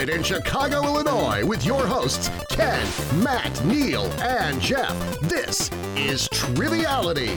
Recorded 0.00 0.16
in 0.16 0.22
Chicago, 0.22 0.82
Illinois, 0.84 1.44
with 1.44 1.66
your 1.66 1.86
hosts, 1.86 2.30
Ken, 2.48 2.86
Matt, 3.22 3.62
Neal, 3.66 4.04
and 4.22 4.58
Jeff. 4.58 4.96
This 5.20 5.70
is 5.94 6.26
Triviality. 6.32 7.36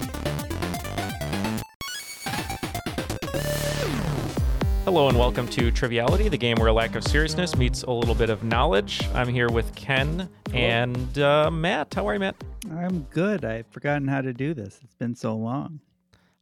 Hello 4.85 5.09
and 5.09 5.19
welcome 5.19 5.45
to 5.49 5.73
Triviality, 5.73 6.29
the 6.29 6.37
game 6.37 6.55
where 6.57 6.69
a 6.69 6.73
lack 6.73 6.95
of 6.95 7.03
seriousness 7.03 7.57
meets 7.57 7.83
a 7.83 7.91
little 7.91 8.15
bit 8.15 8.29
of 8.29 8.45
knowledge. 8.45 9.01
I'm 9.13 9.27
here 9.27 9.49
with 9.49 9.75
Ken 9.75 10.29
and 10.53 11.19
uh, 11.19 11.51
Matt. 11.51 11.93
How 11.93 12.07
are 12.07 12.13
you, 12.13 12.21
Matt? 12.21 12.41
I'm 12.71 13.01
good. 13.09 13.43
I've 13.43 13.67
forgotten 13.67 14.07
how 14.07 14.21
to 14.21 14.31
do 14.31 14.53
this. 14.53 14.79
It's 14.81 14.95
been 14.95 15.15
so 15.15 15.35
long. 15.35 15.81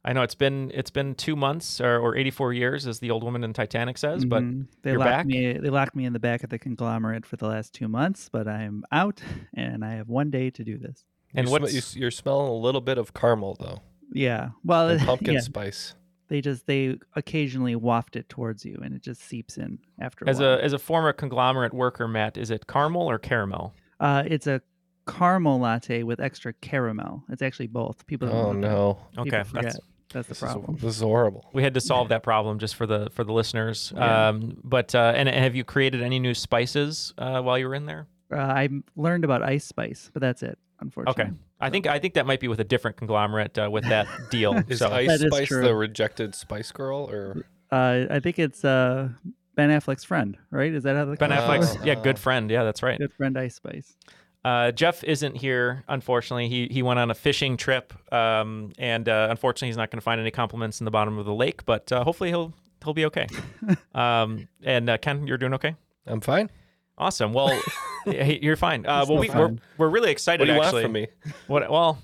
I 0.04 0.12
know 0.12 0.22
it's 0.22 0.34
been 0.34 0.70
it's 0.74 0.90
been 0.90 1.14
two 1.14 1.36
months 1.36 1.80
or, 1.80 1.98
or 1.98 2.16
84 2.16 2.52
years, 2.54 2.86
as 2.88 2.98
the 2.98 3.10
old 3.10 3.22
woman 3.22 3.44
in 3.44 3.52
Titanic 3.52 3.96
says. 3.98 4.24
But 4.24 4.42
Mhm. 4.42 4.66
they 4.82 4.90
you're 4.90 4.98
locked 4.98 5.10
back. 5.10 5.26
me. 5.26 5.52
They 5.52 5.70
locked 5.70 5.94
me 5.94 6.04
in 6.06 6.12
the 6.12 6.18
back 6.18 6.42
of 6.42 6.50
the 6.50 6.58
conglomerate 6.58 7.24
for 7.24 7.36
the 7.36 7.46
last 7.46 7.72
two 7.72 7.86
months, 7.88 8.28
but 8.28 8.48
I'm 8.48 8.84
out, 8.90 9.22
and 9.54 9.84
I 9.84 9.94
have 9.94 10.08
one 10.08 10.30
day 10.30 10.50
to 10.50 10.64
do 10.64 10.76
this. 10.76 11.04
And 11.34 11.46
you 11.46 11.54
sm- 11.54 11.62
what's 11.62 11.72
you, 11.72 11.78
s- 11.78 11.96
you're 11.96 12.10
smelling 12.10 12.48
a 12.48 12.54
little 12.54 12.80
bit 12.80 12.98
of 12.98 13.14
caramel 13.14 13.56
though, 13.60 13.80
Yeah. 14.12 14.50
Well, 14.64 14.88
and 14.88 15.00
pumpkin 15.06 15.34
yeah, 15.34 15.40
spice. 15.40 15.94
they 16.28 16.40
just 16.40 16.66
they 16.66 16.98
occasionally 17.14 17.76
waft 17.76 18.16
it 18.16 18.28
towards 18.28 18.64
you, 18.64 18.80
and 18.82 18.94
it 18.94 19.02
just 19.02 19.20
seeps 19.22 19.56
in 19.56 19.78
after 20.00 20.24
a 20.24 20.28
as 20.30 20.40
while. 20.40 20.54
a 20.54 20.58
as 20.62 20.72
a 20.72 20.78
former 20.80 21.12
conglomerate 21.12 21.72
worker, 21.74 22.08
Matt? 22.08 22.36
Is 22.36 22.50
it 22.50 22.66
caramel 22.66 23.08
or 23.08 23.18
caramel? 23.20 23.72
uh, 24.00 24.24
it's 24.26 24.48
a 24.48 24.60
caramel 25.06 25.58
latte 25.60 26.02
with 26.02 26.18
extra 26.20 26.52
caramel. 26.54 27.22
It's 27.28 27.42
actually 27.42 27.66
both. 27.68 28.04
People 28.06 28.28
don't 28.28 28.36
Oh 28.36 28.52
no, 28.52 28.98
People 29.10 29.28
Okay, 29.28 29.42
forget. 29.44 29.64
that's 29.64 29.78
That's 30.12 30.28
the 30.28 30.34
this 30.34 30.40
problem. 30.40 30.76
is 30.76 30.82
this 30.82 30.96
is 30.96 31.02
horrible. 31.02 31.48
we 31.52 31.62
had 31.62 31.74
to 31.74 31.80
solve 31.80 32.08
that 32.10 32.22
problem 32.22 32.58
just 32.58 32.74
for 32.74 32.86
the 32.86 33.10
for 33.12 33.24
the 33.24 33.32
listeners. 33.32 33.92
Yeah. 33.96 34.28
Um, 34.28 34.56
but 34.62 34.94
uh, 34.94 35.12
and 35.16 35.28
have 35.28 35.54
you 35.54 35.64
created 35.64 36.02
any 36.02 36.18
new 36.18 36.34
spices 36.34 37.14
uh, 37.18 37.40
while 37.40 37.58
you 37.58 37.68
were 37.68 37.74
in 37.74 37.86
there? 37.86 38.06
Uh, 38.32 38.36
I 38.36 38.68
learned 38.96 39.24
about 39.24 39.42
ice 39.42 39.64
spice, 39.64 40.10
but 40.12 40.20
that's 40.20 40.42
it. 40.42 40.58
Unfortunately. 40.80 41.24
Okay, 41.24 41.32
I 41.60 41.70
think 41.70 41.86
I 41.86 41.98
think 41.98 42.14
that 42.14 42.26
might 42.26 42.40
be 42.40 42.48
with 42.48 42.58
a 42.60 42.64
different 42.64 42.96
conglomerate 42.96 43.56
uh, 43.58 43.68
with 43.70 43.84
that 43.88 44.06
deal. 44.30 44.54
Is 44.68 44.80
so 44.80 44.90
Ice 44.90 45.06
That 45.08 45.26
is 45.26 45.32
Spice 45.32 45.48
true. 45.48 45.62
the 45.62 45.74
rejected 45.74 46.34
Spice 46.34 46.72
Girl, 46.72 47.08
or 47.10 47.44
Uh, 47.70 48.06
I 48.10 48.20
think 48.20 48.38
it's 48.38 48.64
uh, 48.64 49.10
Ben 49.54 49.70
Affleck's 49.70 50.02
friend, 50.04 50.36
right? 50.50 50.72
Is 50.72 50.82
that 50.82 50.96
how 50.96 51.04
the 51.04 51.14
Ben. 51.16 51.30
Affleck's 51.30 51.76
yeah 51.84 51.94
good 51.94 52.18
friend. 52.18 52.50
Yeah, 52.50 52.64
that's 52.64 52.82
right. 52.82 52.98
good 52.98 53.12
friend 53.12 53.38
Ice 53.38 53.54
Spice? 53.54 53.96
Uh, 54.44 54.72
Jeff 54.72 55.04
isn't 55.04 55.36
here, 55.36 55.84
unfortunately. 55.88 56.48
He 56.48 56.68
he 56.70 56.82
went 56.82 56.98
on 56.98 57.10
a 57.10 57.14
fishing 57.14 57.56
trip, 57.56 57.92
um, 58.12 58.72
and 58.76 59.08
uh, 59.08 59.28
unfortunately, 59.30 59.68
he's 59.68 59.76
not 59.76 59.90
going 59.90 59.98
to 59.98 60.04
find 60.04 60.20
any 60.20 60.32
compliments 60.32 60.80
in 60.80 60.84
the 60.84 60.90
bottom 60.90 61.16
of 61.18 61.26
the 61.26 61.34
lake. 61.34 61.64
But 61.64 61.92
uh, 61.92 62.02
hopefully, 62.02 62.30
he'll 62.30 62.52
he'll 62.82 62.94
be 62.94 63.04
okay. 63.06 63.28
um, 63.94 64.48
and 64.64 64.90
uh, 64.90 64.98
Ken, 64.98 65.26
you're 65.26 65.38
doing 65.38 65.54
okay. 65.54 65.76
I'm 66.06 66.20
fine. 66.20 66.50
Awesome. 66.98 67.32
Well, 67.32 67.56
you're 68.06 68.56
fine. 68.56 68.84
Uh, 68.84 69.00
It's 69.00 69.08
well, 69.08 69.16
no 69.16 69.20
we, 69.20 69.30
we're 69.30 69.56
we're 69.78 69.88
really 69.88 70.10
excited. 70.10 70.40
What 70.40 70.46
do 70.46 70.52
you 70.54 70.62
actually. 70.62 70.82
want 70.82 70.84
from 70.86 70.92
me? 70.92 71.06
What? 71.46 71.70
Well, 71.70 71.98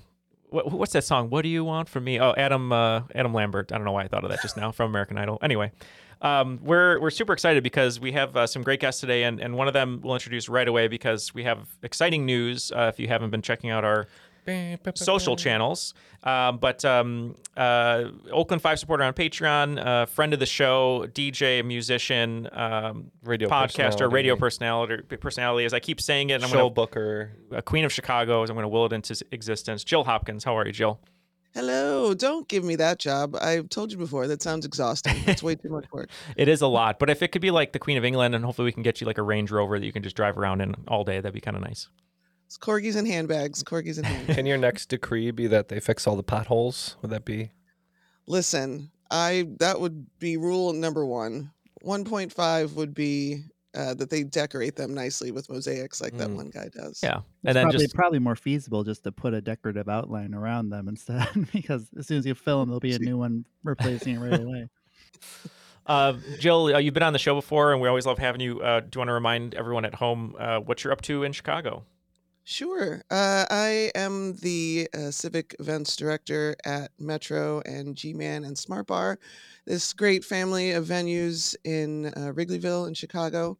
what, 0.49 0.71
what's 0.71 0.93
that 0.93 1.03
song? 1.03 1.29
What 1.29 1.43
do 1.43 1.49
you 1.49 1.63
want 1.63 1.89
from 1.89 2.05
me? 2.05 2.19
Oh, 2.19 2.33
Adam 2.37 2.71
uh, 2.71 3.01
Adam 3.13 3.33
Lambert. 3.33 3.71
I 3.71 3.75
don't 3.75 3.85
know 3.85 3.91
why 3.91 4.03
I 4.03 4.07
thought 4.07 4.23
of 4.23 4.29
that 4.29 4.41
just 4.41 4.57
now 4.57 4.71
from 4.71 4.89
American 4.89 5.17
Idol. 5.17 5.37
Anyway, 5.41 5.71
um, 6.21 6.59
we're 6.61 6.99
we're 6.99 7.09
super 7.11 7.33
excited 7.33 7.63
because 7.63 7.99
we 7.99 8.11
have 8.11 8.35
uh, 8.35 8.45
some 8.45 8.61
great 8.61 8.79
guests 8.79 9.01
today, 9.01 9.23
and, 9.23 9.39
and 9.39 9.55
one 9.55 9.67
of 9.67 9.73
them 9.73 10.01
we'll 10.03 10.15
introduce 10.15 10.49
right 10.49 10.67
away 10.67 10.87
because 10.87 11.33
we 11.33 11.43
have 11.43 11.67
exciting 11.83 12.25
news. 12.25 12.71
Uh, 12.71 12.91
if 12.93 12.99
you 12.99 13.07
haven't 13.07 13.29
been 13.29 13.41
checking 13.41 13.69
out 13.69 13.83
our 13.83 14.07
social 14.95 15.35
channels, 15.35 15.93
um, 16.23 16.57
but 16.57 16.83
um, 16.83 17.35
uh, 17.55 18.05
Oakland 18.31 18.61
Five 18.61 18.79
supporter 18.79 19.03
on 19.03 19.13
Patreon, 19.13 19.85
uh, 19.85 20.05
friend 20.07 20.33
of 20.33 20.39
the 20.39 20.45
show, 20.45 21.05
DJ, 21.13 21.63
musician, 21.63 22.49
um, 22.51 23.11
Radio 23.23 23.47
podcaster, 23.47 24.11
radio 24.11 24.35
personality. 24.35 25.03
personality. 25.17 25.65
As 25.65 25.73
I 25.73 25.79
keep 25.79 26.01
saying 26.01 26.31
it, 26.31 26.35
and 26.35 26.43
I'm 26.43 26.49
Show 26.49 26.57
gonna 26.57 26.69
booker. 26.71 27.31
a 27.51 27.61
queen 27.61 27.85
of 27.85 27.93
Chicago, 27.93 28.43
as 28.43 28.49
I'm 28.49 28.55
going 28.55 28.63
to 28.63 28.69
will 28.69 28.85
it 28.87 28.93
into 28.93 29.15
existence. 29.31 29.83
Jill 29.83 30.03
Hopkins, 30.03 30.43
how 30.43 30.57
are 30.57 30.65
you, 30.65 30.73
Jill? 30.73 30.99
Hello, 31.53 32.13
don't 32.13 32.47
give 32.47 32.63
me 32.63 32.75
that 32.75 32.99
job. 32.99 33.35
I've 33.41 33.69
told 33.69 33.91
you 33.91 33.97
before, 33.97 34.27
that 34.27 34.41
sounds 34.41 34.65
exhausting. 34.65 35.15
It's 35.25 35.41
way 35.41 35.55
too 35.55 35.69
much 35.69 35.85
work. 35.91 36.09
It 36.37 36.47
is 36.47 36.61
a 36.61 36.67
lot, 36.67 36.99
but 36.99 37.09
if 37.09 37.23
it 37.23 37.31
could 37.31 37.41
be 37.41 37.49
like 37.51 37.73
the 37.73 37.79
Queen 37.79 37.97
of 37.97 38.05
England, 38.05 38.35
and 38.35 38.45
hopefully 38.45 38.65
we 38.65 38.71
can 38.71 38.83
get 38.83 39.01
you 39.01 39.07
like 39.07 39.17
a 39.17 39.23
Range 39.23 39.49
Rover 39.49 39.79
that 39.79 39.85
you 39.85 39.91
can 39.91 40.03
just 40.03 40.15
drive 40.15 40.37
around 40.37 40.61
in 40.61 40.75
all 40.87 41.03
day, 41.03 41.19
that'd 41.19 41.33
be 41.33 41.41
kind 41.41 41.57
of 41.57 41.63
nice. 41.63 41.89
It's 42.45 42.57
corgis 42.57 42.95
and 42.95 43.07
handbags, 43.07 43.63
corgis 43.63 43.97
and 43.97 44.05
handbags. 44.05 44.35
Can 44.35 44.45
your 44.45 44.57
next 44.57 44.87
decree 44.87 45.31
be 45.31 45.47
that 45.47 45.69
they 45.69 45.79
fix 45.79 46.05
all 46.05 46.15
the 46.15 46.23
potholes? 46.23 46.97
Would 47.01 47.11
that 47.11 47.25
be? 47.25 47.51
Listen, 48.27 48.91
I 49.09 49.47
that 49.59 49.79
would 49.79 50.05
be 50.19 50.37
rule 50.37 50.73
number 50.73 51.05
one. 51.05 51.51
1.5 51.83 52.73
would 52.73 52.93
be 52.93 53.43
uh, 53.75 53.93
that 53.93 54.09
they 54.09 54.23
decorate 54.23 54.75
them 54.75 54.93
nicely 54.93 55.31
with 55.31 55.49
mosaics 55.49 56.01
like 56.01 56.17
that 56.17 56.29
Mm. 56.29 56.35
one 56.35 56.49
guy 56.49 56.69
does. 56.69 57.01
Yeah, 57.03 57.17
It's 57.17 57.25
and 57.45 57.55
then 57.55 57.65
probably 57.65 57.79
just 57.79 57.95
probably 57.95 58.19
more 58.19 58.35
feasible 58.35 58.83
just 58.83 59.03
to 59.03 59.11
put 59.11 59.33
a 59.33 59.41
decorative 59.41 59.87
outline 59.87 60.33
around 60.33 60.69
them 60.69 60.87
instead, 60.87 61.27
because 61.53 61.89
as 61.97 62.07
soon 62.07 62.17
as 62.17 62.25
you 62.25 62.35
fill 62.35 62.59
them, 62.59 62.69
there'll 62.69 62.79
be 62.79 62.93
a 62.93 62.99
new 62.99 63.17
one 63.17 63.45
replacing 63.63 64.15
it 64.15 64.19
right 64.19 64.39
away. 64.41 64.69
uh, 65.85 66.13
Jill, 66.39 66.75
uh, 66.75 66.79
you've 66.79 66.93
been 66.93 67.03
on 67.03 67.13
the 67.13 67.19
show 67.19 67.35
before, 67.35 67.71
and 67.73 67.81
we 67.81 67.87
always 67.87 68.05
love 68.05 68.17
having 68.17 68.41
you. 68.41 68.61
Uh, 68.61 68.79
do 68.81 68.89
you 68.95 68.99
want 68.99 69.09
to 69.09 69.13
remind 69.13 69.53
everyone 69.55 69.85
at 69.85 69.95
home 69.95 70.35
uh, 70.39 70.59
what 70.59 70.83
you're 70.83 70.93
up 70.93 71.01
to 71.03 71.23
in 71.23 71.31
Chicago? 71.31 71.83
Sure. 72.49 73.03
Uh, 73.11 73.45
I 73.51 73.91
am 73.93 74.33
the 74.37 74.89
uh, 74.97 75.11
civic 75.11 75.55
events 75.59 75.95
director 75.95 76.55
at 76.65 76.89
Metro 76.97 77.61
and 77.63 77.95
G 77.95 78.11
Man 78.11 78.43
and 78.43 78.57
Smart 78.57 78.87
Bar, 78.87 79.19
this 79.67 79.93
great 79.93 80.25
family 80.25 80.71
of 80.71 80.87
venues 80.87 81.55
in 81.63 82.07
uh, 82.07 82.33
Wrigleyville 82.33 82.87
in 82.87 82.95
Chicago. 82.95 83.55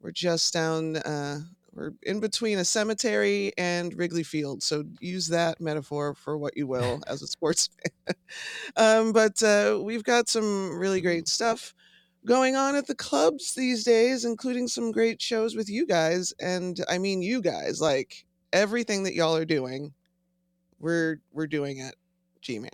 We're 0.00 0.12
just 0.12 0.52
down, 0.54 0.98
uh, 0.98 1.40
we're 1.72 1.90
in 2.04 2.20
between 2.20 2.58
a 2.58 2.64
cemetery 2.64 3.52
and 3.58 3.92
Wrigley 3.94 4.22
Field. 4.22 4.62
So 4.62 4.84
use 5.00 5.26
that 5.26 5.60
metaphor 5.60 6.14
for 6.14 6.38
what 6.38 6.56
you 6.56 6.66
will 6.68 7.00
as 7.08 7.22
a 7.22 7.26
sports 7.26 7.68
fan. 8.06 8.14
um, 8.76 9.12
but 9.12 9.42
uh, 9.42 9.80
we've 9.82 10.04
got 10.04 10.28
some 10.28 10.78
really 10.78 11.00
great 11.00 11.26
stuff 11.26 11.74
going 12.26 12.56
on 12.56 12.76
at 12.76 12.86
the 12.86 12.94
clubs 12.94 13.54
these 13.54 13.84
days, 13.84 14.24
including 14.24 14.68
some 14.68 14.92
great 14.92 15.20
shows 15.20 15.56
with 15.56 15.68
you 15.70 15.86
guys. 15.86 16.32
And 16.40 16.78
I 16.88 16.98
mean, 16.98 17.22
you 17.22 17.40
guys, 17.42 17.80
like 17.80 18.24
everything 18.52 19.04
that 19.04 19.14
y'all 19.14 19.36
are 19.36 19.44
doing, 19.44 19.92
we're 20.78 21.20
we're 21.32 21.46
doing 21.46 21.80
at 21.80 21.94
G 22.40 22.58
Man. 22.58 22.70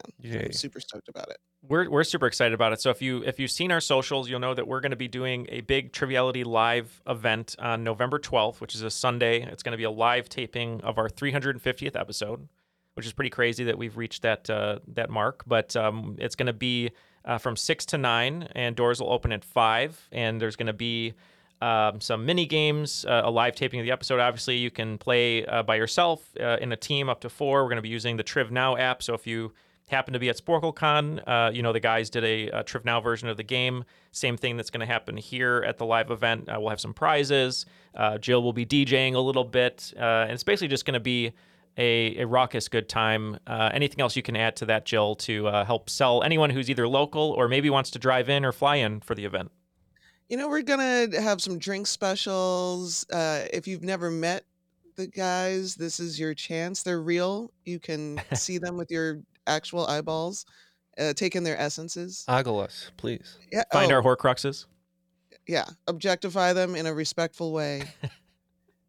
I'm 0.46 0.52
super 0.52 0.80
stoked 0.80 1.08
about 1.08 1.28
it. 1.30 1.38
We're, 1.68 1.90
we're 1.90 2.04
super 2.04 2.28
excited 2.28 2.54
about 2.54 2.72
it. 2.72 2.80
So 2.80 2.90
if 2.90 3.02
you 3.02 3.22
if 3.24 3.40
you've 3.40 3.50
seen 3.50 3.72
our 3.72 3.80
socials, 3.80 4.28
you'll 4.30 4.40
know 4.40 4.54
that 4.54 4.68
we're 4.68 4.80
going 4.80 4.90
to 4.90 4.96
be 4.96 5.08
doing 5.08 5.46
a 5.48 5.62
big 5.62 5.92
Triviality 5.92 6.44
live 6.44 7.02
event 7.06 7.56
on 7.58 7.82
November 7.82 8.18
12th, 8.18 8.60
which 8.60 8.74
is 8.74 8.82
a 8.82 8.90
Sunday. 8.90 9.42
It's 9.42 9.62
going 9.62 9.72
to 9.72 9.78
be 9.78 9.84
a 9.84 9.90
live 9.90 10.28
taping 10.28 10.80
of 10.82 10.98
our 10.98 11.08
350th 11.08 11.98
episode, 11.98 12.48
which 12.94 13.04
is 13.04 13.12
pretty 13.12 13.30
crazy 13.30 13.64
that 13.64 13.76
we've 13.76 13.96
reached 13.96 14.22
that 14.22 14.48
uh, 14.48 14.78
that 14.88 15.10
mark. 15.10 15.42
But 15.46 15.74
um, 15.74 16.16
it's 16.18 16.36
going 16.36 16.46
to 16.46 16.52
be 16.52 16.92
uh, 17.24 17.38
from 17.38 17.56
six 17.56 17.84
to 17.86 17.98
nine, 17.98 18.48
and 18.54 18.76
doors 18.76 19.00
will 19.00 19.12
open 19.12 19.32
at 19.32 19.44
five. 19.44 20.08
And 20.12 20.40
there's 20.40 20.56
going 20.56 20.68
to 20.68 20.72
be 20.72 21.14
um, 21.60 22.00
some 22.00 22.26
mini 22.26 22.46
games, 22.46 23.04
uh, 23.06 23.22
a 23.24 23.30
live 23.30 23.54
taping 23.54 23.80
of 23.80 23.84
the 23.84 23.92
episode. 23.92 24.20
Obviously, 24.20 24.56
you 24.56 24.70
can 24.70 24.98
play 24.98 25.44
uh, 25.46 25.62
by 25.62 25.76
yourself 25.76 26.28
uh, 26.40 26.58
in 26.60 26.72
a 26.72 26.76
team 26.76 27.08
up 27.08 27.20
to 27.20 27.28
four. 27.28 27.62
We're 27.62 27.70
going 27.70 27.76
to 27.76 27.82
be 27.82 27.88
using 27.88 28.16
the 28.16 28.24
Triv 28.24 28.50
Now 28.50 28.76
app. 28.76 29.02
So 29.02 29.14
if 29.14 29.26
you 29.26 29.52
happen 29.88 30.12
to 30.12 30.18
be 30.18 30.28
at 30.28 30.36
SporcleCon, 30.36 31.22
uh, 31.26 31.50
you 31.52 31.62
know 31.62 31.72
the 31.72 31.80
guys 31.80 32.10
did 32.10 32.24
a, 32.24 32.48
a 32.48 32.64
Triv 32.64 32.84
Now 32.84 33.00
version 33.00 33.28
of 33.28 33.36
the 33.36 33.42
game. 33.42 33.84
Same 34.12 34.36
thing 34.36 34.56
that's 34.56 34.70
going 34.70 34.80
to 34.80 34.86
happen 34.86 35.16
here 35.16 35.64
at 35.66 35.78
the 35.78 35.86
live 35.86 36.10
event. 36.10 36.48
Uh, 36.48 36.56
we'll 36.58 36.70
have 36.70 36.80
some 36.80 36.94
prizes. 36.94 37.66
Uh, 37.94 38.18
Jill 38.18 38.42
will 38.42 38.52
be 38.52 38.66
DJing 38.66 39.14
a 39.14 39.20
little 39.20 39.44
bit, 39.44 39.92
and 39.96 40.30
it's 40.32 40.44
basically 40.44 40.68
just 40.68 40.84
going 40.84 40.94
to 40.94 41.00
be 41.00 41.32
a, 41.78 42.18
a 42.18 42.26
raucous 42.26 42.68
good 42.68 42.88
time. 42.88 43.38
Uh, 43.46 43.70
anything 43.72 44.00
else 44.00 44.16
you 44.16 44.22
can 44.22 44.36
add 44.36 44.56
to 44.56 44.66
that, 44.66 44.86
Jill, 44.86 45.14
to 45.16 45.48
uh, 45.48 45.64
help 45.64 45.90
sell 45.90 46.22
anyone 46.22 46.50
who's 46.50 46.70
either 46.70 46.88
local 46.88 47.32
or 47.32 47.48
maybe 47.48 47.70
wants 47.70 47.90
to 47.92 47.98
drive 47.98 48.28
in 48.28 48.44
or 48.44 48.52
fly 48.52 48.76
in 48.76 49.00
for 49.00 49.14
the 49.14 49.24
event? 49.24 49.50
You 50.28 50.36
know, 50.36 50.48
we're 50.48 50.62
gonna 50.62 51.08
have 51.20 51.40
some 51.40 51.58
drink 51.58 51.86
specials. 51.86 53.06
Uh, 53.10 53.44
if 53.52 53.68
you've 53.68 53.84
never 53.84 54.10
met 54.10 54.44
the 54.96 55.06
guys, 55.06 55.74
this 55.74 56.00
is 56.00 56.18
your 56.18 56.34
chance. 56.34 56.82
They're 56.82 57.02
real. 57.02 57.52
You 57.64 57.78
can 57.78 58.20
see 58.34 58.58
them 58.58 58.76
with 58.76 58.90
your 58.90 59.20
actual 59.46 59.86
eyeballs. 59.86 60.46
Uh, 60.98 61.12
take 61.12 61.36
in 61.36 61.44
their 61.44 61.58
essences. 61.60 62.24
Ogle 62.26 62.60
us, 62.60 62.90
please. 62.96 63.38
Yeah. 63.52 63.64
Find 63.72 63.92
oh, 63.92 63.96
our 63.96 64.02
Horcruxes. 64.02 64.64
yeah. 65.46 65.66
Objectify 65.86 66.54
them 66.54 66.74
in 66.74 66.86
a 66.86 66.94
respectful 66.94 67.52
way. 67.52 67.82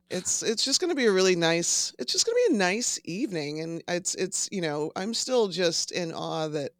it's 0.09 0.41
it's 0.41 0.63
just 0.63 0.79
going 0.79 0.89
to 0.89 0.95
be 0.95 1.05
a 1.05 1.11
really 1.11 1.35
nice 1.35 1.93
it's 1.99 2.13
just 2.13 2.25
going 2.25 2.33
to 2.33 2.49
be 2.49 2.55
a 2.55 2.57
nice 2.57 2.99
evening 3.03 3.59
and 3.59 3.83
it's 3.89 4.15
it's 4.15 4.47
you 4.53 4.61
know 4.61 4.89
i'm 4.95 5.13
still 5.13 5.49
just 5.49 5.91
in 5.91 6.13
awe 6.13 6.47
that 6.47 6.71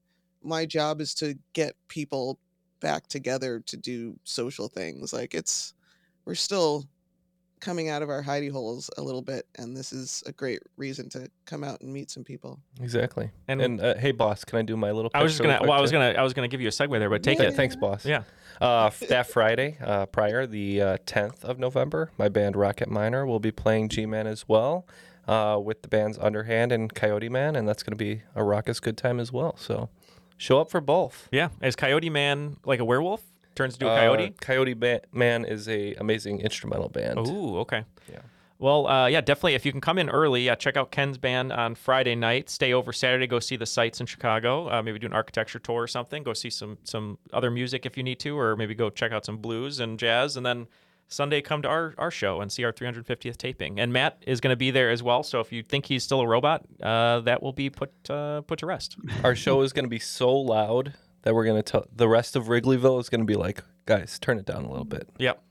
my 0.43 0.65
job 0.65 1.01
is 1.01 1.13
to 1.13 1.37
get 1.51 1.75
people 1.89 2.39
back 2.79 3.07
together 3.07 3.59
to 3.65 3.77
do 3.77 4.17
social 4.23 4.67
things 4.67 5.11
like 5.13 5.33
it's 5.33 5.73
we're 6.25 6.35
still 6.35 6.85
coming 7.59 7.89
out 7.89 8.03
of 8.03 8.09
our 8.09 8.21
hidey 8.21 8.51
holes 8.51 8.87
a 8.99 9.01
little 9.01 9.21
bit 9.23 9.47
and 9.57 9.75
this 9.75 9.91
is 9.91 10.21
a 10.27 10.31
great 10.31 10.59
reason 10.77 11.09
to 11.09 11.27
come 11.45 11.63
out 11.63 11.81
and 11.81 11.91
meet 11.91 12.11
some 12.11 12.23
people 12.23 12.59
Exactly. 12.81 13.31
And- 13.47 13.61
And, 13.61 13.81
uh, 13.81 13.95
hey, 13.95 14.11
boss, 14.11 14.43
can 14.45 14.59
I 14.59 14.61
do 14.61 14.77
my 14.77 14.91
little? 14.91 15.09
I 15.15 15.23
was 15.23 15.31
just 15.31 15.41
gonna. 15.41 15.59
Well, 15.63 15.71
I 15.71 15.81
was 15.81 15.91
gonna. 15.91 16.13
I 16.15 16.21
was 16.21 16.33
gonna 16.35 16.47
give 16.47 16.61
you 16.61 16.67
a 16.67 16.71
segue 16.71 16.99
there, 16.99 17.09
but 17.09 17.23
take 17.23 17.39
Okay, 17.39 17.47
it. 17.47 17.55
Thanks, 17.55 17.75
boss. 17.75 18.05
Yeah. 18.05 18.23
Uh, 18.61 18.91
that 19.09 19.27
Friday, 19.27 19.77
uh, 19.83 20.05
prior 20.05 20.45
the 20.45 20.81
uh, 20.81 20.97
10th 21.07 21.43
of 21.43 21.57
November, 21.57 22.11
my 22.19 22.29
band 22.29 22.55
Rocket 22.55 22.89
Miner 22.89 23.25
will 23.25 23.39
be 23.39 23.51
playing 23.51 23.89
G-Man 23.89 24.27
as 24.27 24.47
well, 24.47 24.85
uh, 25.27 25.59
with 25.63 25.81
the 25.81 25.87
bands 25.87 26.19
Underhand 26.19 26.71
and 26.71 26.93
Coyote 26.93 27.29
Man, 27.29 27.55
and 27.55 27.67
that's 27.67 27.81
going 27.81 27.97
to 27.97 28.03
be 28.03 28.21
a 28.35 28.43
raucous 28.43 28.79
good 28.79 28.97
time 28.97 29.19
as 29.19 29.31
well. 29.33 29.55
So, 29.57 29.89
show 30.37 30.59
up 30.61 30.69
for 30.71 30.81
both. 30.81 31.27
Yeah. 31.31 31.49
Is 31.61 31.75
Coyote 31.75 32.09
Man 32.09 32.57
like 32.65 32.79
a 32.79 32.85
werewolf? 32.85 33.21
Turns 33.55 33.73
into 33.73 33.87
a 33.87 33.91
Uh, 33.93 33.97
coyote. 33.99 34.33
Coyote 34.39 34.73
ba- 34.73 35.01
Man 35.11 35.43
is 35.43 35.67
a 35.67 35.95
amazing 35.95 36.41
instrumental 36.41 36.89
band. 36.89 37.19
Ooh, 37.27 37.57
okay. 37.59 37.83
Yeah. 38.11 38.19
Well, 38.59 38.87
uh, 38.87 39.05
yeah, 39.07 39.21
definitely. 39.21 39.53
If 39.53 39.65
you 39.67 39.71
can 39.71 39.81
come 39.81 39.99
in 39.99 40.09
early, 40.09 40.45
yeah, 40.45 40.55
check 40.55 40.77
out 40.77 40.89
Ken's 40.91 41.17
band 41.19 41.51
on 41.51 41.75
Friday 41.75 42.15
night. 42.15 42.49
Stay 42.49 42.73
over 42.73 42.91
Saturday. 42.91 43.27
Go 43.27 43.39
see 43.39 43.55
the 43.55 43.67
sights 43.67 43.99
in 43.99 44.07
Chicago. 44.07 44.71
Uh, 44.71 44.81
maybe 44.81 44.97
do 44.97 45.05
an 45.05 45.13
architecture 45.13 45.59
tour 45.59 45.83
or 45.83 45.87
something. 45.87 46.23
Go 46.23 46.33
see 46.33 46.49
some 46.49 46.77
some 46.83 47.19
other 47.33 47.51
music 47.51 47.85
if 47.85 47.97
you 47.97 48.03
need 48.03 48.19
to, 48.19 48.37
or 48.37 48.55
maybe 48.55 48.73
go 48.73 48.89
check 48.89 49.11
out 49.11 49.25
some 49.25 49.37
blues 49.37 49.79
and 49.79 49.99
jazz. 49.99 50.35
And 50.37 50.43
then 50.45 50.67
Sunday, 51.07 51.41
come 51.41 51.61
to 51.61 51.67
our, 51.67 51.93
our 51.97 52.11
show 52.11 52.41
and 52.41 52.51
see 52.51 52.63
our 52.63 52.73
350th 52.73 53.37
taping. 53.37 53.79
And 53.79 53.93
Matt 53.93 54.21
is 54.27 54.41
going 54.41 54.51
to 54.51 54.57
be 54.57 54.71
there 54.71 54.89
as 54.89 55.01
well. 55.01 55.23
So 55.23 55.39
if 55.39 55.51
you 55.51 55.63
think 55.63 55.85
he's 55.85 56.03
still 56.03 56.21
a 56.21 56.27
robot, 56.27 56.65
uh, 56.81 57.21
that 57.21 57.41
will 57.41 57.53
be 57.53 57.69
put 57.69 57.91
uh, 58.09 58.41
put 58.41 58.59
to 58.59 58.65
rest. 58.65 58.97
Our 59.23 59.35
show 59.35 59.61
is 59.61 59.73
going 59.73 59.85
to 59.85 59.89
be 59.89 59.99
so 59.99 60.35
loud 60.35 60.93
that 61.23 61.33
we're 61.33 61.45
going 61.45 61.61
to 61.61 61.63
tell 61.63 61.85
the 61.95 62.07
rest 62.07 62.35
of 62.35 62.45
Wrigleyville 62.45 62.99
is 62.99 63.09
going 63.09 63.21
to 63.21 63.25
be 63.25 63.35
like, 63.35 63.63
guys, 63.85 64.19
turn 64.19 64.37
it 64.37 64.45
down 64.45 64.63
a 64.63 64.69
little 64.69 64.85
bit. 64.85 65.09
Yep. 65.17 65.41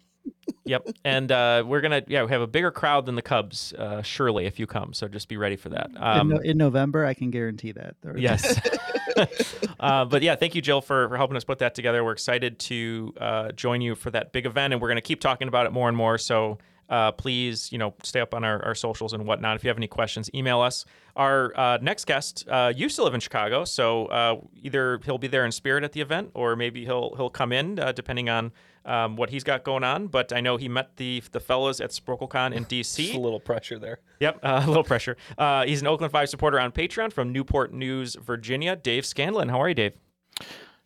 Yep. 0.65 0.89
And 1.05 1.31
uh, 1.31 1.63
we're 1.67 1.81
gonna 1.81 2.03
yeah 2.09 2.25
we 2.25 2.31
have 2.31 2.41
a 2.41 2.47
bigger 2.47 2.71
crowd 2.71 3.07
than 3.07 3.15
the 3.15 3.23
Cubs, 3.23 3.73
uh, 3.75 4.03
surely 4.03 4.47
if 4.47 4.59
you 4.59 4.67
come. 4.67 4.93
So 4.93 5.07
just 5.07 5.29
be 5.29 5.37
ready 5.37 5.57
for 5.57 5.69
that. 5.69 5.91
in, 5.91 5.97
Um, 6.03 6.29
no- 6.31 6.39
in 6.39 6.59
November, 6.59 7.05
I 7.05 7.15
can 7.15 7.31
guarantee 7.31 7.73
that. 7.73 7.95
Yes. 8.17 8.61
uh, 9.81 10.05
but 10.05 10.23
yeah, 10.23 10.37
thank 10.37 10.55
you, 10.55 10.61
Jill, 10.63 10.81
for, 10.81 11.09
for 11.09 11.17
helping 11.17 11.37
us 11.37 11.45
put 11.45 11.59
that 11.61 11.75
together. 11.75 12.05
We're 12.05 12.13
excited 12.13 12.59
to 12.61 13.15
uh, 13.21 13.53
join 13.53 13.81
you 13.81 13.95
for 13.95 14.11
that 14.11 14.33
big 14.33 14.45
event, 14.47 14.73
and 14.75 14.83
we're 14.83 14.89
going 14.89 14.97
to 14.97 15.03
keep 15.03 15.21
talking 15.21 15.49
about 15.49 15.67
it 15.67 15.73
more 15.73 15.89
and 15.89 15.97
more. 15.97 16.19
So 16.19 16.59
uh, 16.89 17.13
please, 17.13 17.71
you 17.73 17.79
know, 17.79 17.95
stay 18.03 18.21
up 18.21 18.35
on 18.35 18.45
our, 18.45 18.65
our 18.65 18.75
socials 18.75 19.13
and 19.13 19.27
whatnot. 19.27 19.57
If 19.57 19.65
you 19.65 19.69
have 19.69 19.77
any 19.77 19.89
questions, 19.89 20.31
email 20.35 20.61
us. 20.61 20.85
Our 21.17 21.53
uh, 21.59 21.79
next 21.81 22.07
guest 22.07 22.47
uh, 22.49 22.73
used 22.75 22.97
to 22.97 23.05
live 23.05 23.15
in 23.15 23.21
Chicago, 23.21 23.65
so 23.65 24.07
uh, 24.07 24.41
either 24.63 25.01
he'll 25.05 25.19
be 25.19 25.29
there 25.29 25.45
in 25.47 25.53
spirit 25.53 25.83
at 25.83 25.93
the 25.93 26.01
event, 26.01 26.31
or 26.35 26.57
maybe 26.57 26.85
he'll 26.85 27.15
he'll 27.17 27.31
come 27.31 27.53
in, 27.53 27.79
uh, 27.79 27.93
depending 27.93 28.29
on 28.29 28.53
um, 28.85 29.17
what 29.17 29.31
he's 29.31 29.43
got 29.43 29.65
going 29.65 29.83
on. 29.83 30.09
But 30.09 30.33
I 30.33 30.41
know 30.41 30.57
he 30.57 30.69
met 30.69 30.97
the 30.97 31.23
the 31.33 31.41
fellows 31.41 31.81
at 31.81 31.91
SporcleCon 31.91 32.55
in 32.55 32.65
DC. 32.67 32.97
Just 32.97 33.15
a 33.15 33.21
little 33.21 33.41
pressure 33.41 33.79
there. 33.79 34.01
Yep, 34.21 34.41
uh, 34.43 34.63
a 34.65 34.69
little 34.69 34.85
pressure. 34.85 35.17
Uh, 35.39 35.65
he's 35.65 35.81
an 35.81 35.87
Oakland 35.87 36.13
Five 36.13 36.29
supporter 36.29 36.61
on 36.61 36.73
Patreon 36.73 37.13
from 37.13 37.33
Newport 37.33 37.73
News, 37.73 38.15
Virginia. 38.15 38.77
Dave 38.77 39.05
Scanland, 39.05 39.51
how 39.51 39.61
are 39.61 39.69
you, 39.69 39.75
Dave? 39.75 39.95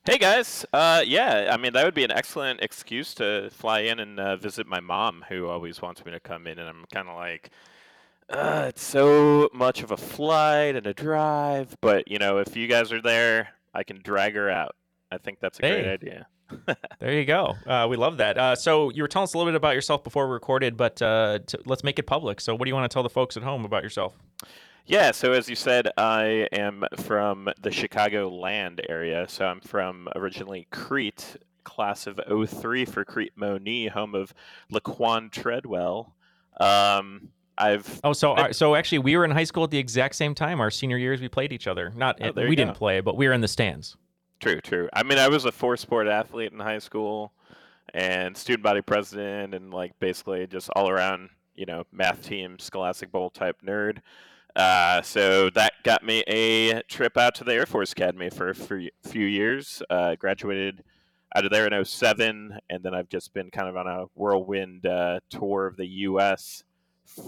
Hey 0.06 0.17
guys, 0.17 0.64
uh, 0.73 1.02
yeah, 1.06 1.50
I 1.52 1.58
mean 1.58 1.75
that 1.75 1.85
would 1.85 1.93
be 1.94 2.05
an 2.05 2.11
excellent 2.11 2.61
excuse 2.62 3.12
to 3.17 3.50
fly 3.52 3.81
in 3.81 4.00
and 4.00 4.19
uh, 4.19 4.37
visit 4.37 4.67
my 4.67 4.81
mom, 4.81 5.26
who 5.29 5.47
always 5.47 5.82
wants 5.82 6.05
me 6.06 6.11
to 6.12 6.19
come 6.20 6.47
in, 6.47 6.58
and 6.58 6.67
I'm 6.67 6.87
kind 6.91 7.06
of 7.06 7.17
like, 7.17 7.50
uh, 8.31 8.64
it's 8.69 8.82
so 8.82 9.50
much 9.52 9.82
of 9.82 9.91
a 9.91 9.99
flight 9.99 10.75
and 10.75 10.87
a 10.87 10.94
drive, 10.94 11.76
but 11.82 12.11
you 12.11 12.19
know, 12.19 12.38
if 12.38 12.56
you 12.56 12.67
guys 12.67 12.93
are 12.94 13.02
there, 13.02 13.50
I 13.75 13.82
can 13.82 14.00
drag 14.02 14.37
her 14.37 14.49
out. 14.49 14.75
I 15.12 15.19
think 15.19 15.38
that's 15.38 15.58
a 15.58 15.62
great 15.62 15.87
idea. 15.87 16.26
There 16.99 17.12
you 17.12 17.25
go. 17.26 17.55
Uh, 17.64 17.87
we 17.88 17.97
love 17.97 18.17
that. 18.17 18.37
Uh, 18.37 18.56
so 18.56 18.91
you 18.91 19.02
were 19.02 19.08
telling 19.08 19.25
us 19.25 19.35
a 19.35 19.38
little 19.38 19.52
bit 19.52 19.56
about 19.56 19.75
yourself 19.76 20.02
before 20.02 20.26
we 20.26 20.32
recorded, 20.32 20.76
but 20.76 21.00
uh, 21.00 21.38
t- 21.47 21.58
let's 21.64 21.85
make 21.85 21.99
it 22.00 22.08
public. 22.08 22.41
So 22.41 22.55
what 22.56 22.64
do 22.64 22.70
you 22.70 22.75
want 22.75 22.91
to 22.91 22.93
tell 22.93 23.05
the 23.05 23.08
folks 23.08 23.37
at 23.37 23.44
home 23.44 23.64
about 23.64 23.85
yourself? 23.85 24.19
Yeah, 24.87 25.12
so 25.12 25.32
as 25.32 25.49
you 25.49 25.56
said, 25.56 25.88
I 25.97 26.49
am 26.53 26.85
from 26.97 27.49
the 27.61 27.71
Chicago 27.71 28.29
land 28.29 28.81
area. 28.88 29.27
So 29.29 29.47
I'm 29.47 29.61
from 29.61 30.09
originally 30.17 30.67
Crete, 30.71 31.37
class 31.65 32.06
of 32.06 32.21
03 32.29 32.85
for 32.85 33.05
Crete-Monee, 33.05 33.88
home 33.88 34.15
of 34.15 34.35
Laquon 34.73 35.31
Treadwell. 35.31 36.15
Um, 36.59 37.29
I've 37.56 38.00
Oh, 38.03 38.12
so 38.12 38.35
so 38.53 38.75
actually, 38.75 38.99
we 39.00 39.17
were 39.17 39.25
in 39.25 39.31
high 39.31 39.44
school 39.44 39.65
at 39.65 39.71
the 39.71 39.79
exact 39.79 40.15
same 40.17 40.35
time. 40.35 40.61
Our 40.61 40.71
senior 40.71 40.97
years, 40.97 41.21
we 41.21 41.29
played 41.29 41.53
each 41.53 41.67
other. 41.67 41.93
Not 41.94 42.19
Oh, 42.21 42.33
we 42.35 42.56
didn't 42.56 42.75
go. 42.75 42.79
play, 42.79 43.00
but 43.00 43.17
we 43.17 43.29
were 43.29 43.35
in 43.35 43.43
the 43.43 43.49
stands. 43.49 43.97
True, 44.41 44.61
true. 44.61 44.88
I 44.94 45.03
mean, 45.03 45.19
I 45.19 45.29
was 45.29 45.44
a 45.44 45.53
four 45.53 45.76
sport 45.76 46.06
athlete 46.09 46.53
in 46.53 46.59
high 46.59 46.79
school 46.79 47.33
and 47.93 48.35
student 48.37 48.62
body 48.62 48.81
president 48.81 49.55
and 49.55 49.73
like 49.73 49.93
basically 50.00 50.47
just 50.47 50.71
all 50.71 50.88
around, 50.88 51.29
you 51.55 51.67
know, 51.67 51.85
math 51.93 52.25
team, 52.25 52.59
scholastic 52.59 53.12
bowl 53.12 53.29
type 53.29 53.61
nerd. 53.65 53.99
Uh, 54.56 55.02
so 55.02 55.50
that 55.50 55.75
got 55.85 56.05
me 56.05 56.25
a 56.26 56.82
trip 56.82 57.17
out 57.17 57.35
to 57.37 57.44
the 57.44 57.55
Air 57.55 57.67
Force 57.67 57.93
Academy 57.93 58.31
for 58.31 58.50
a 58.50 58.55
few 58.55 59.26
years. 59.26 59.83
Uh, 59.90 60.14
graduated 60.16 60.83
out 61.35 61.45
of 61.45 61.50
there 61.50 61.66
in 61.66 61.85
07, 61.85 62.59
and 62.69 62.83
then 62.83 62.95
I've 62.95 63.09
just 63.09 63.33
been 63.33 63.50
kind 63.50 63.69
of 63.69 63.76
on 63.76 63.87
a 63.87 64.07
whirlwind 64.14 64.87
uh, 64.87 65.21
tour 65.28 65.66
of 65.66 65.76
the 65.76 65.87
U.S. 65.87 66.64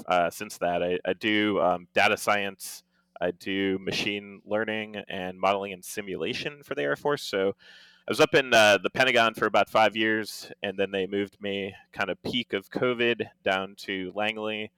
Uh, 0.06 0.30
since 0.30 0.58
that. 0.58 0.82
I, 0.82 0.98
I 1.04 1.12
do 1.12 1.60
um, 1.60 1.86
data 1.94 2.16
science 2.16 2.82
I 3.22 3.30
do 3.30 3.78
machine 3.78 4.42
learning 4.44 4.96
and 5.08 5.38
modeling 5.38 5.72
and 5.72 5.84
simulation 5.84 6.62
for 6.64 6.74
the 6.74 6.82
Air 6.82 6.96
Force. 6.96 7.22
So 7.22 7.50
I 7.50 8.10
was 8.10 8.18
up 8.18 8.34
in 8.34 8.52
uh, 8.52 8.78
the 8.82 8.90
Pentagon 8.90 9.34
for 9.34 9.46
about 9.46 9.70
five 9.70 9.94
years, 9.94 10.50
and 10.60 10.76
then 10.76 10.90
they 10.90 11.06
moved 11.06 11.40
me 11.40 11.72
kind 11.92 12.10
of 12.10 12.20
peak 12.24 12.52
of 12.52 12.68
COVID 12.70 13.26
down 13.44 13.76
to 13.82 14.10
Langley, 14.16 14.72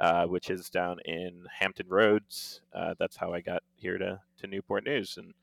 uh, 0.00 0.24
which 0.24 0.48
is 0.48 0.70
down 0.70 0.98
in 1.04 1.44
Hampton 1.58 1.86
Roads. 1.88 2.62
Uh, 2.74 2.94
that's 2.98 3.16
how 3.16 3.34
I 3.34 3.40
got 3.40 3.62
here 3.76 3.98
to, 3.98 4.20
to 4.38 4.46
Newport 4.46 4.84
News. 4.84 5.18
And 5.18 5.34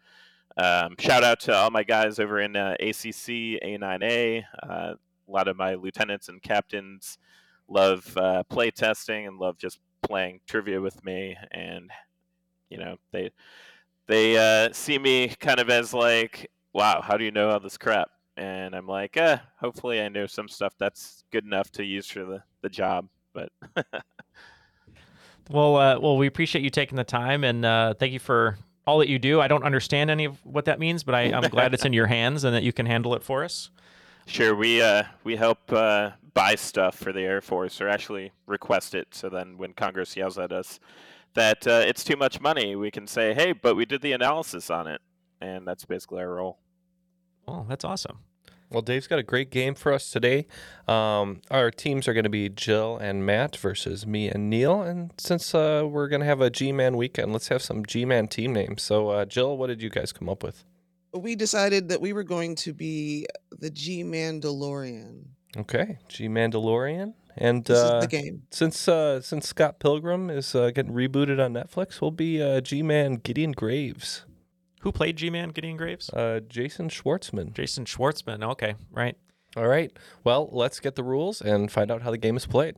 um, 0.57 0.95
shout 0.97 1.23
out 1.23 1.39
to 1.41 1.55
all 1.55 1.69
my 1.69 1.83
guys 1.83 2.19
over 2.19 2.39
in 2.39 2.55
uh, 2.55 2.75
ACC, 2.79 3.61
A9A. 3.63 4.43
Uh, 4.63 4.67
a 4.67 5.31
lot 5.31 5.47
of 5.47 5.57
my 5.57 5.75
lieutenants 5.75 6.29
and 6.29 6.41
captains 6.41 7.19
love 7.67 8.17
uh, 8.17 8.43
play 8.43 8.71
testing 8.71 9.27
and 9.27 9.37
love 9.37 9.57
just 9.57 9.79
playing 10.01 10.39
trivia 10.47 10.79
with 10.79 11.03
me 11.03 11.35
and 11.51 11.91
you 12.69 12.77
know 12.77 12.95
they 13.11 13.29
they 14.07 14.69
see 14.71 14.97
me 14.97 15.27
kind 15.39 15.59
of 15.59 15.69
as 15.69 15.93
like 15.93 16.49
wow 16.71 17.01
how 17.01 17.17
do 17.17 17.25
you 17.25 17.31
know 17.31 17.49
all 17.49 17.59
this 17.59 17.77
crap 17.77 18.09
and 18.37 18.73
i'm 18.73 18.87
like 18.87 19.17
eh, 19.17 19.37
hopefully 19.59 19.99
i 19.99 20.07
know 20.07 20.25
some 20.25 20.47
stuff 20.47 20.73
that's 20.79 21.25
good 21.31 21.43
enough 21.43 21.69
to 21.71 21.83
use 21.83 22.07
for 22.07 22.23
the, 22.23 22.41
the 22.61 22.69
job 22.69 23.09
but 23.37 23.83
Well, 25.49 25.77
uh, 25.77 25.99
well, 25.99 26.17
we 26.17 26.27
appreciate 26.27 26.63
you 26.63 26.69
taking 26.69 26.97
the 26.97 27.05
time, 27.05 27.43
and 27.45 27.63
uh, 27.63 27.93
thank 27.93 28.11
you 28.11 28.19
for 28.19 28.57
all 28.85 28.97
that 28.99 29.07
you 29.07 29.17
do. 29.17 29.39
I 29.39 29.47
don't 29.47 29.63
understand 29.63 30.09
any 30.09 30.25
of 30.25 30.45
what 30.45 30.65
that 30.65 30.77
means, 30.79 31.03
but 31.03 31.15
I, 31.15 31.21
I'm 31.31 31.49
glad 31.49 31.73
it's 31.73 31.85
in 31.85 31.93
your 31.93 32.07
hands 32.07 32.43
and 32.43 32.53
that 32.53 32.63
you 32.63 32.73
can 32.73 32.85
handle 32.85 33.15
it 33.15 33.23
for 33.23 33.45
us. 33.45 33.69
sure 34.25 34.53
we 34.55 34.81
uh, 34.81 35.03
we 35.23 35.37
help 35.37 35.71
uh, 35.71 36.11
buy 36.33 36.55
stuff 36.55 36.95
for 36.95 37.13
the 37.13 37.21
air 37.21 37.39
force 37.41 37.79
or 37.79 37.87
actually 37.87 38.31
request 38.45 38.93
it 38.93 39.07
so 39.11 39.29
then 39.29 39.57
when 39.57 39.71
congress 39.73 40.15
yells 40.17 40.37
at 40.37 40.51
us 40.51 40.79
that 41.33 41.65
uh, 41.65 41.81
it's 41.85 42.03
too 42.03 42.15
much 42.17 42.41
money 42.41 42.75
we 42.75 42.91
can 42.91 43.07
say 43.07 43.33
hey 43.33 43.53
but 43.53 43.75
we 43.75 43.85
did 43.85 44.01
the 44.01 44.11
analysis 44.11 44.69
on 44.69 44.85
it 44.85 45.01
and 45.41 45.65
that's 45.67 45.85
basically 45.85 46.19
our 46.19 46.33
role 46.35 46.59
Oh, 47.47 47.65
that's 47.69 47.85
awesome. 47.85 48.17
Well, 48.69 48.81
Dave's 48.81 49.07
got 49.07 49.17
a 49.17 49.23
great 49.23 49.49
game 49.49 49.75
for 49.75 49.93
us 49.93 50.09
today. 50.11 50.45
Um, 50.87 51.41
our 51.49 51.71
teams 51.71 52.07
are 52.07 52.13
going 52.13 52.25
to 52.25 52.29
be 52.29 52.49
Jill 52.49 52.97
and 52.97 53.25
Matt 53.25 53.55
versus 53.55 54.05
me 54.05 54.27
and 54.27 54.49
Neal. 54.49 54.81
And 54.81 55.11
since 55.17 55.55
uh, 55.55 55.83
we're 55.89 56.09
going 56.09 56.19
to 56.19 56.25
have 56.25 56.41
a 56.41 56.49
G 56.49 56.71
Man 56.73 56.97
weekend, 56.97 57.31
let's 57.31 57.47
have 57.47 57.61
some 57.61 57.85
G 57.85 58.03
Man 58.03 58.27
team 58.27 58.51
names. 58.53 58.83
So, 58.83 59.09
uh, 59.09 59.25
Jill, 59.25 59.57
what 59.57 59.67
did 59.67 59.81
you 59.81 59.89
guys 59.89 60.11
come 60.11 60.27
up 60.27 60.43
with? 60.43 60.65
We 61.13 61.35
decided 61.35 61.87
that 61.89 62.01
we 62.01 62.11
were 62.11 62.23
going 62.23 62.55
to 62.57 62.73
be 62.73 63.25
the 63.57 63.69
G 63.69 64.03
Mandalorian. 64.03 65.23
Okay, 65.55 65.97
G 66.09 66.27
Mandalorian. 66.27 67.13
And 67.37 67.63
This 67.63 67.77
is 67.77 67.83
uh, 67.83 67.99
the 68.01 68.07
game. 68.07 68.43
since 68.51 68.87
uh, 68.87 69.21
since 69.21 69.47
Scott 69.47 69.79
Pilgrim 69.79 70.29
is 70.29 70.53
uh, 70.55 70.71
getting 70.71 70.91
rebooted 70.91 71.43
on 71.43 71.53
Netflix, 71.53 72.01
we'll 72.01 72.11
be 72.11 72.41
uh, 72.41 72.61
G 72.61 72.81
Man 72.83 73.15
Gideon 73.15 73.53
Graves. 73.53 74.25
Who 74.87 74.93
played 74.93 75.17
G-Man 75.17 75.49
Gideon 75.49 75.75
Graves? 75.75 76.09
Uh, 76.11 76.39
Jason 76.47 76.87
Schwartzman. 76.87 77.51
Jason 77.53 77.83
Schwartzman. 77.83 78.41
Okay, 78.51 78.75
right. 78.89 79.17
All 79.57 79.67
right. 79.67 79.91
Well, 80.23 80.47
let's 80.53 80.79
get 80.79 80.95
the 80.95 81.03
rules 81.03 81.41
and 81.41 81.69
find 81.69 81.91
out 81.91 82.03
how 82.03 82.11
the 82.11 82.17
game 82.17 82.37
is 82.37 82.45
played. 82.45 82.77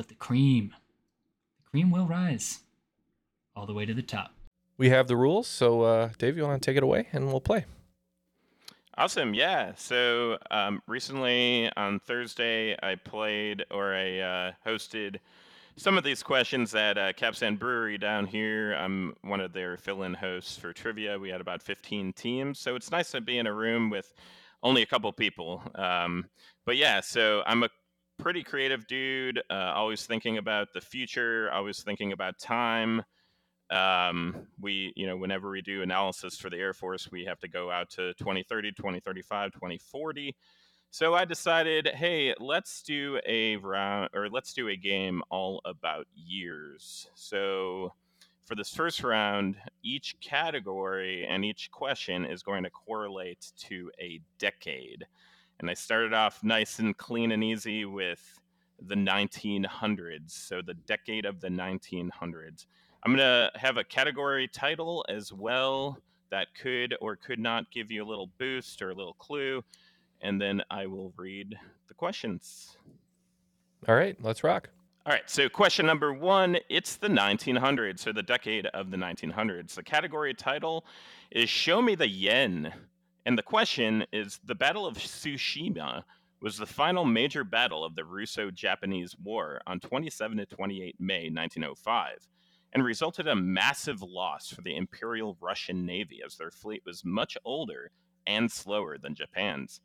But 0.00 0.08
the 0.08 0.14
cream, 0.14 0.72
the 1.58 1.70
cream 1.70 1.90
will 1.90 2.06
rise 2.06 2.60
all 3.54 3.66
the 3.66 3.74
way 3.74 3.84
to 3.84 3.92
the 3.92 4.00
top. 4.00 4.32
We 4.78 4.88
have 4.88 5.08
the 5.08 5.16
rules, 5.18 5.46
so 5.46 5.82
uh, 5.82 6.10
Dave, 6.16 6.38
you 6.38 6.44
want 6.44 6.62
to 6.62 6.66
take 6.66 6.78
it 6.78 6.82
away 6.82 7.08
and 7.12 7.26
we'll 7.26 7.42
play. 7.42 7.66
Awesome, 8.96 9.34
yeah. 9.34 9.72
So 9.76 10.38
um, 10.50 10.80
recently 10.88 11.70
on 11.76 12.00
Thursday, 12.00 12.74
I 12.82 12.94
played 12.94 13.66
or 13.70 13.94
I 13.94 14.20
uh, 14.20 14.52
hosted 14.66 15.18
some 15.76 15.98
of 15.98 16.04
these 16.04 16.22
questions 16.22 16.74
at 16.74 16.96
uh, 16.96 17.12
Capstan 17.12 17.56
Brewery 17.56 17.98
down 17.98 18.24
here. 18.24 18.72
I'm 18.72 19.14
one 19.20 19.40
of 19.40 19.52
their 19.52 19.76
fill-in 19.76 20.14
hosts 20.14 20.56
for 20.56 20.72
trivia. 20.72 21.18
We 21.18 21.28
had 21.28 21.42
about 21.42 21.60
15 21.60 22.14
teams, 22.14 22.58
so 22.58 22.74
it's 22.74 22.90
nice 22.90 23.10
to 23.10 23.20
be 23.20 23.36
in 23.36 23.46
a 23.46 23.52
room 23.52 23.90
with 23.90 24.14
only 24.62 24.80
a 24.80 24.86
couple 24.86 25.12
people. 25.12 25.62
Um, 25.74 26.30
but 26.64 26.78
yeah, 26.78 27.00
so 27.02 27.42
I'm 27.44 27.64
a 27.64 27.68
pretty 28.20 28.42
creative 28.42 28.86
dude. 28.86 29.42
Uh, 29.50 29.72
always 29.74 30.06
thinking 30.06 30.38
about 30.38 30.68
the 30.74 30.80
future. 30.80 31.50
Always 31.52 31.82
thinking 31.82 32.12
about 32.12 32.38
time 32.38 33.02
um, 33.70 34.46
we 34.60 34.92
you 34.96 35.06
know 35.06 35.16
whenever 35.16 35.50
we 35.50 35.62
do 35.62 35.82
analysis 35.82 36.36
for 36.36 36.50
the 36.50 36.56
air 36.56 36.74
force 36.74 37.10
we 37.10 37.24
have 37.24 37.38
to 37.40 37.48
go 37.48 37.70
out 37.70 37.88
to 37.90 38.12
2030 38.14 38.72
2035 38.72 39.52
2040 39.52 40.34
so 40.90 41.14
i 41.14 41.24
decided 41.24 41.86
hey 41.94 42.34
let's 42.40 42.82
do 42.82 43.20
a 43.26 43.56
round 43.56 44.10
or 44.14 44.28
let's 44.28 44.52
do 44.52 44.68
a 44.68 44.76
game 44.76 45.22
all 45.30 45.60
about 45.64 46.06
years 46.14 47.08
so 47.14 47.92
for 48.44 48.56
this 48.56 48.74
first 48.74 49.04
round 49.04 49.56
each 49.84 50.18
category 50.20 51.24
and 51.26 51.44
each 51.44 51.70
question 51.70 52.24
is 52.24 52.42
going 52.42 52.64
to 52.64 52.70
correlate 52.70 53.52
to 53.56 53.90
a 54.00 54.20
decade 54.38 55.06
and 55.60 55.70
i 55.70 55.74
started 55.74 56.12
off 56.12 56.42
nice 56.42 56.78
and 56.80 56.96
clean 56.96 57.32
and 57.32 57.44
easy 57.44 57.84
with 57.84 58.40
the 58.82 58.94
1900s 58.94 60.30
so 60.30 60.60
the 60.60 60.74
decade 60.74 61.24
of 61.24 61.40
the 61.40 61.48
1900s 61.48 62.66
I'm 63.02 63.16
going 63.16 63.18
to 63.18 63.50
have 63.58 63.78
a 63.78 63.84
category 63.84 64.46
title 64.46 65.04
as 65.08 65.32
well 65.32 65.98
that 66.30 66.48
could 66.54 66.96
or 67.00 67.16
could 67.16 67.38
not 67.38 67.70
give 67.70 67.90
you 67.90 68.04
a 68.04 68.06
little 68.06 68.30
boost 68.38 68.82
or 68.82 68.90
a 68.90 68.94
little 68.94 69.14
clue. 69.14 69.64
And 70.20 70.40
then 70.40 70.62
I 70.70 70.86
will 70.86 71.12
read 71.16 71.58
the 71.88 71.94
questions. 71.94 72.76
All 73.88 73.94
right, 73.94 74.16
let's 74.20 74.44
rock. 74.44 74.68
All 75.06 75.14
right, 75.14 75.28
so 75.30 75.48
question 75.48 75.86
number 75.86 76.12
one 76.12 76.58
it's 76.68 76.96
the 76.96 77.08
1900s, 77.08 78.06
or 78.06 78.12
the 78.12 78.22
decade 78.22 78.66
of 78.66 78.90
the 78.90 78.98
1900s. 78.98 79.74
The 79.74 79.82
category 79.82 80.34
title 80.34 80.84
is 81.30 81.48
Show 81.48 81.80
Me 81.80 81.94
the 81.94 82.06
Yen. 82.06 82.70
And 83.26 83.36
the 83.36 83.42
question 83.42 84.04
is 84.12 84.40
The 84.44 84.54
Battle 84.54 84.86
of 84.86 84.96
Tsushima 84.96 86.04
was 86.40 86.56
the 86.56 86.66
final 86.66 87.04
major 87.04 87.44
battle 87.44 87.84
of 87.84 87.94
the 87.94 88.04
Russo 88.04 88.50
Japanese 88.50 89.14
War 89.22 89.60
on 89.66 89.78
27 89.78 90.38
to 90.38 90.46
28 90.46 90.96
May 90.98 91.28
1905 91.28 92.26
and 92.72 92.84
resulted 92.84 93.28
a 93.28 93.36
massive 93.36 94.00
loss 94.02 94.48
for 94.48 94.62
the 94.62 94.76
Imperial 94.76 95.36
Russian 95.40 95.84
Navy 95.84 96.20
as 96.24 96.36
their 96.36 96.50
fleet 96.50 96.82
was 96.86 97.04
much 97.04 97.36
older 97.44 97.90
and 98.26 98.50
slower 98.50 98.96
than 98.96 99.14
Japan's. 99.14 99.80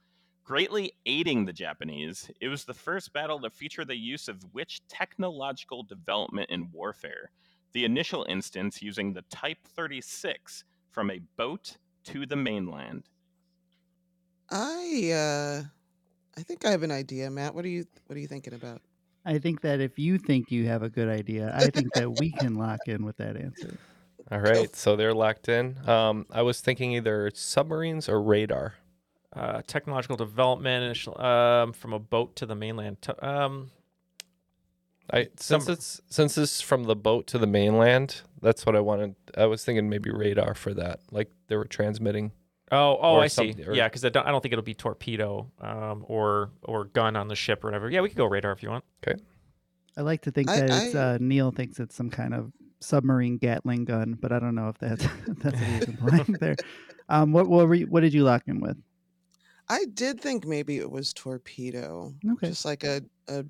Greatly 0.46 0.94
aiding 1.06 1.44
the 1.44 1.54
Japanese, 1.54 2.30
it 2.40 2.48
was 2.48 2.64
the 2.64 2.74
first 2.74 3.12
battle 3.12 3.40
to 3.40 3.50
feature 3.50 3.84
the 3.84 3.98
use 3.98 4.28
of 4.28 4.46
which 4.54 4.82
technological 4.88 5.84
development 5.84 6.50
in 6.52 6.70
warfare? 6.72 7.32
The 7.74 7.84
initial 7.84 8.26
instance 8.30 8.82
using 8.82 9.12
the 9.12 9.24
Type 9.24 9.58
36 9.76 10.64
from 10.92 11.10
a 11.10 11.22
boat 11.36 11.78
to 12.06 12.26
the 12.26 12.36
mainland. 12.36 13.10
I 14.50 15.12
uh 15.12 15.64
I 16.38 16.44
think 16.44 16.66
I 16.66 16.72
have 16.72 16.84
an 16.84 16.92
idea, 16.92 17.30
Matt. 17.30 17.56
What 17.56 17.66
are 17.66 17.70
you 17.70 17.86
what 18.08 18.16
are 18.16 18.20
you 18.20 18.28
thinking 18.28 18.54
about? 18.54 18.82
I 19.26 19.40
think 19.40 19.62
that 19.62 19.80
if 19.82 19.98
you 19.98 20.18
think 20.20 20.52
you 20.52 20.68
have 20.68 20.84
a 20.84 20.90
good 20.90 21.10
idea, 21.10 21.52
I 21.56 21.68
think 21.72 21.92
that 21.94 22.20
we 22.20 22.32
can 22.32 22.56
lock 22.56 22.80
in 22.88 23.04
with 23.04 23.18
that 23.18 23.36
answer. 23.36 23.78
All 24.32 24.40
right, 24.40 24.76
so 24.76 24.96
they're 24.96 25.14
locked 25.14 25.50
in. 25.50 25.78
Um, 25.88 26.26
I 26.32 26.42
was 26.42 26.62
thinking 26.62 26.94
either 26.94 27.32
submarines 27.34 28.10
or 28.10 28.22
radar. 28.22 28.76
Uh, 29.34 29.62
technological 29.68 30.16
development 30.16 30.84
initial, 30.86 31.20
um, 31.22 31.74
from 31.74 31.92
a 31.92 32.00
boat 32.00 32.36
to 32.38 32.46
the 32.46 32.56
mainland. 32.56 33.02
T- 33.02 33.12
um, 33.22 33.70
I 35.12 35.28
since 35.38 35.68
it's 35.68 36.02
since 36.08 36.38
it's 36.38 36.62
from 36.62 36.86
the 36.86 36.96
boat 36.96 37.28
to 37.28 37.38
the 37.38 37.48
mainland. 37.48 38.22
That's 38.42 38.66
what 38.66 38.76
I 38.76 38.80
wanted. 38.80 39.16
I 39.38 39.46
was 39.46 39.64
thinking 39.66 39.90
maybe 39.90 40.10
radar 40.10 40.56
for 40.56 40.74
that. 40.76 41.02
Like 41.12 41.32
they 41.48 41.56
were 41.56 41.66
transmitting. 41.66 42.32
Oh, 42.72 42.98
oh, 43.00 43.20
I 43.20 43.28
see. 43.28 43.56
or- 43.68 43.74
Yeah, 43.76 43.88
because 43.88 44.04
I 44.06 44.10
don't, 44.10 44.26
I 44.26 44.32
don't 44.32 44.42
think 44.42 44.52
it'll 44.54 44.64
be 44.64 44.74
torpedo 44.74 45.52
um, 45.62 46.04
or 46.08 46.50
or 46.64 46.86
gun 46.86 47.16
on 47.16 47.28
the 47.28 47.36
ship 47.36 47.64
or 47.64 47.68
whatever. 47.68 47.90
Yeah, 47.90 48.02
we 48.02 48.10
could 48.10 48.18
go 48.18 48.26
radar 48.26 48.52
if 48.54 48.64
you 48.64 48.70
want. 48.70 48.84
Okay. 49.08 49.22
I 49.98 50.02
like 50.02 50.22
to 50.24 50.32
think 50.32 50.50
I- 50.50 50.62
that 50.62 50.70
it's, 50.70 50.96
I- 50.96 51.00
uh, 51.00 51.18
Neal 51.22 51.52
thinks 51.52 51.80
it's 51.80 51.96
some 51.96 52.10
kind 52.10 52.34
of 52.34 52.52
submarine 52.82 53.38
Gatling 53.38 53.86
gun, 53.86 54.18
but 54.20 54.32
I 54.32 54.40
don't 54.40 54.56
know 54.56 54.70
if 54.70 54.78
that's 54.80 55.06
that's 55.28 55.44
what 55.60 55.68
he's 55.70 55.84
implying 55.86 56.36
there. 56.40 56.56
Um, 57.08 57.34
what 57.34 57.48
what, 57.48 57.68
were 57.68 57.76
you, 57.76 57.86
what 57.86 58.02
did 58.02 58.16
you 58.16 58.24
lock 58.24 58.44
in 58.48 58.60
with? 58.62 58.78
I 59.70 59.86
did 59.94 60.20
think 60.20 60.44
maybe 60.48 60.78
it 60.78 60.90
was 60.90 61.14
torpedo. 61.14 62.16
Okay. 62.34 62.48
Just 62.48 62.66
like 62.66 62.84
a 62.84 63.02
a 63.28 63.46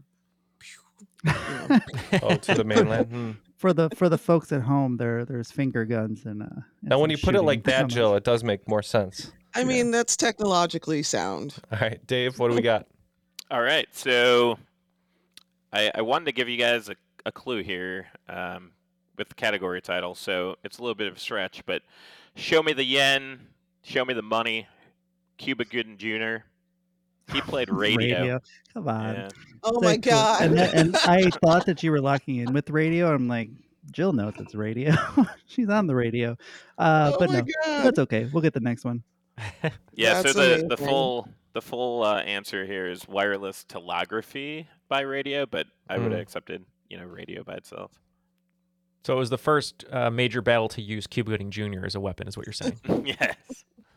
Oh, 2.22 2.36
to 2.36 2.54
the 2.54 2.64
mainland. 2.66 3.38
For 3.56 3.72
the 3.72 3.90
for 3.96 4.10
the 4.10 4.18
folks 4.18 4.52
at 4.52 4.62
home, 4.62 4.98
there 4.98 5.24
there's 5.26 5.50
finger 5.52 5.86
guns 5.86 6.26
and 6.26 6.42
uh. 6.42 6.46
and 6.46 6.64
Now, 6.84 7.00
when 7.00 7.10
you 7.10 7.18
put 7.18 7.36
it 7.36 7.42
like 7.42 7.64
that, 7.64 7.76
coming. 7.78 7.90
Jill, 7.90 8.16
it 8.16 8.24
does 8.24 8.44
make 8.44 8.68
more 8.68 8.84
sense. 8.84 9.32
I 9.56 9.64
mean, 9.64 9.90
that's 9.90 10.18
technologically 10.18 11.02
sound. 11.02 11.56
All 11.72 11.80
right, 11.80 12.06
Dave, 12.06 12.38
what 12.40 12.50
do 12.50 12.56
we 12.56 12.62
got? 12.62 12.88
All 13.50 13.62
right, 13.62 13.88
so 13.92 14.60
I, 15.72 15.92
I 15.96 16.02
wanted 16.02 16.26
to 16.26 16.32
give 16.34 16.50
you 16.50 16.58
guys 16.58 16.90
a, 16.90 16.96
a 17.26 17.32
clue 17.32 17.64
here 17.64 18.08
um, 18.28 18.72
with 19.18 19.30
the 19.30 19.36
category 19.36 19.82
title, 19.82 20.14
so 20.14 20.58
it's 20.66 20.80
a 20.80 20.82
little 20.82 20.96
bit 20.96 21.08
of 21.08 21.16
a 21.16 21.20
stretch, 21.20 21.64
but 21.66 21.84
show 22.36 22.62
me 22.62 22.74
the 22.74 22.84
yen, 22.84 23.40
show 23.82 24.04
me 24.04 24.14
the 24.14 24.22
money. 24.22 24.68
Cuba 25.38 25.66
Gooding 25.66 25.98
Jr. 25.98 26.46
He 27.34 27.42
played 27.42 27.70
radio. 27.72 28.20
Radio. 28.20 28.40
Come 28.74 28.88
on. 28.88 29.14
Yeah. 29.16 29.30
Oh 29.64 29.80
my 29.82 29.98
That's 29.98 30.08
cool. 30.08 30.12
god. 30.14 30.42
And, 30.44 30.58
that, 30.58 30.74
and 30.76 30.96
I 30.98 31.30
thought 31.44 31.66
that 31.66 31.82
you 31.84 31.92
were 31.92 32.02
locking 32.02 32.38
in 32.38 32.54
with 32.54 32.70
radio. 32.70 33.14
I'm 33.14 33.28
like, 33.28 33.50
Jill 33.92 34.14
knows 34.14 34.34
it's 34.40 34.56
radio. 34.56 34.94
She's 35.48 35.70
on 35.70 35.88
the 35.88 35.96
radio. 35.96 36.38
Uh, 36.78 37.12
Oh 37.14 37.18
but 37.20 37.32
no, 37.32 37.42
God. 37.42 37.84
that's 37.84 38.00
okay. 38.00 38.30
We'll 38.34 38.42
get 38.44 38.54
the 38.54 38.60
next 38.60 38.84
one. 38.86 39.04
Yeah, 39.94 40.22
That's 40.22 40.34
so 40.34 40.58
the, 40.58 40.68
the 40.68 40.78
full 40.78 41.28
the 41.54 41.62
full 41.62 42.04
uh, 42.04 42.20
answer 42.22 42.66
here 42.66 42.88
is 42.88 43.08
wireless 43.08 43.64
telegraphy 43.66 44.68
by 44.88 45.02
radio, 45.02 45.46
but 45.46 45.68
I 45.90 45.98
would 45.98 46.06
have 46.12 46.14
Hmm. 46.14 46.22
accepted 46.22 46.64
you 46.90 46.98
know 46.98 47.06
radio 47.06 47.44
by 47.44 47.56
itself. 47.56 47.92
So 49.04 49.14
it 49.14 49.18
was 49.18 49.30
the 49.30 49.38
first 49.38 49.84
uh, 49.92 50.10
major 50.10 50.42
battle 50.42 50.68
to 50.70 50.82
use 50.82 51.06
Cuba 51.06 51.32
Gooding 51.32 51.52
Jr. 51.52 51.86
as 51.86 51.96
a 51.96 52.00
weapon, 52.00 52.28
is 52.28 52.38
what 52.38 52.46
you're 52.48 52.54
saying. 52.54 52.80
yes. 53.06 53.36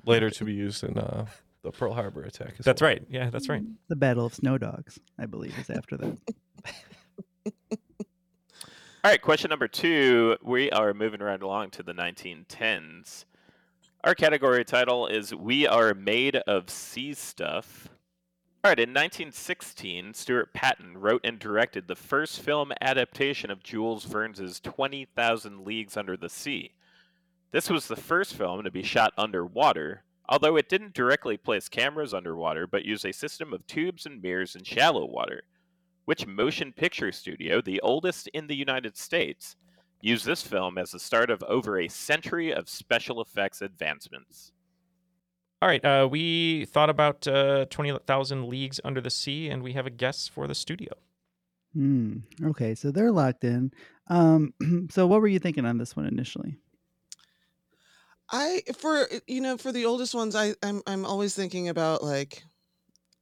Later 0.04 0.28
to 0.30 0.44
be 0.44 0.52
used 0.52 0.82
in 0.84 0.98
uh, 0.98 1.26
the 1.70 1.76
Pearl 1.78 1.92
Harbor 1.94 2.22
attack. 2.22 2.54
as 2.58 2.64
That's 2.64 2.80
well. 2.80 2.90
right. 2.90 3.02
Yeah, 3.10 3.30
that's 3.30 3.48
right. 3.48 3.62
The 3.88 3.96
Battle 3.96 4.26
of 4.26 4.34
Snow 4.34 4.58
Dogs, 4.58 4.98
I 5.18 5.26
believe, 5.26 5.58
is 5.58 5.70
after 5.70 5.96
that. 5.98 6.18
All 9.04 9.12
right, 9.12 9.22
question 9.22 9.48
number 9.50 9.68
two. 9.68 10.36
We 10.42 10.70
are 10.70 10.92
moving 10.92 11.20
right 11.20 11.40
along 11.40 11.70
to 11.70 11.82
the 11.82 11.92
1910s. 11.92 13.24
Our 14.04 14.14
category 14.14 14.64
title 14.64 15.06
is 15.06 15.34
We 15.34 15.66
Are 15.66 15.94
Made 15.94 16.36
of 16.36 16.68
Sea 16.68 17.14
Stuff. 17.14 17.88
All 18.64 18.70
right, 18.70 18.78
in 18.78 18.90
1916, 18.90 20.14
Stuart 20.14 20.52
Paton 20.52 20.98
wrote 20.98 21.20
and 21.24 21.38
directed 21.38 21.86
the 21.86 21.94
first 21.94 22.40
film 22.40 22.72
adaptation 22.80 23.50
of 23.50 23.62
Jules 23.62 24.04
Verne's 24.04 24.58
20,000 24.60 25.64
Leagues 25.64 25.96
Under 25.96 26.16
the 26.16 26.28
Sea. 26.28 26.72
This 27.52 27.70
was 27.70 27.86
the 27.86 27.96
first 27.96 28.34
film 28.34 28.64
to 28.64 28.70
be 28.70 28.82
shot 28.82 29.12
underwater, 29.16 30.02
although 30.28 30.56
it 30.56 30.68
didn't 30.68 30.94
directly 30.94 31.36
place 31.36 31.68
cameras 31.68 32.14
underwater 32.14 32.66
but 32.66 32.84
used 32.84 33.04
a 33.04 33.12
system 33.12 33.52
of 33.52 33.66
tubes 33.66 34.06
and 34.06 34.22
mirrors 34.22 34.54
in 34.56 34.64
shallow 34.64 35.04
water. 35.04 35.42
Which 36.04 36.26
motion 36.26 36.72
picture 36.72 37.12
studio, 37.12 37.60
the 37.60 37.80
oldest 37.82 38.28
in 38.28 38.46
the 38.46 38.56
United 38.56 38.96
States, 38.96 39.56
used 40.00 40.24
this 40.24 40.42
film 40.42 40.78
as 40.78 40.92
the 40.92 40.98
start 40.98 41.30
of 41.30 41.42
over 41.42 41.78
a 41.78 41.88
century 41.88 42.52
of 42.52 42.68
special 42.68 43.20
effects 43.20 43.60
advancements? 43.60 44.52
All 45.60 45.68
right, 45.68 45.84
uh, 45.84 46.08
we 46.08 46.66
thought 46.66 46.88
about 46.88 47.26
uh, 47.26 47.66
20,000 47.66 48.48
Leagues 48.48 48.80
Under 48.84 49.00
the 49.00 49.10
Sea, 49.10 49.48
and 49.48 49.62
we 49.62 49.72
have 49.72 49.86
a 49.86 49.90
guess 49.90 50.28
for 50.28 50.46
the 50.46 50.54
studio. 50.54 50.92
Hmm. 51.74 52.18
Okay, 52.44 52.74
so 52.74 52.90
they're 52.90 53.12
locked 53.12 53.44
in. 53.44 53.72
Um, 54.06 54.54
so 54.90 55.06
what 55.06 55.20
were 55.20 55.28
you 55.28 55.40
thinking 55.40 55.66
on 55.66 55.78
this 55.78 55.96
one 55.96 56.06
initially? 56.06 56.56
I 58.30 58.62
for 58.76 59.08
you 59.26 59.40
know 59.40 59.56
for 59.56 59.72
the 59.72 59.86
oldest 59.86 60.14
ones, 60.14 60.34
I 60.34 60.54
I'm 60.62 60.82
I'm 60.86 61.04
always 61.06 61.34
thinking 61.34 61.68
about 61.68 62.02
like 62.02 62.44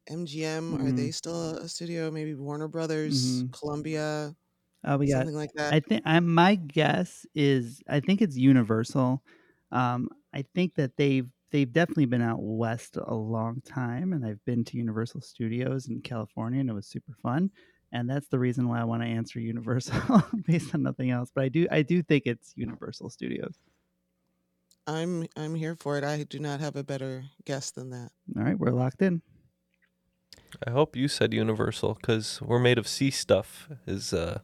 MGM. 0.09 0.77
Are 0.77 0.93
Mhm. 0.93 0.93
they 0.93 1.11
still 1.13 1.57
a 1.59 1.69
studio? 1.69 2.11
Maybe 2.11 2.35
Warner 2.35 2.69
Brothers, 2.69 3.45
Mhm. 3.45 3.53
Columbia, 3.53 4.37
Uh, 4.85 4.97
we 4.99 5.09
got. 5.09 5.29
something 5.29 5.35
like 5.35 5.53
that. 5.55 5.77
I 5.77 5.81
think 5.81 6.03
I 6.05 6.21
my 6.21 6.55
guess 6.55 7.27
is 7.35 7.83
I 7.89 8.01
think 8.01 8.23
it's 8.23 8.37
Universal. 8.37 9.23
Um, 9.73 10.09
I 10.33 10.43
think 10.55 10.75
that 10.77 10.97
they've 10.97 11.29
they've 11.51 11.73
definitely 11.73 12.07
been 12.07 12.23
out 12.23 12.39
west 12.41 12.97
a 12.97 13.15
long 13.15 13.61
time, 13.63 14.13
and 14.13 14.25
I've 14.25 14.45
been 14.45 14.65
to 14.67 14.77
Universal 14.77 15.23
Studios 15.23 15.89
in 15.89 16.03
California, 16.03 16.61
and 16.61 16.71
it 16.71 16.73
was 16.75 16.87
super 16.87 17.15
fun. 17.23 17.51
And 17.93 18.09
that's 18.11 18.29
the 18.29 18.39
reason 18.39 18.69
why 18.69 18.81
I 18.81 18.85
want 18.85 19.03
to 19.03 19.09
answer 19.09 19.41
Universal 19.41 20.23
based 20.47 20.75
on 20.75 20.83
nothing 20.83 21.11
else. 21.11 21.31
But 21.35 21.45
I 21.45 21.49
do 21.49 21.67
I 21.71 21.83
do 21.83 22.03
think 22.03 22.25
it's 22.27 22.53
Universal 22.57 23.11
Studios. 23.11 23.59
I'm 24.87 25.27
I'm 25.37 25.55
here 25.55 25.75
for 25.75 25.99
it. 25.99 26.05
I 26.05 26.23
do 26.25 26.39
not 26.39 26.61
have 26.61 26.77
a 26.77 26.85
better 26.85 27.25
guess 27.45 27.71
than 27.71 27.91
that. 27.91 28.11
All 28.37 28.45
right, 28.45 28.59
we're 28.59 28.71
locked 28.71 29.03
in. 29.03 29.23
I 30.67 30.71
hope 30.71 30.97
you 30.97 31.09
said 31.09 31.35
universal 31.35 31.95
because 31.95 32.41
we're 32.41 32.61
made 32.61 32.79
of 32.79 32.87
sea 32.87 33.11
stuff 33.11 33.69
is 33.87 34.13
uh 34.13 34.41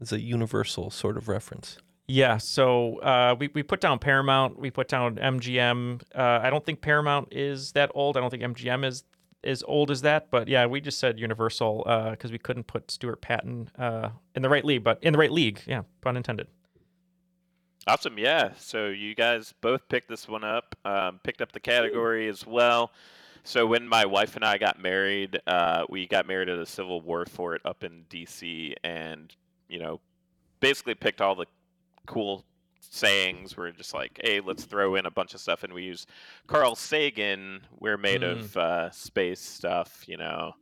is 0.00 0.12
a 0.12 0.20
universal 0.20 0.90
sort 0.90 1.16
of 1.16 1.28
reference. 1.28 1.78
Yeah, 2.06 2.36
so 2.36 2.98
uh, 2.98 3.34
we, 3.38 3.48
we 3.54 3.62
put 3.62 3.80
down 3.80 3.98
Paramount, 3.98 4.58
we 4.58 4.70
put 4.70 4.88
down 4.88 5.16
MGM. 5.16 6.02
Uh, 6.14 6.40
I 6.42 6.50
don't 6.50 6.62
think 6.64 6.82
Paramount 6.82 7.28
is 7.30 7.72
that 7.72 7.90
old. 7.94 8.18
I 8.18 8.20
don't 8.20 8.28
think 8.28 8.42
MGM 8.42 8.84
is 8.84 9.04
as 9.42 9.62
old 9.66 9.90
as 9.90 10.02
that. 10.02 10.30
But 10.30 10.48
yeah, 10.48 10.66
we 10.66 10.82
just 10.82 10.98
said 10.98 11.18
Universal 11.18 11.84
because 12.10 12.30
we 12.30 12.38
couldn't 12.38 12.64
put 12.66 12.90
Stuart 12.90 13.22
Paton 13.22 13.70
uh, 13.78 14.10
in 14.34 14.42
the 14.42 14.50
right 14.50 14.64
league, 14.64 14.84
but 14.84 15.02
in 15.02 15.14
the 15.14 15.18
right 15.18 15.32
league. 15.32 15.62
Yeah, 15.66 15.82
pun 16.02 16.18
intended. 16.18 16.48
Awesome, 17.86 18.18
yeah. 18.18 18.52
So 18.56 18.86
you 18.86 19.14
guys 19.14 19.52
both 19.60 19.86
picked 19.88 20.08
this 20.08 20.26
one 20.26 20.42
up, 20.44 20.74
um, 20.84 21.20
picked 21.22 21.42
up 21.42 21.52
the 21.52 21.60
category 21.60 22.28
as 22.28 22.46
well. 22.46 22.92
So 23.42 23.66
when 23.66 23.86
my 23.86 24.06
wife 24.06 24.36
and 24.36 24.44
I 24.44 24.56
got 24.56 24.80
married, 24.80 25.38
uh, 25.46 25.84
we 25.90 26.06
got 26.06 26.26
married 26.26 26.48
at 26.48 26.58
a 26.58 26.64
Civil 26.64 27.02
War 27.02 27.26
fort 27.26 27.60
up 27.66 27.84
in 27.84 28.04
D.C. 28.08 28.74
and 28.82 29.34
you 29.68 29.78
know, 29.78 30.00
basically 30.60 30.94
picked 30.94 31.20
all 31.20 31.34
the 31.34 31.44
cool 32.06 32.44
sayings. 32.80 33.54
We're 33.56 33.70
just 33.72 33.92
like, 33.92 34.18
hey, 34.24 34.40
let's 34.40 34.64
throw 34.64 34.94
in 34.94 35.04
a 35.04 35.10
bunch 35.10 35.34
of 35.34 35.40
stuff, 35.40 35.62
and 35.62 35.72
we 35.74 35.82
use 35.82 36.06
Carl 36.46 36.74
Sagan. 36.74 37.60
We're 37.80 37.98
made 37.98 38.22
Mm. 38.22 38.32
of 38.32 38.56
uh, 38.56 38.90
space 38.92 39.40
stuff, 39.40 40.04
you 40.06 40.16
know, 40.16 40.52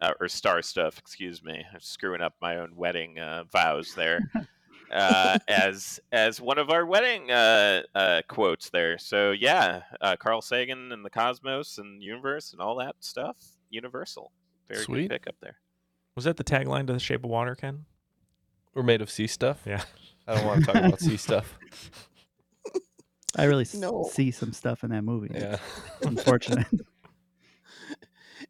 uh, 0.00 0.12
or 0.20 0.28
star 0.28 0.62
stuff. 0.62 0.98
Excuse 0.98 1.42
me, 1.42 1.62
I'm 1.72 1.80
screwing 1.80 2.22
up 2.22 2.34
my 2.40 2.56
own 2.58 2.76
wedding 2.76 3.18
uh, 3.18 3.44
vows 3.52 3.94
there. 3.94 4.20
uh, 4.92 5.38
as 5.48 6.00
as 6.12 6.40
one 6.40 6.58
of 6.58 6.70
our 6.70 6.86
wedding 6.86 7.30
uh, 7.30 7.82
uh, 7.94 8.22
quotes 8.28 8.70
there. 8.70 8.98
So 8.98 9.32
yeah, 9.32 9.82
uh, 10.00 10.16
Carl 10.16 10.42
Sagan 10.42 10.92
and 10.92 11.04
the 11.04 11.10
cosmos 11.10 11.78
and 11.78 12.02
universe 12.02 12.52
and 12.52 12.60
all 12.60 12.76
that 12.76 12.96
stuff. 13.00 13.36
Universal, 13.70 14.30
very 14.68 14.82
Sweet. 14.84 15.08
good 15.08 15.10
pick 15.10 15.26
up 15.28 15.36
there. 15.40 15.56
Was 16.14 16.24
that 16.24 16.36
the 16.36 16.44
tagline 16.44 16.86
to 16.86 16.92
The 16.92 16.98
Shape 17.00 17.24
of 17.24 17.30
Water, 17.30 17.54
Ken? 17.54 17.84
We're 18.74 18.82
made 18.82 19.02
of 19.02 19.10
sea 19.10 19.26
stuff. 19.26 19.62
Yeah. 19.66 19.82
I 20.26 20.34
don't 20.36 20.46
want 20.46 20.60
to 20.60 20.66
talk 20.72 20.76
about 20.82 21.00
sea 21.08 21.16
stuff. 21.16 21.58
I 23.36 23.44
really 23.44 23.62
s- 23.62 23.74
No. 23.74 24.08
see 24.12 24.30
some 24.30 24.52
stuff 24.52 24.82
in 24.84 24.90
that 24.90 25.02
movie. 25.02 25.28
Yeah. 25.34 25.58
It's 25.98 26.06
unfortunate. 26.06 26.66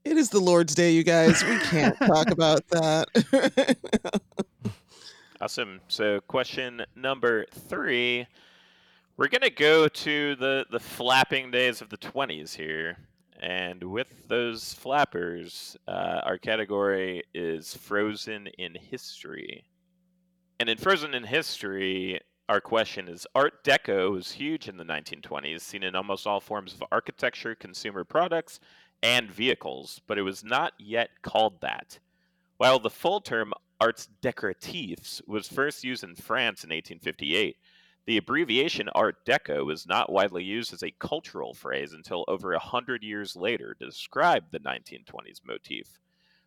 It 0.05 0.17
is 0.17 0.31
the 0.31 0.39
Lord's 0.41 0.75
Day, 0.77 0.93
you 0.93 1.03
guys. 1.03 1.43
We 1.45 1.59
can't 1.59 1.97
talk 1.99 2.31
about 2.31 2.65
that. 2.69 3.77
Awesome. 5.39 5.81
So 5.89 6.21
question 6.23 6.83
number 6.95 7.45
three, 7.51 8.27
we're 9.19 9.29
gonna 9.29 9.51
go 9.51 9.87
to 9.87 10.35
the 10.37 10.65
the 10.71 10.81
flapping 10.81 11.51
days 11.51 11.83
of 11.83 11.91
the 11.91 11.99
twenties 11.99 12.55
here, 12.55 12.97
and 13.39 13.83
with 13.83 14.29
those 14.29 14.73
flappers, 14.73 15.77
uh, 15.87 16.23
our 16.25 16.39
category 16.39 17.23
is 17.35 17.75
frozen 17.75 18.47
in 18.59 18.75
history. 18.77 19.65
And 20.59 20.71
in 20.71 20.79
Frozen 20.79 21.13
in 21.13 21.25
History, 21.25 22.19
our 22.49 22.63
question 22.63 23.07
is 23.07 23.27
Art 23.35 23.63
Deco 23.63 24.13
was 24.13 24.33
huge 24.33 24.69
in 24.69 24.79
the 24.79 24.85
1920s, 24.85 25.61
seen 25.61 25.83
in 25.83 25.95
almost 25.95 26.27
all 26.27 26.41
forms 26.41 26.73
of 26.73 26.83
architecture, 26.91 27.55
consumer 27.55 28.05
products, 28.05 28.59
and 29.03 29.31
vehicles, 29.31 30.01
but 30.07 30.17
it 30.17 30.23
was 30.23 30.43
not 30.43 30.73
yet 30.79 31.11
called 31.21 31.61
that. 31.61 31.99
While 32.57 32.79
the 32.79 32.89
full 32.89 33.21
term 33.21 33.53
arts 33.81 34.09
décoratifs 34.23 35.21
was 35.27 35.49
first 35.49 35.85
used 35.85 36.05
in 36.05 36.15
France 36.15 36.65
in 36.65 36.71
1858, 36.71 37.57
the 38.07 38.17
abbreviation 38.17 38.89
Art 38.91 39.27
Deco 39.27 39.67
was 39.67 39.87
not 39.87 40.13
widely 40.13 40.45
used 40.45 40.73
as 40.73 40.83
a 40.83 40.95
cultural 40.99 41.55
phrase 41.55 41.93
until 41.93 42.25
over 42.29 42.53
a 42.53 42.59
hundred 42.59 43.03
years 43.03 43.35
later 43.35 43.75
to 43.75 43.87
describe 43.87 44.45
the 44.51 44.61
1920s 44.61 45.45
motif. 45.45 45.99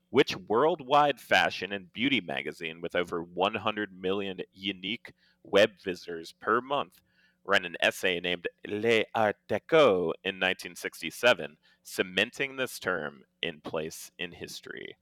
Which 0.10 0.38
worldwide 0.38 1.20
fashion 1.20 1.74
and 1.74 1.92
beauty 1.94 2.22
magazine 2.22 2.82
with 2.82 2.96
over 2.96 3.22
100 3.22 3.92
million 3.94 4.39
unique 4.54 5.12
web 5.44 5.72
visitors 5.84 6.34
per 6.39 6.62
month 6.62 7.02
ran 7.44 7.65
an 7.65 7.76
essay 7.82 8.20
named 8.20 8.48
Les 8.68 9.06
Art 9.13 9.36
Deco 9.50 10.13
in 10.24 10.36
1967, 10.36 11.58
cementing 11.84 12.56
this 12.56 12.80
term 12.80 13.24
in 13.42 13.60
place 13.60 14.12
in 14.18 14.32
history? 14.32 14.96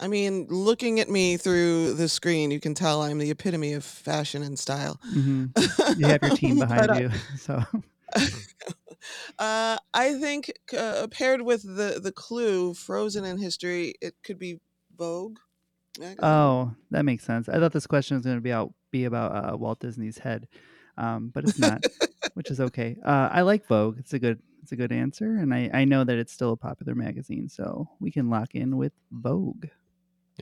I 0.00 0.08
mean, 0.08 0.46
looking 0.48 0.98
at 1.00 1.08
me 1.08 1.36
through 1.36 1.94
the 1.94 2.08
screen, 2.08 2.50
you 2.50 2.58
can 2.60 2.74
tell 2.74 3.02
I'm 3.02 3.18
the 3.18 3.30
epitome 3.30 3.74
of 3.74 3.84
fashion 3.84 4.42
and 4.42 4.58
style. 4.58 4.98
hmm 5.04 5.46
You 5.96 6.06
have 6.06 6.22
your 6.22 6.32
team 6.32 6.58
behind 6.58 6.86
But, 6.86 6.90
uh, 6.90 7.00
you, 7.00 7.10
so 7.36 7.62
Uh, 9.38 9.78
I 9.94 10.14
think 10.20 10.52
uh, 10.76 11.06
paired 11.10 11.40
with 11.42 11.62
the 11.62 12.00
the 12.02 12.12
clue 12.12 12.74
"Frozen 12.74 13.24
in 13.24 13.38
History," 13.38 13.94
it 14.02 14.14
could 14.22 14.38
be 14.38 14.60
Vogue. 14.96 15.38
Oh, 16.22 16.72
that 16.90 17.04
makes 17.04 17.24
sense. 17.24 17.48
I 17.48 17.58
thought 17.58 17.72
this 17.72 17.86
question 17.86 18.16
was 18.16 18.24
going 18.26 18.36
to 18.36 18.42
be 18.42 18.52
out 18.52 18.74
be 18.90 19.04
about 19.06 19.52
uh, 19.52 19.56
Walt 19.56 19.80
Disney's 19.80 20.18
head, 20.18 20.48
um, 20.98 21.30
but 21.32 21.44
it's 21.44 21.58
not, 21.58 21.80
which 22.34 22.50
is 22.50 22.60
okay. 22.60 22.96
Uh, 23.04 23.28
I 23.32 23.42
like 23.42 23.66
Vogue. 23.66 23.98
It's 23.98 24.12
a 24.12 24.18
good 24.18 24.40
it's 24.62 24.72
a 24.72 24.76
good 24.76 24.92
answer, 24.92 25.36
and 25.36 25.54
I 25.54 25.70
I 25.72 25.84
know 25.84 26.04
that 26.04 26.18
it's 26.18 26.32
still 26.32 26.52
a 26.52 26.56
popular 26.56 26.94
magazine, 26.94 27.48
so 27.48 27.88
we 28.00 28.10
can 28.10 28.28
lock 28.28 28.54
in 28.54 28.76
with 28.76 28.92
Vogue. 29.10 29.66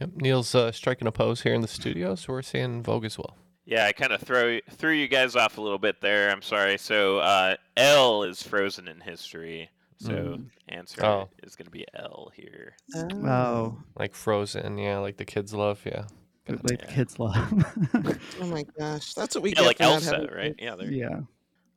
Yep. 0.00 0.10
Neal's 0.16 0.54
uh, 0.54 0.70
striking 0.72 1.08
a 1.08 1.12
pose 1.12 1.42
here 1.42 1.54
in 1.54 1.60
the 1.60 1.68
studio, 1.68 2.14
so 2.14 2.32
we're 2.32 2.42
seeing 2.42 2.82
Vogue 2.82 3.04
as 3.04 3.18
well. 3.18 3.36
Yeah, 3.64 3.84
I 3.86 3.92
kind 3.92 4.12
of 4.12 4.20
throw 4.22 4.60
threw 4.70 4.92
you 4.92 5.08
guys 5.08 5.36
off 5.36 5.58
a 5.58 5.60
little 5.60 5.78
bit 5.78 6.00
there. 6.00 6.30
I'm 6.30 6.40
sorry. 6.42 6.78
So 6.78 7.18
uh, 7.18 7.56
L 7.76 8.22
is 8.22 8.42
frozen 8.42 8.88
in 8.88 9.00
history. 9.00 9.70
So 10.00 10.10
Mm. 10.12 10.50
answer 10.68 11.04
Oh. 11.04 11.28
is 11.42 11.56
going 11.56 11.66
to 11.66 11.72
be 11.72 11.84
L 11.94 12.30
here. 12.34 12.76
Oh, 12.94 13.76
Like 13.96 14.14
Frozen, 14.14 14.78
yeah, 14.78 14.98
like 14.98 15.16
the 15.16 15.24
kids 15.24 15.52
love, 15.52 15.80
yeah. 15.84 16.04
like 16.48 16.62
Got 16.62 16.70
it. 16.70 16.80
the 16.80 16.86
kids 16.86 17.18
love. 17.18 18.14
Oh 18.40 18.46
my 18.46 18.64
gosh, 18.78 19.12
that's 19.14 19.34
what 19.34 19.42
we 19.42 19.50
Yeah, 19.50 19.56
get 19.56 19.66
like 19.66 19.80
Elsa, 19.80 20.12
having 20.14 20.30
right? 20.30 20.54
Yeah, 20.58 20.76
there 20.76 20.88
you 20.90 21.02
go. 21.08 21.10
yeah. 21.10 21.20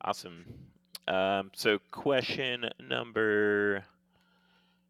Awesome. 0.02 0.44
Um, 1.08 1.50
so 1.52 1.80
question 1.90 2.70
number 2.80 3.82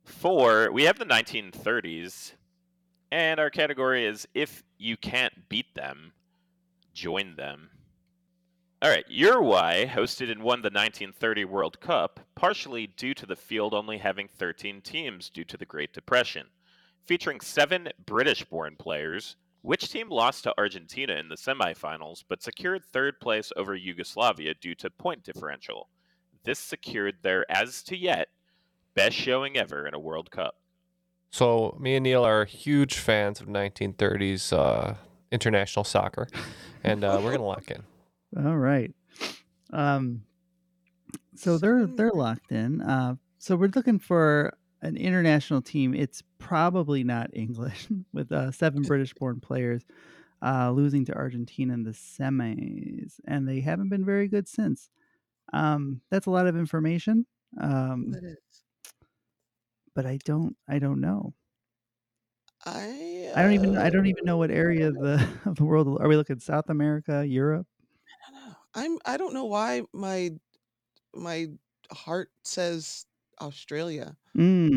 four. 0.05 0.71
We 0.71 0.83
have 0.85 0.99
the 0.99 1.07
1930s, 1.07 2.33
and 3.13 3.39
our 3.39 3.51
category 3.51 4.07
is 4.07 4.27
if 4.33 4.65
you 4.79 4.97
can't 4.97 5.49
beat 5.51 5.75
them, 5.75 6.15
join 6.95 7.37
them. 7.37 7.69
All 8.81 8.89
right, 8.89 9.05
Uruguay 9.07 9.85
hosted 9.85 10.31
and 10.31 10.43
won 10.43 10.63
the 10.63 10.71
1930 10.71 11.45
World 11.45 11.79
Cup, 11.79 12.21
partially 12.35 12.87
due 12.87 13.13
to 13.13 13.27
the 13.27 13.37
field 13.37 13.75
only 13.75 13.99
having 13.99 14.29
13 14.29 14.81
teams 14.81 15.29
due 15.29 15.45
to 15.45 15.59
the 15.59 15.67
Great 15.67 15.93
Depression. 15.93 16.47
Featuring 17.05 17.41
seven 17.41 17.91
British 18.07 18.45
born 18.45 18.77
players, 18.79 19.37
which 19.61 19.91
team 19.91 20.09
lost 20.09 20.45
to 20.45 20.55
Argentina 20.57 21.13
in 21.13 21.29
the 21.29 21.37
semifinals 21.37 22.25
but 22.27 22.43
secured 22.43 22.83
third 22.83 23.21
place 23.21 23.53
over 23.57 23.77
Yugoslavia 23.77 24.55
due 24.55 24.75
to 24.77 24.89
point 24.89 25.23
differential? 25.23 25.89
this 26.45 26.59
secured 26.59 27.17
their, 27.23 27.49
as 27.53 27.83
to 27.85 27.97
yet, 27.97 28.29
best 28.95 29.17
showing 29.17 29.59
ever 29.59 29.87
in 29.87 29.93
a 29.93 30.01
World 30.01 30.31
Cup? 30.31 30.62
So 31.33 31.77
me 31.81 31.97
and 31.97 32.05
Neal 32.05 32.25
are 32.25 32.45
huge 32.45 32.99
fans 32.99 33.41
of 33.41 33.47
1930s 33.47 34.53
uh, 34.53 34.95
international 35.31 35.83
soccer, 35.83 36.29
and 36.85 37.03
uh, 37.03 37.21
we're 37.25 37.33
gonna 37.33 37.45
lock 37.45 37.71
in. 37.71 37.83
All 38.45 38.59
right. 38.59 38.95
Um, 39.73 40.25
so 41.35 41.57
they're 41.57 41.87
they're 41.87 42.13
locked 42.13 42.53
in. 42.53 42.83
Uh, 42.83 43.15
so 43.39 43.57
we're 43.57 43.71
looking 43.75 43.99
for 43.99 44.53
an 44.83 44.99
international 44.99 45.63
team. 45.63 45.95
It's 45.95 46.23
probably 46.39 47.03
not 47.03 47.31
English, 47.33 47.89
with 48.13 48.31
uh, 48.31 48.51
seven 48.51 48.83
British-born 48.87 49.41
players 49.41 49.85
uh, 50.43 50.71
losing 50.71 51.07
to 51.07 51.15
Argentina 51.15 51.73
in 51.73 51.83
the 51.83 51.93
semis, 51.93 53.15
and 53.27 53.49
they 53.49 53.61
haven't 53.61 53.89
been 53.89 54.05
very 54.05 54.29
good 54.29 54.47
since. 54.49 54.91
Um, 55.55 56.03
that's 56.11 56.27
a 56.27 56.31
lot 56.31 56.47
of 56.47 56.59
information. 56.59 57.25
Um, 57.59 58.11
That 58.11 58.25
is. 58.25 58.37
But 59.95 60.07
I 60.07 60.19
don't 60.25 60.57
I 60.69 60.79
don't 60.79 61.01
know. 61.01 61.35
I 62.65 63.29
I 63.35 63.43
don't 63.43 63.53
even 63.53 63.77
I 63.77 63.89
uh, 63.89 63.91
don't 63.91 64.07
even 64.07 64.25
know 64.25 64.37
what 64.37 64.51
area 64.51 64.89
of 64.89 64.99
the 64.99 65.15
of 65.47 65.57
the 65.57 65.65
world 65.65 65.89
are 66.01 66.09
we 66.09 66.17
looking? 66.17 66.39
South 66.39 66.69
America, 66.69 67.27
Europe? 67.27 67.67
I 68.29 68.31
don't 68.31 68.47
know. 68.47 68.57
I'm 68.75 68.99
I 69.05 69.17
don't 69.17 69.35
know 69.35 69.45
why 69.47 69.83
my 69.93 70.31
my 71.15 71.49
heart 71.93 72.33
says 72.45 73.07
Australia. 73.41 74.19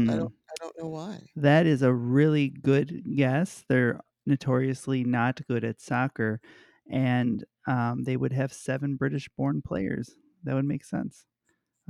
I 0.08 0.16
Mm, 0.18 0.18
don't 0.18 0.34
I 0.52 0.56
don't 0.62 0.78
know 0.80 0.90
why. 0.90 1.30
that 1.36 1.66
is 1.66 1.82
a 1.82 1.94
really 1.94 2.50
good 2.50 3.16
guess. 3.16 3.64
They're 3.68 4.00
notoriously 4.26 5.04
not 5.04 5.46
good 5.48 5.64
at 5.64 5.82
soccer, 5.82 6.42
and 6.90 7.44
um, 7.68 8.04
they 8.04 8.18
would 8.18 8.34
have 8.34 8.54
seven 8.54 8.96
British-born 8.96 9.62
players. 9.62 10.16
That 10.44 10.54
would 10.56 10.66
make 10.66 10.84
sense. 10.86 11.26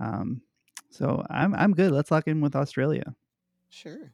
Um, 0.01 0.43
so 0.95 1.25
I'm 1.29 1.53
I'm 1.55 1.73
good. 1.73 1.91
Let's 1.91 2.11
lock 2.11 2.27
in 2.27 2.41
with 2.41 2.55
Australia. 2.55 3.15
Sure. 3.69 4.11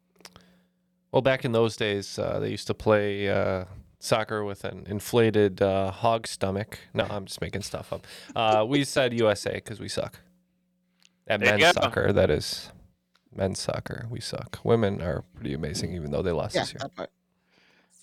Well, 1.12 1.22
back 1.22 1.44
in 1.46 1.52
those 1.52 1.76
days, 1.76 2.18
uh, 2.18 2.40
they 2.40 2.50
used 2.50 2.68
to 2.68 2.74
play 2.74 3.30
uh, 3.30 3.66
soccer 4.00 4.44
with 4.46 4.64
an 4.64 4.86
inflated 4.88 5.62
uh, 5.62 5.92
hog 5.92 6.26
stomach. 6.26 6.80
No, 6.94 7.06
I'm 7.10 7.26
just 7.26 7.42
making 7.42 7.62
stuff 7.64 7.92
up. 7.92 8.08
Uh, 8.36 8.66
we 8.66 8.84
said 8.86 9.14
USA 9.14 9.54
because 9.56 9.80
we 9.80 9.90
suck. 9.90 10.20
At 11.28 11.42
There 11.42 11.58
men's 11.58 11.74
soccer, 11.74 12.12
that 12.14 12.30
is. 12.30 12.72
Men's 13.34 13.60
soccer, 13.60 14.08
we 14.10 14.20
suck. 14.20 14.60
Women 14.64 15.02
are 15.02 15.24
pretty 15.36 15.54
amazing, 15.54 15.94
even 15.94 16.12
though 16.12 16.22
they 16.22 16.32
lost 16.32 16.56
Yeah, 16.56 16.62
this 16.62 16.74
year. 16.74 17.08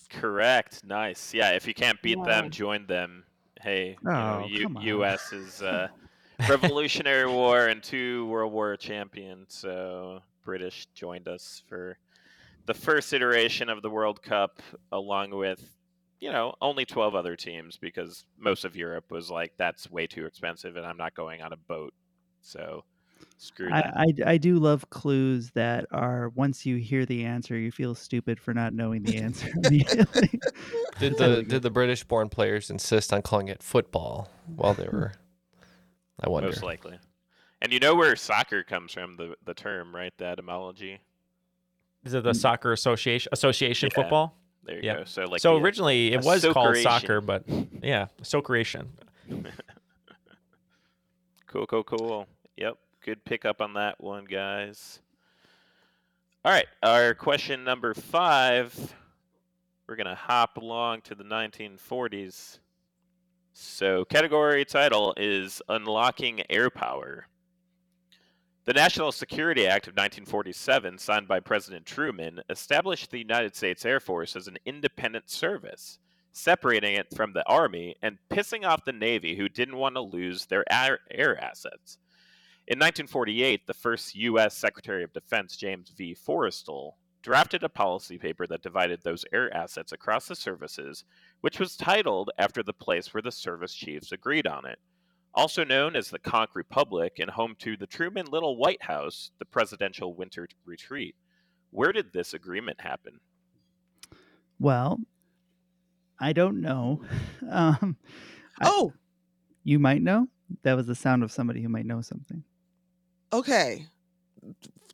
Correct. 0.09 0.83
Nice. 0.83 1.33
Yeah, 1.33 1.51
if 1.51 1.67
you 1.67 1.73
can't 1.73 2.01
beat 2.01 2.17
Wow. 2.17 2.25
them, 2.25 2.49
join 2.49 2.85
them. 2.87 3.25
Hey, 3.61 3.97
you 4.01 4.09
know, 4.09 4.41
Oh, 4.43 4.47
U- 4.47 4.75
U.S. 4.97 5.33
is 5.33 5.61
uh, 5.61 5.89
Revolutionary 6.47 7.27
War 7.29 7.67
and 7.67 7.81
two 7.81 8.25
World 8.27 8.53
War 8.53 8.75
champions. 8.77 9.47
so 9.49 10.21
British 10.43 10.87
joined 10.95 11.27
us 11.27 11.63
for 11.67 11.97
the 12.65 12.73
first 12.73 13.13
iteration 13.13 13.69
of 13.69 13.81
the 13.81 13.89
World 13.89 14.21
Cup, 14.21 14.61
along 14.91 15.31
with 15.31 15.63
you 16.19 16.31
know 16.31 16.53
only 16.61 16.85
12 16.85 17.15
other 17.15 17.35
teams 17.35 17.77
because 17.77 18.25
most 18.37 18.65
of 18.65 18.75
Europe 18.75 19.11
was 19.11 19.29
like 19.29 19.53
that's 19.57 19.89
way 19.89 20.05
too 20.05 20.25
expensive 20.25 20.75
and 20.75 20.85
I'm 20.85 20.97
not 20.97 21.15
going 21.15 21.41
on 21.41 21.53
a 21.53 21.57
boat, 21.57 21.93
so 22.41 22.83
screw 23.37 23.69
that. 23.69 23.97
I, 23.97 24.01
I 24.01 24.31
I 24.33 24.37
do 24.37 24.59
love 24.59 24.89
clues 24.89 25.51
that 25.51 25.85
are 25.91 26.29
once 26.29 26.65
you 26.65 26.77
hear 26.77 27.05
the 27.05 27.25
answer, 27.25 27.57
you 27.57 27.71
feel 27.71 27.95
stupid 27.95 28.39
for 28.39 28.53
not 28.53 28.73
knowing 28.73 29.03
the 29.03 29.17
answer. 29.17 29.51
Did 30.99 31.17
the 31.17 31.45
did 31.47 31.61
the 31.61 31.69
British 31.71 32.03
born 32.03 32.27
players 32.27 32.69
insist 32.69 33.13
on 33.13 33.21
calling 33.21 33.47
it 33.47 33.63
football 33.63 34.29
while 34.57 34.73
they 34.73 34.87
were 34.87 35.13
I 36.21 36.29
wonder. 36.29 36.49
Most 36.49 36.63
likely. 36.63 36.99
And 37.61 37.73
you 37.73 37.79
know 37.79 37.95
where 37.95 38.15
soccer 38.15 38.63
comes 38.63 38.93
from, 38.93 39.17
the 39.17 39.35
the 39.45 39.53
term, 39.53 39.95
right? 39.95 40.13
The 40.17 40.25
etymology. 40.25 40.99
Is 42.05 42.13
it 42.13 42.23
the 42.23 42.31
mm. 42.31 42.35
soccer 42.35 42.71
association 42.71 43.29
association 43.31 43.89
Yeah. 43.91 44.01
football? 44.01 44.37
There 44.63 44.75
you 44.75 44.81
Yeah. 44.83 44.97
go. 44.97 45.03
So 45.05 45.23
like 45.25 45.41
so 45.41 45.55
the- 45.55 45.63
originally 45.63 46.13
it 46.13 46.23
was 46.23 46.45
called 46.45 46.77
soccer, 46.77 47.21
but 47.21 47.43
yeah, 47.83 48.07
soceration. 48.21 48.89
Cool, 51.49 51.65
cool, 51.65 51.83
cool. 51.83 52.27
Yep. 52.57 52.77
Good 53.03 53.25
pick 53.25 53.43
up 53.43 53.59
on 53.59 53.73
that 53.73 53.99
one, 53.99 54.25
guys. 54.25 54.99
All 56.45 56.51
right. 56.51 56.67
Our 56.83 57.15
question 57.15 57.63
number 57.63 57.95
five. 57.95 58.93
We're 59.87 59.95
going 59.95 60.05
to 60.05 60.13
hop 60.13 60.57
along 60.57 61.01
to 61.01 61.15
the 61.15 61.23
1940s. 61.23 62.59
So, 63.61 64.05
category 64.05 64.63
title 64.63 65.13
is 65.17 65.61
Unlocking 65.67 66.43
Air 66.49 66.69
Power. 66.69 67.27
The 68.63 68.71
National 68.71 69.11
Security 69.11 69.67
Act 69.67 69.87
of 69.87 69.95
1947, 69.95 70.97
signed 70.97 71.27
by 71.27 71.41
President 71.41 71.85
Truman, 71.85 72.39
established 72.49 73.11
the 73.11 73.19
United 73.19 73.57
States 73.57 73.85
Air 73.85 73.99
Force 73.99 74.37
as 74.37 74.47
an 74.47 74.55
independent 74.65 75.29
service, 75.29 75.99
separating 76.31 76.95
it 76.95 77.13
from 77.13 77.33
the 77.33 77.45
Army 77.49 77.97
and 78.01 78.17
pissing 78.29 78.65
off 78.65 78.85
the 78.85 78.93
Navy, 78.93 79.35
who 79.35 79.49
didn't 79.49 79.75
want 79.75 79.95
to 79.95 80.01
lose 80.01 80.45
their 80.45 80.63
air, 80.71 81.37
assets. 81.43 81.97
In 82.65 82.79
1948, 82.79 83.67
the 83.67 83.73
first 83.73 84.15
U.S. 84.15 84.55
Secretary 84.55 85.03
of 85.03 85.11
Defense, 85.11 85.57
James 85.57 85.91
V. 85.97 86.15
Forrestal, 86.15 86.93
drafted 87.21 87.63
a 87.63 87.69
policy 87.69 88.17
paper 88.17 88.47
that 88.47 88.61
divided 88.61 89.01
those 89.03 89.25
air 89.33 89.53
assets 89.55 89.91
across 89.91 90.27
the 90.27 90.35
services, 90.35 91.03
which 91.41 91.59
was 91.59 91.75
titled 91.75 92.29
after 92.37 92.63
the 92.63 92.73
place 92.73 93.13
where 93.13 93.21
the 93.21 93.31
service 93.31 93.73
chiefs 93.73 94.11
agreed 94.11 94.47
on 94.47 94.65
it. 94.65 94.79
Also 95.35 95.63
known 95.63 95.95
as 95.95 96.09
the 96.09 96.17
Conch 96.19 96.49
Republic 96.55 97.19
and 97.19 97.29
home 97.29 97.55
to 97.59 97.77
the 97.77 97.85
Truman 97.87 98.25
Little 98.31 98.55
White 98.57 98.81
House, 98.81 99.31
the 99.39 99.45
presidential 99.45 100.13
winter 100.15 100.47
retreat. 100.65 101.15
Where 101.71 101.91
did 101.91 102.11
this 102.11 102.33
agreement 102.33 102.81
happen? 102.81 103.19
Well, 104.59 104.99
I 106.19 106.33
don't 106.33 106.61
know. 106.61 107.01
Um, 107.49 107.95
I- 108.59 108.67
Oh, 108.69 108.93
you 109.63 109.79
might 109.79 110.01
know. 110.03 110.27
That 110.63 110.73
was 110.75 110.85
the 110.87 110.93
sound 110.95 111.23
of 111.23 111.31
somebody 111.31 111.61
who 111.61 111.69
might 111.69 111.85
know 111.85 112.01
something. 112.01 112.43
okay. 113.33 113.85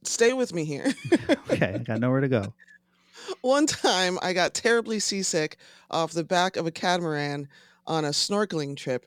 Stay 0.06 0.34
with 0.34 0.54
me 0.54 0.66
here. 0.66 0.94
Okay, 1.52 1.74
I 1.76 1.78
got 1.78 2.00
nowhere 2.00 2.22
to 2.22 2.28
go. 2.28 2.54
One 3.42 3.66
time 3.66 4.18
I 4.22 4.34
got 4.34 4.54
terribly 4.54 5.00
seasick 5.00 5.58
off 5.90 6.12
the 6.12 6.24
back 6.24 6.58
of 6.58 6.68
a 6.68 6.72
catamaran 6.72 7.48
on 7.88 8.04
a 8.04 8.10
snorkeling 8.10 8.76
trip 8.76 9.06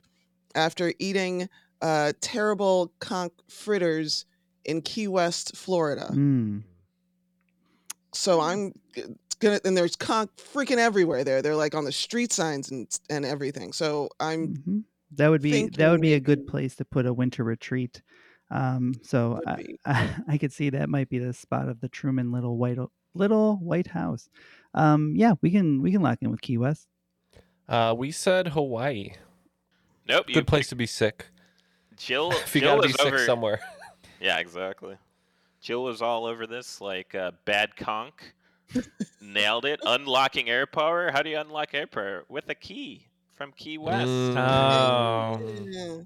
after 0.55 0.93
eating 0.99 1.47
uh, 1.81 2.13
terrible 2.21 2.91
conch 2.99 3.33
fritters 3.49 4.25
in 4.65 4.81
Key 4.81 5.07
West, 5.07 5.55
Florida. 5.55 6.09
Mm. 6.11 6.63
So 8.13 8.41
I'm 8.41 8.73
gonna, 9.39 9.59
and 9.63 9.77
there's 9.77 9.95
conch 9.95 10.29
freaking 10.37 10.77
everywhere 10.77 11.23
there. 11.23 11.41
They're 11.41 11.55
like 11.55 11.75
on 11.75 11.85
the 11.85 11.91
street 11.91 12.33
signs 12.33 12.71
and 12.71 12.87
and 13.09 13.25
everything. 13.25 13.73
So 13.73 14.09
I'm 14.19 14.55
Mhm. 14.55 14.83
That 15.11 15.29
would 15.29 15.41
be 15.41 15.67
that 15.69 15.89
would 15.89 16.01
be 16.01 16.13
a 16.13 16.19
good 16.19 16.47
place 16.47 16.75
to 16.75 16.85
put 16.85 17.05
a 17.05 17.13
winter 17.13 17.43
retreat. 17.43 18.01
Um, 18.51 18.93
so 19.03 19.41
I. 19.45 19.65
I, 19.85 20.15
I 20.27 20.37
could 20.37 20.51
see 20.51 20.69
that 20.71 20.89
might 20.89 21.09
be 21.09 21.19
the 21.19 21.33
spot 21.33 21.69
of 21.69 21.81
the 21.81 21.89
Truman 21.89 22.31
Little 22.31 22.57
White 22.57 22.77
Little 23.13 23.57
White 23.57 23.87
House. 23.87 24.29
Um, 24.73 25.13
yeah, 25.15 25.33
we 25.41 25.51
can 25.51 25.81
we 25.81 25.91
can 25.91 26.01
lock 26.01 26.19
in 26.21 26.31
with 26.31 26.41
Key 26.41 26.57
West. 26.57 26.87
Uh, 27.67 27.93
we 27.97 28.11
said 28.11 28.47
Hawaii. 28.49 29.13
Nope. 30.07 30.27
Good 30.33 30.47
place 30.47 30.67
to 30.69 30.75
be 30.75 30.87
sick. 30.87 31.27
Jill, 31.95 32.31
if 32.33 32.55
you 32.55 32.61
Jill 32.61 32.77
gotta 32.77 32.87
be 32.87 32.93
sick 32.93 33.05
over, 33.05 33.25
somewhere. 33.25 33.59
Yeah, 34.21 34.39
exactly. 34.39 34.97
Jill 35.61 35.81
was 35.81 36.01
all 36.01 36.25
over 36.25 36.45
this, 36.45 36.81
like 36.81 37.15
uh, 37.15 37.31
bad 37.45 37.77
conch. 37.77 38.15
Nailed 39.21 39.63
it. 39.63 39.79
Unlocking 39.85 40.49
air 40.49 40.65
power. 40.65 41.09
How 41.09 41.21
do 41.21 41.29
you 41.29 41.39
unlock 41.39 41.69
air 41.73 41.87
power? 41.87 42.25
With 42.27 42.49
a 42.49 42.55
key 42.55 43.07
from 43.33 43.53
Key 43.53 43.77
West. 43.77 44.09
Mm. 44.09 44.35
Oh. 44.37 46.05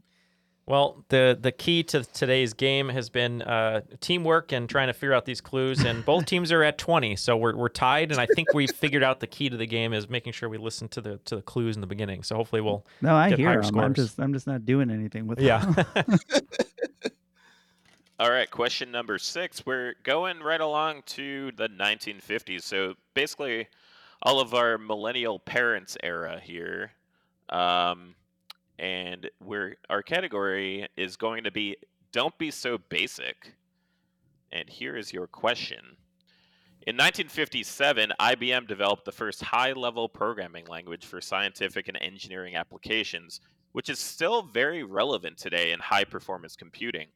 Yeah. 0.66 0.72
Well, 0.72 1.04
the 1.10 1.38
the 1.40 1.52
key 1.52 1.84
to 1.84 2.04
today's 2.04 2.54
game 2.54 2.90
has 2.90 3.10
been 3.10 3.42
uh, 3.42 3.82
teamwork 4.00 4.52
and 4.52 4.70
trying 4.70 4.88
to 4.88 4.94
figure 4.94 5.14
out 5.14 5.26
these 5.26 5.42
clues. 5.42 5.84
And 5.84 6.06
both 6.06 6.26
teams 6.28 6.52
are 6.52 6.64
at 6.64 6.78
twenty, 6.78 7.16
so 7.16 7.36
we're, 7.36 7.56
we're 7.56 7.70
tied. 7.70 8.12
And 8.12 8.20
I 8.20 8.28
think 8.36 8.54
we 8.54 8.68
figured 8.68 9.04
out 9.04 9.20
the 9.20 9.28
key 9.28 9.50
to 9.50 9.58
the 9.58 9.68
game 9.68 9.94
is 9.94 10.10
making 10.10 10.34
sure 10.34 10.50
we 10.50 10.58
listen 10.58 10.88
to 10.90 11.02
the 11.02 11.18
to 11.26 11.36
the 11.38 11.42
clues 11.42 11.76
in 11.76 11.82
the 11.82 11.88
beginning. 11.88 12.24
So 12.24 12.36
hopefully 12.36 12.62
we'll 12.62 12.86
No, 13.02 13.16
I 13.16 13.30
get 13.30 13.40
hear 13.40 13.50
higher 13.50 13.62
them. 13.62 13.80
I'm 13.80 13.94
just 13.94 14.20
I'm 14.20 14.34
just 14.34 14.48
not 14.48 14.66
doing 14.66 14.90
anything 14.90 15.28
with 15.28 15.40
yeah. 15.40 15.74
All 18.20 18.30
right, 18.30 18.50
question 18.50 18.92
number 18.92 19.18
six. 19.18 19.66
We're 19.66 19.96
going 20.04 20.40
right 20.40 20.62
along 20.62 21.04
to 21.08 21.52
the 21.58 21.68
1950s. 21.68 22.62
So 22.62 22.94
basically, 23.16 23.68
all 24.22 24.40
of 24.40 24.54
our 24.54 24.78
millennial 24.78 25.40
parents 25.40 25.98
era 26.02 26.40
here. 26.42 26.92
Um, 27.50 28.16
and 28.80 29.30
we're, 29.44 29.76
our 29.90 30.02
category 30.02 30.88
is 30.98 31.16
going 31.16 31.44
to 31.44 31.52
be 31.52 31.78
Don't 32.12 32.38
Be 32.38 32.52
So 32.52 32.78
Basic. 32.78 33.54
And 34.52 34.70
here 34.70 34.96
is 34.96 35.14
your 35.14 35.28
question. 35.28 35.98
In 36.86 36.98
1957, 36.98 38.12
IBM 38.20 38.68
developed 38.68 39.06
the 39.06 39.12
first 39.12 39.42
high 39.42 39.72
level 39.72 40.10
programming 40.10 40.66
language 40.66 41.06
for 41.06 41.22
scientific 41.22 41.88
and 41.88 41.98
engineering 42.02 42.56
applications, 42.56 43.40
which 43.72 43.90
is 43.90 44.00
still 44.00 44.42
very 44.42 44.84
relevant 44.84 45.38
today 45.38 45.72
in 45.72 45.80
high 45.80 46.04
performance 46.04 46.56
computing. 46.58 47.08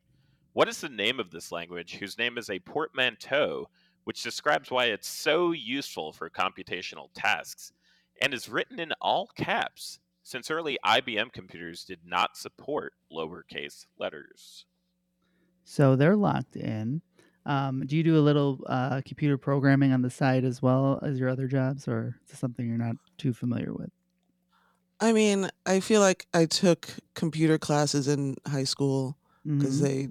What 0.53 0.69
is 0.69 0.79
the 0.79 0.89
name 0.89 1.19
of 1.19 1.31
this 1.31 1.51
language, 1.51 1.95
whose 1.95 2.17
name 2.17 2.37
is 2.37 2.49
a 2.49 2.59
portmanteau, 2.59 3.69
which 4.05 4.23
describes 4.23 4.71
why 4.71 4.85
it's 4.85 5.07
so 5.07 5.51
useful 5.51 6.13
for 6.13 6.29
computational 6.29 7.09
tasks, 7.13 7.73
and 8.21 8.33
is 8.33 8.47
written 8.47 8.79
in 8.79 8.93
all 9.01 9.27
caps, 9.35 9.99
since 10.27 10.51
early 10.51 10.77
IBM 10.83 11.29
computers 11.31 11.85
did 11.85 12.05
not 12.05 12.37
support 12.37 12.93
lowercase 13.11 13.85
letters? 13.97 14.65
So 15.63 15.95
they're 15.95 16.15
locked 16.15 16.55
in. 16.55 17.01
Um, 17.45 17.85
do 17.85 17.95
you 17.95 18.03
do 18.03 18.17
a 18.17 18.21
little 18.21 18.59
uh, 18.67 19.01
computer 19.05 19.37
programming 19.37 19.93
on 19.93 20.01
the 20.01 20.09
side 20.09 20.43
as 20.43 20.61
well 20.61 20.99
as 21.01 21.19
your 21.19 21.29
other 21.29 21.47
jobs, 21.47 21.87
or 21.87 22.19
is 22.23 22.29
this 22.31 22.39
something 22.39 22.67
you're 22.67 22.77
not 22.77 22.97
too 23.17 23.33
familiar 23.33 23.73
with? 23.73 23.89
I 24.99 25.13
mean, 25.13 25.49
I 25.65 25.79
feel 25.79 26.01
like 26.01 26.27
I 26.33 26.45
took 26.45 26.89
computer 27.13 27.57
classes 27.57 28.07
in 28.07 28.35
high 28.47 28.63
school 28.63 29.17
because 29.57 29.79
Mhm. 29.79 29.79
they 29.79 30.07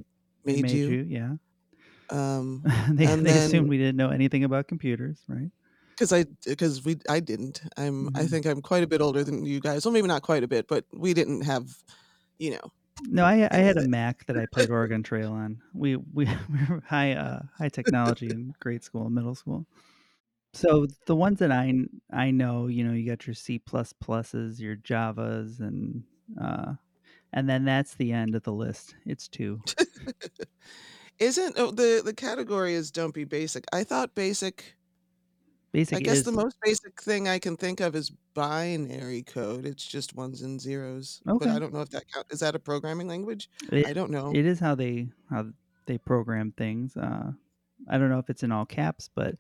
They 0.53 0.59
made, 0.59 0.73
made 0.73 0.87
you. 0.89 0.99
you, 0.99 1.03
yeah. 1.05 1.37
Um, 2.11 2.65
they 2.93 3.07
and 3.07 3.27
they 3.27 3.37
then 3.37 3.37
assumed 3.37 3.69
we 3.69 3.79
didn't 3.79 3.97
know 3.97 4.11
anything 4.11 4.45
about 4.45 4.69
computers, 4.69 5.25
right? 5.29 5.51
Because 5.97 6.13
I 6.13 6.25
because 6.47 6.85
we 6.85 6.97
I 7.09 7.21
didn't. 7.21 7.63
I'm 7.77 8.09
I 8.15 8.23
Mhm. 8.23 8.31
think 8.31 8.47
I'm 8.47 8.63
quite 8.63 8.83
a 8.83 8.87
bit 8.87 9.01
older 9.01 9.25
than 9.25 9.45
you 9.45 9.61
guys. 9.61 9.85
Well, 9.85 9.93
maybe 9.93 10.09
not 10.09 10.23
quite 10.23 10.43
a 10.45 10.49
bit, 10.49 10.69
but 10.69 10.85
we 10.93 11.15
didn't 11.15 11.43
have, 11.43 11.69
you 12.39 12.53
know. 12.53 12.73
No, 13.09 13.25
I 13.25 13.49
I 13.51 13.59
had 13.59 13.77
a. 13.77 13.83
Mac 13.83 14.27
that 14.27 14.37
I 14.39 14.47
played 14.47 14.71
Oregon 14.71 15.03
Trail 15.03 15.33
on. 15.33 15.61
We 15.75 15.97
we, 15.97 16.25
we 16.51 16.59
were 16.69 16.83
high 16.87 17.13
uh, 17.13 17.43
high 17.59 17.69
technology 17.69 18.31
in 18.31 18.55
grade 18.61 18.85
school, 18.85 19.07
and 19.07 19.15
middle 19.15 19.35
school. 19.35 19.67
So 20.55 20.87
the 21.07 21.17
ones 21.17 21.39
that 21.41 21.53
I 21.53 21.73
I 22.13 22.31
know, 22.31 22.67
you 22.67 22.85
know, 22.85 22.93
you 22.93 23.07
got 23.07 23.27
your 23.27 23.35
C 23.35 23.59
plus 23.59 23.93
pluses, 23.93 24.59
your 24.61 24.77
Javas, 24.77 25.61
and 25.61 26.05
uh, 26.41 26.75
and 27.33 27.49
then 27.49 27.65
that's 27.65 27.95
the 27.95 28.13
end 28.13 28.35
of 28.35 28.43
the 28.45 28.53
list. 28.53 28.95
It's 29.05 29.29
two. 29.29 29.61
Isn't 31.19 31.55
oh, 31.59 31.71
the 31.71 32.03
the 32.05 32.13
category 32.15 32.75
is 32.75 32.91
don't 32.91 33.15
be 33.15 33.25
basic. 33.25 33.65
I 33.73 33.85
thought 33.85 34.15
basic. 34.15 34.76
I 35.77 36.01
guess 36.01 36.19
is 36.19 36.25
the 36.25 36.33
most 36.33 36.57
basic 36.63 37.01
thing 37.01 37.29
I 37.29 37.39
can 37.39 37.57
think 37.57 37.81
of 37.81 37.95
is 37.95 38.11
binary 38.35 39.23
code. 39.23 39.67
It's 39.67 39.85
just 39.85 40.15
ones 40.15 40.43
and 40.43 40.61
zeros. 40.61 41.21
Okay. 41.29 41.47
But. 41.47 41.55
I 41.55 41.59
don't 41.59 41.73
know 41.73 41.83
if 41.83 41.91
that 41.91 42.05
count. 42.13 42.27
Is 42.31 42.41
that 42.41 42.55
a 42.55 42.59
programming 42.59 43.09
language? 43.09 43.51
It 43.71 43.87
I 43.87 43.93
don't 43.93 44.11
know. 44.11 44.33
it 44.35 44.47
is 44.47 44.59
how 44.59 44.75
they 44.75 45.09
how 45.31 45.47
they 45.87 45.99
program 45.99 46.53
things. 46.57 46.97
Uh, 46.97 47.33
I 47.91 47.99
don't 47.99 48.09
know 48.09 48.19
if 48.19 48.31
it's 48.31 48.43
in 48.43 48.53
all 48.53 48.65
caps, 48.65 49.11
but 49.15 49.35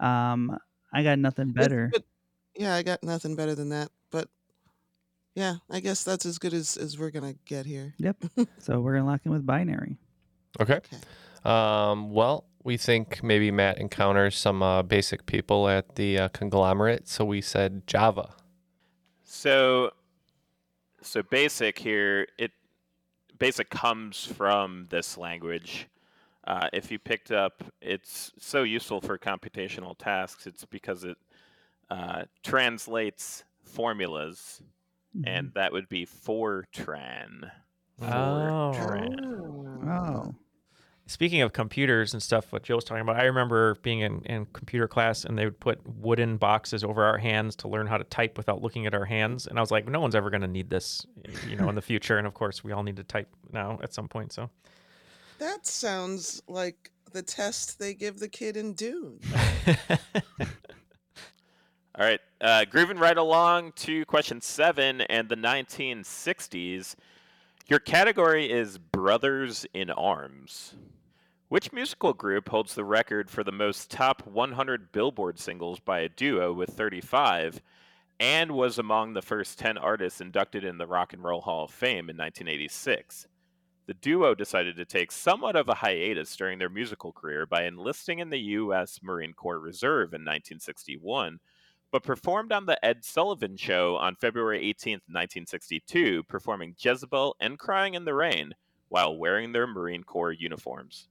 um, 0.00 0.56
I 0.92 1.02
got 1.02 1.18
nothing 1.18 1.52
better. 1.52 1.90
but 1.92 2.04
yeah, 2.56 2.74
I 2.74 2.82
got 2.82 3.02
nothing 3.02 3.34
better 3.34 3.54
than 3.54 3.70
that. 3.70 3.90
But 4.10 4.28
yeah, 5.34 5.56
I 5.70 5.80
guess 5.80 6.04
that's 6.04 6.26
as 6.26 6.38
good 6.38 6.54
as 6.54 6.76
as 6.76 6.98
we're 6.98 7.10
gonna 7.10 7.34
get 7.44 7.66
here. 7.66 7.94
Yep. 7.98 8.16
so 8.58 8.80
we're 8.80 8.94
gonna 8.94 9.06
lock 9.06 9.22
in 9.24 9.32
with 9.32 9.44
binary. 9.44 9.98
Okay. 10.60 10.80
Um, 11.44 12.12
well, 12.12 12.44
we 12.64 12.76
think 12.76 13.22
maybe 13.22 13.50
Matt 13.50 13.78
encounters 13.78 14.36
some 14.36 14.62
uh, 14.62 14.82
basic 14.82 15.26
people 15.26 15.68
at 15.68 15.96
the 15.96 16.18
uh, 16.18 16.28
conglomerate, 16.28 17.08
so 17.08 17.24
we 17.24 17.40
said 17.40 17.86
Java. 17.86 18.34
So, 19.24 19.92
so 21.00 21.22
basic 21.22 21.78
here. 21.78 22.26
It 22.38 22.52
basic 23.38 23.70
comes 23.70 24.24
from 24.24 24.86
this 24.90 25.18
language. 25.18 25.88
Uh, 26.44 26.68
if 26.72 26.90
you 26.90 26.98
picked 26.98 27.30
up, 27.30 27.62
it's 27.80 28.32
so 28.38 28.62
useful 28.62 29.00
for 29.00 29.18
computational 29.18 29.96
tasks. 29.96 30.46
It's 30.46 30.64
because 30.64 31.04
it 31.04 31.16
uh, 31.90 32.24
translates 32.42 33.44
formulas, 33.64 34.62
and 35.24 35.52
that 35.54 35.72
would 35.72 35.88
be 35.88 36.06
Fortran. 36.06 37.50
Oh. 38.00 38.72
Fortran. 38.74 39.88
Oh. 39.88 40.34
Speaking 41.12 41.42
of 41.42 41.52
computers 41.52 42.14
and 42.14 42.22
stuff, 42.22 42.52
what 42.52 42.62
Joe 42.62 42.76
was 42.76 42.84
talking 42.84 43.02
about, 43.02 43.16
I 43.16 43.24
remember 43.24 43.74
being 43.82 44.00
in, 44.00 44.22
in 44.22 44.46
computer 44.46 44.88
class 44.88 45.24
and 45.24 45.38
they 45.38 45.44
would 45.44 45.60
put 45.60 45.78
wooden 45.86 46.38
boxes 46.38 46.82
over 46.82 47.04
our 47.04 47.18
hands 47.18 47.54
to 47.56 47.68
learn 47.68 47.86
how 47.86 47.98
to 47.98 48.04
type 48.04 48.38
without 48.38 48.62
looking 48.62 48.86
at 48.86 48.94
our 48.94 49.04
hands. 49.04 49.46
And 49.46 49.58
I 49.58 49.60
was 49.60 49.70
like, 49.70 49.86
no 49.86 50.00
one's 50.00 50.14
ever 50.14 50.30
going 50.30 50.40
to 50.40 50.48
need 50.48 50.70
this, 50.70 51.06
you 51.46 51.54
know, 51.54 51.68
in 51.68 51.74
the 51.74 51.82
future. 51.82 52.16
And 52.16 52.26
of 52.26 52.32
course, 52.32 52.64
we 52.64 52.72
all 52.72 52.82
need 52.82 52.96
to 52.96 53.04
type 53.04 53.28
now 53.52 53.78
at 53.82 53.92
some 53.92 54.08
point. 54.08 54.32
So 54.32 54.48
That 55.38 55.66
sounds 55.66 56.42
like 56.48 56.90
the 57.12 57.22
test 57.22 57.78
they 57.78 57.92
give 57.92 58.18
the 58.18 58.28
kid 58.28 58.56
in 58.56 58.72
Dune. 58.72 59.20
All 61.94 62.06
right, 62.06 62.20
uh, 62.40 62.64
grooving 62.64 62.96
right 62.96 63.18
along 63.18 63.72
to 63.72 64.06
question 64.06 64.40
seven 64.40 65.02
and 65.02 65.28
the 65.28 65.36
1960s. 65.36 66.94
Your 67.68 67.80
category 67.80 68.50
is 68.50 68.78
Brothers 68.78 69.66
in 69.74 69.90
Arms. 69.90 70.74
Which 71.52 71.70
musical 71.70 72.14
group 72.14 72.48
holds 72.48 72.74
the 72.74 72.82
record 72.82 73.28
for 73.28 73.44
the 73.44 73.52
most 73.52 73.90
top 73.90 74.26
100 74.26 74.90
Billboard 74.90 75.38
singles 75.38 75.80
by 75.80 76.00
a 76.00 76.08
duo 76.08 76.50
with 76.50 76.70
35 76.70 77.60
and 78.18 78.52
was 78.52 78.78
among 78.78 79.12
the 79.12 79.20
first 79.20 79.58
10 79.58 79.76
artists 79.76 80.22
inducted 80.22 80.64
in 80.64 80.78
the 80.78 80.86
Rock 80.86 81.12
and 81.12 81.22
Roll 81.22 81.42
Hall 81.42 81.64
of 81.64 81.70
Fame 81.70 82.08
in 82.08 82.16
1986? 82.16 83.26
The 83.84 83.92
duo 83.92 84.34
decided 84.34 84.78
to 84.78 84.86
take 84.86 85.12
somewhat 85.12 85.54
of 85.54 85.68
a 85.68 85.74
hiatus 85.74 86.34
during 86.36 86.58
their 86.58 86.70
musical 86.70 87.12
career 87.12 87.44
by 87.44 87.64
enlisting 87.64 88.18
in 88.18 88.30
the 88.30 88.40
U.S. 88.40 89.00
Marine 89.02 89.34
Corps 89.34 89.60
Reserve 89.60 90.14
in 90.14 90.22
1961 90.22 91.38
but 91.90 92.02
performed 92.02 92.50
on 92.50 92.64
the 92.64 92.82
Ed 92.82 93.04
Sullivan 93.04 93.58
Show 93.58 93.96
on 93.96 94.16
February 94.16 94.66
18, 94.70 94.92
1962, 95.06 96.22
performing 96.22 96.76
Jezebel 96.78 97.36
and 97.38 97.58
Crying 97.58 97.92
in 97.92 98.06
the 98.06 98.14
Rain 98.14 98.54
while 98.88 99.14
wearing 99.14 99.52
their 99.52 99.66
Marine 99.66 100.02
Corps 100.02 100.32
uniforms. 100.32 101.08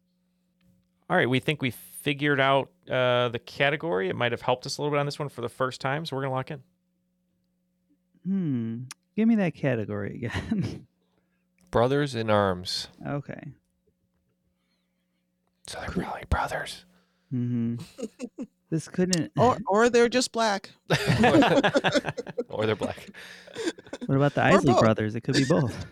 All 1.11 1.17
right, 1.17 1.29
we 1.29 1.41
think 1.41 1.61
we 1.61 1.71
figured 1.71 2.39
out 2.39 2.69
uh, 2.89 3.27
the 3.27 3.39
category. 3.45 4.07
It 4.07 4.15
might 4.15 4.31
have 4.31 4.39
helped 4.41 4.65
us 4.65 4.77
a 4.77 4.81
little 4.81 4.95
bit 4.95 4.99
on 5.01 5.05
this 5.05 5.19
one 5.19 5.27
for 5.27 5.41
the 5.41 5.49
first 5.49 5.81
time, 5.81 6.05
so 6.05 6.15
we're 6.15 6.21
gonna 6.21 6.33
lock 6.33 6.51
in. 6.51 6.63
Hmm. 8.25 8.83
Give 9.17 9.27
me 9.27 9.35
that 9.35 9.53
category 9.53 10.15
again. 10.15 10.87
Brothers 11.71 12.15
in 12.15 12.29
Arms. 12.29 12.87
okay. 13.05 13.41
So 15.67 15.79
they're 15.81 15.89
probably 15.89 16.23
brothers. 16.29 16.85
hmm 17.29 17.75
this 18.69 18.87
couldn't. 18.87 19.33
Or 19.37 19.57
or 19.67 19.89
they're 19.89 20.07
just 20.07 20.31
black. 20.31 20.69
or 22.49 22.65
they're 22.65 22.75
black. 22.77 23.09
What 24.05 24.15
about 24.15 24.33
the 24.33 24.41
Or 24.41 24.55
Isley 24.55 24.73
brothers? 24.79 25.15
It 25.15 25.21
could 25.21 25.35
be 25.35 25.43
both. 25.43 25.85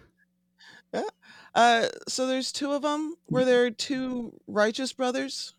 Uh, 1.60 1.90
so 2.08 2.26
there's 2.26 2.54
two 2.54 2.72
of 2.72 2.84
them. 2.84 3.16
Were 3.30 3.44
there 3.44 3.70
two 3.70 4.32
righteous 4.48 4.94
brothers? 4.94 5.56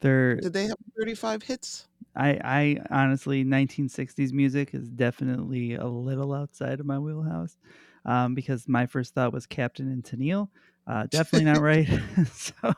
They're. 0.00 0.36
Did 0.36 0.52
they 0.52 0.66
have 0.66 0.76
35 0.98 1.42
hits? 1.42 1.88
I 2.14 2.38
I 2.44 2.80
honestly, 2.90 3.46
1960s 3.46 4.34
music 4.34 4.74
is 4.74 4.90
definitely 4.90 5.72
a 5.76 5.86
little 5.86 6.34
outside 6.34 6.80
of 6.80 6.86
my 6.86 6.98
wheelhouse, 6.98 7.56
um, 8.04 8.34
because 8.34 8.68
my 8.68 8.84
first 8.84 9.14
thought 9.14 9.32
was 9.32 9.46
Captain 9.46 9.90
and 9.90 10.04
Tennille. 10.04 10.50
Uh, 10.86 11.06
definitely 11.06 11.46
not 11.46 11.60
right. 11.62 11.88
so, 12.34 12.74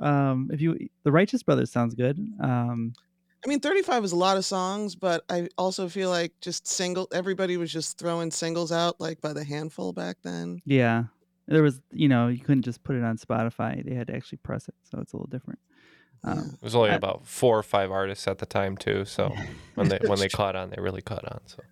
um, 0.00 0.48
if 0.50 0.62
you 0.62 0.88
the 1.02 1.12
Righteous 1.12 1.42
Brothers 1.42 1.70
sounds 1.70 1.94
good. 1.94 2.18
Um, 2.40 2.94
I 3.44 3.50
mean, 3.50 3.60
35 3.60 4.04
is 4.04 4.12
a 4.12 4.16
lot 4.16 4.38
of 4.38 4.46
songs, 4.46 4.94
but 4.94 5.22
I 5.28 5.48
also 5.58 5.90
feel 5.90 6.08
like 6.08 6.32
just 6.40 6.66
single. 6.66 7.06
Everybody 7.12 7.58
was 7.58 7.70
just 7.70 7.98
throwing 7.98 8.30
singles 8.30 8.72
out 8.72 8.98
like 8.98 9.20
by 9.20 9.34
the 9.34 9.44
handful 9.44 9.92
back 9.92 10.16
then. 10.22 10.62
yeah, 10.64 11.04
there 11.46 11.62
was 11.62 11.80
you 11.92 12.08
know 12.08 12.28
you 12.28 12.38
couldn't 12.40 12.62
just 12.62 12.82
put 12.82 12.96
it 12.96 13.04
on 13.04 13.18
Spotify. 13.18 13.84
They 13.84 13.94
had 13.94 14.06
to 14.08 14.14
actually 14.16 14.38
press 14.38 14.68
it, 14.68 14.74
so 14.84 14.98
it's 15.00 15.12
a 15.12 15.16
little 15.16 15.28
different. 15.30 15.58
Um, 16.24 16.52
It 16.54 16.62
was 16.64 16.74
only 16.74 16.90
I- 16.90 16.94
about 16.94 17.26
four 17.26 17.58
or 17.58 17.62
five 17.62 17.90
artists 17.90 18.26
at 18.28 18.38
the 18.38 18.46
time 18.46 18.76
too. 18.76 19.04
So 19.04 19.36
when 19.74 19.88
they 19.88 19.98
when 20.06 20.18
they 20.18 20.28
caught 20.40 20.56
on, 20.56 20.70
they 20.70 20.80
really 20.80 21.02
caught 21.02 21.24
on. 21.30 21.40
So 21.46 21.62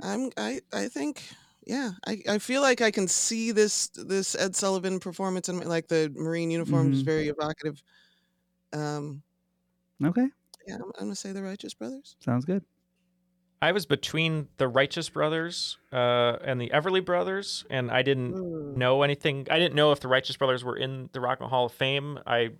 I'm 0.00 0.30
I 0.36 0.60
I 0.72 0.88
think 0.88 1.22
yeah 1.66 1.92
I, 2.06 2.18
I 2.28 2.38
feel 2.38 2.60
like 2.62 2.80
I 2.80 2.90
can 2.90 3.06
see 3.06 3.52
this 3.52 3.88
this 3.94 4.34
Ed 4.34 4.56
Sullivan 4.56 4.98
performance 4.98 5.48
and 5.48 5.64
like 5.68 5.86
the 5.88 6.10
Marine 6.16 6.50
uniform 6.50 6.92
is 6.92 7.02
Mhm. 7.02 7.06
very 7.06 7.28
evocative. 7.28 7.82
Um, 8.72 9.22
Okay, 10.04 10.26
yeah, 10.66 10.74
I'm, 10.76 10.82
I'm 10.82 10.92
gonna 11.06 11.14
say 11.14 11.30
the 11.32 11.42
Righteous 11.42 11.74
Brothers. 11.74 12.16
sounds 12.18 12.44
good. 12.44 12.64
I 13.62 13.70
was 13.70 13.86
between 13.86 14.48
the 14.56 14.66
Righteous 14.66 15.08
Brothers 15.08 15.78
uh, 15.92 16.36
and 16.44 16.60
the 16.60 16.70
Everly 16.70 17.02
Brothers, 17.02 17.64
and 17.70 17.92
I 17.92 18.02
didn't 18.02 18.76
know 18.76 19.02
anything. 19.02 19.46
I 19.52 19.60
didn't 19.60 19.76
know 19.76 19.92
if 19.92 20.00
the 20.00 20.08
Righteous 20.08 20.36
Brothers 20.36 20.64
were 20.64 20.76
in 20.76 21.08
the 21.12 21.20
Rock 21.20 21.38
and 21.38 21.42
Roll 21.42 21.50
Hall 21.50 21.66
of 21.66 21.72
Fame. 21.72 22.18
I 22.26 22.50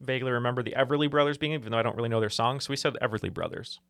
vaguely 0.00 0.30
remember 0.30 0.62
the 0.62 0.74
Everly 0.78 1.10
Brothers 1.10 1.36
being, 1.36 1.52
even 1.52 1.72
though 1.72 1.78
I 1.78 1.82
don't 1.82 1.96
really 1.96 2.08
know 2.08 2.20
their 2.20 2.30
songs. 2.30 2.64
So 2.66 2.70
we 2.70 2.76
said 2.76 2.92
the 2.92 3.00
Everly 3.00 3.34
Brothers. 3.34 3.80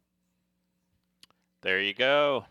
There 1.61 1.79
you 1.79 1.93
go. 1.93 2.47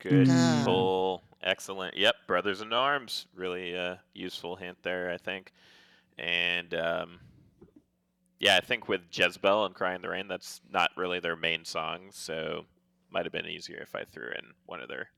Good 0.00 0.28
Mm. 0.28 0.64
pull. 0.66 1.22
Excellent. 1.42 1.96
Yep, 1.96 2.14
Brothers 2.26 2.60
in 2.60 2.74
Arms. 2.74 3.26
Really 3.34 3.74
uh, 3.74 3.96
useful 4.12 4.56
hint 4.56 4.76
there, 4.82 5.10
I 5.10 5.16
think. 5.16 5.52
And 6.18 6.74
um, 6.74 7.20
yeah, 8.38 8.56
I 8.56 8.60
think 8.60 8.86
with 8.86 9.00
Jezebel 9.10 9.64
and 9.64 9.74
Crying 9.74 9.96
in 9.96 10.02
the 10.02 10.10
Rain, 10.10 10.28
that's 10.28 10.60
not 10.70 10.90
really 10.94 11.20
their 11.20 11.36
main 11.36 11.64
song, 11.64 12.08
so 12.10 12.66
might 13.10 13.24
have 13.24 13.32
been 13.32 13.46
easier 13.46 13.78
if 13.82 13.94
I 13.94 14.04
threw 14.04 14.28
in 14.28 14.52
one 14.66 14.80
of 14.80 14.88
their 14.88 15.08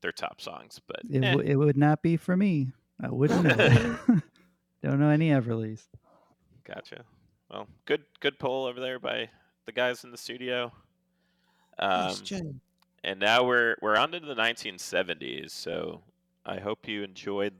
their 0.00 0.12
top 0.12 0.40
songs. 0.40 0.80
But 0.86 1.00
It, 1.10 1.22
eh. 1.24 1.30
w- 1.32 1.50
it 1.50 1.56
would 1.56 1.76
not 1.76 2.02
be 2.02 2.16
for 2.16 2.36
me. 2.36 2.72
I 3.02 3.08
wouldn't 3.08 3.44
know. 3.44 3.98
Don't 4.82 4.98
know 5.00 5.08
any 5.10 5.30
Everlys. 5.30 5.82
Gotcha. 6.64 7.04
Well, 7.50 7.66
good 7.86 8.02
good 8.20 8.38
poll 8.38 8.66
over 8.66 8.80
there 8.80 8.98
by 8.98 9.28
the 9.66 9.72
guys 9.72 10.04
in 10.04 10.10
the 10.10 10.18
studio. 10.18 10.72
Um, 11.78 11.88
Nice 12.08 12.20
job. 12.20 12.54
and 13.04 13.18
now 13.20 13.44
we're 13.44 13.76
we're 13.80 13.96
on 13.96 14.12
to 14.12 14.20
the 14.20 14.34
1970s. 14.34 15.50
So 15.50 16.02
I 16.44 16.58
hope 16.58 16.88
you 16.88 17.02
enjoyed 17.02 17.54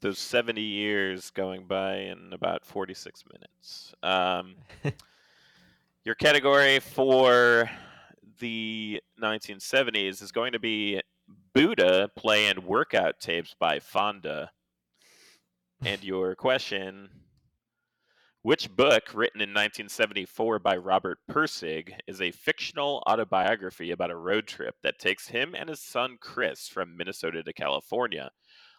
those 0.00 0.18
70 0.18 0.60
years 0.60 1.30
going 1.30 1.64
by 1.64 1.96
in 1.96 2.30
about 2.32 2.64
46 2.64 3.24
minutes. 3.32 3.94
Um, 4.02 4.54
your 6.04 6.14
category 6.14 6.80
for 6.80 7.68
the 8.38 9.00
1970s 9.22 10.22
is 10.22 10.32
going 10.32 10.52
to 10.52 10.58
be 10.58 11.00
Buddha 11.54 12.10
playing 12.16 12.66
workout 12.66 13.20
tapes 13.20 13.54
by 13.58 13.80
Fonda. 13.80 14.50
And 15.84 16.02
your 16.04 16.34
question 16.34 17.10
Which 18.42 18.74
book, 18.74 19.14
written 19.14 19.40
in 19.40 19.50
1974 19.50 20.58
by 20.60 20.76
Robert 20.76 21.18
Pirsig, 21.30 21.92
is 22.06 22.20
a 22.20 22.30
fictional 22.30 23.02
autobiography 23.08 23.90
about 23.90 24.10
a 24.10 24.16
road 24.16 24.46
trip 24.46 24.76
that 24.82 24.98
takes 24.98 25.28
him 25.28 25.54
and 25.54 25.68
his 25.68 25.80
son 25.80 26.16
Chris 26.20 26.68
from 26.68 26.96
Minnesota 26.96 27.42
to 27.42 27.52
California? 27.52 28.30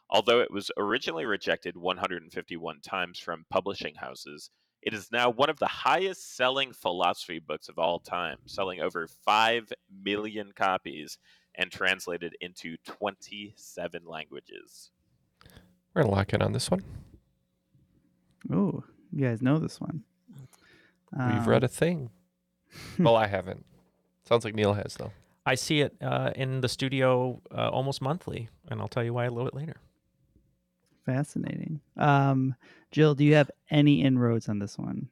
Although 0.10 0.39
it 0.39 0.52
was 0.52 0.72
originally 0.78 1.26
rejected 1.26 1.76
151 1.76 2.80
times 2.82 3.20
from 3.20 3.46
publishing 3.50 3.96
houses, 3.96 4.50
it 4.82 4.94
is 4.94 5.12
now 5.12 5.30
one 5.30 5.50
of 5.50 5.58
the 5.60 5.68
highest 5.68 6.36
selling 6.36 6.72
philosophy 6.74 7.40
books 7.40 7.68
of 7.70 7.78
all 7.80 8.00
time, 8.00 8.38
selling 8.46 8.80
over 8.82 9.08
5 9.08 9.74
million 10.04 10.52
copies 10.56 11.18
and 11.56 11.72
translated 11.72 12.36
into 12.42 12.78
27 12.86 14.04
languages. 14.06 14.92
We're 15.94 16.04
gonna 16.04 16.13
lock 16.16 16.34
in 16.34 16.42
on 16.42 16.54
this 16.54 16.70
one. 16.70 16.84
Oh, 18.52 18.84
you 19.12 19.26
guys 19.26 19.42
know 19.42 19.58
this 19.58 19.82
one. 19.82 20.04
We've 21.12 21.48
read 21.48 21.63
Um, 21.63 21.66
a 21.66 21.68
thing. 21.68 22.10
well, 23.00 23.16
I 23.16 23.28
haven't. 23.28 23.66
Sounds 24.26 24.46
like 24.46 24.54
Neal 24.56 24.74
has 24.74 24.96
though. 24.96 25.12
I 25.46 25.56
see 25.56 25.80
it 25.82 25.96
uh, 26.02 26.32
in 26.36 26.60
the 26.62 26.68
studio 26.70 27.42
uh, 27.52 27.70
almost 27.70 28.02
monthly, 28.02 28.50
and 28.70 28.82
I'll 28.82 28.90
tell 28.90 29.04
you 29.04 29.13
why 29.13 29.26
a 29.26 29.30
little 29.32 29.46
bit 29.46 29.54
later. 29.56 29.78
Fascinating. 31.08 31.80
Um, 31.96 32.54
Jill, 32.91 33.15
do 33.15 33.24
you 33.24 33.34
have 33.36 33.50
any 33.72 34.02
inroads 34.02 34.50
on 34.50 34.60
this 34.60 34.78
one? 34.78 35.08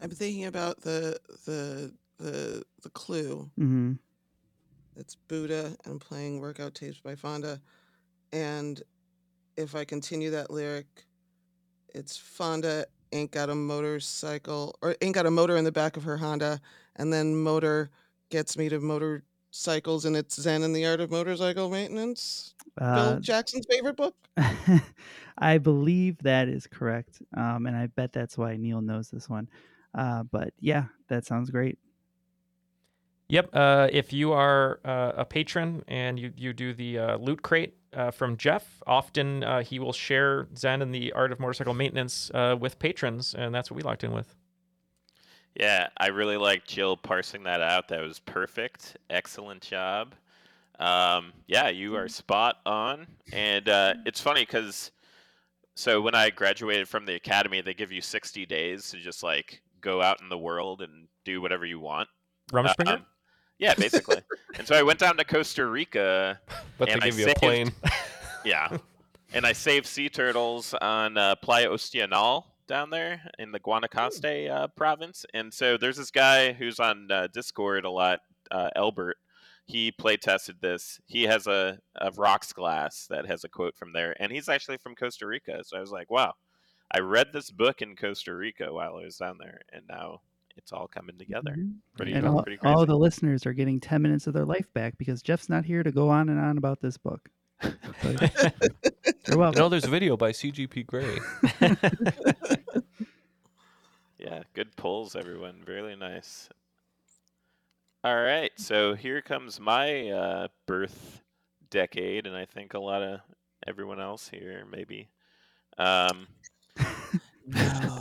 I'm 0.00 0.10
thinking 0.10 0.44
about 0.44 0.80
the 0.80 1.18
the 1.44 1.92
the 2.18 2.62
the 2.82 2.90
clue. 2.90 3.50
Mm-hmm. 3.58 3.94
It's 4.94 5.16
Buddha 5.16 5.76
and 5.86 6.00
playing 6.00 6.38
workout 6.38 6.76
tapes 6.76 7.00
by 7.00 7.16
Fonda. 7.16 7.60
And 8.32 8.80
if 9.56 9.74
I 9.74 9.84
continue 9.84 10.30
that 10.30 10.52
lyric, 10.52 10.86
it's 11.92 12.16
Fonda 12.16 12.86
ain't 13.10 13.32
got 13.32 13.50
a 13.50 13.56
motorcycle 13.56 14.78
or 14.82 14.94
ain't 15.02 15.16
got 15.16 15.26
a 15.26 15.32
motor 15.32 15.56
in 15.56 15.64
the 15.64 15.72
back 15.72 15.96
of 15.96 16.04
her 16.04 16.16
Honda, 16.16 16.60
and 16.94 17.12
then 17.12 17.34
motor 17.34 17.90
gets 18.30 18.56
me 18.56 18.68
to 18.68 18.78
motorcycles 19.50 20.04
and 20.04 20.16
it's 20.16 20.40
Zen 20.40 20.62
and 20.62 20.74
the 20.74 20.86
Art 20.86 21.00
of 21.00 21.10
Motorcycle 21.10 21.68
Maintenance. 21.68 22.54
Uh, 22.80 23.12
Bill 23.12 23.20
Jackson's 23.20 23.66
favorite 23.68 23.96
book. 23.96 24.14
I 25.38 25.58
believe 25.58 26.18
that 26.18 26.48
is 26.48 26.68
correct, 26.68 27.20
um, 27.36 27.66
and 27.66 27.76
I 27.76 27.88
bet 27.88 28.12
that's 28.12 28.38
why 28.38 28.56
Neal 28.56 28.80
knows 28.80 29.10
this 29.10 29.28
one. 29.28 29.48
Uh, 29.92 30.22
but 30.22 30.54
yeah, 30.60 30.84
that 31.08 31.26
sounds 31.26 31.50
great. 31.50 31.78
Yep. 33.28 33.50
Uh, 33.52 33.88
if 33.92 34.12
you 34.12 34.32
are 34.32 34.80
uh, 34.84 35.12
a 35.16 35.24
patron 35.24 35.84
and 35.88 36.18
you, 36.18 36.32
you 36.36 36.52
do 36.52 36.72
the 36.72 36.98
uh, 36.98 37.16
loot 37.16 37.42
crate 37.42 37.74
uh, 37.92 38.10
from 38.10 38.36
Jeff, 38.36 38.82
often 38.86 39.44
uh, 39.44 39.62
he 39.62 39.78
will 39.78 39.92
share 39.92 40.48
Zen 40.56 40.82
and 40.82 40.94
the 40.94 41.12
art 41.12 41.32
of 41.32 41.38
motorcycle 41.38 41.74
maintenance 41.74 42.30
uh, 42.34 42.56
with 42.58 42.78
patrons, 42.78 43.34
and 43.34 43.54
that's 43.54 43.70
what 43.70 43.76
we 43.76 43.82
locked 43.82 44.04
in 44.04 44.12
with. 44.12 44.36
Yeah, 45.56 45.88
I 45.96 46.08
really 46.08 46.36
like 46.36 46.66
Jill 46.66 46.96
parsing 46.96 47.42
that 47.44 47.60
out. 47.60 47.88
That 47.88 48.00
was 48.00 48.18
perfect. 48.20 48.96
Excellent 49.08 49.62
job. 49.62 50.14
Um, 50.78 51.32
yeah, 51.46 51.68
you 51.68 51.96
are 51.96 52.08
spot 52.08 52.56
on. 52.64 53.06
And 53.32 53.68
uh, 53.68 53.94
it's 54.06 54.20
funny 54.20 54.42
because 54.42 54.90
so 55.74 56.00
when 56.00 56.14
I 56.14 56.30
graduated 56.30 56.88
from 56.88 57.04
the 57.04 57.14
academy, 57.14 57.60
they 57.60 57.74
give 57.74 57.92
you 57.92 58.00
60 58.00 58.46
days 58.46 58.90
to 58.90 58.98
just 58.98 59.22
like 59.22 59.60
go 59.80 60.00
out 60.00 60.20
in 60.22 60.28
the 60.28 60.38
world 60.38 60.82
and 60.82 61.08
do 61.24 61.40
whatever 61.40 61.66
you 61.66 61.80
want. 61.80 62.08
Rumspringa? 62.52 62.94
Um, 62.94 63.06
yeah, 63.58 63.74
basically. 63.74 64.18
and 64.58 64.66
so 64.66 64.74
I 64.74 64.82
went 64.82 64.98
down 64.98 65.16
to 65.18 65.24
Costa 65.24 65.66
Rica. 65.66 66.40
But 66.78 66.88
they 66.88 66.94
and 66.94 67.02
I 67.02 67.06
give 67.06 67.18
you 67.18 67.24
a 67.26 67.28
saved- 67.28 67.38
plane. 67.38 67.72
yeah. 68.44 68.76
And 69.32 69.46
I 69.46 69.52
saved 69.52 69.86
sea 69.86 70.08
turtles 70.08 70.74
on 70.74 71.16
uh, 71.16 71.36
Playa 71.36 71.68
Ostional 71.68 72.44
down 72.70 72.88
there 72.88 73.20
in 73.38 73.50
the 73.50 73.60
Guanacaste 73.60 74.48
uh, 74.48 74.68
province. 74.68 75.26
And 75.34 75.52
so 75.52 75.76
there's 75.76 75.96
this 75.96 76.12
guy 76.12 76.52
who's 76.52 76.78
on 76.78 77.10
uh, 77.10 77.26
Discord 77.32 77.84
a 77.84 77.90
lot, 77.90 78.20
uh, 78.50 78.70
Elbert. 78.76 79.16
He 79.66 79.90
play 79.90 80.16
tested 80.16 80.56
this. 80.60 81.00
He 81.06 81.24
has 81.24 81.46
a, 81.46 81.78
a 81.96 82.10
rocks 82.12 82.52
glass 82.52 83.06
that 83.10 83.26
has 83.26 83.44
a 83.44 83.48
quote 83.48 83.76
from 83.76 83.92
there, 83.92 84.16
and 84.20 84.32
he's 84.32 84.48
actually 84.48 84.78
from 84.78 84.94
Costa 84.94 85.26
Rica. 85.26 85.62
So 85.64 85.76
I 85.76 85.80
was 85.80 85.90
like, 85.90 86.10
wow, 86.10 86.34
I 86.92 87.00
read 87.00 87.28
this 87.32 87.50
book 87.50 87.82
in 87.82 87.94
Costa 87.94 88.34
Rica 88.34 88.72
while 88.72 88.96
I 88.96 89.04
was 89.04 89.16
down 89.16 89.36
there, 89.38 89.60
and 89.72 89.82
now 89.88 90.22
it's 90.56 90.72
all 90.72 90.88
coming 90.88 91.18
together. 91.18 91.56
Pretty, 91.96 92.12
and 92.12 92.26
all, 92.26 92.42
pretty 92.42 92.56
crazy. 92.56 92.74
all 92.74 92.86
the 92.86 92.96
listeners 92.96 93.46
are 93.46 93.52
getting 93.52 93.80
10 93.80 94.02
minutes 94.02 94.26
of 94.26 94.34
their 94.34 94.44
life 94.44 94.72
back 94.74 94.96
because 94.98 95.22
Jeff's 95.22 95.48
not 95.48 95.64
here 95.64 95.82
to 95.82 95.92
go 95.92 96.08
on 96.08 96.28
and 96.28 96.40
on 96.40 96.58
about 96.58 96.80
this 96.80 96.96
book. 96.96 97.28
But 97.60 98.54
you're 99.28 99.38
welcome. 99.38 99.58
No, 99.58 99.68
there's 99.68 99.84
a 99.84 99.90
video 99.90 100.16
by 100.16 100.32
CGP 100.32 100.86
Grey. 100.86 101.18
Yeah, 104.20 104.42
good 104.52 104.76
pulls, 104.76 105.16
everyone. 105.16 105.62
Really 105.66 105.96
nice. 105.96 106.50
All 108.04 108.14
right, 108.16 108.52
so 108.56 108.94
here 108.94 109.22
comes 109.22 109.58
my 109.58 110.10
uh, 110.10 110.48
birth 110.66 111.22
decade, 111.70 112.26
and 112.26 112.36
I 112.36 112.44
think 112.44 112.74
a 112.74 112.78
lot 112.78 113.02
of 113.02 113.20
everyone 113.66 113.98
else 113.98 114.28
here, 114.28 114.66
maybe. 114.70 115.08
Um, 115.78 116.26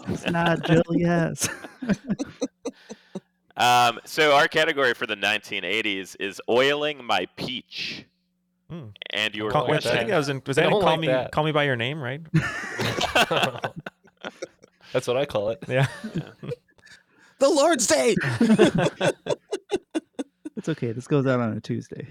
It's 0.10 0.30
not 0.30 0.64
Jill, 0.64 0.84
yes. 0.90 1.48
um, 3.58 4.00
so 4.04 4.36
our 4.36 4.48
category 4.50 4.94
for 4.94 5.08
the 5.08 5.16
1980s 5.16 6.18
is 6.20 6.42
oiling 6.50 7.04
my 7.04 7.26
peach. 7.38 8.06
Hmm. 8.70 8.88
And 9.12 9.34
your 9.34 9.50
Call, 9.52 9.72
I 9.72 9.80
think 9.80 10.10
that 10.10 10.18
was 10.18 10.30
in, 10.30 10.42
was 10.46 10.56
that 10.58 10.66
in 10.66 10.72
call 10.72 10.82
like 10.82 11.00
me 11.00 11.08
that. 11.08 11.32
call 11.32 11.44
me 11.44 11.52
by 11.52 11.64
your 11.64 11.76
name, 11.76 12.00
right? 12.02 12.22
That's 14.94 15.08
what 15.08 15.18
I 15.18 15.26
call 15.26 15.50
it. 15.50 15.64
Yeah. 15.68 15.88
The 17.40 17.50
Lord's 17.50 17.88
Day. 17.88 18.16
It's 20.58 20.68
okay. 20.68 20.92
This 20.92 21.08
goes 21.08 21.26
out 21.26 21.40
on 21.40 21.56
a 21.56 21.62
Tuesday. 21.62 22.06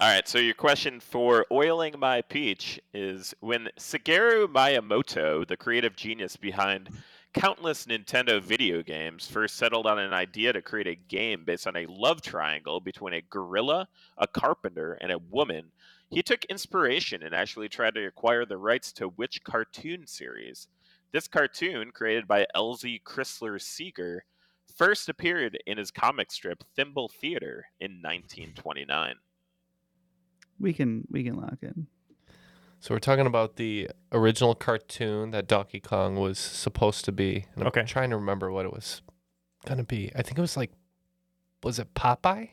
All 0.00 0.08
right, 0.10 0.26
so 0.26 0.38
your 0.38 0.54
question 0.54 1.00
for 1.00 1.44
oiling 1.52 1.96
my 1.98 2.22
peach 2.22 2.80
is 2.94 3.34
when 3.40 3.68
Shigeru 3.78 4.46
Miyamoto, 4.46 5.46
the 5.46 5.56
creative 5.58 5.94
genius 5.94 6.36
behind 6.36 6.88
countless 7.36 7.84
Nintendo 7.84 8.40
video 8.40 8.82
games, 8.82 9.28
first 9.28 9.56
settled 9.56 9.86
on 9.86 9.98
an 9.98 10.14
idea 10.14 10.54
to 10.54 10.62
create 10.62 10.86
a 10.86 10.94
game 10.94 11.44
based 11.44 11.66
on 11.66 11.76
a 11.76 11.86
love 11.86 12.22
triangle 12.22 12.80
between 12.80 13.12
a 13.12 13.20
gorilla, 13.20 13.88
a 14.16 14.26
carpenter, 14.26 14.94
and 14.94 15.12
a 15.12 15.18
woman, 15.18 15.70
he 16.08 16.22
took 16.22 16.46
inspiration 16.46 17.22
and 17.22 17.34
actually 17.34 17.68
tried 17.68 17.94
to 17.94 18.06
acquire 18.06 18.46
the 18.46 18.56
rights 18.56 18.90
to 18.92 19.08
which 19.08 19.44
cartoon 19.44 20.06
series? 20.06 20.68
This 21.12 21.28
cartoon, 21.28 21.90
created 21.92 22.26
by 22.26 22.46
Elzie 22.56 23.02
Crisler 23.02 23.60
Segar, 23.60 24.24
first 24.74 25.10
appeared 25.10 25.58
in 25.66 25.76
his 25.76 25.90
comic 25.90 26.32
strip 26.32 26.64
Thimble 26.74 27.08
Theater 27.08 27.66
in 27.78 28.00
1929. 28.02 29.16
We 30.58 30.72
can 30.72 31.06
we 31.10 31.22
can 31.22 31.36
lock 31.36 31.58
in. 31.60 31.86
So 32.80 32.94
we're 32.94 32.98
talking 33.00 33.26
about 33.26 33.56
the 33.56 33.90
original 34.12 34.54
cartoon 34.54 35.30
that 35.32 35.48
Donkey 35.48 35.80
Kong 35.80 36.16
was 36.16 36.38
supposed 36.38 37.04
to 37.06 37.12
be. 37.12 37.46
And 37.54 37.62
I'm 37.64 37.68
Okay. 37.68 37.82
trying 37.84 38.10
to 38.10 38.16
remember 38.16 38.50
what 38.52 38.64
it 38.64 38.72
was 38.72 39.02
gonna 39.64 39.82
be. 39.84 40.12
I 40.14 40.22
think 40.22 40.38
it 40.38 40.40
was 40.42 40.56
like 40.56 40.70
was 41.62 41.78
it 41.80 41.94
Popeye? 41.94 42.50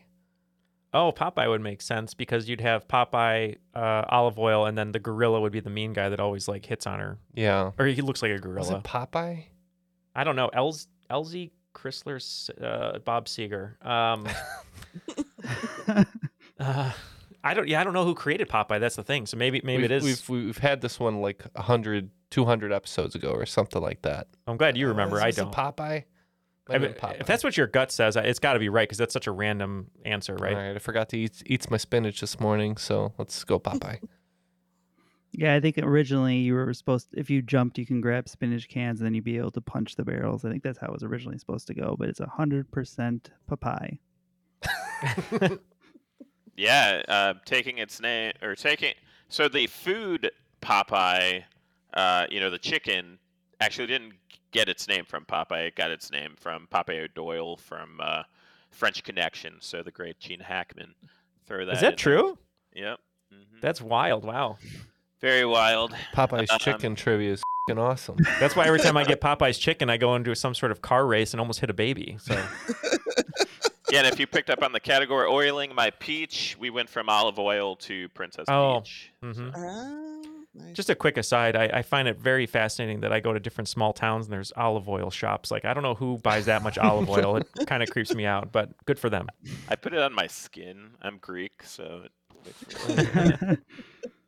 Oh, 0.92 1.12
Popeye 1.12 1.48
would 1.48 1.60
make 1.60 1.82
sense 1.82 2.14
because 2.14 2.48
you'd 2.48 2.60
have 2.60 2.88
Popeye, 2.88 3.56
uh, 3.74 4.04
Olive 4.08 4.38
Oyl, 4.38 4.64
and 4.66 4.76
then 4.78 4.92
the 4.92 4.98
gorilla 4.98 5.40
would 5.40 5.52
be 5.52 5.60
the 5.60 5.70
mean 5.70 5.92
guy 5.92 6.08
that 6.08 6.18
always 6.20 6.48
like 6.48 6.64
hits 6.66 6.86
on 6.86 6.98
her. 7.00 7.18
Yeah. 7.34 7.72
Or 7.78 7.86
he 7.86 8.00
looks 8.00 8.22
like 8.22 8.30
a 8.30 8.34
Was 8.34 8.40
gorilla. 8.42 8.76
it 8.78 8.82
Popeye? 8.84 9.44
I 10.16 10.24
don't 10.24 10.36
know. 10.36 10.50
LZ, 10.54 10.86
Elzie 11.10 11.50
Crisler, 11.74 12.18
uh, 12.62 12.98
Bob 13.00 13.26
Seger. 13.26 13.84
Um, 13.84 14.26
uh, 16.60 16.92
I 17.44 17.52
don't. 17.52 17.68
Yeah, 17.68 17.80
I 17.80 17.84
don't 17.84 17.92
know 17.92 18.04
who 18.04 18.14
created 18.14 18.48
Popeye. 18.48 18.80
That's 18.80 18.96
the 18.96 19.02
thing. 19.02 19.26
So 19.26 19.36
maybe 19.36 19.60
maybe 19.62 19.82
we've, 19.82 19.90
it 19.90 20.02
is. 20.02 20.28
We've 20.28 20.44
we've 20.46 20.58
had 20.58 20.80
this 20.80 20.98
one 20.98 21.20
like 21.20 21.44
100, 21.52 22.10
200 22.30 22.72
episodes 22.72 23.14
ago 23.14 23.30
or 23.30 23.44
something 23.44 23.82
like 23.82 24.02
that. 24.02 24.28
I'm 24.46 24.56
glad 24.56 24.78
you 24.78 24.88
remember. 24.88 25.20
I 25.20 25.26
Was 25.26 25.38
it 25.38 25.42
don't. 25.42 25.54
Popeye. 25.54 26.04
I 26.70 26.78
mean, 26.78 26.92
Popeye. 26.92 27.20
if 27.20 27.26
that's 27.26 27.44
what 27.44 27.58
your 27.58 27.66
gut 27.66 27.92
says, 27.92 28.16
it's 28.16 28.38
got 28.38 28.54
to 28.54 28.58
be 28.58 28.70
right 28.70 28.88
because 28.88 28.96
that's 28.96 29.12
such 29.12 29.26
a 29.26 29.32
random 29.32 29.90
answer, 30.06 30.34
right? 30.34 30.54
All 30.54 30.58
right, 30.58 30.74
I 30.74 30.78
forgot 30.78 31.10
to 31.10 31.18
eat 31.18 31.42
eat 31.44 31.70
my 31.70 31.76
spinach 31.76 32.22
this 32.22 32.40
morning, 32.40 32.78
so 32.78 33.12
let's 33.18 33.44
go 33.44 33.60
Popeye. 33.60 34.00
Yeah, 35.36 35.54
I 35.54 35.60
think 35.60 35.78
originally 35.78 36.36
you 36.36 36.54
were 36.54 36.72
supposed 36.72 37.08
if 37.12 37.28
you 37.28 37.42
jumped, 37.42 37.76
you 37.76 37.84
can 37.84 38.00
grab 38.00 38.28
spinach 38.28 38.68
cans 38.68 39.00
and 39.00 39.06
then 39.06 39.14
you'd 39.14 39.24
be 39.24 39.36
able 39.36 39.50
to 39.50 39.60
punch 39.60 39.96
the 39.96 40.04
barrels. 40.04 40.44
I 40.44 40.48
think 40.48 40.62
that's 40.62 40.78
how 40.78 40.86
it 40.86 40.92
was 40.92 41.02
originally 41.02 41.38
supposed 41.38 41.66
to 41.66 41.74
go, 41.74 41.96
but 41.98 42.08
it's 42.08 42.20
100% 42.20 43.26
Popeye. 43.50 43.98
Yeah, 46.56 47.02
uh, 47.08 47.34
taking 47.44 47.78
its 47.78 48.00
name 48.00 48.32
or 48.42 48.54
taking 48.54 48.94
so 49.28 49.48
the 49.48 49.66
food 49.66 50.30
Popeye, 50.62 51.44
uh, 51.94 52.26
you 52.30 52.40
know, 52.40 52.50
the 52.50 52.58
chicken 52.58 53.18
actually 53.60 53.86
didn't 53.86 54.12
get 54.52 54.68
its 54.68 54.86
name 54.88 55.04
from 55.04 55.24
Popeye. 55.24 55.68
It 55.68 55.76
got 55.76 55.90
its 55.90 56.10
name 56.12 56.34
from 56.38 56.68
Popeye 56.72 57.04
O'Doyle 57.04 57.56
from 57.56 57.98
uh, 58.00 58.22
French 58.70 59.02
Connection. 59.02 59.54
So 59.60 59.82
the 59.82 59.90
great 59.90 60.18
Gene 60.20 60.40
Hackman. 60.40 60.94
Throw 61.46 61.64
that. 61.66 61.72
Is 61.72 61.78
in 61.78 61.84
that 61.84 61.90
there. 61.90 61.96
true? 61.96 62.38
Yep. 62.74 62.98
That's 63.60 63.80
wild. 63.80 64.24
Wow. 64.24 64.58
Very 65.20 65.44
wild. 65.44 65.94
Popeye's 66.14 66.50
Um, 66.50 66.58
chicken 66.58 66.94
trivia 66.94 67.32
is 67.32 67.42
fing 67.68 67.78
awesome. 67.78 68.16
That's 68.38 68.54
why 68.54 68.66
every 68.66 68.78
time 68.78 68.96
I 68.96 69.04
get 69.04 69.20
Popeye's 69.22 69.58
chicken, 69.58 69.90
I 69.90 69.96
go 69.96 70.14
into 70.14 70.34
some 70.34 70.54
sort 70.54 70.70
of 70.70 70.82
car 70.82 71.06
race 71.06 71.32
and 71.32 71.40
almost 71.40 71.60
hit 71.60 71.70
a 71.70 71.74
baby. 71.74 72.16
So 72.20 72.34
Yeah, 73.94 74.00
and 74.00 74.08
if 74.12 74.18
you 74.18 74.26
picked 74.26 74.50
up 74.50 74.62
on 74.62 74.72
the 74.72 74.80
category 74.80 75.26
oiling 75.28 75.74
my 75.74 75.90
peach, 75.90 76.56
we 76.58 76.68
went 76.70 76.88
from 76.90 77.08
olive 77.08 77.38
oil 77.38 77.76
to 77.76 78.08
Princess 78.10 78.46
Oh, 78.48 78.80
Peach. 78.80 79.12
mhm. 79.22 79.52
Ah, 79.54 80.28
nice. 80.54 80.72
just 80.74 80.90
a 80.90 80.94
quick 80.96 81.16
aside, 81.16 81.54
I, 81.54 81.64
I 81.66 81.82
find 81.82 82.08
it 82.08 82.18
very 82.18 82.46
fascinating 82.46 83.00
that 83.02 83.12
I 83.12 83.20
go 83.20 83.32
to 83.32 83.38
different 83.38 83.68
small 83.68 83.92
towns 83.92 84.26
and 84.26 84.32
there's 84.32 84.52
olive 84.56 84.88
oil 84.88 85.10
shops. 85.10 85.50
Like 85.52 85.64
I 85.64 85.72
don't 85.74 85.82
know 85.84 85.94
who 85.94 86.18
buys 86.18 86.46
that 86.46 86.62
much 86.62 86.76
olive 86.76 87.08
oil. 87.08 87.36
It 87.36 87.46
kind 87.66 87.82
of 87.84 87.90
creeps 87.90 88.14
me 88.14 88.26
out, 88.26 88.50
but 88.52 88.70
good 88.84 88.98
for 88.98 89.08
them. 89.10 89.28
I 89.68 89.76
put 89.76 89.92
it 89.94 90.00
on 90.00 90.12
my 90.12 90.26
skin. 90.26 90.90
I'm 91.00 91.18
Greek, 91.18 91.62
so 91.62 92.02
it 92.04 92.12
makes 92.44 92.88
me 92.88 93.26
look- 93.48 93.58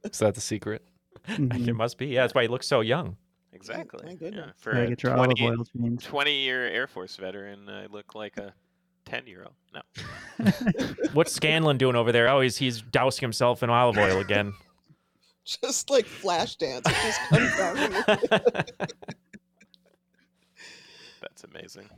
Is 0.12 0.18
that 0.20 0.34
the 0.36 0.40
secret? 0.40 0.82
Mhm. 1.28 1.66
It 1.68 1.74
must 1.74 1.98
be. 1.98 2.06
Yeah, 2.06 2.22
that's 2.22 2.34
why 2.34 2.42
he 2.42 2.48
looks 2.48 2.68
so 2.68 2.80
young. 2.82 3.16
exactly. 3.52 4.00
my 4.04 4.10
Yeah, 4.12 4.16
goodness. 4.16 4.52
for 4.60 4.72
Gotta 4.74 4.92
a 4.92 4.96
20, 4.96 5.18
olive 5.42 5.58
oil 5.58 5.64
changed. 5.76 6.04
20 6.06 6.32
year 6.44 6.68
Air 6.68 6.86
Force 6.86 7.16
veteran, 7.16 7.68
I 7.68 7.86
look 7.86 8.14
like 8.14 8.36
a 8.36 8.54
10 9.06 9.26
year 9.26 9.44
old. 9.44 9.54
No. 9.74 9.82
What's 11.14 11.38
Scanland 11.38 11.78
doing 11.78 11.96
over 11.96 12.12
there? 12.12 12.28
Oh, 12.28 12.40
he's 12.40 12.56
he's 12.58 12.82
dousing 12.82 13.22
himself 13.22 13.62
in 13.62 13.70
olive 13.70 13.96
oil 13.98 14.20
again. 14.20 14.52
Just 15.62 15.90
like 15.90 16.06
flash 16.06 16.56
dance. 16.56 16.84
It 16.88 16.94
just 17.04 17.20
comes 17.28 17.60
out. 17.60 17.76
from 17.76 17.90
the- 17.92 18.88
That's 21.20 21.44
amazing. 21.44 21.88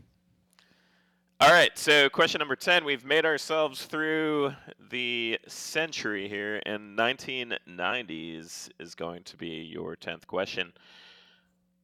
All 1.41 1.51
right, 1.51 1.71
so 1.79 2.09
question 2.11 2.41
number 2.41 2.57
10. 2.57 2.85
We've 2.85 3.05
made 3.05 3.25
ourselves 3.25 3.85
through 3.87 4.53
the 4.91 5.39
century 5.47 6.29
here, 6.29 6.61
and 6.67 6.99
1990s 6.99 8.69
is 8.81 8.95
going 8.97 9.23
to 9.23 9.37
be 9.37 9.47
your 9.47 9.97
10th 9.97 10.27
question. 10.27 10.73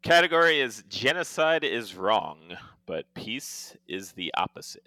Category 0.04 0.60
is 0.60 0.84
genocide 0.86 1.64
is 1.64 1.94
wrong, 1.94 2.58
but 2.84 3.14
peace 3.14 3.74
is 3.88 4.12
the 4.12 4.34
opposite. 4.36 4.86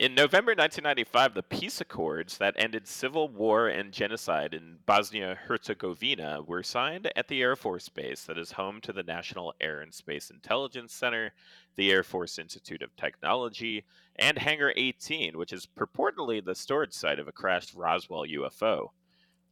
In 0.00 0.12
November 0.12 0.56
1995, 0.56 1.34
the 1.34 1.44
peace 1.44 1.80
accords 1.80 2.36
that 2.38 2.56
ended 2.58 2.88
civil 2.88 3.28
war 3.28 3.68
and 3.68 3.92
genocide 3.92 4.54
in 4.54 4.78
Bosnia 4.86 5.38
Herzegovina 5.46 6.42
were 6.44 6.64
signed 6.64 7.12
at 7.14 7.28
the 7.28 7.40
Air 7.40 7.54
Force 7.54 7.88
Base 7.88 8.24
that 8.24 8.36
is 8.36 8.50
home 8.50 8.80
to 8.80 8.92
the 8.92 9.04
National 9.04 9.54
Air 9.60 9.80
and 9.82 9.94
Space 9.94 10.30
Intelligence 10.30 10.92
Center, 10.92 11.32
the 11.76 11.92
Air 11.92 12.02
Force 12.02 12.40
Institute 12.40 12.82
of 12.82 12.96
Technology, 12.96 13.84
and 14.16 14.36
Hangar 14.36 14.72
18, 14.76 15.38
which 15.38 15.52
is 15.52 15.68
purportedly 15.78 16.44
the 16.44 16.56
storage 16.56 16.92
site 16.92 17.20
of 17.20 17.28
a 17.28 17.32
crashed 17.32 17.72
Roswell 17.72 18.24
UFO. 18.24 18.90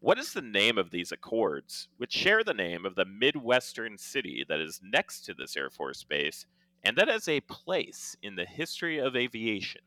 What 0.04 0.18
is 0.18 0.34
the 0.34 0.42
name 0.42 0.76
of 0.76 0.90
these 0.90 1.12
accords, 1.12 1.88
which 1.96 2.12
share 2.12 2.44
the 2.44 2.52
name 2.52 2.84
of 2.84 2.94
the 2.94 3.06
Midwestern 3.06 3.96
city 3.96 4.44
that 4.50 4.60
is 4.60 4.78
next 4.84 5.22
to 5.22 5.32
this 5.32 5.56
Air 5.56 5.70
Force 5.70 6.04
Base 6.04 6.44
and 6.82 6.94
that 6.98 7.08
has 7.08 7.26
a 7.26 7.40
place 7.40 8.14
in 8.22 8.36
the 8.36 8.44
history 8.44 8.98
of 8.98 9.16
aviation? 9.16 9.80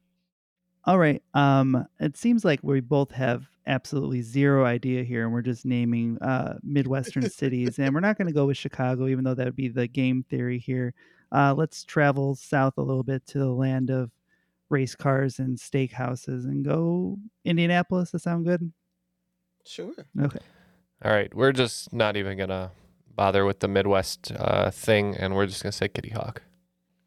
All 0.85 0.97
right. 0.97 1.21
Um, 1.35 1.85
it 1.99 2.17
seems 2.17 2.43
like 2.43 2.61
we 2.63 2.79
both 2.79 3.11
have 3.11 3.45
absolutely 3.67 4.23
zero 4.23 4.65
idea 4.65 5.03
here, 5.03 5.23
and 5.23 5.31
we're 5.31 5.43
just 5.43 5.65
naming 5.65 6.17
uh, 6.17 6.57
Midwestern 6.63 7.29
cities, 7.29 7.77
and 7.77 7.93
we're 7.93 7.99
not 7.99 8.17
going 8.17 8.27
to 8.27 8.33
go 8.33 8.47
with 8.47 8.57
Chicago, 8.57 9.05
even 9.05 9.23
though 9.23 9.35
that 9.35 9.45
would 9.45 9.55
be 9.55 9.67
the 9.67 9.87
game 9.87 10.25
theory 10.31 10.57
here. 10.57 10.95
Uh, 11.31 11.53
let's 11.55 11.83
travel 11.83 12.33
south 12.33 12.73
a 12.77 12.81
little 12.81 13.03
bit 13.03 13.23
to 13.27 13.37
the 13.37 13.51
land 13.51 13.91
of 13.91 14.09
race 14.69 14.95
cars 14.95 15.37
and 15.37 15.59
steakhouses, 15.59 16.45
and 16.45 16.65
go 16.65 17.19
Indianapolis. 17.45 18.09
That 18.09 18.23
sound 18.23 18.45
good? 18.47 18.73
Sure. 19.67 19.93
Okay. 20.19 20.39
All 21.03 21.11
right, 21.11 21.33
we're 21.35 21.51
just 21.51 21.93
not 21.93 22.17
even 22.17 22.37
gonna 22.37 22.71
bother 23.15 23.45
with 23.45 23.59
the 23.59 23.67
Midwest 23.67 24.31
uh, 24.31 24.71
thing, 24.71 25.15
and 25.15 25.35
we're 25.35 25.45
just 25.45 25.61
gonna 25.63 25.71
say 25.71 25.87
Kitty 25.87 26.09
Hawk. 26.09 26.41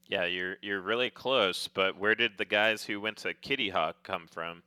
Yeah, 0.07 0.25
you're 0.27 0.57
you're 0.63 0.81
really 0.81 1.11
close, 1.11 1.69
but 1.69 1.97
where 1.99 2.15
did 2.15 2.33
the 2.39 2.45
guys 2.45 2.85
who 2.85 3.01
went 3.01 3.17
to 3.19 3.35
Kitty 3.35 3.71
Hawk 3.71 4.03
come 4.03 4.27
from? 4.31 4.63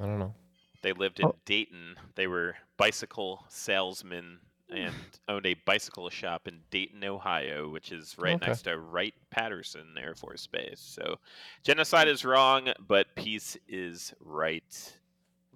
I 0.00 0.06
don't 0.06 0.18
know. 0.18 0.34
They 0.82 0.92
lived 0.92 1.20
in 1.20 1.26
Oh. 1.26 1.36
Dayton. 1.44 1.96
They 2.14 2.26
were 2.26 2.56
bicycle 2.76 3.44
salesmen 3.48 4.38
and 4.70 4.94
owned 5.28 5.46
a 5.46 5.54
bicycle 5.64 6.08
shop 6.10 6.46
in 6.46 6.60
Dayton, 6.70 7.02
Ohio, 7.04 7.68
which 7.70 7.90
is 7.90 8.14
right 8.18 8.34
Okay. 8.36 8.46
next 8.48 8.62
to 8.62 8.78
Wright 8.78 9.14
Patterson 9.30 9.94
Air 9.98 10.14
Force 10.14 10.46
Base. 10.46 10.78
So 10.80 11.18
genocide 11.64 12.06
is 12.08 12.24
wrong, 12.24 12.68
but 12.86 13.06
peace 13.16 13.56
is 13.66 14.12
right. 14.20 14.97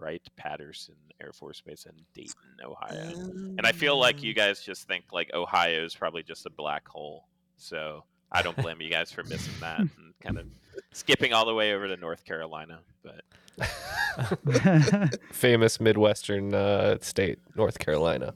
Wright 0.03 0.23
Patterson 0.37 0.97
Air 1.23 1.33
Force 1.33 1.61
Base 1.61 1.87
in 1.87 1.93
Dayton, 2.13 2.35
Ohio. 2.65 3.13
And 3.57 3.61
I 3.65 3.71
feel 3.73 3.97
like 3.99 4.23
you 4.23 4.35
guys 4.35 4.61
just 4.63 4.89
think 4.89 5.05
like 5.13 5.31
Ohio 5.33 5.85
is 5.85 5.95
probably 5.95 6.23
just 6.25 6.45
a 6.47 6.51
black 6.51 6.87
hole. 6.89 7.29
So 7.57 8.05
I 8.33 8.43
don't 8.43 8.57
blame 8.57 8.81
you 8.81 8.91
guys 8.91 9.13
for 9.13 9.23
missing 9.25 9.55
that 9.61 9.79
and 9.81 9.91
kind 10.21 10.39
of 10.39 10.47
skipping 10.93 11.33
all 11.33 11.47
the 11.47 11.55
way 11.55 11.73
over 11.75 11.87
to 11.87 11.97
North 11.97 12.25
Carolina. 12.25 12.81
But 13.05 13.23
Famous 15.33 15.81
Midwestern 15.81 16.55
uh, 16.55 16.99
state, 17.01 17.39
North 17.55 17.79
Carolina. 17.79 18.35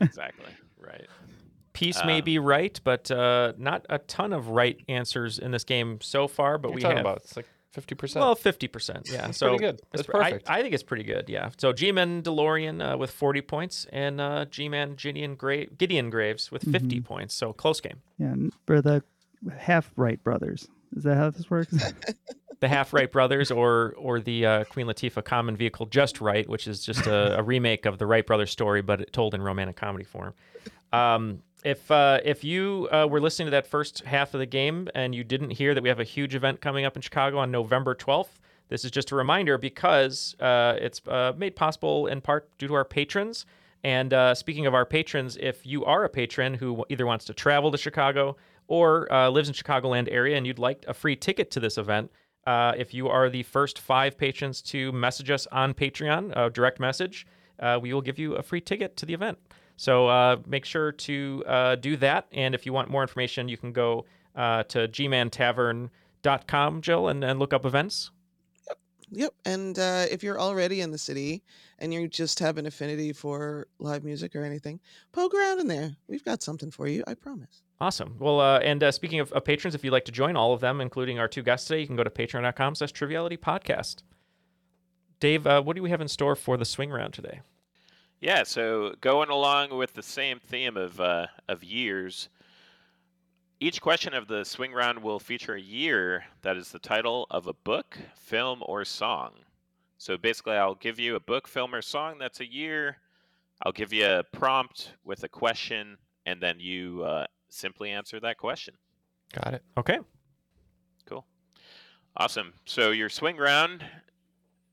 exactly 0.00 0.52
right. 0.78 1.06
Peace 1.72 2.00
may 2.04 2.18
Um, 2.18 2.24
be 2.24 2.38
right, 2.38 2.80
but 2.84 3.10
uh, 3.10 3.52
not 3.58 3.84
a 3.90 3.98
ton 3.98 4.32
of 4.32 4.48
right 4.48 4.80
answers 4.88 5.38
in 5.38 5.50
this 5.50 5.64
game 5.64 6.00
so 6.00 6.28
far. 6.28 6.56
But 6.58 6.70
What 6.70 6.72
are 6.72 6.76
we 6.76 6.80
you 6.80 6.82
talking 6.82 6.96
have 6.98 7.06
about? 7.06 7.18
It's 7.18 7.36
like 7.36 7.46
fifty 7.74 7.94
percent. 7.94 8.24
well, 8.24 8.34
fifty 8.34 8.68
percent. 8.68 9.08
Yeah, 9.12 9.26
That's 9.26 9.38
so 9.38 9.48
pretty 9.50 9.64
good. 9.64 9.74
it's 9.74 9.82
That's 9.92 10.06
pr- 10.06 10.16
I- 10.16 10.30
perfect. 10.30 10.50
I, 10.50 10.62
think 10.62 10.74
it's 10.74 10.82
pretty 10.82 11.04
good. 11.04 11.28
Yeah. 11.28 11.50
So 11.58 11.72
G-Man 11.72 12.22
DeLorean 12.22 12.94
uh, 12.94 12.96
with 12.96 13.10
forty 13.10 13.42
points, 13.42 13.86
and 13.92 14.20
uh, 14.20 14.46
G-Man 14.46 14.94
Gideon, 14.94 15.34
Gra- 15.34 15.66
Gideon 15.66 16.08
Graves 16.10 16.50
with 16.50 16.62
50 16.70 17.00
Mhm. 17.00 17.04
points. 17.04 17.34
So 17.34 17.52
close 17.52 17.80
game. 17.80 18.00
Yeah, 18.18 18.28
and 18.28 18.52
for 18.66 18.80
the 18.80 19.02
half 19.58 19.90
Wright 19.96 20.22
brothers. 20.22 20.68
Is 20.96 21.02
that 21.02 21.16
how 21.16 21.30
this 21.30 21.50
works? 21.50 21.74
the 22.60 22.68
Half 22.68 22.92
Right 22.94 23.10
Brothers 23.10 23.50
or 23.50 23.94
or 23.98 24.20
the 24.20 24.46
uh, 24.46 24.64
Queen 24.64 24.86
Latifah 24.86 25.24
common 25.24 25.56
vehicle 25.56 25.86
Just 25.86 26.20
Wright, 26.20 26.48
which 26.48 26.66
is 26.68 26.84
just 26.84 27.06
a, 27.08 27.38
a 27.38 27.42
remake 27.52 27.84
of 27.84 27.98
the 27.98 28.06
Wright 28.06 28.24
brothers 28.24 28.50
story, 28.52 28.80
but 28.80 29.12
told 29.12 29.34
in 29.34 29.42
romantic 29.42 29.76
comedy 29.76 30.04
form. 30.04 30.32
Um, 30.92 31.42
if 31.64 31.90
uh, 31.90 32.20
if 32.24 32.44
you 32.44 32.88
uh, 32.92 33.06
were 33.10 33.20
listening 33.20 33.46
to 33.46 33.50
that 33.52 33.66
first 33.66 34.04
half 34.04 34.34
of 34.34 34.40
the 34.40 34.46
game 34.46 34.88
and 34.94 35.14
you 35.14 35.24
didn't 35.24 35.50
hear 35.50 35.74
that 35.74 35.82
we 35.82 35.88
have 35.88 36.00
a 36.00 36.04
huge 36.04 36.34
event 36.34 36.60
coming 36.60 36.84
up 36.84 36.94
in 36.94 37.02
Chicago 37.02 37.38
on 37.38 37.50
November 37.50 37.94
12th, 37.94 38.38
this 38.68 38.84
is 38.84 38.90
just 38.90 39.10
a 39.10 39.16
reminder 39.16 39.56
because 39.56 40.36
uh, 40.40 40.76
it's 40.78 41.00
uh, 41.08 41.32
made 41.36 41.56
possible 41.56 42.06
in 42.06 42.20
part 42.20 42.56
due 42.58 42.68
to 42.68 42.74
our 42.74 42.84
patrons. 42.84 43.46
And 43.82 44.12
uh, 44.12 44.34
speaking 44.34 44.66
of 44.66 44.74
our 44.74 44.86
patrons, 44.86 45.36
if 45.40 45.66
you 45.66 45.84
are 45.84 46.04
a 46.04 46.08
patron 46.08 46.54
who 46.54 46.84
either 46.88 47.06
wants 47.06 47.24
to 47.26 47.34
travel 47.34 47.70
to 47.72 47.78
Chicago 47.78 48.36
or 48.66 49.10
uh, 49.12 49.28
lives 49.28 49.48
in 49.48 49.54
Chicagoland 49.54 50.08
area 50.10 50.36
and 50.36 50.46
you'd 50.46 50.58
like 50.58 50.84
a 50.86 50.94
free 50.94 51.16
ticket 51.16 51.50
to 51.52 51.60
this 51.60 51.76
event, 51.76 52.10
if 52.46 52.92
you 52.92 53.08
are 53.08 53.30
the 53.30 53.42
first 53.42 53.78
five 53.78 54.18
patrons 54.18 54.60
to 54.62 54.92
message 54.92 55.30
us 55.30 55.46
on 55.50 55.72
Patreon, 55.72 56.52
direct 56.52 56.78
message, 56.78 57.26
uh, 57.60 57.78
we 57.80 57.92
will 57.92 58.02
give 58.02 58.18
you 58.18 58.34
a 58.34 58.42
free 58.42 58.60
ticket 58.60 58.96
to 58.98 59.06
the 59.06 59.14
event. 59.14 59.38
So 59.76 60.06
uh, 60.08 60.36
make 60.46 60.64
sure 60.64 60.92
to 60.92 61.44
uh, 61.46 61.74
do 61.76 61.96
that. 61.96 62.26
And 62.32 62.54
if 62.54 62.64
you 62.66 62.72
want 62.72 62.90
more 62.90 63.02
information, 63.02 63.48
you 63.48 63.56
can 63.56 63.72
go 63.72 64.06
uh, 64.36 64.62
to 64.64 64.88
gmantavern.com, 64.88 66.80
Jill, 66.80 67.08
and, 67.08 67.24
and 67.24 67.38
look 67.38 67.52
up 67.52 67.66
events. 67.66 68.10
Yep. 68.68 68.78
Yep. 69.10 69.34
And 69.44 69.78
uh, 69.78 70.06
if 70.10 70.22
you're 70.22 70.40
already 70.40 70.80
in 70.80 70.90
the 70.90 70.98
city 70.98 71.42
and 71.78 71.92
you 71.92 72.08
just 72.08 72.38
have 72.38 72.56
an 72.56 72.66
affinity 72.66 73.12
for 73.12 73.66
live 73.78 74.04
music 74.04 74.36
or 74.36 74.44
anything, 74.44 74.80
poke 75.12 75.34
around 75.34 75.60
in 75.60 75.66
there. 75.66 75.96
We've 76.08 76.24
got 76.24 76.42
something 76.42 76.70
for 76.70 76.86
you, 76.86 77.02
I 77.06 77.14
promise. 77.14 77.62
Awesome. 77.80 78.16
Well, 78.18 78.40
uh, 78.40 78.60
and 78.60 78.82
uh, 78.82 78.92
speaking 78.92 79.18
of, 79.18 79.32
of 79.32 79.44
patrons, 79.44 79.74
if 79.74 79.84
you'd 79.84 79.90
like 79.90 80.04
to 80.04 80.12
join 80.12 80.36
all 80.36 80.52
of 80.52 80.60
them, 80.60 80.80
including 80.80 81.18
our 81.18 81.26
two 81.28 81.42
guests 81.42 81.66
today, 81.66 81.80
you 81.80 81.86
can 81.86 81.96
go 81.96 82.04
to 82.04 82.10
patreon.com 82.10 82.76
slash 82.76 82.92
triviality 82.92 83.36
podcast. 83.36 84.02
Dave, 85.24 85.46
uh, 85.46 85.62
what 85.62 85.74
do 85.74 85.82
we 85.82 85.88
have 85.88 86.02
in 86.02 86.08
store 86.08 86.36
for 86.36 86.58
the 86.58 86.66
swing 86.66 86.90
round 86.90 87.14
today? 87.14 87.40
Yeah, 88.20 88.42
so 88.42 88.94
going 89.00 89.30
along 89.30 89.74
with 89.74 89.94
the 89.94 90.02
same 90.02 90.38
theme 90.38 90.76
of 90.76 91.00
uh, 91.00 91.28
of 91.48 91.64
years, 91.64 92.28
each 93.58 93.80
question 93.80 94.12
of 94.12 94.28
the 94.28 94.44
swing 94.44 94.74
round 94.74 95.02
will 95.02 95.18
feature 95.18 95.54
a 95.54 95.60
year 95.62 96.24
that 96.42 96.58
is 96.58 96.72
the 96.72 96.78
title 96.78 97.26
of 97.30 97.46
a 97.46 97.54
book, 97.54 97.96
film, 98.14 98.62
or 98.66 98.84
song. 98.84 99.30
So 99.96 100.18
basically, 100.18 100.56
I'll 100.56 100.74
give 100.74 101.00
you 101.00 101.16
a 101.16 101.20
book, 101.20 101.48
film, 101.48 101.74
or 101.74 101.80
song 101.80 102.18
that's 102.18 102.40
a 102.40 102.52
year. 102.52 102.98
I'll 103.62 103.72
give 103.72 103.94
you 103.94 104.04
a 104.04 104.24
prompt 104.24 104.92
with 105.04 105.24
a 105.24 105.28
question, 105.30 105.96
and 106.26 106.38
then 106.38 106.60
you 106.60 107.02
uh, 107.02 107.24
simply 107.48 107.92
answer 107.92 108.20
that 108.20 108.36
question. 108.36 108.74
Got 109.32 109.54
it. 109.54 109.62
Okay. 109.78 110.00
Cool. 111.06 111.24
Awesome. 112.14 112.52
So 112.66 112.90
your 112.90 113.08
swing 113.08 113.38
round. 113.38 113.86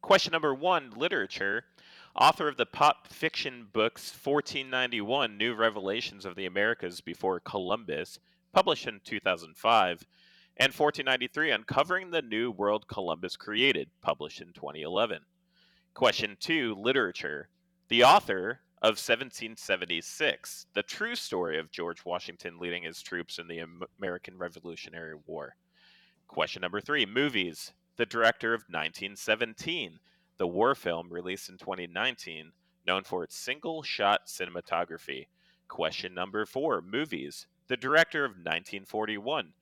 Question 0.02 0.32
number 0.32 0.54
one: 0.54 0.92
Literature. 0.96 1.66
Author 2.16 2.48
of 2.48 2.58
the 2.58 2.66
pop 2.66 3.08
fiction 3.08 3.68
books 3.72 4.12
1491 4.12 5.38
New 5.38 5.54
Revelations 5.54 6.26
of 6.26 6.36
the 6.36 6.48
Americas 6.48 7.02
Before 7.02 7.40
Columbus, 7.40 8.20
published 8.52 8.88
in 8.88 9.00
2005, 9.06 10.08
and 10.58 10.74
1493 10.74 11.52
Uncovering 11.52 12.10
the 12.10 12.22
New 12.22 12.52
World 12.52 12.88
Columbus 12.88 13.38
Created, 13.38 13.90
published 14.02 14.42
in 14.42 14.52
2011. 14.54 15.20
Question 15.94 16.36
2 16.40 16.76
Literature. 16.76 17.48
The 17.88 18.04
author 18.04 18.62
of 18.82 18.98
1776, 18.98 20.66
the 20.74 20.84
true 20.84 21.16
story 21.16 21.60
of 21.60 21.72
George 21.72 22.04
Washington 22.04 22.58
leading 22.60 22.84
his 22.84 23.02
troops 23.02 23.38
in 23.38 23.48
the 23.48 23.64
American 24.00 24.38
Revolutionary 24.38 25.16
War. 25.28 25.56
Question 26.28 26.62
number 26.62 26.82
3 26.82 27.06
Movies. 27.06 27.72
The 27.98 28.06
director 28.06 28.54
of 28.54 28.62
1917, 28.62 30.00
the 30.38 30.48
war 30.48 30.76
film 30.76 31.10
released 31.12 31.50
in 31.50 31.58
2019, 31.58 32.54
known 32.88 33.04
for 33.04 33.24
its 33.24 33.36
single 33.36 33.84
shot 33.84 34.28
cinematography. 34.28 35.28
Question 35.68 36.14
number 36.14 36.46
4 36.46 36.82
Movies. 36.82 37.48
The 37.68 37.78
director 37.78 38.26
of 38.26 38.32
1941, 38.32 39.54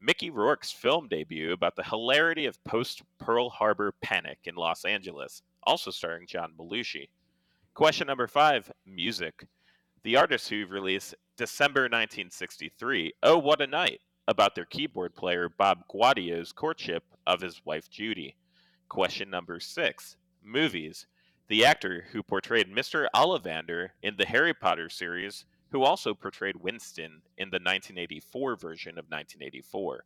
Mickey 0.00 0.30
Rourke's 0.30 0.72
film 0.72 1.08
debut 1.08 1.52
about 1.52 1.76
the 1.76 1.84
hilarity 1.84 2.46
of 2.46 2.62
post 2.64 3.02
Pearl 3.18 3.48
Harbor 3.48 3.92
panic 4.02 4.38
in 4.44 4.54
Los 4.54 4.84
Angeles, 4.84 5.42
also 5.62 5.90
starring 5.90 6.26
John 6.26 6.52
Belushi. 6.58 7.08
Question 7.74 8.06
number 8.06 8.26
five 8.26 8.70
Music. 8.86 9.46
The 10.02 10.16
artist 10.16 10.48
who 10.48 10.66
released 10.66 11.14
December 11.36 11.82
1963, 11.82 13.14
Oh 13.22 13.38
What 13.38 13.60
a 13.60 13.66
Night, 13.66 14.00
about 14.26 14.54
their 14.54 14.64
keyboard 14.64 15.14
player 15.14 15.48
Bob 15.48 15.86
Gaudio's 15.88 16.52
courtship 16.52 17.04
of 17.26 17.40
his 17.40 17.60
wife 17.64 17.90
Judy. 17.90 18.36
Question 18.88 19.30
number 19.30 19.60
six 19.60 20.16
Movies. 20.42 21.06
The 21.48 21.64
actor 21.64 22.06
who 22.12 22.22
portrayed 22.22 22.74
Mr. 22.74 23.06
Ollivander 23.14 23.90
in 24.02 24.16
the 24.16 24.26
Harry 24.26 24.54
Potter 24.54 24.88
series 24.88 25.44
who 25.74 25.82
also 25.82 26.14
portrayed 26.14 26.56
Winston 26.56 27.20
in 27.36 27.50
the 27.50 27.56
1984 27.56 28.56
version 28.56 28.92
of 28.92 29.06
1984. 29.06 30.04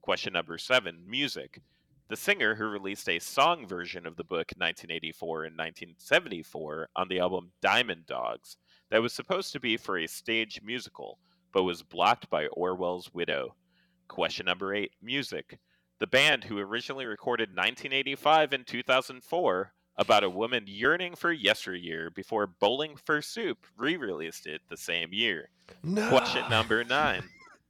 Question 0.00 0.32
number 0.32 0.56
seven 0.56 1.04
Music. 1.06 1.60
The 2.08 2.16
singer 2.16 2.54
who 2.54 2.64
released 2.64 3.08
a 3.08 3.18
song 3.18 3.66
version 3.66 4.06
of 4.06 4.16
the 4.16 4.24
book 4.24 4.52
1984 4.56 5.44
and 5.44 5.56
1974 5.56 6.88
on 6.96 7.08
the 7.08 7.20
album 7.20 7.52
Diamond 7.60 8.06
Dogs 8.06 8.56
that 8.90 9.02
was 9.02 9.12
supposed 9.12 9.52
to 9.52 9.60
be 9.60 9.76
for 9.76 9.98
a 9.98 10.06
stage 10.06 10.60
musical, 10.64 11.18
but 11.52 11.64
was 11.64 11.82
blocked 11.82 12.28
by 12.30 12.46
Orwell's 12.48 13.12
widow. 13.12 13.54
Question 14.08 14.46
number 14.46 14.74
eight 14.74 14.92
Music. 15.00 15.58
The 15.98 16.06
band 16.06 16.44
who 16.44 16.58
originally 16.58 17.06
recorded 17.06 17.50
1985 17.50 18.52
and 18.52 18.66
2004 18.66 19.72
about 19.96 20.24
a 20.24 20.30
woman 20.30 20.64
yearning 20.66 21.14
for 21.14 21.32
yesteryear 21.32 22.10
before 22.10 22.46
Bowling 22.46 22.96
for 22.96 23.22
Soup 23.22 23.58
re 23.76 23.96
released 23.96 24.46
it 24.46 24.62
the 24.68 24.76
same 24.76 25.12
year. 25.12 25.50
No. 25.82 26.08
Question 26.08 26.44
number 26.50 26.82
nine 26.84 27.22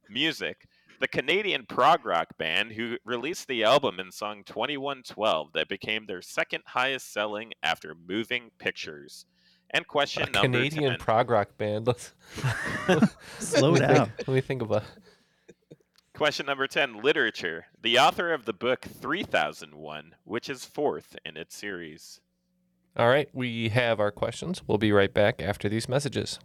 Music. 0.09 0.65
The 0.99 1.07
Canadian 1.07 1.65
prog 1.65 2.05
rock 2.05 2.37
band 2.37 2.71
who 2.71 2.97
released 3.03 3.47
the 3.47 3.63
album 3.63 3.99
and 3.99 4.13
song 4.13 4.43
2112 4.45 5.51
that 5.53 5.67
became 5.67 6.05
their 6.05 6.21
second 6.21 6.63
highest 6.65 7.11
selling 7.11 7.51
after 7.61 7.93
Moving 7.93 8.51
Pictures. 8.57 9.25
And 9.73 9.87
question 9.87 10.23
A 10.23 10.25
number 10.27 10.41
Canadian 10.41 10.91
10. 10.91 10.99
prog 10.99 11.29
rock 11.29 11.57
band. 11.57 11.87
Let's 11.87 12.13
Slow 13.39 13.71
let 13.71 13.81
me 13.81 13.87
down. 13.87 14.05
Think, 14.05 14.27
let 14.27 14.35
me 14.35 14.41
think 14.41 14.61
about. 14.61 14.83
Question 16.13 16.45
number 16.45 16.67
10 16.67 17.01
Literature. 17.01 17.65
The 17.81 17.97
author 17.97 18.31
of 18.31 18.45
the 18.45 18.53
book 18.53 18.81
3001, 18.81 20.15
which 20.25 20.47
is 20.47 20.63
fourth 20.63 21.15
in 21.25 21.37
its 21.37 21.55
series. 21.55 22.19
All 22.95 23.09
right, 23.09 23.27
we 23.33 23.69
have 23.69 23.99
our 23.99 24.11
questions. 24.11 24.61
We'll 24.67 24.77
be 24.77 24.91
right 24.91 25.11
back 25.11 25.41
after 25.41 25.67
these 25.67 25.89
messages. 25.89 26.37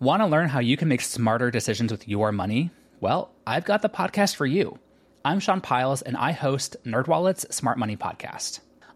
Want 0.00 0.22
to 0.22 0.26
learn 0.26 0.48
how 0.48 0.60
you 0.60 0.78
can 0.78 0.88
make 0.88 1.02
smarter 1.02 1.50
decisions 1.50 1.92
with 1.92 2.08
your 2.08 2.32
money? 2.32 2.70
Well, 3.00 3.30
I've 3.46 3.66
got 3.66 3.82
the 3.82 3.90
podcast 3.90 4.34
for 4.34 4.46
you. 4.46 4.78
I'm 5.24 5.38
Sean 5.38 5.60
Pyles, 5.60 6.00
and 6.00 6.16
I 6.16 6.32
host 6.32 6.76
NerdWallet's 6.86 7.54
Smart 7.54 7.78
Money 7.78 7.96
Podcast. 7.96 8.60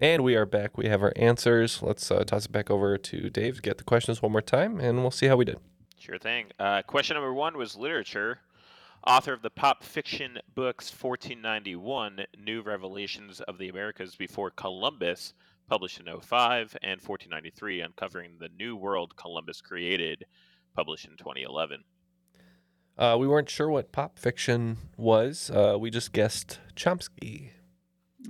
And 0.00 0.22
we 0.22 0.36
are 0.36 0.46
back. 0.46 0.78
We 0.78 0.86
have 0.86 1.02
our 1.02 1.12
answers. 1.16 1.82
Let's 1.82 2.08
uh, 2.10 2.22
toss 2.22 2.44
it 2.44 2.52
back 2.52 2.70
over 2.70 2.96
to 2.96 3.30
Dave 3.30 3.56
to 3.56 3.62
get 3.62 3.78
the 3.78 3.84
questions 3.84 4.22
one 4.22 4.30
more 4.30 4.40
time, 4.40 4.78
and 4.78 4.98
we'll 5.00 5.10
see 5.10 5.26
how 5.26 5.36
we 5.36 5.44
did. 5.44 5.58
Sure 5.98 6.18
thing. 6.18 6.46
Uh, 6.60 6.82
question 6.82 7.16
number 7.16 7.34
one 7.34 7.56
was 7.58 7.74
literature. 7.74 8.38
Author 9.04 9.32
of 9.32 9.42
the 9.42 9.50
pop 9.50 9.82
fiction 9.82 10.38
books 10.54 10.92
1491, 10.92 12.26
New 12.44 12.62
Revelations 12.62 13.40
of 13.40 13.58
the 13.58 13.68
Americas 13.68 14.14
Before 14.14 14.50
Columbus, 14.50 15.34
published 15.68 15.98
in 15.98 16.06
05, 16.06 16.76
and 16.82 17.00
1493, 17.00 17.80
Uncovering 17.80 18.32
the 18.38 18.50
New 18.56 18.76
World 18.76 19.16
Columbus 19.16 19.60
Created, 19.60 20.26
published 20.76 21.06
in 21.06 21.16
2011. 21.16 21.82
Uh, 22.96 23.16
we 23.18 23.26
weren't 23.26 23.50
sure 23.50 23.68
what 23.68 23.90
pop 23.90 24.16
fiction 24.16 24.76
was. 24.96 25.50
Uh, 25.50 25.76
we 25.78 25.90
just 25.90 26.12
guessed 26.12 26.60
Chomsky. 26.76 27.50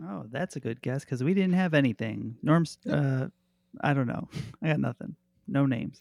Oh, 0.03 0.25
that's 0.31 0.57
a 0.57 0.61
good 0.61 0.81
guess 0.83 1.05
because 1.05 1.25
we 1.25 1.35
didn't 1.35 1.55
have 1.55 1.75
anything. 1.75 2.37
Norm's, 2.43 2.79
uh, 2.91 3.29
I 3.81 3.95
don't 3.95 4.07
know. 4.07 4.29
I 4.63 4.69
got 4.69 4.81
nothing. 4.81 5.17
No 5.47 5.67
names. 5.67 5.99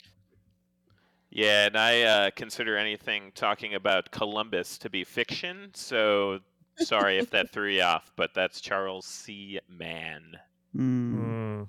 Yeah, 1.30 1.68
and 1.68 1.78
I 1.78 2.02
uh, 2.04 2.30
consider 2.36 2.78
anything 2.78 3.32
talking 3.36 3.76
about 3.76 4.12
Columbus 4.12 4.78
to 4.80 4.90
be 4.90 5.04
fiction. 5.04 5.72
So 5.74 6.40
sorry 6.78 7.18
if 7.18 7.30
that 7.32 7.52
threw 7.52 7.70
you 7.70 7.82
off, 7.82 8.12
but 8.16 8.34
that's 8.34 8.62
Charles 8.62 9.06
C. 9.06 9.60
Mann. 9.68 10.38
Hmm. 10.74 11.64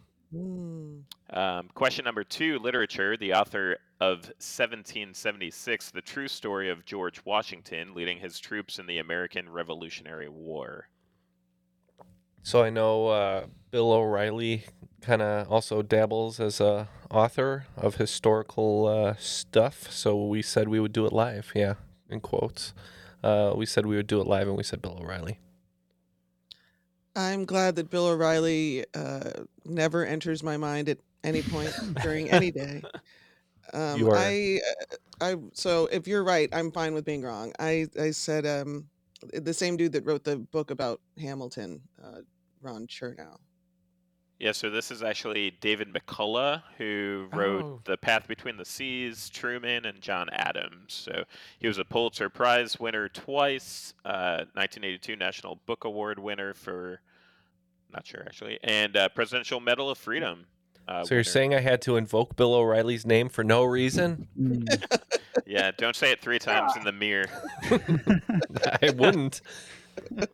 Um, 1.30 1.68
question 1.74 2.04
number 2.04 2.24
two 2.24 2.58
literature. 2.58 3.16
The 3.16 3.34
author 3.34 3.78
of 4.00 4.18
1776, 4.38 5.90
The 5.90 6.02
True 6.02 6.28
Story 6.28 6.70
of 6.70 6.84
George 6.84 7.24
Washington 7.24 7.94
leading 7.94 8.18
his 8.18 8.38
troops 8.38 8.78
in 8.78 8.86
the 8.86 8.98
American 8.98 9.48
Revolutionary 9.48 10.28
War. 10.28 10.88
So 12.42 12.62
I 12.62 12.70
know 12.70 13.08
uh, 13.08 13.46
Bill 13.70 13.92
O'Reilly 13.92 14.64
kind 15.00 15.22
of 15.22 15.50
also 15.50 15.82
dabbles 15.82 16.40
as 16.40 16.60
a 16.60 16.88
author 17.10 17.66
of 17.76 17.96
historical 17.96 18.86
uh, 18.86 19.14
stuff. 19.18 19.90
So 19.90 20.24
we 20.24 20.42
said 20.42 20.68
we 20.68 20.80
would 20.80 20.92
do 20.92 21.06
it 21.06 21.12
live. 21.12 21.52
Yeah, 21.54 21.74
in 22.08 22.20
quotes. 22.20 22.72
Uh, 23.22 23.52
we 23.56 23.66
said 23.66 23.86
we 23.86 23.96
would 23.96 24.06
do 24.06 24.20
it 24.20 24.26
live, 24.26 24.46
and 24.48 24.56
we 24.56 24.62
said 24.62 24.80
Bill 24.80 24.98
O'Reilly. 25.00 25.38
I'm 27.16 27.44
glad 27.44 27.76
that 27.76 27.90
Bill 27.90 28.06
O'Reilly 28.06 28.84
uh, 28.94 29.30
never 29.64 30.06
enters 30.06 30.42
my 30.42 30.56
mind 30.56 30.88
at 30.88 30.98
any 31.24 31.42
point 31.42 31.74
during 32.00 32.30
any 32.30 32.50
day. 32.52 32.82
Um, 33.72 33.98
You 33.98 34.10
are- 34.10 34.16
I, 34.16 34.60
uh, 34.90 34.96
I. 35.20 35.36
So 35.52 35.86
if 35.90 36.06
you're 36.06 36.22
right, 36.24 36.48
I'm 36.52 36.70
fine 36.70 36.94
with 36.94 37.04
being 37.04 37.22
wrong. 37.22 37.52
I, 37.58 37.88
I 38.00 38.12
said 38.12 38.46
um, 38.46 38.88
the 39.32 39.54
same 39.54 39.76
dude 39.76 39.92
that 39.92 40.04
wrote 40.04 40.24
the 40.24 40.36
book 40.36 40.70
about 40.70 41.00
Hamilton, 41.18 41.80
uh, 42.02 42.20
Ron 42.60 42.86
Chernow. 42.86 43.38
Yeah, 44.38 44.52
so 44.52 44.70
this 44.70 44.92
is 44.92 45.02
actually 45.02 45.50
David 45.60 45.92
McCullough 45.92 46.62
who 46.76 47.28
wrote 47.32 47.64
Oh. 47.64 47.80
The 47.84 47.96
Path 47.96 48.28
Between 48.28 48.56
the 48.56 48.64
Seas, 48.64 49.28
Truman, 49.30 49.84
and 49.84 50.00
John 50.00 50.28
Adams. 50.30 50.94
So 50.94 51.24
he 51.58 51.66
was 51.66 51.78
a 51.78 51.84
Pulitzer 51.84 52.28
Prize 52.30 52.78
winner 52.78 53.08
twice, 53.08 53.94
uh, 54.04 54.46
1982 54.54 55.16
National 55.16 55.56
Book 55.66 55.84
Award 55.84 56.20
winner 56.20 56.54
for, 56.54 57.00
not 57.92 58.06
sure 58.06 58.22
actually, 58.26 58.60
and 58.62 58.96
uh, 58.96 59.08
Presidential 59.08 59.58
Medal 59.58 59.90
of 59.90 59.98
Freedom. 59.98 60.46
Uh, 60.88 61.04
so 61.04 61.14
you're 61.14 61.18
winner. 61.18 61.24
saying 61.24 61.54
I 61.54 61.60
had 61.60 61.82
to 61.82 61.96
invoke 61.96 62.34
Bill 62.34 62.54
O'Reilly's 62.54 63.04
name 63.06 63.28
for 63.28 63.44
no 63.44 63.64
reason? 63.64 64.26
Yeah, 65.46 65.70
don't 65.78 65.96
say 65.96 66.10
it 66.10 66.20
three 66.20 66.38
times 66.38 66.76
in 66.76 66.84
the 66.84 66.92
mirror. 66.92 67.24
I 68.82 68.90
wouldn't. 68.90 69.40
All 70.20 70.26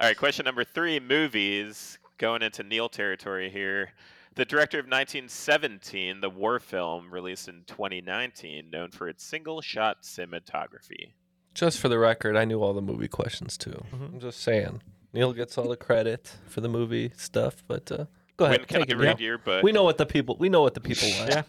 right, 0.00 0.16
question 0.16 0.44
number 0.46 0.64
three 0.64 0.98
movies. 1.00 1.98
Going 2.16 2.40
into 2.42 2.62
Neal 2.62 2.88
territory 2.88 3.50
here. 3.50 3.90
The 4.36 4.46
director 4.46 4.78
of 4.78 4.86
1917, 4.86 6.20
the 6.22 6.30
war 6.30 6.58
film 6.60 7.10
released 7.10 7.48
in 7.48 7.64
2019, 7.66 8.70
known 8.70 8.90
for 8.90 9.06
its 9.06 9.22
single 9.22 9.60
shot 9.60 10.02
cinematography. 10.02 11.12
Just 11.54 11.78
for 11.78 11.88
the 11.88 11.98
record, 11.98 12.36
I 12.36 12.46
knew 12.46 12.62
all 12.62 12.72
the 12.72 12.80
movie 12.80 13.08
questions 13.08 13.58
too. 13.58 13.84
I'm 13.92 14.18
just 14.18 14.40
saying. 14.40 14.80
Neal 15.12 15.32
gets 15.34 15.58
all 15.58 15.68
the 15.68 15.76
credit 15.76 16.36
for 16.46 16.62
the 16.62 16.68
movie 16.68 17.12
stuff, 17.16 17.62
but 17.66 17.90
uh, 17.92 18.04
go 18.38 18.46
ahead. 18.46 18.60
Wouldn't 18.60 18.68
count 18.68 18.82
take 18.84 18.90
it, 18.90 18.96
the 18.96 19.02
Neal. 19.02 19.12
red 19.12 19.20
year, 19.20 19.36
but- 19.38 19.62
we 19.62 19.72
know 19.72 19.82
what 19.84 19.98
the 19.98 20.06
people 20.06 20.36
we 20.38 20.48
know 20.48 20.62
what 20.62 20.72
the 20.74 20.80
people 20.80 21.08
want. 21.18 21.30
Yeah. 21.30 21.42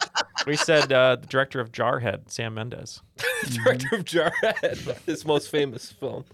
We 0.46 0.56
said 0.58 0.92
uh, 0.92 1.16
the 1.18 1.28
director 1.28 1.60
of 1.62 1.72
Jarhead, 1.72 2.30
Sam 2.30 2.54
Mendes. 2.56 3.02
Director 3.64 3.96
of 3.96 4.06
Jarhead, 4.06 5.06
his 5.06 5.26
most 5.26 5.50
famous 5.50 5.92
film. 5.92 6.26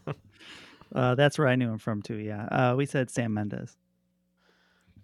Uh, 0.93 1.16
that's 1.16 1.38
where 1.38 1.47
I 1.47 1.56
knew 1.56 1.70
him 1.72 1.78
from 1.80 2.01
too. 2.01 2.16
Yeah, 2.16 2.45
uh, 2.45 2.76
we 2.76 2.86
said 2.86 3.10
Sam 3.12 3.34
Mendes. 3.34 3.76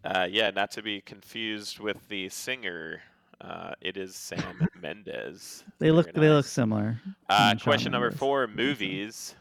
Uh, 0.03 0.27
yeah, 0.29 0.49
not 0.51 0.71
to 0.71 0.81
be 0.81 1.01
confused 1.01 1.79
with 1.79 2.07
the 2.09 2.29
singer. 2.29 3.01
Uh, 3.39 3.71
it 3.81 3.97
is 3.97 4.15
Sam 4.15 4.67
Mendes. 4.81 5.63
They 5.79 5.91
look 5.91 6.13
Very 6.13 6.27
they 6.27 6.33
look 6.33 6.45
similar. 6.45 6.99
Uh, 7.29 7.49
Shawn 7.49 7.59
question 7.59 7.91
number 7.91 8.11
four 8.11 8.47
movies. 8.47 9.35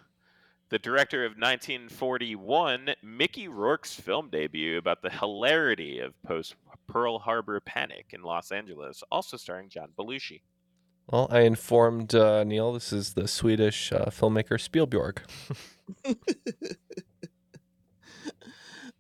The 0.71 0.79
director 0.79 1.25
of 1.25 1.33
1941, 1.33 2.95
Mickey 3.03 3.49
Rourke's 3.49 3.95
film 3.95 4.31
debut 4.31 4.79
about 4.79 5.03
the 5.03 5.11
hilarity 5.11 5.99
of 5.99 6.21
post 6.23 6.55
Pearl 6.87 7.19
Harbor 7.19 7.61
panic 7.61 8.07
in 8.11 8.23
Los 8.23 8.53
Angeles, 8.53 9.03
also 9.11 9.37
starring 9.37 9.69
John 9.69 9.89
Belushi. 9.99 10.43
Well, 11.09 11.27
I 11.31 11.41
informed 11.41 12.15
uh, 12.15 12.45
Neal 12.45 12.73
this 12.73 12.93
is 12.93 13.15
the 13.15 13.27
Swedish 13.27 13.93
uh, 13.93 14.07
filmmaker 14.07 14.61
Spielberg. 14.61 15.23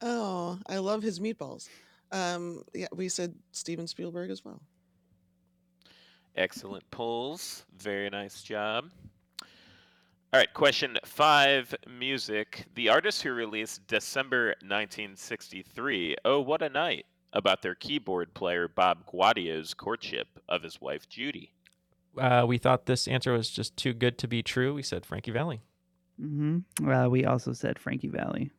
Oh, 0.02 0.58
I 0.66 0.78
love 0.78 1.02
his 1.02 1.20
meatballs. 1.20 1.68
Um, 2.10 2.62
yeah, 2.74 2.86
we 2.94 3.08
said 3.08 3.34
Steven 3.52 3.86
Spielberg 3.86 4.30
as 4.30 4.44
well. 4.44 4.62
Excellent 6.36 6.90
pulls. 6.90 7.66
Very 7.76 8.08
nice 8.08 8.42
job. 8.42 8.90
All 10.32 10.38
right, 10.38 10.54
question 10.54 10.96
five 11.04 11.74
music. 11.88 12.66
The 12.76 12.88
artist 12.88 13.22
who 13.22 13.32
released 13.32 13.84
December 13.88 14.54
1963, 14.60 16.16
Oh 16.24 16.38
What 16.40 16.62
a 16.62 16.68
Night, 16.68 17.06
about 17.32 17.62
their 17.62 17.74
keyboard 17.74 18.32
player 18.32 18.68
Bob 18.68 19.06
Gaudio's 19.06 19.74
courtship 19.74 20.28
of 20.48 20.62
his 20.62 20.80
wife 20.80 21.08
Judy. 21.08 21.52
Uh, 22.16 22.44
we 22.46 22.58
thought 22.58 22.86
this 22.86 23.08
answer 23.08 23.32
was 23.32 23.50
just 23.50 23.76
too 23.76 23.92
good 23.92 24.18
to 24.18 24.28
be 24.28 24.40
true. 24.40 24.72
We 24.72 24.84
said 24.84 25.04
Frankie 25.04 25.32
Valli. 25.32 25.62
hmm 26.16 26.58
Uh, 26.86 27.08
we 27.08 27.24
also 27.24 27.52
said 27.52 27.76
Frankie 27.78 28.08
Valli. 28.08 28.52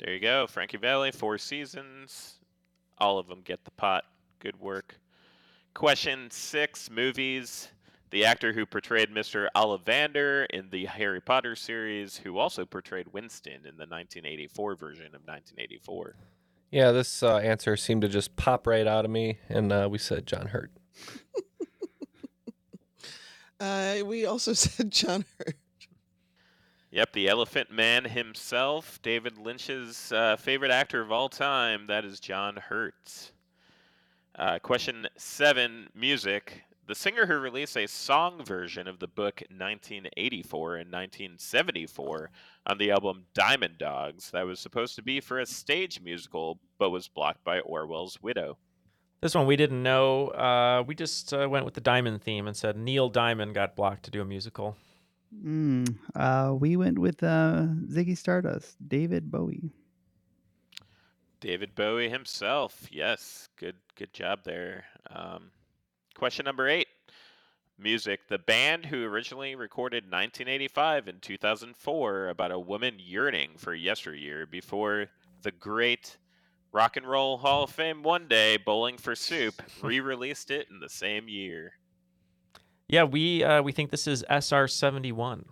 There 0.00 0.12
you 0.12 0.20
go. 0.20 0.46
Frankie 0.46 0.76
Valli, 0.76 1.12
four 1.12 1.38
seasons. 1.38 2.40
All 2.98 3.18
of 3.18 3.26
them 3.26 3.40
get 3.40 3.64
the 3.64 3.70
pot. 3.70 4.04
Good 4.40 4.60
work. 4.60 4.98
Question 5.72 6.30
six 6.30 6.90
movies. 6.90 7.68
The 8.10 8.24
actor 8.24 8.52
who 8.52 8.66
portrayed 8.66 9.10
Mr. 9.10 9.48
Ollivander 9.56 10.46
in 10.50 10.70
the 10.70 10.86
Harry 10.86 11.20
Potter 11.20 11.56
series, 11.56 12.16
who 12.18 12.38
also 12.38 12.64
portrayed 12.64 13.08
Winston 13.12 13.66
in 13.66 13.76
the 13.76 13.86
1984 13.86 14.76
version 14.76 15.06
of 15.06 15.22
1984. 15.26 16.16
Yeah, 16.70 16.92
this 16.92 17.22
uh, 17.22 17.38
answer 17.38 17.76
seemed 17.76 18.02
to 18.02 18.08
just 18.08 18.36
pop 18.36 18.66
right 18.66 18.86
out 18.86 19.04
of 19.04 19.10
me, 19.10 19.38
and 19.48 19.72
uh, 19.72 19.88
we 19.90 19.98
said 19.98 20.26
John 20.26 20.46
Hurt. 20.46 20.70
Uh, 23.58 23.96
we 24.04 24.26
also 24.26 24.52
said 24.54 24.90
John 24.90 25.24
Hurt. 25.38 25.56
Yep, 26.90 27.12
the 27.12 27.28
Elephant 27.28 27.70
Man 27.70 28.04
himself, 28.04 29.00
David 29.02 29.38
Lynch's 29.38 30.12
uh, 30.12 30.36
favorite 30.36 30.70
actor 30.70 31.00
of 31.00 31.10
all 31.10 31.28
time. 31.28 31.86
That 31.86 32.04
is 32.04 32.20
John 32.20 32.56
Hurt. 32.56 33.32
Uh, 34.38 34.58
question 34.58 35.06
seven 35.16 35.88
music. 35.94 36.62
The 36.86 36.94
singer 36.94 37.26
who 37.26 37.34
released 37.34 37.76
a 37.76 37.88
song 37.88 38.44
version 38.44 38.86
of 38.86 39.00
the 39.00 39.08
book 39.08 39.42
1984 39.48 40.76
and 40.76 40.92
1974 40.92 42.30
on 42.64 42.78
the 42.78 42.92
album 42.92 43.24
Diamond 43.34 43.78
Dogs 43.78 44.30
that 44.30 44.46
was 44.46 44.60
supposed 44.60 44.94
to 44.94 45.02
be 45.02 45.18
for 45.18 45.40
a 45.40 45.46
stage 45.46 46.00
musical 46.00 46.60
but 46.78 46.90
was 46.90 47.08
blocked 47.08 47.42
by 47.42 47.58
Orwell's 47.58 48.22
widow. 48.22 48.56
This 49.20 49.34
one 49.34 49.48
we 49.48 49.56
didn't 49.56 49.82
know. 49.82 50.28
Uh, 50.28 50.84
we 50.86 50.94
just 50.94 51.34
uh, 51.34 51.48
went 51.50 51.64
with 51.64 51.74
the 51.74 51.80
Diamond 51.80 52.22
theme 52.22 52.46
and 52.46 52.56
said 52.56 52.76
Neil 52.76 53.08
Diamond 53.08 53.56
got 53.56 53.74
blocked 53.74 54.04
to 54.04 54.12
do 54.12 54.22
a 54.22 54.24
musical. 54.24 54.76
Mm, 55.44 55.92
uh, 56.14 56.54
we 56.54 56.76
went 56.76 57.00
with 57.00 57.20
uh, 57.24 57.66
Ziggy 57.90 58.16
Stardust, 58.16 58.76
David 58.86 59.32
Bowie. 59.32 59.72
David 61.40 61.74
Bowie 61.74 62.08
himself. 62.08 62.86
Yes, 62.92 63.48
good 63.56 63.76
good 63.96 64.12
job 64.12 64.44
there. 64.44 64.84
Um, 65.10 65.50
question 66.16 66.44
number 66.44 66.68
eight. 66.68 66.88
Music. 67.78 68.20
The 68.28 68.38
band 68.38 68.86
who 68.86 69.04
originally 69.04 69.54
recorded 69.54 70.04
1985 70.04 71.08
and 71.08 71.22
2004 71.22 72.28
about 72.28 72.50
a 72.50 72.58
woman 72.58 72.94
yearning 72.98 73.50
for 73.58 73.74
yesteryear 73.74 74.46
before 74.46 75.06
the 75.42 75.50
great 75.50 76.16
Rock 76.72 76.96
and 76.96 77.06
Roll 77.06 77.38
Hall 77.38 77.64
of 77.64 77.70
Fame 77.70 78.02
one 78.02 78.28
day, 78.28 78.56
Bowling 78.56 78.96
for 78.96 79.14
Soup, 79.14 79.54
re-released 79.82 80.50
it 80.50 80.68
in 80.70 80.80
the 80.80 80.88
same 80.88 81.28
year. 81.28 81.72
Yeah, 82.88 83.04
we 83.04 83.44
uh, 83.44 83.62
we 83.62 83.72
think 83.72 83.90
this 83.90 84.06
is 84.06 84.24
SR 84.30 84.68
seventy 84.68 85.12
one. 85.12 85.44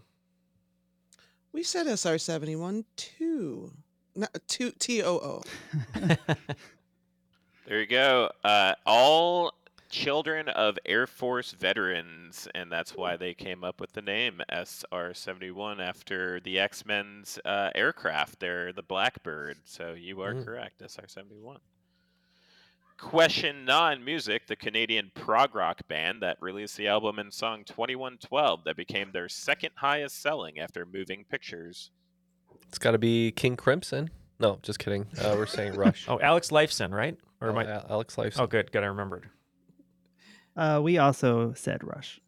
We 1.53 1.62
said 1.62 1.87
SR 1.87 2.19
seventy 2.19 2.57
one 2.57 2.85
too. 2.97 3.73
No, 4.15 4.29
two 4.47 4.71
T 4.71 5.03
O 5.03 5.17
O. 5.17 5.43
There 7.67 7.81
you 7.81 7.87
go. 7.87 8.31
Uh, 8.43 8.75
all 8.85 9.55
children 9.95 10.49
of 10.49 10.76
Air 10.84 11.07
Force 11.07 11.53
veterans, 11.53 12.49
and 12.55 12.70
that's 12.70 12.97
why 12.97 13.16
they 13.16 13.32
came 13.32 13.62
up 13.62 13.80
with 13.80 13.92
the 13.92 14.03
name 14.03 14.40
SR 14.51 15.14
71 15.14 15.80
after 15.80 16.40
the 16.40 16.59
X 16.59 16.84
Men's 16.84 17.38
uh, 17.45 17.70
aircraft. 17.76 18.40
They're 18.40 18.72
the 18.72 18.82
Blackbird. 18.82 19.59
So 19.64 19.92
you 19.92 20.20
are 20.22 20.34
Mm. 20.34 20.45
correct, 20.45 20.82
SR 20.82 21.07
71. 21.07 21.61
Question 22.97 23.64
nine 23.64 24.05
music. 24.05 24.47
The 24.47 24.57
Canadian 24.57 25.11
prog 25.14 25.55
rock 25.55 25.86
band 25.88 26.22
that 26.22 26.38
released 26.40 26.76
the 26.76 26.88
album 26.88 27.18
and 27.18 27.32
song 27.32 27.62
2112 27.64 28.64
that 28.64 28.76
became 28.76 29.11
their 29.12 29.28
second 29.28 29.70
highest 29.76 30.20
selling 30.20 30.59
after 30.59 30.84
moving 30.86 31.24
pictures. 31.28 31.90
It's 32.68 32.78
got 32.78 32.92
to 32.92 32.99
be 32.99 33.30
King 33.32 33.57
Crimson. 33.57 34.11
No, 34.40 34.59
just 34.62 34.78
kidding. 34.78 35.07
Uh, 35.20 35.34
we're 35.36 35.47
saying 35.47 35.74
Rush. 35.76 36.07
Oh, 36.09 36.18
Alex 36.20 36.51
Lifeson, 36.51 36.92
right? 36.92 37.16
Or 37.40 37.49
Oh, 37.49 37.51
am 37.51 37.59
I... 37.59 37.82
Alex 37.90 38.16
Lifeson. 38.16 38.40
Oh, 38.40 38.47
good, 38.47 38.72
good. 38.72 38.82
I 38.82 38.86
remembered. 38.86 39.28
Uh, 40.57 40.80
we 40.82 40.98
also 40.98 41.52
said 41.55 41.82
Rush. 41.84 42.20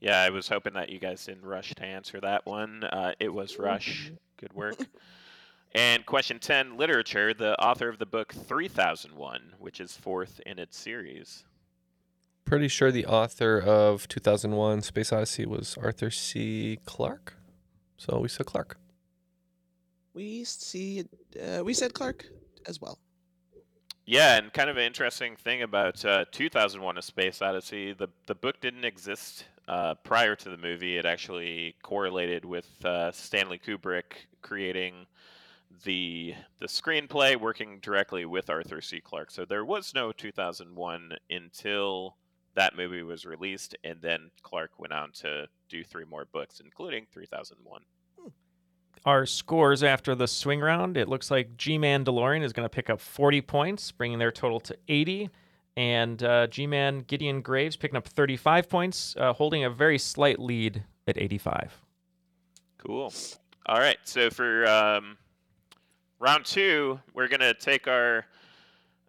Yeah, 0.00 0.20
I 0.20 0.30
was 0.30 0.48
hoping 0.48 0.74
that 0.74 0.88
you 0.90 0.98
guys 0.98 1.24
didn't 1.24 1.44
rush 1.44 1.74
to 1.74 1.84
answer 1.84 2.20
that 2.20 2.46
one. 2.46 2.84
Uh, 2.84 3.12
it 3.18 3.32
was 3.32 3.58
Rush. 3.58 4.12
Good 4.38 4.52
work. 4.52 4.76
and 5.74 6.04
question 6.04 6.38
10 6.38 6.76
Literature, 6.76 7.32
the 7.32 7.58
author 7.60 7.88
of 7.88 7.98
the 7.98 8.06
book 8.06 8.32
3001, 8.34 9.54
which 9.58 9.80
is 9.80 9.96
fourth 9.96 10.40
in 10.44 10.58
its 10.58 10.76
series. 10.76 11.44
Pretty 12.44 12.68
sure 12.68 12.92
the 12.92 13.06
author 13.06 13.58
of 13.58 14.06
2001 14.06 14.82
Space 14.82 15.12
Odyssey 15.12 15.46
was 15.46 15.76
Arthur 15.82 16.10
C. 16.10 16.78
Clarke. 16.84 17.34
So 17.96 18.20
we 18.20 18.28
said 18.28 18.46
Clarke. 18.46 18.78
We 20.14 20.44
see. 20.44 21.04
Uh, 21.42 21.64
we 21.64 21.74
said 21.74 21.92
Clarke 21.92 22.26
as 22.66 22.80
well. 22.80 22.98
Yeah, 24.08 24.36
and 24.36 24.52
kind 24.52 24.70
of 24.70 24.76
an 24.76 24.84
interesting 24.84 25.34
thing 25.34 25.62
about 25.62 26.04
uh, 26.04 26.26
2001: 26.30 26.96
A 26.96 27.02
Space 27.02 27.42
Odyssey, 27.42 27.92
the 27.92 28.08
the 28.26 28.36
book 28.36 28.60
didn't 28.60 28.84
exist 28.84 29.46
uh, 29.66 29.94
prior 30.04 30.36
to 30.36 30.48
the 30.48 30.56
movie. 30.56 30.96
It 30.96 31.04
actually 31.04 31.74
correlated 31.82 32.44
with 32.44 32.68
uh, 32.84 33.10
Stanley 33.10 33.58
Kubrick 33.58 34.28
creating 34.42 35.06
the 35.82 36.34
the 36.60 36.68
screenplay, 36.68 37.34
working 37.34 37.80
directly 37.80 38.24
with 38.24 38.48
Arthur 38.48 38.80
C. 38.80 39.00
Clarke. 39.00 39.32
So 39.32 39.44
there 39.44 39.64
was 39.64 39.92
no 39.92 40.12
2001 40.12 41.12
until 41.28 42.16
that 42.54 42.76
movie 42.76 43.02
was 43.02 43.26
released, 43.26 43.76
and 43.82 44.00
then 44.00 44.30
Clarke 44.42 44.78
went 44.78 44.92
on 44.92 45.10
to 45.14 45.48
do 45.68 45.82
three 45.82 46.04
more 46.04 46.26
books, 46.32 46.60
including 46.60 47.06
3001 47.12 47.82
our 49.04 49.26
scores 49.26 49.82
after 49.82 50.14
the 50.14 50.26
swing 50.26 50.60
round. 50.60 50.96
It 50.96 51.08
looks 51.08 51.30
like 51.30 51.56
G 51.56 51.78
Man 51.78 52.04
DeLorean 52.04 52.42
is 52.42 52.52
going 52.52 52.64
to 52.64 52.74
pick 52.74 52.90
up 52.90 53.00
40 53.00 53.40
points, 53.42 53.92
bringing 53.92 54.18
their 54.18 54.32
total 54.32 54.60
to 54.60 54.76
80. 54.88 55.30
And 55.76 56.22
uh, 56.22 56.46
G 56.46 56.66
Man 56.66 57.00
Gideon 57.00 57.42
Graves 57.42 57.76
picking 57.76 57.96
up 57.96 58.06
35 58.08 58.68
points, 58.68 59.14
uh, 59.18 59.32
holding 59.32 59.64
a 59.64 59.70
very 59.70 59.98
slight 59.98 60.38
lead 60.38 60.82
at 61.06 61.18
85. 61.18 61.80
Cool. 62.78 63.12
All 63.66 63.78
right. 63.78 63.98
So 64.04 64.30
for 64.30 64.66
um, 64.66 65.18
round 66.18 66.44
two, 66.44 67.00
we're 67.14 67.28
going 67.28 67.40
to 67.40 67.54
take 67.54 67.88
our 67.88 68.26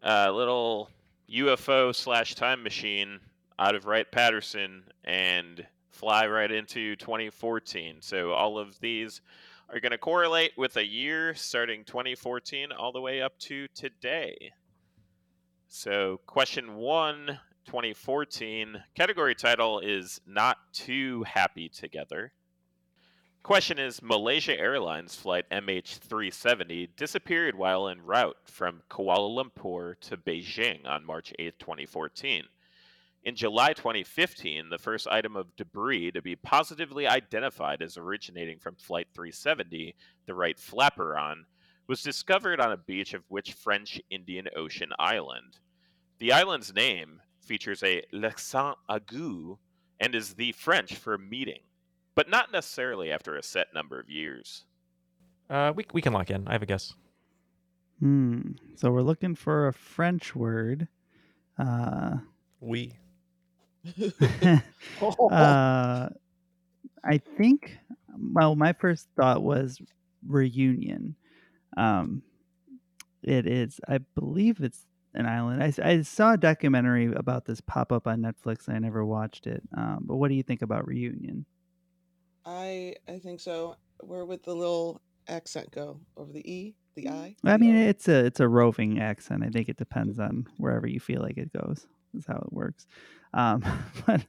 uh, 0.04 0.32
little 0.32 0.90
UFO 1.32 1.94
slash 1.94 2.36
time 2.36 2.64
machine 2.64 3.20
out 3.60 3.76
of 3.76 3.86
Wright 3.86 4.10
Patterson 4.12 4.84
and 5.04 5.66
fly 5.90 6.28
right 6.28 6.52
into 6.52 6.96
2014. 6.96 7.98
So 8.02 8.32
all 8.32 8.58
of 8.60 8.80
these 8.80 9.22
are 9.70 9.80
going 9.80 9.92
to 9.92 9.98
correlate 9.98 10.52
with 10.58 10.78
a 10.78 10.86
year 10.86 11.36
starting 11.36 11.84
2014 11.84 12.72
all 12.72 12.92
the 12.92 13.02
way 13.02 13.22
up 13.22 13.38
to 13.40 13.68
today. 13.76 14.52
So, 15.68 16.22
question 16.26 16.76
one 16.76 17.40
2014 17.66 18.82
category 18.96 19.36
title 19.36 19.82
is 19.82 20.22
Not 20.26 20.58
Too 20.72 21.24
Happy 21.24 21.68
Together. 21.68 22.32
Question 23.44 23.78
is 23.78 24.02
Malaysia 24.02 24.58
Airlines 24.58 25.16
flight 25.16 25.50
MH370 25.50 26.90
disappeared 26.96 27.56
while 27.56 27.90
en 27.90 28.02
route 28.02 28.38
from 28.46 28.82
Kuala 28.90 29.30
Lumpur 29.30 30.00
to 30.02 30.16
Beijing 30.16 30.86
on 30.86 31.06
March 31.06 31.34
8, 31.38 31.60
2014. 31.60 32.44
In 33.28 33.36
July 33.36 33.74
2015, 33.74 34.70
the 34.70 34.78
first 34.78 35.06
item 35.06 35.36
of 35.36 35.54
debris 35.58 36.12
to 36.12 36.22
be 36.22 36.38
positively 36.38 37.06
identified 37.06 37.82
as 37.82 37.98
originating 37.98 38.58
from 38.58 38.78
Flight 38.78 39.10
370, 39.14 39.94
the 40.26 40.34
right 40.34 40.58
Flaperon, 40.58 41.44
was 41.88 42.02
discovered 42.02 42.62
on 42.62 42.72
a 42.72 42.78
beach 42.78 43.14
of 43.14 43.26
which 43.28 43.52
French 43.52 44.02
Indian 44.10 44.48
Ocean 44.56 44.92
island. 44.98 45.60
The 46.20 46.32
island's 46.32 46.74
name 46.74 47.20
features 47.42 47.84
a 47.84 48.02
l'accent 48.14 48.78
aigu 48.90 49.58
and 50.00 50.16
is 50.16 50.36
the 50.36 50.54
French 50.54 50.96
for 50.96 51.18
meeting, 51.18 51.64
but 52.16 52.30
not 52.30 52.54
necessarily 52.54 53.12
after 53.12 53.36
a 53.36 53.44
set 53.44 53.74
number 53.74 54.00
of 54.00 54.10
years. 54.10 54.64
Uh, 55.50 55.74
we, 55.76 55.86
we 55.92 56.02
can 56.02 56.14
lock 56.14 56.30
in. 56.30 56.48
I 56.48 56.54
have 56.54 56.64
a 56.64 56.66
guess. 56.66 56.94
Hmm. 58.00 58.52
So 58.76 58.90
we're 58.90 59.02
looking 59.02 59.36
for 59.36 59.68
a 59.68 59.74
French 59.74 60.34
word. 60.34 60.88
Uh, 61.60 62.20
we. 62.62 62.94
uh, 65.32 66.10
I 67.04 67.18
think. 67.38 67.78
Well, 68.34 68.56
my 68.56 68.74
first 68.74 69.08
thought 69.16 69.44
was 69.44 69.80
reunion. 70.28 71.16
Um, 71.78 72.24
it 73.24 73.46
is. 73.46 73.80
I 73.88 74.00
believe 74.16 74.60
it's 74.62 74.86
an 75.14 75.26
island. 75.26 75.64
I, 75.64 75.74
I 75.84 76.02
saw 76.02 76.34
a 76.34 76.38
documentary 76.38 77.14
about 77.14 77.46
this 77.46 77.62
pop 77.62 77.92
up 77.92 78.08
on 78.08 78.22
Netflix. 78.22 78.70
I 78.70 78.80
never 78.80 79.06
watched 79.06 79.48
it. 79.48 79.62
Um, 79.76 80.00
but 80.02 80.16
what 80.18 80.30
do 80.30 80.36
you 80.36 80.44
think 80.44 80.62
about 80.62 80.88
reunion? 80.88 81.46
I 82.46 82.96
I 83.08 83.20
think 83.20 83.40
so. 83.40 83.76
Where 84.00 84.26
would 84.26 84.44
the 84.44 84.56
little 84.56 85.02
accent 85.28 85.72
go 85.72 86.00
over 86.16 86.32
the 86.32 86.50
e, 86.50 86.76
the 86.96 87.10
i? 87.10 87.36
I 87.44 87.58
mean, 87.58 87.76
it's 87.76 88.08
a 88.08 88.26
it's 88.26 88.40
a 88.40 88.48
roving 88.48 89.00
accent. 89.00 89.44
I 89.44 89.50
think 89.50 89.70
it 89.70 89.78
depends 89.78 90.20
on 90.20 90.48
wherever 90.58 90.88
you 90.88 91.00
feel 91.00 91.22
like 91.22 91.38
it 91.38 91.52
goes. 91.52 91.86
Is 92.16 92.26
how 92.26 92.38
it 92.38 92.54
works. 92.54 92.88
Um, 93.34 93.64
but 94.06 94.26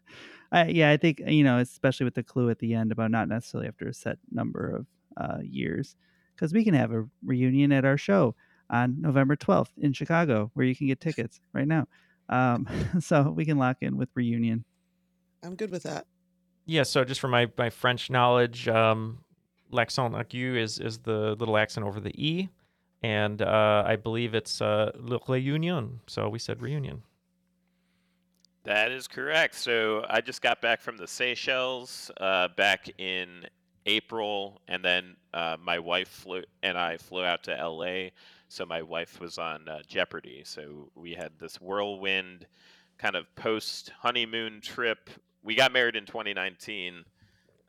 I, 0.52 0.66
yeah, 0.66 0.90
I 0.90 0.96
think 0.96 1.20
you 1.26 1.44
know, 1.44 1.58
especially 1.58 2.04
with 2.04 2.14
the 2.14 2.22
clue 2.22 2.50
at 2.50 2.58
the 2.58 2.74
end 2.74 2.92
about 2.92 3.10
not 3.10 3.28
necessarily 3.28 3.68
after 3.68 3.88
a 3.88 3.94
set 3.94 4.18
number 4.30 4.76
of 4.76 4.86
uh, 5.16 5.38
years, 5.42 5.96
because 6.34 6.52
we 6.52 6.64
can 6.64 6.74
have 6.74 6.92
a 6.92 7.04
reunion 7.24 7.72
at 7.72 7.84
our 7.84 7.98
show 7.98 8.34
on 8.70 9.00
November 9.00 9.36
12th 9.36 9.70
in 9.78 9.92
Chicago, 9.92 10.50
where 10.54 10.66
you 10.66 10.76
can 10.76 10.86
get 10.86 11.00
tickets 11.00 11.40
right 11.52 11.66
now. 11.66 11.86
Um, 12.28 12.66
so 13.00 13.30
we 13.30 13.44
can 13.44 13.58
lock 13.58 13.78
in 13.80 13.96
with 13.96 14.08
reunion. 14.14 14.64
I'm 15.42 15.54
good 15.54 15.70
with 15.70 15.84
that. 15.84 16.06
Yeah. 16.66 16.82
So 16.82 17.04
just 17.04 17.20
for 17.20 17.28
my 17.28 17.50
my 17.56 17.70
French 17.70 18.10
knowledge, 18.10 18.68
um, 18.68 19.18
l'accent 19.70 20.14
aigu 20.14 20.56
is 20.56 20.78
is 20.78 20.98
the 20.98 21.34
little 21.38 21.56
accent 21.56 21.86
over 21.86 22.00
the 22.00 22.12
e, 22.14 22.48
and 23.02 23.40
uh, 23.40 23.84
I 23.86 23.96
believe 23.96 24.34
it's 24.34 24.60
uh, 24.60 24.92
le 24.98 25.18
réunion. 25.18 26.00
So 26.06 26.28
we 26.28 26.38
said 26.38 26.60
reunion. 26.60 27.02
That 28.68 28.92
is 28.92 29.08
correct. 29.08 29.54
So 29.54 30.04
I 30.10 30.20
just 30.20 30.42
got 30.42 30.60
back 30.60 30.82
from 30.82 30.98
the 30.98 31.06
Seychelles 31.06 32.10
uh, 32.20 32.48
back 32.48 32.90
in 32.98 33.46
April, 33.86 34.60
and 34.68 34.84
then 34.84 35.16
uh, 35.32 35.56
my 35.58 35.78
wife 35.78 36.08
flew 36.08 36.42
and 36.62 36.76
I 36.76 36.98
flew 36.98 37.24
out 37.24 37.42
to 37.44 37.52
LA. 37.52 38.10
So 38.48 38.66
my 38.66 38.82
wife 38.82 39.20
was 39.20 39.38
on 39.38 39.66
uh, 39.70 39.78
Jeopardy. 39.88 40.42
So 40.44 40.90
we 40.94 41.14
had 41.14 41.32
this 41.40 41.58
whirlwind 41.62 42.46
kind 42.98 43.16
of 43.16 43.34
post 43.36 43.90
honeymoon 44.00 44.60
trip. 44.60 45.08
We 45.42 45.54
got 45.54 45.72
married 45.72 45.96
in 45.96 46.04
2019, 46.04 47.06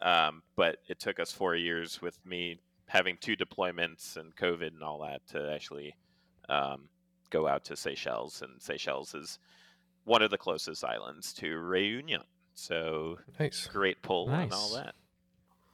um, 0.01 0.43
but 0.57 0.79
it 0.89 0.99
took 0.99 1.21
us 1.21 1.31
four 1.31 1.55
years 1.55 2.01
with 2.01 2.19
me 2.25 2.59
having 2.87 3.15
two 3.21 3.37
deployments 3.37 4.17
and 4.17 4.35
COVID 4.35 4.73
and 4.73 4.83
all 4.83 4.99
that 5.03 5.25
to 5.27 5.49
actually 5.49 5.95
um, 6.49 6.89
go 7.29 7.47
out 7.47 7.63
to 7.63 7.77
Seychelles. 7.77 8.41
And 8.41 8.61
Seychelles 8.61 9.15
is 9.15 9.39
one 10.05 10.21
of 10.21 10.31
the 10.31 10.37
closest 10.37 10.83
islands 10.83 11.33
to 11.33 11.57
Reunion. 11.57 12.21
So 12.53 13.19
nice, 13.39 13.67
great 13.67 14.01
pull 14.01 14.27
nice. 14.27 14.43
and 14.43 14.53
all 14.53 14.73
that. 14.75 14.95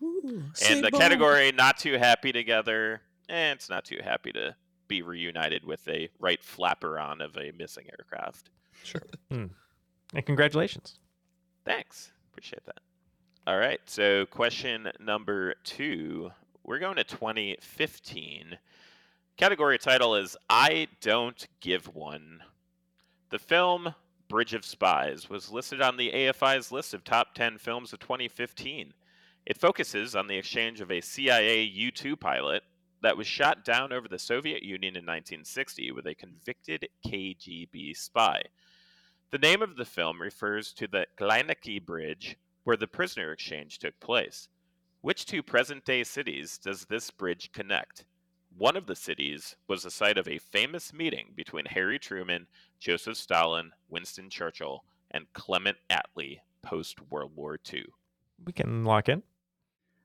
Ooh, 0.02 0.44
and 0.70 0.84
the 0.84 0.92
category 0.92 1.52
not 1.52 1.78
too 1.78 1.98
happy 1.98 2.32
together. 2.32 3.02
Eh, 3.30 3.52
it's 3.52 3.70
not 3.70 3.86
too 3.86 4.00
happy 4.04 4.32
to 4.34 4.56
be 4.88 5.02
reunited 5.02 5.66
with 5.66 5.88
a 5.88 6.10
Wright 6.20 6.42
Flaperon 6.42 7.24
of 7.24 7.36
a 7.38 7.52
missing 7.58 7.86
aircraft. 7.98 8.50
Sure. 8.84 9.02
Hmm. 9.32 9.46
And 10.14 10.26
congratulations. 10.26 11.00
Thanks. 11.66 12.12
Appreciate 12.32 12.66
that. 12.66 12.80
All 13.48 13.58
right. 13.58 13.82
So, 13.86 14.26
question 14.28 14.92
number 15.00 15.56
two. 15.64 16.32
We're 16.64 16.80
going 16.80 16.96
to 16.96 17.04
2015. 17.04 18.58
Category 19.38 19.78
title 19.78 20.16
is 20.16 20.38
I 20.50 20.88
Don't 21.02 21.48
Give 21.60 21.94
One. 21.94 22.42
The 23.30 23.40
film 23.40 23.94
Bridge 24.28 24.54
of 24.54 24.66
Spies 24.66 25.30
was 25.30 25.52
listed 25.52 25.82
on 25.82 25.98
the 25.98 26.12
AFI's 26.12 26.72
list 26.72 26.94
of 26.94 27.04
top 27.04 27.36
10 27.36 27.58
films 27.58 27.94
of 27.94 28.00
2015. 28.00 28.94
It 29.46 29.58
focuses 29.58 30.16
on 30.16 30.28
the 30.28 30.38
exchange 30.38 30.82
of 30.82 30.92
a 30.92 31.02
CIA 31.02 31.62
U 31.62 31.92
2 31.92 32.16
pilot 32.16 32.64
that 33.02 33.18
was 33.18 33.28
shot 33.28 33.64
down 33.64 33.94
over 33.94 34.08
the 34.08 34.18
Soviet 34.18 34.64
Union 34.64 34.96
in 34.96 35.06
1960 35.06 35.92
with 35.92 36.08
a 36.08 36.16
convicted 36.16 36.88
KGB 37.06 37.96
spy. 37.96 38.42
The 39.32 39.38
name 39.38 39.62
of 39.62 39.76
the 39.76 39.86
film 39.86 40.20
refers 40.20 40.74
to 40.74 40.88
the 40.88 41.06
Glienicke 41.20 41.86
Bridge 41.86 42.38
where 42.64 42.78
the 42.78 42.88
prisoner 42.88 43.32
exchange 43.32 43.78
took 43.78 44.00
place. 44.00 44.50
Which 45.02 45.28
two 45.28 45.44
present 45.44 45.86
day 45.86 46.04
cities 46.04 46.58
does 46.58 46.86
this 46.86 47.12
bridge 47.12 47.52
connect? 47.52 48.06
One 48.58 48.78
of 48.78 48.86
the 48.86 48.96
cities 48.96 49.58
was 49.68 49.84
the 49.84 49.92
site 49.92 50.18
of 50.18 50.30
a 50.30 50.38
famous 50.38 50.94
meeting 50.94 51.34
between 51.36 51.66
Harry 51.66 52.00
Truman, 52.00 52.48
Joseph 52.80 53.18
Stalin, 53.18 53.72
Winston 53.90 54.30
Churchill, 54.30 54.86
and 55.12 55.26
Clement 55.34 55.76
Attlee 55.90 56.40
post 56.62 57.02
World 57.12 57.32
War 57.36 57.60
II. 57.74 57.84
We 58.46 58.54
can 58.54 58.86
lock 58.86 59.10
in. 59.10 59.24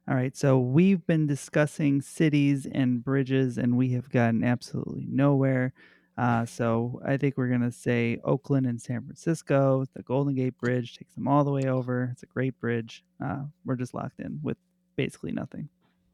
All 0.08 0.16
right, 0.16 0.36
so 0.36 0.58
we've 0.58 1.06
been 1.06 1.28
discussing 1.28 2.02
cities 2.02 2.66
and 2.66 3.04
bridges, 3.04 3.56
and 3.56 3.76
we 3.76 3.90
have 3.92 4.10
gotten 4.10 4.42
absolutely 4.42 5.06
nowhere. 5.08 5.72
Uh, 6.18 6.44
so 6.44 7.00
I 7.06 7.18
think 7.18 7.36
we're 7.36 7.48
gonna 7.48 7.70
say 7.70 8.18
Oakland 8.24 8.66
and 8.66 8.82
San 8.82 9.04
Francisco. 9.04 9.84
The 9.94 10.02
Golden 10.02 10.34
Gate 10.34 10.58
Bridge 10.58 10.96
takes 10.98 11.14
them 11.14 11.28
all 11.28 11.44
the 11.44 11.52
way 11.52 11.66
over. 11.66 12.08
It's 12.10 12.24
a 12.24 12.26
great 12.26 12.58
bridge. 12.58 13.04
Uh, 13.24 13.44
we're 13.64 13.76
just 13.76 13.94
locked 13.94 14.18
in 14.18 14.40
with 14.42 14.56
basically 14.96 15.30
nothing. 15.30 15.68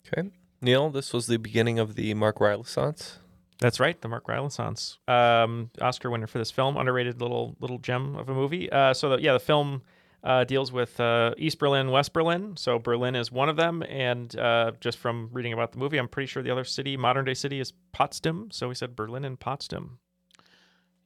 Okay. 0.07 0.29
Neal, 0.61 0.91
this 0.91 1.13
was 1.13 1.27
the 1.27 1.37
beginning 1.37 1.79
of 1.79 1.95
the 1.95 2.15
Mark 2.15 2.41
Renaissance. 2.41 3.19
That's 3.59 3.81
right, 3.81 4.01
the 4.01 4.09
Mark 4.09 4.29
Renaissance. 4.29 4.99
Um, 5.09 5.71
Oscar 5.81 6.11
winner 6.11 6.27
for 6.27 6.39
this 6.39 6.51
film, 6.51 6.77
underrated 6.77 7.21
little 7.21 7.57
little 7.61 7.79
gem 7.79 8.17
of 8.17 8.29
a 8.29 8.35
movie. 8.35 8.71
Uh, 8.71 8.93
so 8.93 9.11
the, 9.11 9.23
yeah, 9.23 9.33
the 9.33 9.41
film 9.41 9.83
uh, 10.23 10.45
deals 10.45 10.73
with 10.73 10.99
uh, 11.01 11.35
East 11.39 11.59
Berlin, 11.59 11.91
West 11.91 12.13
Berlin. 12.13 12.57
So 12.57 12.79
Berlin 12.79 13.15
is 13.15 13.33
one 13.33 13.49
of 13.49 13.57
them, 13.57 13.83
and 13.89 14.37
uh, 14.39 14.73
just 14.81 14.99
from 14.99 15.31
reading 15.33 15.53
about 15.53 15.73
the 15.73 15.79
movie, 15.79 15.99
I'm 15.99 16.09
pretty 16.09 16.27
sure 16.27 16.43
the 16.43 16.51
other 16.51 16.65
city, 16.65 16.97
modern 16.97 17.25
day 17.25 17.35
city, 17.35 17.61
is 17.61 17.73
Potsdam. 17.93 18.51
So 18.51 18.69
we 18.69 18.75
said 18.75 18.97
Berlin 18.97 19.25
and 19.25 19.39
Potsdam. 19.39 19.99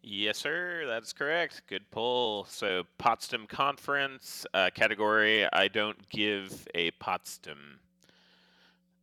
Yes, 0.03 0.39
sir. 0.39 0.85
That's 0.87 1.13
correct. 1.13 1.63
Good 1.67 1.91
pull. 1.91 2.47
So 2.49 2.85
Potsdam 2.99 3.47
Conference 3.47 4.47
uh, 4.55 4.71
category. 4.75 5.47
I 5.53 5.69
don't 5.69 6.09
give 6.09 6.67
a 6.75 6.91
Potsdam. 6.93 7.81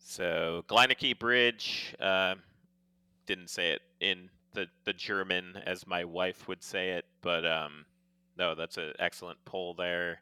So 0.08 0.64
Glienicke 0.70 1.20
Bridge. 1.20 1.94
Uh, 2.00 2.36
didn't 3.26 3.50
say 3.50 3.72
it 3.72 3.82
in 4.00 4.30
the 4.54 4.68
the 4.86 4.94
German 4.94 5.62
as 5.66 5.86
my 5.86 6.06
wife 6.06 6.48
would 6.48 6.64
say 6.64 6.92
it, 6.92 7.04
but 7.22 7.46
um, 7.46 7.86
no, 8.38 8.56
that's 8.56 8.78
an 8.78 8.94
excellent 9.00 9.38
pull 9.44 9.74
there. 9.74 10.22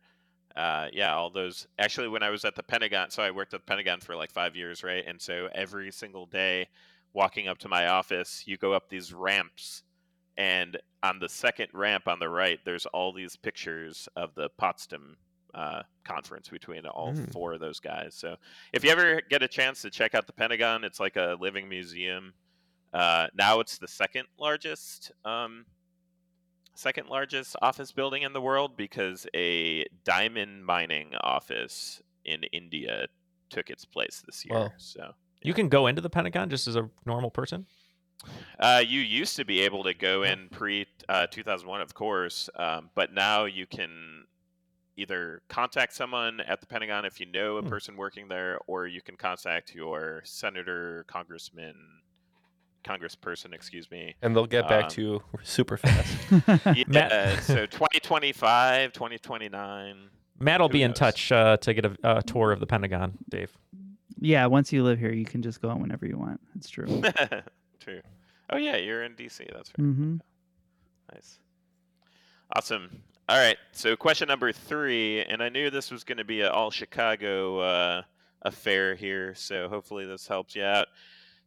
Uh, 0.55 0.87
yeah, 0.91 1.13
all 1.13 1.29
those. 1.29 1.67
Actually, 1.77 2.07
when 2.07 2.23
I 2.23 2.31
was 2.31 2.43
at 2.45 2.55
the 2.55 2.63
Pentagon, 2.63 3.11
so 3.11 3.21
I 3.21 3.29
worked 3.29 3.53
at 3.53 3.59
the 3.59 3.65
Pentagon 3.65 3.99
for 3.99 4.15
like 4.15 4.31
five 4.31 4.55
years, 4.55 4.83
right? 4.83 5.03
And 5.05 5.21
so 5.21 5.49
every 5.53 5.91
single 5.91 6.25
day, 6.25 6.67
walking 7.13 7.47
up 7.47 7.59
to 7.59 7.69
my 7.69 7.85
office, 7.85 8.41
you 8.47 8.57
go 8.57 8.73
up 8.73 8.89
these 8.89 9.13
ramps, 9.13 9.83
and 10.35 10.77
on 11.03 11.19
the 11.19 11.29
second 11.29 11.67
ramp 11.73 12.07
on 12.07 12.17
the 12.17 12.29
right, 12.29 12.59
there's 12.65 12.87
all 12.87 13.13
these 13.13 13.35
pictures 13.35 14.09
of 14.15 14.33
the 14.33 14.49
Potsdam 14.57 15.17
uh, 15.55 15.81
conference 16.03 16.49
between 16.49 16.85
all 16.85 17.13
Mm. 17.13 17.31
four 17.31 17.53
of 17.53 17.59
those 17.61 17.79
guys. 17.79 18.13
So 18.13 18.35
if 18.73 18.83
you 18.83 18.91
ever 18.91 19.21
get 19.29 19.41
a 19.41 19.47
chance 19.47 19.81
to 19.83 19.89
check 19.89 20.13
out 20.13 20.27
the 20.27 20.33
Pentagon, 20.33 20.83
it's 20.83 20.99
like 20.99 21.15
a 21.15 21.37
living 21.39 21.67
museum. 21.69 22.33
Uh, 22.93 23.27
now 23.33 23.59
it's 23.61 23.77
the 23.77 23.87
second 23.87 24.25
largest, 24.37 25.11
um, 25.23 25.65
second 26.75 27.07
largest 27.07 27.55
office 27.61 27.91
building 27.91 28.23
in 28.23 28.33
the 28.33 28.41
world 28.41 28.75
because 28.75 29.25
a 29.33 29.85
diamond 30.03 30.65
mining 30.65 31.15
office 31.21 32.01
in 32.25 32.43
India 32.51 33.07
took 33.49 33.69
its 33.69 33.85
place 33.85 34.21
this 34.25 34.45
year. 34.45 34.59
Wow. 34.59 34.69
So 34.77 35.13
You 35.41 35.53
can 35.53 35.69
go 35.69 35.87
into 35.87 36.01
the 36.01 36.09
Pentagon 36.09 36.49
just 36.49 36.67
as 36.67 36.75
a 36.75 36.89
normal 37.05 37.29
person. 37.31 37.65
uh, 38.59 38.83
you 38.85 38.99
used 39.01 39.35
to 39.37 39.45
be 39.45 39.61
able 39.61 39.83
to 39.83 39.93
go 39.93 40.23
in 40.23 40.49
pre 40.49 40.85
uh, 41.07 41.27
2001, 41.27 41.81
of 41.81 41.93
course, 41.93 42.49
um, 42.55 42.89
but 42.95 43.13
now 43.13 43.45
you 43.45 43.65
can 43.67 44.24
either 44.97 45.41
contact 45.49 45.93
someone 45.93 46.39
at 46.41 46.61
the 46.61 46.67
Pentagon 46.67 47.05
if 47.05 47.19
you 47.19 47.25
know 47.25 47.57
a 47.57 47.61
Hmm. 47.61 47.67
person 47.69 47.97
working 47.97 48.27
there, 48.27 48.59
or 48.67 48.87
you 48.87 49.01
can 49.01 49.15
contact 49.17 49.73
your 49.75 50.21
senator, 50.23 51.05
congressman, 51.07 51.75
congressperson, 52.83 53.53
excuse 53.53 53.89
me. 53.89 54.15
And 54.21 54.35
they'll 54.35 54.45
get 54.45 54.67
back 54.67 54.85
Um, 54.85 54.89
to 54.91 55.01
you 55.01 55.23
super 55.43 55.77
fast. 55.77 56.15
Yeah, 56.89 57.39
so 57.41 57.65
2025, 57.65 58.93
2029. 58.93 60.09
Matt 60.39 60.59
will 60.59 60.67
Who 60.67 60.73
be 60.73 60.83
in 60.83 60.93
touch 60.93 61.31
uh, 61.31 61.57
to 61.57 61.73
get 61.73 61.85
a, 61.85 61.95
a 62.03 62.21
tour 62.23 62.51
of 62.51 62.59
the 62.59 62.67
Pentagon, 62.67 63.17
Dave. 63.29 63.51
Yeah, 64.19 64.45
once 64.47 64.71
you 64.71 64.83
live 64.83 64.99
here, 64.99 65.11
you 65.11 65.25
can 65.25 65.41
just 65.41 65.61
go 65.61 65.69
out 65.69 65.79
whenever 65.79 66.05
you 66.05 66.17
want. 66.17 66.39
It's 66.55 66.69
true. 66.69 66.85
True. 67.79 68.01
Oh 68.49 68.57
yeah, 68.57 68.75
you're 68.77 69.03
in 69.03 69.13
DC. 69.15 69.39
That's 69.53 69.71
right. 69.77 69.85
hmm 69.85 70.17
Nice. 71.13 71.39
Awesome. 72.55 73.01
All 73.27 73.39
right. 73.39 73.57
So 73.71 73.95
question 73.95 74.27
number 74.27 74.51
three, 74.51 75.23
and 75.23 75.41
I 75.41 75.49
knew 75.49 75.71
this 75.71 75.89
was 75.89 76.03
going 76.03 76.19
to 76.19 76.23
be 76.23 76.41
an 76.41 76.49
all 76.49 76.69
Chicago 76.69 77.57
uh, 77.59 78.01
affair 78.43 78.93
here, 78.93 79.33
so 79.33 79.67
hopefully 79.67 80.05
this 80.05 80.27
helps 80.27 80.55
you 80.55 80.63
out. 80.63 80.87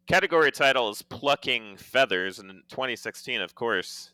Category 0.09 0.51
title 0.51 0.91
is 0.91 1.03
plucking 1.03 1.76
feathers, 1.76 2.41
and 2.41 2.51
in 2.51 2.62
2016, 2.68 3.41
of 3.41 3.55
course, 3.55 4.11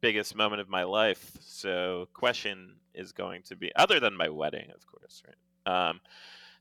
biggest 0.00 0.34
moment 0.34 0.62
of 0.62 0.70
my 0.70 0.84
life. 0.84 1.36
So 1.40 2.08
question 2.14 2.76
is 2.94 3.12
going 3.12 3.42
to 3.42 3.56
be 3.56 3.70
other 3.76 4.00
than 4.00 4.16
my 4.16 4.30
wedding, 4.30 4.70
of 4.74 4.86
course, 4.86 5.22
right? 5.26 5.88
Um, 5.88 6.00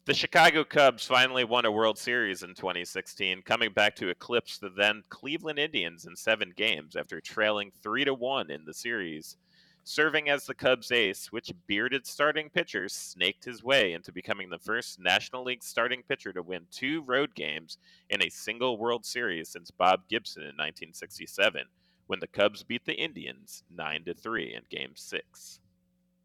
the 0.06 0.14
Chicago 0.14 0.66
Cubs 0.66 1.06
finally 1.06 1.46
won 1.46 1.64
a 1.64 1.72
World 1.72 1.98
Series 1.98 2.44
in 2.44 2.56
2016, 2.56 3.42
coming 3.44 3.72
back 3.72 3.96
to 3.96 4.10
eclipse 4.10 4.58
the 4.58 4.70
then 4.70 5.02
Cleveland 5.08 5.60
Indians 5.60 6.08
in 6.08 6.18
seven 6.18 6.52
games 6.58 6.98
after 6.98 7.22
trailing 7.22 7.72
three 7.82 8.04
to 8.04 8.14
one 8.14 8.52
in 8.52 8.66
the 8.66 8.74
series. 8.74 9.38
Serving 9.86 10.30
as 10.30 10.46
the 10.46 10.54
Cubs 10.56 10.92
ace, 10.92 11.30
which 11.32 11.52
bearded 11.68 12.08
starting 12.08 12.50
pitcher 12.50 12.88
snaked 12.88 13.44
his 13.44 13.64
way 13.64 13.92
into 13.94 14.14
becoming 14.14 14.50
the 14.50 14.58
first 14.60 14.98
National 15.00 15.44
League 15.44 15.64
starting 15.64 16.02
pitcher 16.08 16.32
to 16.32 16.42
win 16.42 16.62
two 16.72 17.02
road 17.04 17.36
games 17.36 17.78
in 18.10 18.24
a 18.24 18.30
single 18.30 18.78
World 18.78 19.06
Series 19.06 19.50
since 19.50 19.72
Bob 19.72 20.02
Gibson 20.10 20.44
in 20.44 20.48
1967, 20.56 21.64
when 22.08 22.20
the 22.22 22.28
Cubs 22.28 22.64
beat 22.64 22.86
the 22.86 22.94
Indians 22.94 23.64
nine 23.70 24.06
to 24.06 24.14
three 24.14 24.54
in 24.56 24.62
Game 24.70 24.92
Six. 24.96 25.60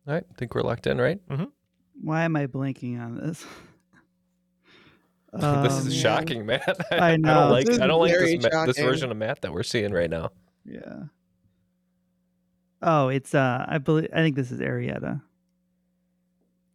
All 0.07 0.15
right, 0.15 0.25
think 0.37 0.55
we're 0.55 0.63
locked 0.63 0.87
in, 0.87 0.99
right? 1.01 1.19
Mm-hmm. 1.29 1.45
Why 2.01 2.23
am 2.23 2.37
I 2.37 2.47
blanking 2.47 3.01
on 3.01 3.17
this? 3.17 3.41
this 5.33 5.43
Oh, 5.43 5.65
is 5.65 5.85
man. 5.87 5.93
shocking, 5.95 6.47
Matt. 6.47 6.77
I 6.93 7.17
know. 7.19 7.35
don't 7.35 7.51
like. 7.51 7.67
This 7.67 7.81
I 7.81 7.87
don't 7.89 8.01
like 8.01 8.13
this, 8.17 8.43
ma- 8.53 8.67
this 8.67 8.79
version 8.79 9.11
of 9.11 9.17
Matt 9.17 9.43
that 9.43 9.53
we're 9.53 9.63
seeing 9.65 9.93
right 9.93 10.09
now. 10.09 10.31
Yeah. 10.65 11.03
Oh, 12.83 13.09
it's 13.09 13.35
uh 13.35 13.65
I 13.69 13.79
believe 13.79 14.09
I 14.13 14.19
think 14.19 14.37
this 14.37 14.51
is 14.51 14.61
Arrieta. 14.61 15.21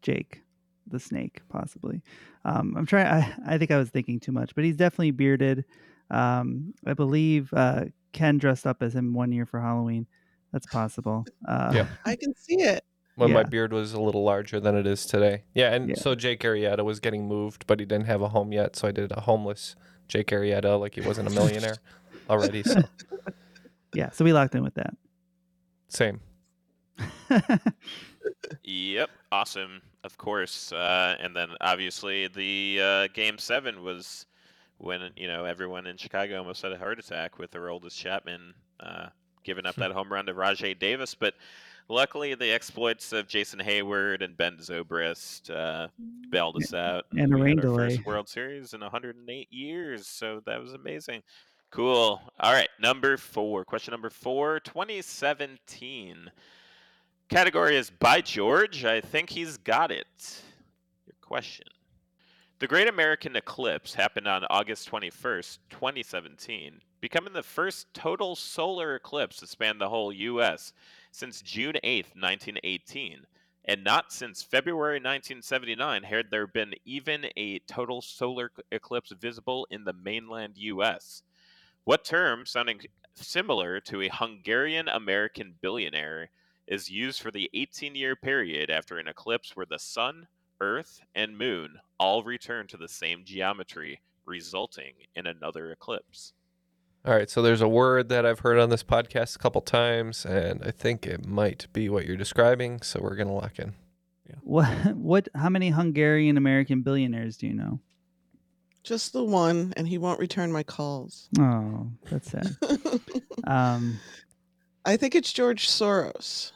Jake, 0.01 0.41
the 0.87 0.99
snake, 0.99 1.41
possibly. 1.49 2.01
Um 2.45 2.75
I'm 2.77 2.85
trying 2.85 3.07
I, 3.07 3.33
I 3.55 3.57
think 3.57 3.71
I 3.71 3.77
was 3.77 3.89
thinking 3.89 4.19
too 4.19 4.31
much, 4.31 4.53
but 4.55 4.63
he's 4.63 4.75
definitely 4.75 5.11
bearded. 5.11 5.65
Um 6.09 6.73
I 6.85 6.93
believe 6.93 7.53
uh 7.53 7.85
Ken 8.11 8.37
dressed 8.37 8.67
up 8.67 8.83
as 8.83 8.93
him 8.95 9.13
one 9.13 9.31
year 9.31 9.45
for 9.45 9.59
Halloween. 9.59 10.07
That's 10.51 10.67
possible. 10.67 11.25
Uh 11.47 11.71
Yeah. 11.73 11.87
I 12.05 12.15
can 12.15 12.35
see 12.35 12.61
it. 12.61 12.83
When 13.15 13.31
my 13.31 13.43
beard 13.43 13.71
was 13.71 13.93
a 13.93 14.01
little 14.01 14.23
larger 14.23 14.59
than 14.59 14.75
it 14.75 14.87
is 14.87 15.05
today. 15.05 15.43
Yeah, 15.53 15.71
and 15.73 15.89
Yeah. 15.89 15.95
so 15.95 16.15
Jake 16.15 16.39
Arrieta 16.41 16.83
was 16.83 16.99
getting 16.99 17.27
moved, 17.27 17.67
but 17.67 17.79
he 17.79 17.85
didn't 17.85 18.07
have 18.07 18.23
a 18.23 18.29
home 18.29 18.51
yet, 18.51 18.75
so 18.75 18.87
I 18.87 18.91
did 18.91 19.11
a 19.11 19.21
homeless 19.21 19.75
Jake 20.07 20.27
Arrieta, 20.31 20.79
like 20.79 20.95
he 20.95 21.01
wasn't 21.01 21.27
a 21.27 21.31
millionaire 21.31 21.77
already. 22.29 22.63
So 22.63 22.81
Yeah, 23.93 24.09
so 24.09 24.25
we 24.25 24.33
locked 24.33 24.55
in 24.55 24.63
with 24.63 24.73
that. 24.73 24.95
Same. 25.93 26.19
Yep, 28.63 29.09
awesome. 29.31 29.81
Of 30.03 30.17
course, 30.17 30.71
uh, 30.71 31.15
and 31.19 31.35
then 31.35 31.49
obviously 31.61 32.27
the 32.27 32.79
uh, 32.81 33.07
game 33.13 33.37
seven 33.37 33.83
was 33.83 34.25
when 34.77 35.11
you 35.15 35.27
know 35.27 35.45
everyone 35.45 35.87
in 35.87 35.97
Chicago 35.97 36.37
almost 36.39 36.61
had 36.61 36.73
a 36.73 36.77
heart 36.77 36.99
attack 36.99 37.39
with 37.39 37.51
Aroldis 37.51 37.95
Chapman 37.95 38.53
uh, 38.79 39.07
giving 39.43 39.65
up 39.65 39.75
that 39.75 39.91
home 39.91 40.11
run 40.11 40.25
to 40.25 40.33
Rajay 40.33 40.73
Davis, 40.73 41.15
but 41.15 41.35
luckily 41.87 42.35
the 42.35 42.51
exploits 42.51 43.13
of 43.13 43.27
Jason 43.27 43.59
Heyward 43.59 44.21
and 44.23 44.35
Ben 44.35 44.57
Zobrist 44.57 45.49
uh, 45.49 45.87
bailed 46.29 46.57
us 46.57 46.73
out. 46.73 47.05
and 47.17 47.33
a 47.33 47.37
we 47.37 47.43
rain 47.43 47.57
had 47.57 47.65
our 47.65 47.71
delay. 47.71 47.95
First 47.95 48.05
World 48.05 48.29
Series 48.29 48.73
in 48.73 48.81
108 48.81 49.47
years, 49.51 50.07
so 50.07 50.41
that 50.45 50.59
was 50.59 50.73
amazing. 50.73 51.23
Cool. 51.73 52.21
All 52.39 52.53
right, 52.53 52.69
number 52.79 53.17
four. 53.17 53.65
Question 53.65 53.93
number 53.93 54.11
four, 54.11 54.59
2017. 54.59 56.29
Category 57.29 57.77
is 57.77 57.89
by 57.89 58.21
George. 58.21 58.85
I 58.85 59.01
think 59.01 59.31
he's 59.31 59.57
got 59.57 59.91
it. 59.91 60.43
Your 61.07 61.15
question. 61.19 61.65
The 62.59 62.67
Great 62.67 62.87
American 62.87 63.35
Eclipse 63.35 63.95
happened 63.95 64.27
on 64.27 64.45
August 64.51 64.87
21st, 64.91 65.57
2017, 65.71 66.79
becoming 67.01 67.33
the 67.33 67.41
first 67.41 67.91
total 67.95 68.35
solar 68.35 68.93
eclipse 68.93 69.37
to 69.37 69.47
span 69.47 69.79
the 69.79 69.89
whole 69.89 70.13
U.S. 70.13 70.73
since 71.09 71.41
June 71.41 71.73
8th, 71.83 72.13
1918. 72.13 73.25
And 73.65 73.83
not 73.83 74.11
since 74.11 74.43
February 74.43 74.97
1979 74.97 76.03
had 76.03 76.29
there 76.29 76.45
been 76.45 76.75
even 76.85 77.25
a 77.35 77.57
total 77.67 78.03
solar 78.03 78.51
eclipse 78.71 79.11
visible 79.19 79.65
in 79.71 79.85
the 79.85 79.93
mainland 79.93 80.53
U.S. 80.57 81.23
What 81.85 82.05
term, 82.05 82.45
sounding 82.45 82.79
similar 83.13 83.81
to 83.81 84.01
a 84.01 84.09
Hungarian 84.09 84.87
American 84.87 85.55
billionaire, 85.61 86.29
is 86.65 86.89
used 86.89 87.21
for 87.21 87.29
the 87.29 87.49
18 87.53 87.93
year 87.93 88.15
period 88.15 88.69
after 88.69 88.97
an 88.97 89.09
eclipse 89.09 89.53
where 89.53 89.65
the 89.65 89.79
sun, 89.79 90.27
earth, 90.61 91.01
and 91.13 91.37
moon 91.37 91.79
all 91.99 92.23
return 92.23 92.67
to 92.67 92.77
the 92.77 92.87
same 92.87 93.25
geometry, 93.25 93.99
resulting 94.25 94.93
in 95.13 95.27
another 95.27 95.71
eclipse? 95.71 96.31
All 97.05 97.13
right, 97.13 97.29
so 97.29 97.41
there's 97.41 97.59
a 97.59 97.67
word 97.67 98.07
that 98.07 98.25
I've 98.25 98.39
heard 98.39 98.59
on 98.59 98.69
this 98.69 98.83
podcast 98.83 99.35
a 99.35 99.39
couple 99.39 99.59
times, 99.59 100.25
and 100.25 100.63
I 100.63 100.71
think 100.71 101.05
it 101.05 101.25
might 101.25 101.67
be 101.73 101.89
what 101.89 102.05
you're 102.05 102.15
describing. 102.15 102.81
So 102.81 103.01
we're 103.01 103.15
gonna 103.15 103.33
lock 103.33 103.59
in. 103.59 103.73
What 104.41 104.67
what 104.95 105.27
how 105.35 105.49
many 105.49 105.69
Hungarian 105.71 106.37
American 106.37 106.81
billionaires 106.81 107.35
do 107.35 107.47
you 107.47 107.53
know? 107.53 107.81
Just 108.83 109.13
the 109.13 109.23
one, 109.23 109.73
and 109.77 109.87
he 109.87 109.97
won't 109.97 110.19
return 110.19 110.51
my 110.51 110.63
calls. 110.63 111.29
Oh, 111.39 111.87
that's 112.11 112.31
sad. 112.31 112.55
um, 113.45 113.97
I 114.85 114.97
think 114.97 115.15
it's 115.15 115.31
George 115.31 115.69
Soros. 115.69 116.51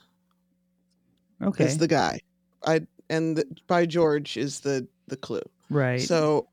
Okay. 1.42 1.66
Is 1.66 1.78
the 1.78 1.88
guy. 1.88 2.20
I 2.66 2.82
and 3.10 3.38
the, 3.38 3.46
by 3.68 3.86
George 3.86 4.36
is 4.38 4.60
the 4.60 4.88
the 5.08 5.16
clue. 5.16 5.42
Right. 5.70 6.02
So 6.02 6.50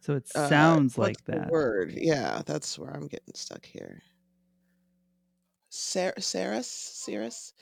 so 0.00 0.14
it 0.14 0.30
uh, 0.34 0.48
sounds 0.48 0.96
what's 0.96 1.08
like 1.08 1.24
the 1.26 1.40
that. 1.42 1.50
word. 1.50 1.92
Yeah, 1.96 2.42
that's 2.46 2.78
where 2.78 2.90
I'm 2.90 3.08
getting 3.08 3.34
stuck 3.34 3.64
here. 3.66 4.00
Sar- 5.70 6.14
Saris, 6.18 6.68
Cirrus, 6.68 7.52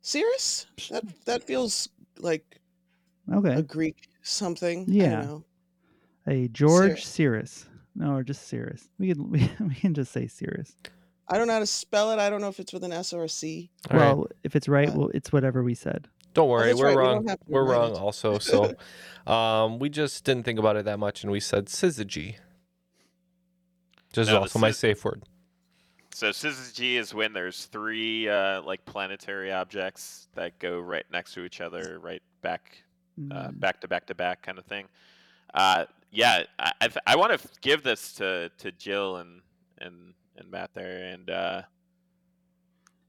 Cirrus. 0.00 0.66
That 0.90 1.04
that 1.26 1.42
feels 1.44 1.88
like 2.18 2.60
Okay. 3.32 3.54
a 3.54 3.62
Greek 3.62 4.08
something. 4.22 4.86
I 4.88 4.92
Yeah. 4.92 5.38
Don't 6.26 6.34
know. 6.36 6.44
A 6.44 6.48
George 6.48 7.04
Cirrus. 7.04 7.66
No, 7.94 8.14
or 8.16 8.22
just 8.22 8.48
Cirrus. 8.48 8.88
We 8.98 9.12
can 9.12 9.30
we, 9.30 9.50
we 9.60 9.74
can 9.74 9.94
just 9.94 10.12
say 10.12 10.26
Cirrus. 10.26 10.74
I 11.28 11.38
don't 11.38 11.46
know 11.46 11.54
how 11.54 11.60
to 11.60 11.66
spell 11.66 12.10
it. 12.12 12.18
I 12.18 12.28
don't 12.30 12.40
know 12.40 12.48
if 12.48 12.58
it's 12.60 12.72
with 12.72 12.84
an 12.84 12.92
S 12.92 13.12
or 13.12 13.24
a 13.24 13.28
C. 13.28 13.70
well, 13.90 14.26
if 14.44 14.54
it's 14.56 14.68
right, 14.68 14.92
well, 14.92 15.10
it's 15.14 15.32
whatever 15.32 15.62
we 15.62 15.74
said. 15.74 16.08
Don't 16.34 16.48
worry, 16.48 16.68
that's 16.68 16.80
we're 16.80 16.88
right, 16.88 16.96
wrong. 16.96 17.26
have 17.28 17.38
We're 17.46 17.64
wrong 17.64 17.92
it. 17.92 17.98
also. 17.98 18.38
So, 18.40 18.74
um, 19.26 19.78
we 19.78 19.88
just 19.90 20.24
didn't 20.24 20.44
think 20.44 20.58
about 20.58 20.76
it 20.76 20.86
that 20.86 20.98
much, 20.98 21.22
and 21.22 21.30
we 21.30 21.40
said 21.40 21.66
syzygy. 21.66 22.36
Just 24.12 24.30
No, 24.30 24.40
also 24.40 24.58
my 24.58 24.70
sys- 24.70 24.74
safe 24.76 25.04
word. 25.04 25.22
So 26.14 26.28
syzygy 26.30 26.94
is 26.96 27.14
when 27.14 27.32
there's 27.32 27.66
three 27.66 28.28
uh, 28.28 28.62
like 28.62 28.84
planetary 28.84 29.52
objects 29.52 30.28
that 30.34 30.58
go 30.58 30.78
right 30.78 31.04
next 31.10 31.32
to 31.34 31.44
each 31.44 31.60
other, 31.60 31.98
right 32.00 32.22
back, 32.42 32.82
uh, 33.30 33.48
Mm. 33.48 33.60
back 33.60 33.80
to 33.82 33.88
back 33.88 34.06
to 34.06 34.14
back, 34.14 34.42
kind 34.42 34.58
of 34.58 34.64
thing. 34.66 34.86
Uh, 35.54 35.84
yeah, 36.12 36.44
I 36.58 36.72
I, 36.80 36.88
I 37.08 37.16
want 37.16 37.38
to 37.40 37.48
give 37.60 37.82
this 37.82 38.12
to, 38.14 38.50
to 38.58 38.70
Jill 38.72 39.16
and 39.16 39.40
and 39.78 40.14
and 40.36 40.50
Matt 40.50 40.70
there, 40.74 41.04
and 41.12 41.28
uh, 41.30 41.62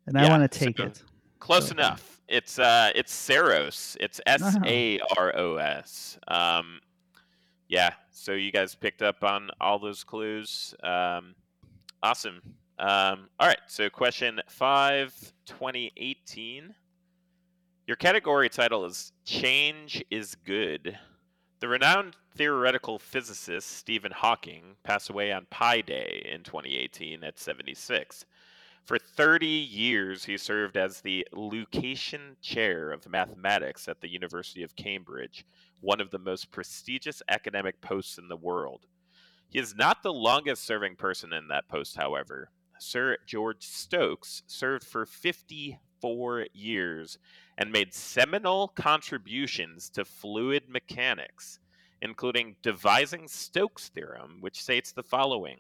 And 0.08 0.18
I 0.18 0.24
Yeah, 0.24 0.30
want 0.38 0.52
to 0.52 0.60
take 0.60 0.78
so- 0.78 0.86
it. 0.86 1.04
close 1.40 1.72
enough. 1.72 2.22
It's 2.28 2.58
uh, 2.58 2.92
it's 2.96 3.14
Saros. 3.14 3.96
It's 4.00 4.20
S 4.26 4.42
Uh-huh. 4.42 4.60
A 4.66 5.00
R 5.18 5.36
O 5.38 5.58
S. 5.58 6.18
Um, 6.28 6.80
yeah. 7.68 7.92
So 8.12 8.32
you 8.34 8.52
guys 8.52 8.76
picked 8.76 9.02
up 9.02 9.24
on 9.24 9.50
all 9.60 9.78
those 9.80 10.04
clues. 10.04 10.74
Um, 10.84 11.36
awesome. 12.02 12.42
Um, 12.80 13.30
all 13.40 13.48
right. 13.48 13.60
So 13.68 13.90
question 13.90 14.40
five, 14.50 15.14
2018. 15.46 16.74
Your 17.88 17.98
category 17.98 18.50
title 18.50 18.86
is 18.86 19.12
Change 19.26 20.04
is 20.10 20.36
Good. 20.36 20.98
The 21.60 21.68
renowned 21.68 22.16
theoretical 22.36 22.98
physicist 22.98 23.70
Stephen 23.70 24.12
Hawking 24.12 24.76
passed 24.84 25.10
away 25.10 25.32
on 25.32 25.46
Pi 25.50 25.82
Day 25.82 26.28
in 26.32 26.44
2018 26.44 27.24
at 27.24 27.38
76. 27.38 28.26
For 28.84 28.98
30 28.98 29.46
years, 29.46 30.26
he 30.26 30.38
served 30.38 30.76
as 30.76 31.00
the 31.00 31.26
Lucasian 31.34 32.36
Chair 32.42 32.92
of 32.92 33.08
Mathematics 33.08 33.88
at 33.88 34.02
the 34.02 34.12
University 34.12 34.62
of 34.64 34.76
Cambridge, 34.76 35.46
one 35.80 36.02
of 36.02 36.12
the 36.12 36.20
most 36.20 36.52
prestigious 36.52 37.22
academic 37.30 37.80
posts 37.80 38.18
in 38.18 38.28
the 38.28 38.36
world. 38.36 38.88
He 39.50 39.60
is 39.60 39.76
not 39.76 40.04
the 40.04 40.12
longest 40.12 40.66
serving 40.66 40.96
person 40.96 41.32
in 41.32 41.48
that 41.48 41.70
post, 41.70 41.96
however. 41.96 42.50
Sir 42.80 43.18
George 43.26 43.64
Stokes 43.64 44.44
served 44.48 44.84
for 44.84 45.06
54 45.06 46.48
years 46.54 47.18
and 47.58 47.72
made 47.72 47.94
seminal 47.94 48.68
contributions 48.70 49.90
to 49.92 50.04
fluid 50.04 50.64
mechanics, 50.68 51.60
including 52.04 52.58
devising 52.62 53.28
Stokes' 53.30 53.88
theorem, 53.88 54.38
which 54.42 54.62
states 54.62 54.92
the 54.92 55.02
following 55.02 55.60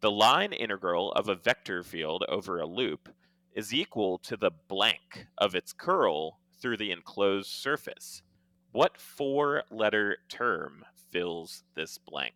The 0.00 0.10
line 0.10 0.52
integral 0.52 1.12
of 1.12 1.28
a 1.28 1.36
vector 1.36 1.84
field 1.84 2.24
over 2.28 2.58
a 2.58 2.66
loop 2.66 3.08
is 3.54 3.72
equal 3.72 4.18
to 4.18 4.36
the 4.36 4.50
blank 4.66 5.26
of 5.38 5.54
its 5.54 5.72
curl 5.72 6.40
through 6.60 6.78
the 6.78 6.90
enclosed 6.90 7.50
surface. 7.50 8.22
What 8.72 8.98
four 8.98 9.62
letter 9.70 10.18
term 10.28 10.84
fills 11.12 11.62
this 11.76 11.96
blank? 11.96 12.34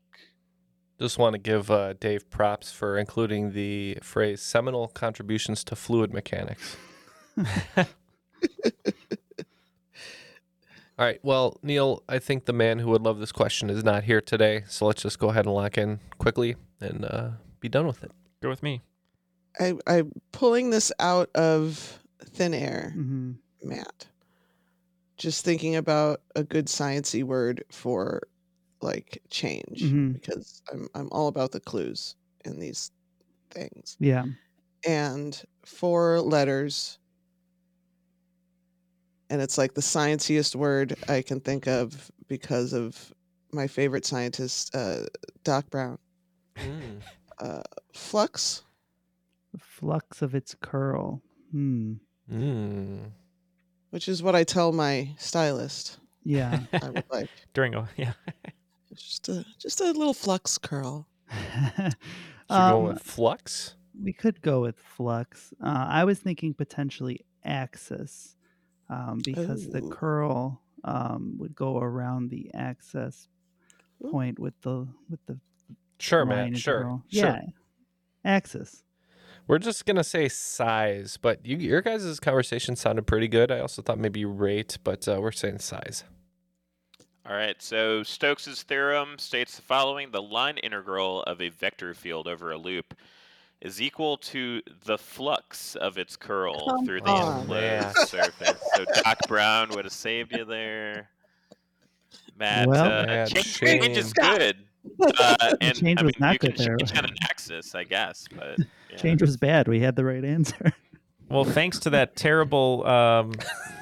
Just 1.00 1.18
want 1.18 1.34
to 1.34 1.38
give 1.38 1.68
uh, 1.68 1.94
Dave 1.94 2.30
props 2.30 2.70
for 2.70 2.96
including 2.96 3.52
the 3.52 3.98
phrase 4.02 4.40
seminal 4.40 4.86
contributions 4.86 5.64
to 5.64 5.74
fluid 5.74 6.12
mechanics. 6.12 6.76
All 11.02 11.08
right. 11.08 11.18
Well, 11.24 11.58
Neal, 11.64 12.04
I 12.08 12.20
think 12.20 12.44
the 12.44 12.52
man 12.52 12.78
who 12.78 12.90
would 12.90 13.02
love 13.02 13.18
this 13.18 13.32
question 13.32 13.68
is 13.70 13.82
not 13.82 14.04
here 14.04 14.20
today. 14.20 14.62
So 14.68 14.86
let's 14.86 15.02
just 15.02 15.18
go 15.18 15.30
ahead 15.30 15.46
and 15.46 15.52
lock 15.56 15.76
in 15.76 15.98
quickly 16.18 16.54
and 16.80 17.04
uh, 17.04 17.30
be 17.58 17.68
done 17.68 17.88
with 17.88 18.04
it. 18.04 18.12
Go 18.40 18.48
with 18.48 18.62
me. 18.62 18.82
I 19.58 19.74
I'm 19.88 20.12
pulling 20.30 20.70
this 20.70 20.92
out 21.00 21.28
of 21.34 21.98
thin 22.24 22.54
air, 22.54 22.94
Mm-hmm. 22.96 23.32
Matt. 23.64 24.06
Just 25.16 25.44
thinking 25.44 25.74
about 25.74 26.20
a 26.36 26.44
good 26.44 26.66
sciency 26.66 27.24
word 27.24 27.64
for 27.72 28.22
like 28.80 29.20
change 29.28 29.82
Mhm. 29.82 30.12
because 30.12 30.62
I'm 30.72 30.86
I'm 30.94 31.08
all 31.10 31.26
about 31.26 31.50
the 31.50 31.58
clues 31.58 32.14
in 32.44 32.60
these 32.60 32.92
things. 33.50 33.96
Yeah. 33.98 34.26
And 34.86 35.42
four 35.66 36.20
letters 36.20 37.00
and 39.32 39.40
it's 39.40 39.56
like 39.56 39.72
the 39.72 39.80
scienciest 39.80 40.54
word 40.54 40.94
I 41.08 41.22
can 41.22 41.40
think 41.40 41.66
of 41.66 42.10
because 42.28 42.74
of 42.74 43.12
my 43.50 43.66
favorite 43.66 44.04
scientist, 44.04 44.74
uh, 44.74 45.04
Doc 45.42 45.70
Brown. 45.70 45.98
Uh, 47.40 47.62
flux. 47.94 48.62
The 49.52 49.58
flux 49.58 50.20
of 50.22 50.34
its 50.34 50.54
curl. 50.60 51.22
Hmm. 51.50 51.94
Mm. 52.30 53.10
which 53.90 54.08
is 54.08 54.22
what 54.22 54.34
I 54.36 54.44
tell 54.44 54.72
my 54.72 55.14
stylist. 55.18 55.98
Yeah. 56.24 56.60
I 56.72 56.90
would 56.90 57.04
like 57.10 57.28
During 57.52 57.74
a 57.74 57.88
yeah. 57.96 58.12
just 58.94 59.28
a 59.28 59.44
just 59.58 59.80
a 59.80 59.84
little 59.92 60.14
flux 60.14 60.56
curl. 60.58 61.06
Should 61.30 61.94
we 62.50 62.56
go 62.56 62.78
Um, 62.78 62.84
with 62.84 63.02
flux? 63.02 63.74
We 64.02 64.12
could 64.12 64.40
go 64.42 64.60
with 64.60 64.78
flux. 64.78 65.52
Uh, 65.62 65.86
I 65.88 66.04
was 66.04 66.18
thinking 66.20 66.54
potentially 66.54 67.24
axis, 67.44 68.36
um, 68.88 69.20
because 69.24 69.68
the 69.68 69.82
curl 69.82 70.60
um, 70.84 71.34
would 71.38 71.54
go 71.54 71.78
around 71.78 72.30
the 72.30 72.50
access 72.54 73.28
point 74.10 74.38
with 74.38 74.54
the 74.62 74.86
with 75.08 75.24
the 75.26 75.38
Sure, 75.98 76.24
man. 76.24 76.54
Sure. 76.54 76.74
integral. 76.74 77.04
Sure. 77.08 77.26
Yeah, 77.26 77.40
axis. 78.24 78.82
We're 79.46 79.58
just 79.58 79.86
gonna 79.86 80.04
say 80.04 80.28
size, 80.28 81.16
but 81.16 81.44
you, 81.46 81.56
your 81.56 81.80
guys' 81.80 82.18
conversation 82.18 82.74
sounded 82.74 83.06
pretty 83.06 83.28
good. 83.28 83.52
I 83.52 83.60
also 83.60 83.82
thought 83.82 83.98
maybe 83.98 84.24
rate, 84.24 84.78
but 84.82 85.06
uh, 85.06 85.20
we're 85.20 85.32
saying 85.32 85.60
size. 85.60 86.04
All 87.24 87.36
right, 87.36 87.60
so 87.62 88.02
Stokes' 88.02 88.64
theorem 88.64 89.16
states 89.18 89.54
the 89.54 89.62
following 89.62 90.10
The 90.10 90.22
line 90.22 90.58
integral 90.58 91.22
of 91.22 91.40
a 91.40 91.50
vector 91.50 91.94
field 91.94 92.26
over 92.26 92.50
a 92.50 92.58
loop 92.58 92.94
is 93.62 93.80
equal 93.80 94.16
to 94.18 94.60
the 94.84 94.98
flux 94.98 95.76
of 95.76 95.96
its 95.96 96.16
curl 96.16 96.66
Come 96.68 96.84
through 96.84 97.00
the 97.00 97.08
on. 97.10 97.40
enclosed 97.42 98.08
surface. 98.08 98.60
So 98.74 98.84
Doc 99.02 99.18
Brown 99.28 99.70
would 99.70 99.84
have 99.84 99.92
saved 99.92 100.32
you 100.32 100.44
there. 100.44 101.08
Matt, 102.36 102.68
Well- 102.68 102.84
uh, 102.84 103.06
Matt 103.06 103.28
change, 103.30 103.54
change 103.58 103.96
is 103.96 104.12
good. 104.12 104.56
Uh, 105.18 105.54
and 105.60 105.76
change 105.76 106.00
I 106.00 106.04
was 106.04 106.18
not 106.18 106.32
you 106.34 106.38
can 106.40 106.50
good 106.50 106.58
there. 106.58 106.76
change 106.76 106.98
on 106.98 107.04
an 107.04 107.14
axis, 107.22 107.74
I 107.74 107.84
guess, 107.84 108.26
but 108.36 108.58
yeah. 108.90 108.96
Change 108.96 109.22
was 109.22 109.36
bad. 109.36 109.68
We 109.68 109.78
had 109.80 109.94
the 109.96 110.04
right 110.04 110.24
answer. 110.24 110.72
Well, 111.30 111.44
thanks 111.44 111.78
to 111.80 111.90
that 111.90 112.16
terrible 112.16 112.84
um, 112.86 113.32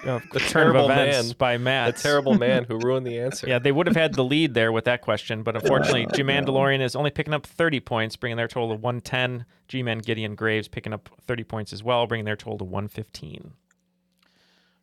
you 0.00 0.06
know, 0.06 0.20
The 0.32 0.40
turn 0.40 0.74
of 0.74 0.84
events 0.90 1.28
man. 1.28 1.34
by 1.38 1.58
Matt. 1.58 1.96
The 1.96 2.02
terrible 2.02 2.34
man 2.34 2.64
who 2.64 2.78
ruined 2.82 3.06
the 3.06 3.18
answer. 3.20 3.46
Yeah, 3.48 3.58
they 3.58 3.72
would 3.72 3.86
have 3.86 3.96
had 3.96 4.14
the 4.14 4.24
lead 4.24 4.54
there 4.54 4.72
with 4.72 4.84
that 4.84 5.02
question, 5.02 5.42
but 5.42 5.54
unfortunately, 5.56 6.06
G 6.14 6.22
Man 6.22 6.44
no. 6.44 6.52
DeLorean 6.52 6.80
is 6.80 6.96
only 6.96 7.10
picking 7.10 7.34
up 7.34 7.46
30 7.46 7.80
points, 7.80 8.16
bringing 8.16 8.36
their 8.36 8.48
total 8.48 8.68
to 8.70 8.74
110. 8.74 9.44
G 9.68 9.82
Man 9.82 9.98
Gideon 9.98 10.34
Graves 10.34 10.68
picking 10.68 10.92
up 10.92 11.08
30 11.26 11.44
points 11.44 11.72
as 11.72 11.82
well, 11.82 12.06
bringing 12.06 12.24
their 12.24 12.36
total 12.36 12.58
to 12.58 12.64
115. 12.64 13.52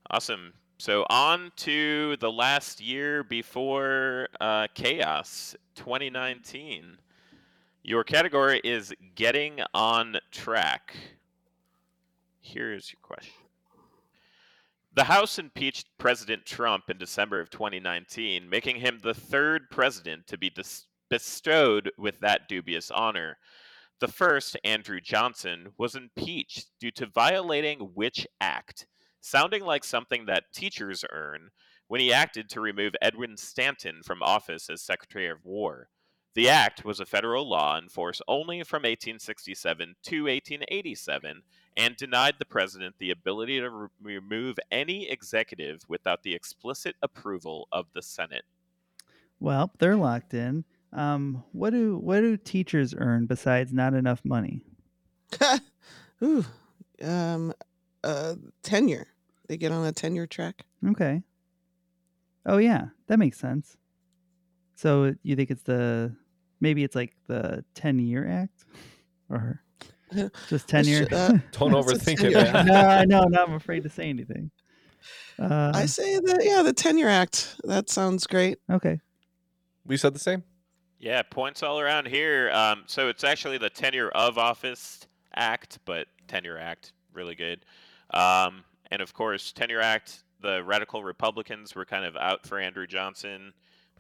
Awesome. 0.10 0.54
So 0.78 1.06
on 1.10 1.52
to 1.58 2.18
the 2.18 2.32
last 2.32 2.80
year 2.80 3.24
before 3.24 4.28
uh, 4.40 4.68
chaos, 4.76 5.56
2019. 5.76 6.98
Your 7.84 8.04
category 8.04 8.62
is 8.64 8.94
getting 9.16 9.60
on 9.74 10.18
track. 10.32 10.96
Here's 12.42 12.92
your 12.92 13.00
question. 13.02 13.34
The 14.98 15.04
House 15.04 15.38
impeached 15.38 15.96
President 16.00 16.44
Trump 16.48 16.90
in 16.90 16.98
December 16.98 17.40
of 17.40 17.52
2019, 17.52 18.50
making 18.50 18.78
him 18.78 18.98
the 18.98 19.14
third 19.14 19.70
president 19.70 20.26
to 20.26 20.40
be 20.40 20.50
dis- 20.50 20.88
bestowed 21.08 21.92
with 22.00 22.20
that 22.22 22.48
dubious 22.50 22.90
honor. 22.90 23.38
The 24.00 24.08
first, 24.08 24.58
Andrew 24.64 25.00
Johnson, 25.00 25.74
was 25.78 25.94
impeached 25.94 26.72
due 26.80 26.90
to 26.90 27.06
violating 27.06 27.92
which 27.94 28.26
act, 28.42 28.88
sounding 29.22 29.64
like 29.64 29.84
something 29.84 30.26
that 30.26 30.52
teachers 30.52 31.06
earn 31.12 31.52
when 31.88 32.02
he 32.02 32.12
acted 32.12 32.50
to 32.50 32.60
remove 32.60 32.96
Edwin 33.00 33.38
Stanton 33.38 34.02
from 34.04 34.24
office 34.24 34.68
as 34.68 34.82
Secretary 34.82 35.30
of 35.30 35.46
War. 35.46 35.90
The 36.34 36.50
act 36.50 36.84
was 36.84 37.00
a 37.00 37.06
federal 37.06 37.48
law 37.48 37.78
in 37.78 37.90
force 37.90 38.20
only 38.28 38.64
from 38.64 38.82
1867 38.82 39.96
to 40.06 40.24
1887 40.24 41.44
and 41.78 41.96
denied 41.96 42.36
the 42.40 42.46
president 42.46 42.96
the 42.98 43.12
ability 43.12 43.60
to 43.60 43.70
re- 43.70 43.88
remove 44.02 44.58
any 44.72 45.08
executive 45.10 45.84
without 45.88 46.24
the 46.24 46.34
explicit 46.34 46.96
approval 47.02 47.68
of 47.72 47.86
the 47.94 48.02
Senate. 48.02 48.44
Well, 49.40 49.72
they're 49.78 49.96
locked 49.96 50.34
in. 50.34 50.66
Um, 50.92 51.44
what 51.52 51.70
do 51.70 51.98
what 51.98 52.22
do 52.22 52.36
teachers 52.38 52.96
earn 52.98 53.28
besides 53.28 53.72
not 53.72 53.94
enough 53.94 54.22
money? 54.26 54.64
Ooh, 56.24 56.44
um, 57.04 57.54
uh, 58.04 58.36
tenure. 58.64 59.08
They 59.48 59.58
get 59.58 59.72
on 59.72 59.86
a 59.86 59.92
tenure 59.92 60.28
track. 60.28 60.66
Okay. 60.86 61.22
Oh 62.46 62.58
yeah, 62.58 62.88
that 63.08 63.20
makes 63.20 63.38
sense. 63.38 63.78
So 64.76 65.14
you 65.24 65.36
think 65.36 65.52
it's 65.52 65.64
the 65.64 66.16
maybe 66.60 66.84
it's 66.84 66.96
like 66.96 67.14
the 67.28 67.64
ten 67.76 68.00
year 68.00 68.28
act, 68.28 68.66
or 69.30 69.62
just 70.50 70.68
tenure? 70.68 71.08
Uh, 71.12 71.38
Don't 71.52 71.72
overthink 71.72 72.24
it, 72.24 72.34
tenure. 72.34 72.54
man. 72.54 72.66
no, 72.68 72.74
I 72.76 73.06
know. 73.06 73.24
Now 73.24 73.44
I'm 73.44 73.54
afraid 73.54 73.84
to 73.84 73.90
say 73.90 74.10
anything. 74.10 74.52
Uh, 75.40 75.72
I 75.74 75.86
say 75.86 76.18
that 76.18 76.42
yeah, 76.44 76.64
the 76.64 76.74
tenure 76.74 77.10
act. 77.10 77.56
That 77.64 77.90
sounds 77.90 78.26
great. 78.26 78.60
okay. 78.70 79.00
We 79.86 79.96
said 79.98 80.14
the 80.14 80.20
same. 80.20 80.44
Yeah, 81.00 81.22
points 81.22 81.64
all 81.64 81.80
around 81.80 82.08
here. 82.08 82.50
Um, 82.52 82.84
so 82.88 83.08
it's 83.08 83.24
actually 83.24 83.58
the 83.58 83.70
Tenure 83.70 84.10
of 84.10 84.38
Office 84.38 85.08
Act, 85.36 85.80
but 85.86 86.08
Tenure 86.28 86.58
Act, 86.58 86.94
really 87.14 87.36
good. 87.36 87.64
Um, 88.12 88.64
and 88.90 89.02
of 89.02 89.14
course, 89.14 89.52
Tenure 89.52 89.80
Act, 89.80 90.24
the 90.42 90.64
radical 90.64 91.04
Republicans 91.04 91.76
were 91.76 91.86
kind 91.86 92.04
of 92.04 92.16
out 92.18 92.46
for 92.48 92.60
Andrew 92.60 92.88
Johnson, 92.88 93.54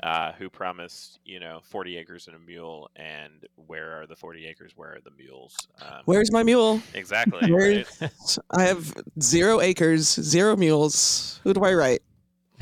uh, 0.03 0.31
who 0.33 0.49
promised, 0.49 1.19
you 1.25 1.39
know, 1.39 1.59
40 1.63 1.97
acres 1.97 2.27
and 2.27 2.35
a 2.35 2.39
mule. 2.39 2.89
And 2.95 3.45
where 3.55 4.01
are 4.01 4.07
the 4.07 4.15
40 4.15 4.45
acres? 4.45 4.73
Where 4.75 4.95
are 4.95 5.01
the 5.03 5.11
mules? 5.17 5.55
Um, 5.81 6.01
Where's 6.05 6.31
my 6.31 6.43
mule? 6.43 6.81
Exactly. 6.93 7.51
Right? 7.57 7.87
I 8.51 8.63
have 8.63 8.93
zero 9.21 9.61
acres, 9.61 10.07
zero 10.07 10.55
mules. 10.55 11.39
Who 11.43 11.53
do 11.53 11.63
I 11.63 11.73
write? 11.73 12.01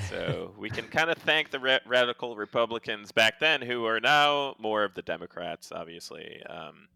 So 0.09 0.53
we 0.57 0.69
can 0.69 0.85
kind 0.85 1.09
of 1.09 1.17
thank 1.19 1.51
the 1.51 1.59
ra- 1.59 1.79
radical 1.85 2.35
Republicans 2.35 3.11
back 3.11 3.39
then, 3.39 3.61
who 3.61 3.85
are 3.85 3.99
now 3.99 4.55
more 4.59 4.83
of 4.83 4.93
the 4.93 5.01
Democrats, 5.01 5.71
obviously. 5.71 6.41
Um, 6.49 6.87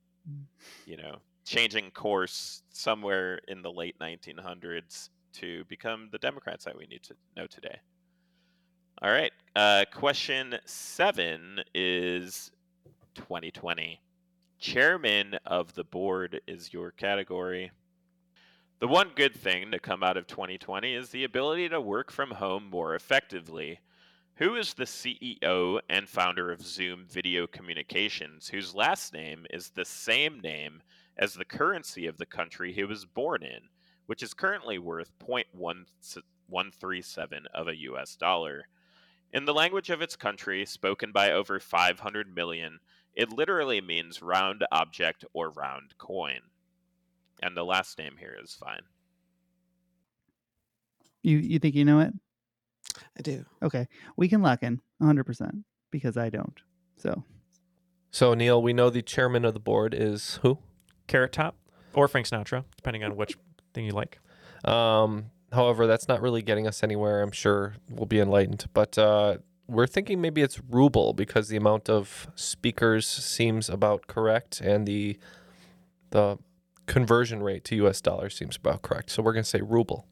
you 0.86 0.98
know, 0.98 1.18
changing 1.46 1.92
course 1.92 2.62
somewhere 2.72 3.40
in 3.48 3.62
the 3.62 3.72
late 3.72 3.98
1900s 4.00 5.10
to 5.34 5.64
become 5.66 6.10
the 6.12 6.18
Democrats 6.18 6.66
that 6.66 6.78
we 6.78 6.86
need 6.86 7.04
to 7.04 7.16
know 7.36 7.48
today. 7.48 7.80
All 9.02 9.10
right. 9.10 9.32
Uh, 9.56 9.86
question 9.94 10.56
seven 10.66 11.62
is 11.74 12.52
2020. 13.16 14.02
Chairman 14.60 15.38
of 15.46 15.74
the 15.74 15.86
board 15.86 16.42
is 16.50 16.74
your 16.74 16.92
category. 16.92 17.72
The 18.82 18.90
one 18.90 19.12
good 19.16 19.34
thing 19.34 19.72
to 19.72 19.80
come 19.80 20.04
out 20.04 20.18
of 20.18 20.28
2020 20.28 20.94
is 20.94 21.12
the 21.12 21.24
ability 21.24 21.70
to 21.70 21.80
work 21.80 22.12
from 22.12 22.32
home 22.32 22.70
more 22.70 22.94
effectively. 22.94 23.80
Who 24.36 24.56
is 24.56 24.74
the 24.74 24.84
CEO 24.84 25.80
and 25.90 26.10
founder 26.10 26.52
of 26.52 26.62
Zoom 26.62 27.06
Video 27.10 27.48
Communications, 27.48 28.50
whose 28.50 28.76
last 28.76 29.14
name 29.14 29.46
is 29.50 29.70
the 29.70 29.86
same 29.86 30.42
name 30.42 30.82
as 31.18 31.36
the 31.36 31.46
currency 31.46 32.06
of 32.06 32.18
the 32.18 32.26
country 32.26 32.74
he 32.74 32.84
was 32.84 33.06
born 33.06 33.44
in, 33.44 33.70
which 34.08 34.22
is 34.22 34.34
currently 34.34 34.78
worth 34.78 35.18
0.137 35.20 37.46
of 37.54 37.70
a 37.70 37.78
US 37.78 38.18
dollar? 38.18 38.66
In 39.32 39.46
the 39.46 39.54
language 39.54 39.90
of 39.90 40.02
its 40.02 40.16
country, 40.16 40.66
spoken 40.66 41.12
by 41.12 41.32
over 41.32 41.60
500 41.60 42.34
million, 42.34 42.80
it 43.14 43.32
literally 43.32 43.82
means 43.82 44.22
round 44.22 44.66
object 44.72 45.24
or 45.34 45.52
round 45.52 45.98
coin. 45.98 46.40
And 47.42 47.56
the 47.56 47.64
last 47.64 47.98
name 47.98 48.16
here 48.20 48.36
is 48.42 48.54
fine. 48.54 48.82
You 51.22 51.38
you 51.38 51.60
think 51.60 51.76
you 51.76 51.86
know 51.86 52.00
it? 52.00 52.14
I 53.18 53.22
do. 53.22 53.46
Okay, 53.62 53.88
we 54.16 54.28
can 54.28 54.42
lock 54.42 54.64
in 54.64 54.82
100 55.00 55.26
percent 55.26 55.66
because 55.92 56.18
I 56.18 56.30
don't. 56.30 56.60
So 56.98 57.24
So 58.12 58.34
Neal, 58.34 58.62
we 58.62 58.74
know 58.74 58.90
the 58.90 59.02
chairman 59.02 59.46
of 59.46 59.54
the 59.54 59.60
board 59.60 59.94
is 59.94 60.40
who? 60.42 60.60
Carrot 61.08 61.34
Top 61.34 61.56
or 61.94 62.08
Frank 62.08 62.28
Sinatra, 62.28 62.64
depending 62.78 63.04
on 63.04 63.16
which 63.16 63.36
thing 63.74 63.86
you 63.86 63.92
like. 63.92 64.20
Um, 64.64 65.32
however, 65.54 65.88
that's 65.88 66.08
not 66.08 66.22
really 66.22 66.42
getting 66.42 66.68
us 66.68 66.84
anywhere. 66.84 67.22
I'm 67.22 67.32
sure 67.32 67.76
we'll 67.90 68.06
be 68.06 68.20
enlightened, 68.20 68.66
but 68.74 68.98
uh, 68.98 69.38
we're 69.68 69.88
thinking 69.88 70.22
maybe 70.22 70.42
it's 70.42 70.60
ruble 70.70 71.14
because 71.14 71.48
the 71.50 71.58
amount 71.58 71.90
of 71.90 72.28
speakers 72.36 73.08
seems 73.08 73.70
about 73.70 74.08
correct, 74.08 74.62
and 74.62 74.88
the 74.88 75.18
the 76.12 76.38
conversion 76.88 77.44
rate 77.44 77.64
to 77.66 77.76
U.S. 77.78 78.02
dollars 78.02 78.36
seems 78.36 78.56
about 78.58 78.82
correct. 78.82 79.12
So 79.12 79.22
we're 79.24 79.34
gonna 79.34 79.44
say 79.44 79.62
ruble. 79.62 80.08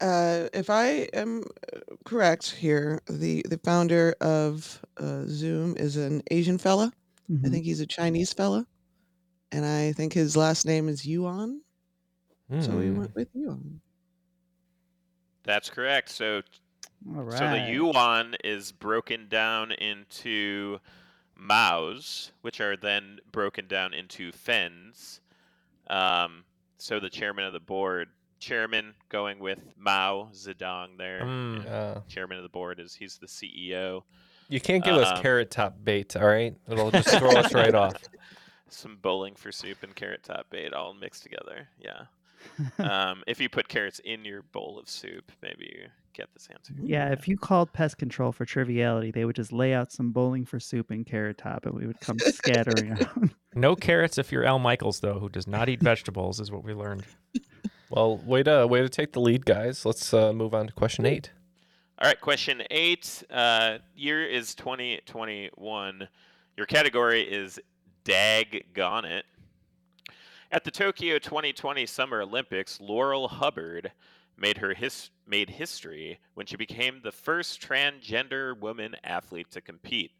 Uh, 0.00 0.48
if 0.54 0.70
I 0.70 1.08
am 1.12 1.42
uh, 1.74 1.80
correct 2.04 2.50
here, 2.52 3.00
the 3.06 3.42
the 3.48 3.58
founder 3.58 4.14
of 4.20 4.82
uh, 4.96 5.24
Zoom 5.26 5.76
is 5.76 5.96
an 5.96 6.22
Asian 6.30 6.58
fella. 6.58 6.92
I 7.44 7.48
Mhm. 7.48 7.50
think 7.50 7.64
he's 7.64 7.80
a 7.80 7.86
Chinese 7.86 8.32
fella, 8.32 8.66
and 9.52 9.64
I 9.64 9.92
think 9.92 10.12
his 10.14 10.36
last 10.36 10.66
name 10.66 10.88
is 10.88 11.06
Yuan. 11.06 11.62
So 12.60 12.78
we 12.78 12.90
Hmm. 12.90 12.92
went 12.92 13.14
with 13.14 13.28
Yuan. 13.34 13.80
That's 15.50 15.68
correct. 15.68 16.10
So, 16.10 16.42
all 17.16 17.28
so 17.28 17.50
the 17.50 17.66
yuan 17.72 18.36
is 18.44 18.70
broken 18.70 19.26
down 19.28 19.72
into 19.72 20.78
maos, 21.36 22.30
which 22.42 22.60
are 22.60 22.76
then 22.76 23.18
broken 23.32 23.66
down 23.66 23.92
into 23.92 24.30
fens. 24.30 25.20
Um, 25.88 26.44
so 26.78 27.00
the 27.00 27.10
chairman 27.10 27.46
of 27.46 27.52
the 27.52 27.58
board, 27.58 28.10
chairman 28.38 28.94
going 29.08 29.40
with 29.40 29.58
Mao 29.76 30.28
Zedong 30.32 30.98
there. 30.98 31.22
Mm. 31.22 31.68
Uh, 31.68 32.00
chairman 32.06 32.36
of 32.36 32.44
the 32.44 32.48
board 32.48 32.78
is 32.78 32.94
he's 32.94 33.18
the 33.18 33.26
CEO. 33.26 34.02
you 34.48 34.60
can't 34.60 34.84
give 34.84 34.94
us 34.94 35.16
Um, 35.16 35.20
carrot 35.20 35.50
top 35.50 35.74
bait, 35.82 36.14
all 36.16 36.28
right? 36.28 36.54
It'll 36.68 36.92
just 36.92 37.08
throw 37.18 37.30
us 37.30 37.52
right 37.52 37.74
off. 37.84 37.96
Some 38.68 38.98
bowling 39.02 39.34
for 39.34 39.50
soup 39.50 39.82
and 39.82 39.96
carrot 39.96 40.22
top 40.22 40.48
bait 40.48 40.72
all 40.72 40.94
mixed 40.94 41.24
together. 41.24 41.66
Yeah. 41.76 42.02
Um, 42.78 43.22
if 43.26 43.40
you 43.40 43.48
put 43.48 43.68
carrots 43.68 44.00
in 44.00 44.24
your 44.24 44.42
bowl 44.42 44.78
of 44.78 44.88
soup, 44.88 45.32
maybe 45.42 45.70
you 45.74 45.88
get 46.12 46.28
this 46.34 46.48
answer. 46.52 46.74
Yeah, 46.82 47.12
if 47.12 47.28
you 47.28 47.36
called 47.36 47.72
pest 47.72 47.98
control 47.98 48.32
for 48.32 48.44
triviality, 48.44 49.10
they 49.10 49.24
would 49.24 49.36
just 49.36 49.52
lay 49.52 49.74
out 49.74 49.92
some 49.92 50.12
bowling 50.12 50.44
for 50.44 50.60
soup 50.60 50.90
and 50.90 51.06
carrot 51.06 51.38
top, 51.38 51.66
and 51.66 51.74
we 51.74 51.86
would 51.86 52.00
come 52.00 52.18
scattering 52.18 52.92
out. 53.00 53.30
No 53.54 53.74
carrots 53.74 54.18
if 54.18 54.32
you're 54.32 54.44
Al 54.44 54.58
Michaels, 54.58 55.00
though, 55.00 55.18
who 55.18 55.28
does 55.28 55.46
not 55.46 55.68
eat 55.68 55.82
vegetables, 55.82 56.40
is 56.40 56.50
what 56.50 56.64
we 56.64 56.74
learned. 56.74 57.04
Well, 57.90 58.18
way 58.18 58.42
to 58.44 58.66
way 58.66 58.82
to 58.82 58.88
take 58.88 59.12
the 59.12 59.20
lead, 59.20 59.44
guys. 59.44 59.84
Let's 59.84 60.14
uh, 60.14 60.32
move 60.32 60.54
on 60.54 60.68
to 60.68 60.72
question 60.72 61.06
eight. 61.06 61.32
All 61.98 62.08
right, 62.08 62.20
question 62.20 62.62
eight. 62.70 63.22
Uh, 63.28 63.78
year 63.94 64.24
is 64.24 64.54
2021. 64.54 66.08
Your 66.56 66.66
category 66.66 67.22
is 67.22 67.58
Daggone 68.04 69.04
It. 69.04 69.24
At 70.52 70.64
the 70.64 70.72
Tokyo 70.72 71.20
2020 71.20 71.86
Summer 71.86 72.22
Olympics, 72.22 72.80
Laurel 72.80 73.28
Hubbard 73.28 73.92
made 74.36 74.56
her 74.58 74.74
his- 74.74 75.10
made 75.24 75.50
history 75.50 76.18
when 76.34 76.44
she 76.44 76.56
became 76.56 77.02
the 77.02 77.12
first 77.12 77.60
transgender 77.60 78.58
woman 78.58 78.96
athlete 79.04 79.52
to 79.52 79.60
compete. 79.60 80.12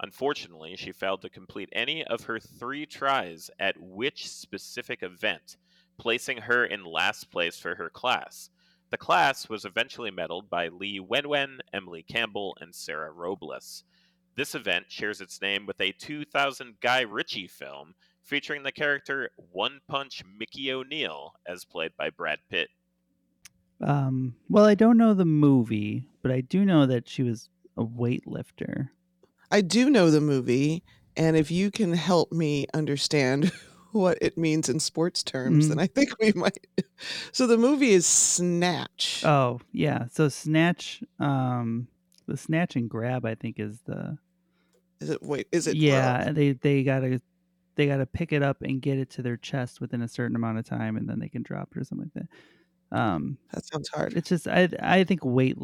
Unfortunately, 0.00 0.74
she 0.74 0.90
failed 0.90 1.22
to 1.22 1.30
complete 1.30 1.68
any 1.70 2.04
of 2.04 2.24
her 2.24 2.40
three 2.40 2.84
tries 2.84 3.48
at 3.60 3.76
which 3.78 4.28
specific 4.28 5.04
event, 5.04 5.56
placing 5.98 6.38
her 6.38 6.66
in 6.66 6.84
last 6.84 7.30
place 7.30 7.56
for 7.56 7.76
her 7.76 7.88
class. 7.88 8.50
The 8.90 8.98
class 8.98 9.48
was 9.48 9.64
eventually 9.64 10.10
medaled 10.10 10.48
by 10.48 10.66
Lee 10.66 10.98
Wenwen, 10.98 11.60
Emily 11.72 12.02
Campbell, 12.02 12.58
and 12.60 12.74
Sarah 12.74 13.12
Robles. 13.12 13.84
This 14.34 14.56
event 14.56 14.90
shares 14.90 15.20
its 15.20 15.40
name 15.40 15.64
with 15.64 15.80
a 15.80 15.92
2000 15.92 16.80
Guy 16.80 17.02
Ritchie 17.02 17.46
film 17.46 17.94
featuring 18.26 18.62
the 18.64 18.72
character 18.72 19.30
One 19.52 19.80
Punch 19.88 20.22
Mickey 20.38 20.70
O'Neill, 20.72 21.32
as 21.46 21.64
played 21.64 21.92
by 21.96 22.10
Brad 22.10 22.40
Pitt. 22.50 22.68
Um, 23.80 24.34
well, 24.48 24.64
I 24.64 24.74
don't 24.74 24.96
know 24.98 25.14
the 25.14 25.24
movie, 25.24 26.08
but 26.22 26.32
I 26.32 26.40
do 26.40 26.64
know 26.64 26.86
that 26.86 27.08
she 27.08 27.22
was 27.22 27.48
a 27.76 27.84
weightlifter. 27.84 28.88
I 29.50 29.60
do 29.60 29.90
know 29.90 30.10
the 30.10 30.20
movie, 30.20 30.82
and 31.16 31.36
if 31.36 31.50
you 31.50 31.70
can 31.70 31.92
help 31.92 32.32
me 32.32 32.66
understand 32.74 33.52
what 33.92 34.18
it 34.20 34.36
means 34.38 34.68
in 34.68 34.80
sports 34.80 35.22
terms, 35.22 35.68
then 35.68 35.76
Mhm. 35.78 35.82
I 35.82 35.86
think 35.86 36.10
we 36.20 36.32
might. 36.34 36.66
So 37.32 37.46
the 37.46 37.58
movie 37.58 37.92
is 37.92 38.06
Snatch. 38.06 39.22
Oh, 39.24 39.60
yeah. 39.72 40.06
So 40.10 40.28
snatch, 40.28 41.02
um, 41.20 41.86
the 42.26 42.36
snatch 42.36 42.76
and 42.76 42.88
grab, 42.90 43.24
I 43.26 43.34
think, 43.34 43.60
is 43.60 43.80
the 43.86 44.18
Is 45.00 45.10
it 45.10 45.22
wait? 45.22 45.46
Is 45.52 45.66
it? 45.66 45.76
yeah. 45.76 46.16
plural? 46.18 46.34
They 46.34 46.52
they 46.52 46.82
gotta 46.82 47.20
they 47.76 47.86
gotta 47.86 48.06
pick 48.06 48.32
it 48.32 48.42
up 48.42 48.62
and 48.62 48.82
get 48.82 48.98
it 48.98 49.10
to 49.10 49.22
their 49.22 49.36
chest 49.36 49.80
within 49.80 50.02
a 50.02 50.08
certain 50.08 50.34
amount 50.36 50.58
of 50.58 50.64
time, 50.66 50.96
and 50.96 51.08
then 51.08 51.18
they 51.18 51.28
can 51.28 51.42
drop 51.42 51.68
it 51.74 51.78
or 51.80 51.84
something 51.84 52.10
like 52.14 52.26
that. 52.90 52.96
Um, 52.98 53.38
that 53.52 53.64
sounds 53.66 53.88
hard. 53.88 54.14
It's 54.14 54.28
just 54.28 54.48
I 54.48 54.68
I 54.82 55.04
think 55.04 55.24
weight. 55.24 55.56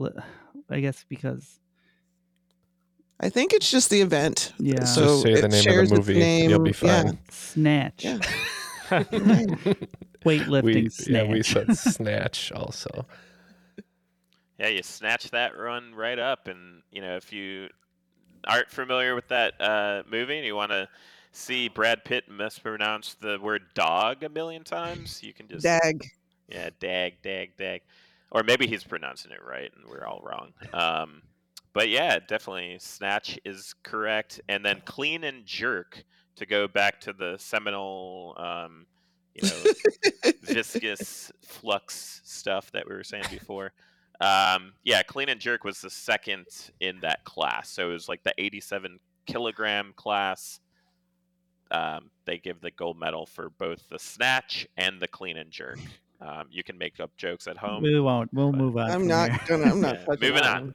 I 0.70 0.80
guess 0.80 1.04
because 1.08 1.58
I 3.20 3.28
think 3.28 3.52
it's 3.52 3.70
just 3.70 3.90
the 3.90 4.00
event. 4.00 4.52
Yeah. 4.58 4.84
So 4.84 5.02
Just 5.02 5.22
say 5.22 5.34
the 5.40 5.46
it 5.46 5.64
name 5.66 5.80
of 5.80 5.88
the 5.88 5.94
movie, 5.96 6.18
name. 6.18 6.50
you'll 6.50 6.58
be 6.60 6.70
Yeah. 6.82 7.02
fine. 7.02 7.18
snatch, 7.30 8.04
Yeah. 8.04 8.18
weightlifting 10.24 10.62
we, 10.62 10.88
snatch. 10.88 11.08
Yeah, 11.26 11.30
we 11.32 11.42
said 11.42 11.76
snatch 11.76 12.52
also. 12.56 13.06
Yeah, 14.58 14.68
you 14.68 14.82
snatch 14.82 15.30
that 15.30 15.56
run 15.56 15.94
right 15.94 16.18
up, 16.18 16.48
and 16.48 16.82
you 16.90 17.00
know 17.00 17.16
if 17.16 17.32
you 17.32 17.68
aren't 18.46 18.70
familiar 18.70 19.14
with 19.14 19.28
that 19.28 19.54
uh, 19.60 20.02
movie 20.10 20.36
and 20.36 20.46
you 20.46 20.56
want 20.56 20.70
to 20.72 20.88
see 21.32 21.68
Brad 21.68 22.04
Pitt 22.04 22.24
mispronounce 22.30 23.14
the 23.14 23.38
word 23.40 23.62
dog 23.74 24.22
a 24.22 24.28
million 24.28 24.62
times, 24.64 25.22
you 25.22 25.32
can 25.32 25.48
just 25.48 25.64
Dag. 25.64 26.04
Yeah, 26.48 26.70
dag, 26.80 27.14
dag, 27.22 27.56
dag, 27.56 27.82
or 28.30 28.42
maybe 28.42 28.66
he's 28.66 28.84
pronouncing 28.84 29.32
it 29.32 29.40
right 29.44 29.70
and 29.74 29.88
we're 29.88 30.06
all 30.06 30.22
wrong. 30.22 30.52
Um, 30.72 31.22
but 31.72 31.88
yeah, 31.88 32.18
definitely 32.18 32.76
snatch 32.78 33.38
is 33.44 33.74
correct, 33.82 34.40
and 34.48 34.64
then 34.64 34.82
clean 34.84 35.24
and 35.24 35.46
jerk 35.46 36.04
to 36.36 36.46
go 36.46 36.68
back 36.68 37.00
to 37.02 37.12
the 37.12 37.36
seminal. 37.38 38.36
Um, 38.38 38.86
you 39.34 39.48
know, 39.48 40.32
viscous 40.42 41.32
flux 41.40 42.20
stuff 42.24 42.70
that 42.72 42.86
we 42.86 42.94
were 42.94 43.04
saying 43.04 43.24
before. 43.30 43.72
Um, 44.20 44.74
yeah, 44.84 45.02
clean 45.02 45.30
and 45.30 45.40
jerk 45.40 45.64
was 45.64 45.80
the 45.80 45.90
second 45.90 46.46
in 46.80 47.00
that 47.00 47.24
class. 47.24 47.70
So 47.70 47.88
it 47.88 47.92
was 47.92 48.08
like 48.08 48.22
the 48.22 48.34
87 48.38 49.00
kilogram 49.26 49.94
class. 49.96 50.60
Um, 51.72 52.10
they 52.26 52.38
give 52.38 52.60
the 52.60 52.70
gold 52.70 52.98
medal 52.98 53.26
for 53.26 53.50
both 53.50 53.88
the 53.88 53.98
snatch 53.98 54.66
and 54.76 55.00
the 55.00 55.08
clean 55.08 55.36
and 55.38 55.50
jerk. 55.50 55.78
Um, 56.20 56.46
you 56.50 56.62
can 56.62 56.78
make 56.78 57.00
up 57.00 57.16
jokes 57.16 57.48
at 57.48 57.56
home. 57.56 57.82
we 57.82 57.98
won't. 57.98 58.32
We'll 58.32 58.52
move 58.52 58.76
on. 58.76 58.90
I'm 58.90 59.06
not 59.08 59.30
here. 59.30 59.40
gonna. 59.58 59.70
I'm 59.72 59.80
not 59.80 59.94
Yeah, 59.98 60.04
touching 60.04 60.28
moving 60.28 60.42
that 60.42 60.56
on. 60.56 60.74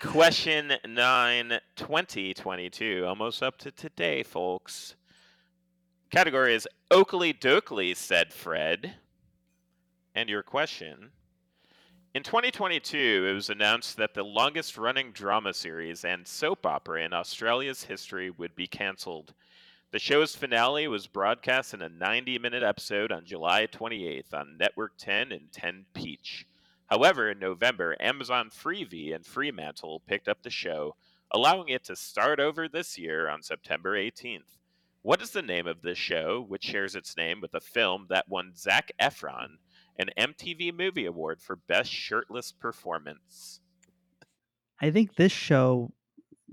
Question 0.12 0.72
9, 0.88 1.60
2022. 1.76 3.04
Almost 3.06 3.42
up 3.42 3.58
to 3.58 3.70
today, 3.70 4.22
folks. 4.22 4.96
Category 6.10 6.54
is 6.54 6.66
Oakley 6.90 7.32
Dokley, 7.32 7.94
said 7.94 8.32
Fred. 8.32 8.94
And 10.14 10.28
your 10.28 10.42
question. 10.42 11.10
In 12.14 12.24
2022, 12.24 13.26
it 13.30 13.32
was 13.32 13.50
announced 13.50 13.96
that 13.98 14.14
the 14.14 14.24
longest 14.24 14.76
running 14.76 15.12
drama 15.12 15.54
series 15.54 16.04
and 16.04 16.26
soap 16.26 16.66
opera 16.66 17.04
in 17.04 17.12
Australia's 17.12 17.84
history 17.84 18.30
would 18.30 18.56
be 18.56 18.66
cancelled. 18.66 19.34
The 19.92 19.98
show's 19.98 20.36
finale 20.36 20.86
was 20.86 21.08
broadcast 21.08 21.74
in 21.74 21.82
a 21.82 21.88
90 21.88 22.38
minute 22.38 22.62
episode 22.62 23.10
on 23.10 23.24
July 23.24 23.66
28th 23.66 24.32
on 24.32 24.56
Network 24.56 24.92
10 24.98 25.32
and 25.32 25.50
10 25.50 25.86
Peach. 25.94 26.46
However, 26.86 27.28
in 27.28 27.40
November, 27.40 27.96
Amazon 27.98 28.50
Freevee 28.50 29.12
and 29.12 29.26
Fremantle 29.26 30.00
picked 30.06 30.28
up 30.28 30.42
the 30.42 30.50
show, 30.50 30.94
allowing 31.32 31.70
it 31.70 31.82
to 31.84 31.96
start 31.96 32.38
over 32.38 32.68
this 32.68 32.98
year 32.98 33.28
on 33.28 33.42
September 33.42 33.96
18th. 33.96 34.58
What 35.02 35.20
is 35.22 35.32
the 35.32 35.42
name 35.42 35.66
of 35.66 35.82
this 35.82 35.98
show, 35.98 36.44
which 36.46 36.64
shares 36.64 36.94
its 36.94 37.16
name 37.16 37.40
with 37.40 37.54
a 37.54 37.60
film 37.60 38.06
that 38.10 38.28
won 38.28 38.52
Zac 38.54 38.92
Efron 39.00 39.56
an 39.98 40.10
MTV 40.16 40.72
Movie 40.72 41.06
Award 41.06 41.42
for 41.42 41.56
Best 41.56 41.90
Shirtless 41.90 42.52
Performance? 42.52 43.60
I 44.80 44.92
think 44.92 45.16
this 45.16 45.32
show, 45.32 45.90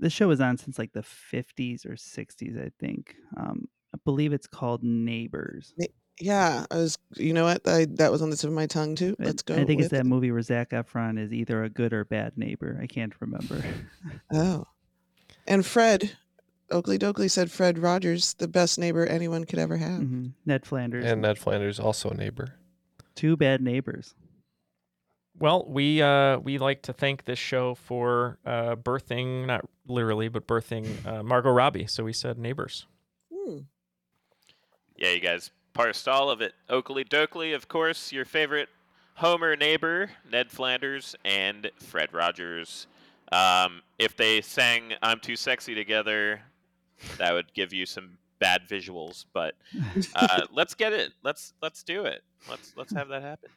this 0.00 0.12
show 0.12 0.28
was 0.28 0.40
on 0.40 0.56
since 0.56 0.78
like 0.78 0.92
the 0.92 1.02
50s 1.02 1.84
or 1.86 1.92
60s. 1.94 2.64
I 2.64 2.70
think. 2.78 3.16
Um, 3.36 3.68
I 3.94 3.98
believe 4.04 4.32
it's 4.32 4.46
called 4.46 4.82
Neighbors. 4.82 5.72
Yeah, 6.20 6.66
I 6.70 6.76
was. 6.76 6.98
You 7.16 7.32
know 7.32 7.44
what? 7.44 7.66
I, 7.66 7.86
that 7.92 8.10
was 8.10 8.22
on 8.22 8.30
the 8.30 8.36
tip 8.36 8.48
of 8.48 8.54
my 8.54 8.66
tongue 8.66 8.94
too. 8.96 9.14
I- 9.20 9.24
Let's 9.24 9.42
go. 9.42 9.54
I 9.54 9.64
think 9.64 9.80
it's 9.80 9.90
with- 9.90 9.98
that 9.98 10.04
movie 10.06 10.30
where 10.32 10.42
Zac 10.42 10.70
Efron 10.70 11.18
is 11.18 11.32
either 11.32 11.62
a 11.64 11.68
good 11.70 11.92
or 11.92 12.04
bad 12.04 12.36
neighbor. 12.36 12.78
I 12.82 12.86
can't 12.86 13.12
remember. 13.20 13.62
Oh, 14.32 14.64
and 15.46 15.64
Fred 15.64 16.16
Oakley 16.70 16.98
Dokley 16.98 17.30
said 17.30 17.50
Fred 17.50 17.78
Rogers, 17.78 18.34
the 18.34 18.48
best 18.48 18.78
neighbor 18.78 19.06
anyone 19.06 19.44
could 19.44 19.58
ever 19.58 19.76
have. 19.78 20.00
Mhm. 20.02 20.32
Ned 20.44 20.66
Flanders. 20.66 21.04
And 21.06 21.22
Ned 21.22 21.38
Flanders 21.38 21.80
also 21.80 22.10
a 22.10 22.14
neighbor. 22.14 22.54
Two 23.14 23.36
bad 23.36 23.62
neighbors. 23.62 24.14
Well, 25.38 25.64
we 25.68 26.02
uh, 26.02 26.38
we 26.40 26.58
like 26.58 26.82
to 26.82 26.92
thank 26.92 27.24
this 27.24 27.38
show 27.38 27.74
for 27.76 28.38
uh, 28.44 28.74
birthing, 28.74 29.46
not 29.46 29.64
literally, 29.88 30.28
but 30.28 30.46
birthing 30.46 30.86
uh, 31.06 31.22
Margot 31.22 31.50
Robbie. 31.50 31.86
So 31.86 32.04
we 32.04 32.12
said 32.12 32.38
neighbors. 32.38 32.86
Hmm. 33.32 33.58
Yeah, 34.96 35.10
you 35.10 35.20
guys 35.20 35.50
parsed 35.72 36.08
all 36.08 36.30
of 36.30 36.40
it. 36.40 36.54
Oakley 36.68 37.04
Dokley, 37.04 37.54
of 37.54 37.68
course, 37.68 38.12
your 38.12 38.24
favorite 38.24 38.68
Homer 39.14 39.56
neighbor, 39.56 40.10
Ned 40.30 40.50
Flanders, 40.50 41.16
and 41.24 41.70
Fred 41.76 42.12
Rogers. 42.12 42.86
Um, 43.32 43.82
if 43.98 44.16
they 44.16 44.40
sang 44.40 44.94
"I'm 45.02 45.20
Too 45.20 45.36
Sexy" 45.36 45.74
together, 45.74 46.40
that 47.18 47.32
would 47.32 47.52
give 47.52 47.72
you 47.72 47.84
some 47.84 48.18
bad 48.38 48.62
visuals. 48.68 49.24
But 49.32 49.54
uh, 50.14 50.46
let's 50.52 50.74
get 50.74 50.92
it. 50.92 51.12
Let's 51.22 51.52
let's 51.60 51.82
do 51.82 52.04
it. 52.04 52.22
Let's 52.48 52.72
let's 52.76 52.92
have 52.92 53.08
that 53.08 53.22
happen. 53.22 53.50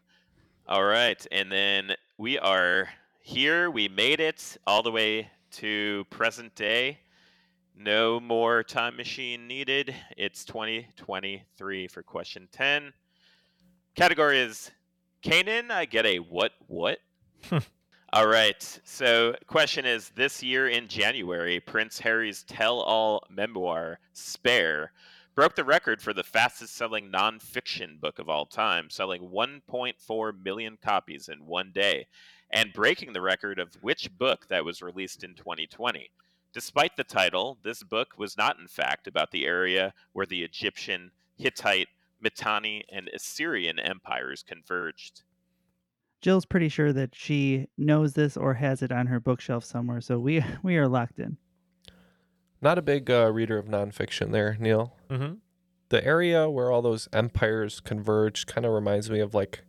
All 0.68 0.84
right, 0.84 1.26
and 1.32 1.52
then 1.52 1.96
we 2.18 2.40
are 2.40 2.90
here. 3.20 3.70
We 3.70 3.88
made 3.88 4.20
it 4.20 4.58
all 4.66 4.84
the 4.84 4.92
way 4.92 5.30
to 5.52 6.06
present 6.10 6.56
day. 6.56 7.00
No 7.76 8.20
more 8.20 8.64
time 8.64 8.96
machine 8.96 9.48
needed. 9.48 9.96
It's 10.18 10.46
2023 10.46 11.88
for 11.88 12.04
question 12.04 12.48
10. 12.52 12.94
Category 13.96 14.40
is 14.40 14.72
Canaan. 15.22 15.72
I 15.72 15.86
get 15.86 16.06
a 16.06 16.18
what 16.18 16.52
what? 16.68 17.00
All 18.14 18.28
right. 18.28 18.80
So, 18.84 19.36
question 19.48 19.86
is 19.86 20.10
this 20.10 20.44
year 20.44 20.68
in 20.68 20.90
January, 20.90 21.62
Prince 21.62 22.00
Harry's 22.00 22.44
tell 22.44 22.82
all 22.82 23.24
memoir, 23.30 24.00
Spare, 24.12 24.92
broke 25.34 25.56
the 25.56 25.64
record 25.64 26.02
for 26.02 26.14
the 26.14 26.24
fastest 26.24 26.76
selling 26.76 27.10
nonfiction 27.10 28.02
book 28.02 28.20
of 28.20 28.28
all 28.28 28.46
time, 28.46 28.90
selling 28.90 29.30
1.4 29.30 30.44
million 30.44 30.78
copies 30.84 31.30
in 31.30 31.46
one 31.46 31.72
day, 31.74 32.06
and 32.52 32.74
breaking 32.74 33.14
the 33.14 33.22
record 33.22 33.60
of 33.60 33.76
which 33.82 34.16
book 34.18 34.48
that 34.50 34.66
was 34.66 34.82
released 34.82 35.24
in 35.24 35.36
2020. 35.36 36.10
Despite 36.54 36.98
the 36.98 37.04
title, 37.04 37.58
this 37.64 37.82
book 37.82 38.14
was 38.18 38.38
not, 38.38 38.60
in 38.60 38.68
fact, 38.68 39.08
about 39.08 39.32
the 39.32 39.46
area 39.46 39.94
where 40.12 40.26
the 40.26 40.44
Egyptian, 40.44 41.12
Hittite, 41.38 41.88
Mitanni, 42.22 42.84
and 42.92 43.10
Assyrian 43.14 43.80
empires 43.80 44.44
converged. 44.44 45.24
Jill's 46.20 46.46
pretty 46.46 46.70
sure 46.70 46.94
that 46.94 47.16
she 47.16 47.68
knows 47.78 48.14
this 48.14 48.38
or 48.38 48.54
has 48.56 48.82
it 48.82 48.92
on 48.92 49.08
her 49.08 49.20
bookshelf 49.20 49.64
somewhere, 49.66 50.02
so 50.02 50.20
we 50.20 50.44
we 50.64 50.78
are 50.78 50.88
locked 50.88 51.20
in. 51.20 51.38
Not 52.62 52.78
a 52.78 52.84
big 52.84 53.10
uh, 53.10 53.32
reader 53.32 53.58
of 53.58 53.66
nonfiction 53.66 54.32
there, 54.32 54.56
Neal. 54.60 54.96
Mm-hmm. 55.10 55.36
The 55.90 56.06
area 56.06 56.48
where 56.50 56.72
all 56.72 56.84
those 56.84 57.10
empires 57.12 57.80
converged 57.80 58.46
kind 58.48 58.66
of 58.66 58.72
reminds 58.72 59.10
me 59.10 59.20
of 59.20 59.34
like 59.34 59.64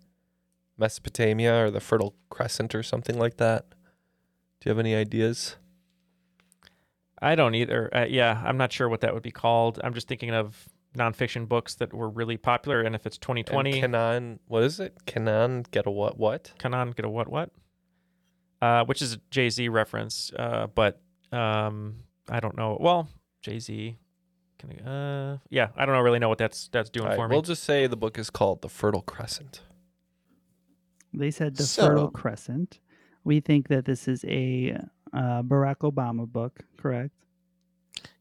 Mesopotamia 0.78 1.64
or 1.64 1.70
the 1.70 1.80
Fertile 1.80 2.14
Crescent 2.30 2.74
or 2.74 2.82
something 2.82 3.18
like 3.18 3.36
that. 3.36 3.66
Do 4.60 4.68
you 4.68 4.70
have 4.70 4.78
any 4.78 4.94
ideas? 4.94 5.56
I 7.20 7.34
don't 7.34 7.54
either. 7.54 7.88
Uh, 7.94 8.06
yeah, 8.08 8.42
I'm 8.44 8.56
not 8.56 8.72
sure 8.72 8.88
what 8.88 9.00
that 9.02 9.14
would 9.14 9.22
be 9.22 9.30
called. 9.30 9.80
I'm 9.84 9.94
just 9.94 10.08
thinking 10.08 10.30
of 10.30 10.68
nonfiction 10.96 11.48
books 11.48 11.74
that 11.76 11.94
were 11.94 12.08
really 12.08 12.36
popular, 12.36 12.82
and 12.82 12.94
if 12.94 13.06
it's 13.06 13.16
2020, 13.18 13.70
And 13.70 13.80
Canaan, 13.80 14.40
what 14.46 14.62
is 14.64 14.80
it? 14.80 14.96
Canaan 15.06 15.64
get 15.70 15.86
a 15.86 15.90
what 15.90 16.18
what? 16.18 16.52
Canaan 16.58 16.90
get 16.90 17.04
a 17.04 17.08
what 17.08 17.28
what? 17.28 17.50
Uh, 18.60 18.84
which 18.84 19.02
is 19.02 19.14
a 19.14 19.18
Jay 19.30 19.48
Z 19.50 19.68
reference, 19.68 20.32
uh, 20.38 20.66
but 20.74 21.00
um, 21.32 21.96
I 22.28 22.40
don't 22.40 22.56
know. 22.56 22.76
Well, 22.80 23.08
Jay 23.40 23.58
Z, 23.58 23.96
can 24.58 24.70
I, 24.86 24.90
uh, 24.90 25.38
yeah, 25.48 25.68
I 25.76 25.86
don't 25.86 26.02
really 26.04 26.18
know 26.18 26.28
what 26.28 26.38
that's 26.38 26.68
that's 26.72 26.90
doing 26.90 27.06
right, 27.08 27.16
for 27.16 27.28
me. 27.28 27.34
we'll 27.34 27.42
just 27.42 27.64
say 27.64 27.86
the 27.86 27.96
book 27.96 28.18
is 28.18 28.30
called 28.30 28.62
The 28.62 28.68
Fertile 28.68 29.02
Crescent. 29.02 29.62
They 31.14 31.30
said 31.30 31.56
the 31.56 31.62
So- 31.64 31.86
Fertile 31.86 32.10
Crescent. 32.10 32.80
We 33.24 33.40
think 33.40 33.68
that 33.68 33.84
this 33.84 34.08
is 34.08 34.24
a 34.26 34.72
uh, 35.12 35.42
Barack 35.42 35.78
Obama 35.80 36.26
book, 36.26 36.60
correct? 36.76 37.12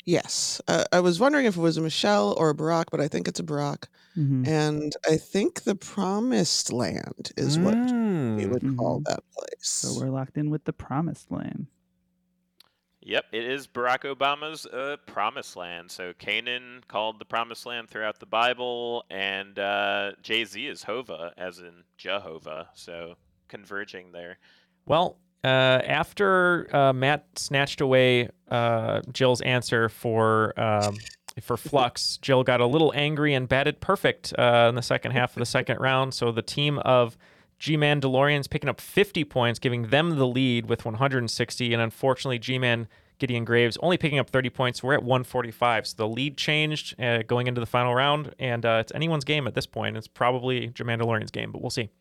Yes, 0.05 0.59
uh, 0.67 0.83
I 0.91 0.99
was 0.99 1.19
wondering 1.19 1.45
if 1.45 1.55
it 1.57 1.61
was 1.61 1.77
a 1.77 1.81
Michelle 1.81 2.33
or 2.37 2.49
a 2.49 2.55
Barack, 2.55 2.85
but 2.91 2.99
I 2.99 3.07
think 3.07 3.27
it's 3.27 3.39
a 3.39 3.43
Barack. 3.43 3.85
Mhm. 4.17 4.47
And 4.47 4.93
I 5.07 5.17
think 5.17 5.61
the 5.63 5.75
Promised 5.75 6.71
Land 6.73 7.31
is 7.37 7.57
what 7.57 7.75
we 7.75 8.45
would 8.47 8.77
call 8.77 8.99
Mhm. 8.99 9.05
that 9.05 9.23
place. 9.31 9.55
So 9.61 9.99
we're 9.99 10.09
locked 10.09 10.37
in 10.37 10.49
with 10.49 10.65
the 10.65 10.73
Promised 10.73 11.31
Land. 11.31 11.67
Yep, 13.03 13.25
it 13.31 13.43
is 13.43 13.67
Barack 13.67 14.03
Obama's 14.03 14.67
uh, 14.67 14.97
promised 15.07 15.55
land. 15.55 15.89
So 15.89 16.13
Canaan 16.19 16.83
called 16.87 17.17
the 17.17 17.25
promised 17.25 17.65
land 17.65 17.89
throughout 17.89 18.19
the 18.19 18.27
Bible, 18.27 19.05
and 19.09 19.57
uh, 19.57 20.11
Jay 20.21 20.45
Z 20.45 20.67
is 20.67 20.83
Hova, 20.83 21.33
as 21.35 21.57
in 21.57 21.83
Jehovah. 21.97 22.69
So 22.75 23.15
converging 23.47 24.11
there. 24.11 24.37
Well, 24.85 25.17
uh, 25.43 25.47
after 25.47 26.73
uh, 26.75 26.93
Matt 26.93 27.25
snatched 27.35 27.81
away 27.81 28.29
uh, 28.51 29.01
Jill's 29.11 29.41
answer 29.41 29.89
for 29.89 30.59
um, 30.59 30.95
for 31.41 31.57
Flux, 31.57 32.17
Jill 32.17 32.43
got 32.43 32.61
a 32.61 32.67
little 32.67 32.93
angry 32.95 33.33
and 33.33 33.49
batted 33.49 33.81
perfect 33.81 34.33
uh, 34.37 34.67
in 34.69 34.75
the 34.75 34.81
second 34.83 35.13
half 35.13 35.35
of 35.35 35.39
the 35.39 35.45
second 35.45 35.79
round. 35.79 36.13
So 36.13 36.31
the 36.31 36.43
team 36.43 36.77
of 36.79 37.17
G 37.61 37.77
Man 37.77 38.01
DeLorean's 38.01 38.47
picking 38.47 38.71
up 38.71 38.81
50 38.81 39.23
points, 39.23 39.59
giving 39.59 39.89
them 39.89 40.17
the 40.17 40.25
lead 40.25 40.65
with 40.65 40.83
160. 40.83 41.73
And 41.73 41.79
unfortunately, 41.79 42.39
G 42.39 42.57
Man 42.57 42.87
Gideon 43.19 43.45
Graves 43.45 43.77
only 43.83 43.97
picking 43.97 44.17
up 44.17 44.31
30 44.31 44.49
points. 44.49 44.81
We're 44.81 44.95
at 44.95 45.03
145. 45.03 45.85
So 45.85 45.95
the 45.95 46.07
lead 46.07 46.37
changed 46.37 46.99
uh, 46.99 47.21
going 47.21 47.45
into 47.45 47.61
the 47.61 47.67
final 47.67 47.93
round. 47.93 48.33
And 48.39 48.65
uh, 48.65 48.79
it's 48.81 48.91
anyone's 48.95 49.25
game 49.25 49.45
at 49.45 49.53
this 49.53 49.67
point. 49.67 49.95
It's 49.95 50.07
probably 50.07 50.69
G 50.69 50.83
Man 50.83 50.97
DeLorean's 50.97 51.29
game, 51.29 51.51
but 51.51 51.61
we'll 51.61 51.69
see. 51.69 51.91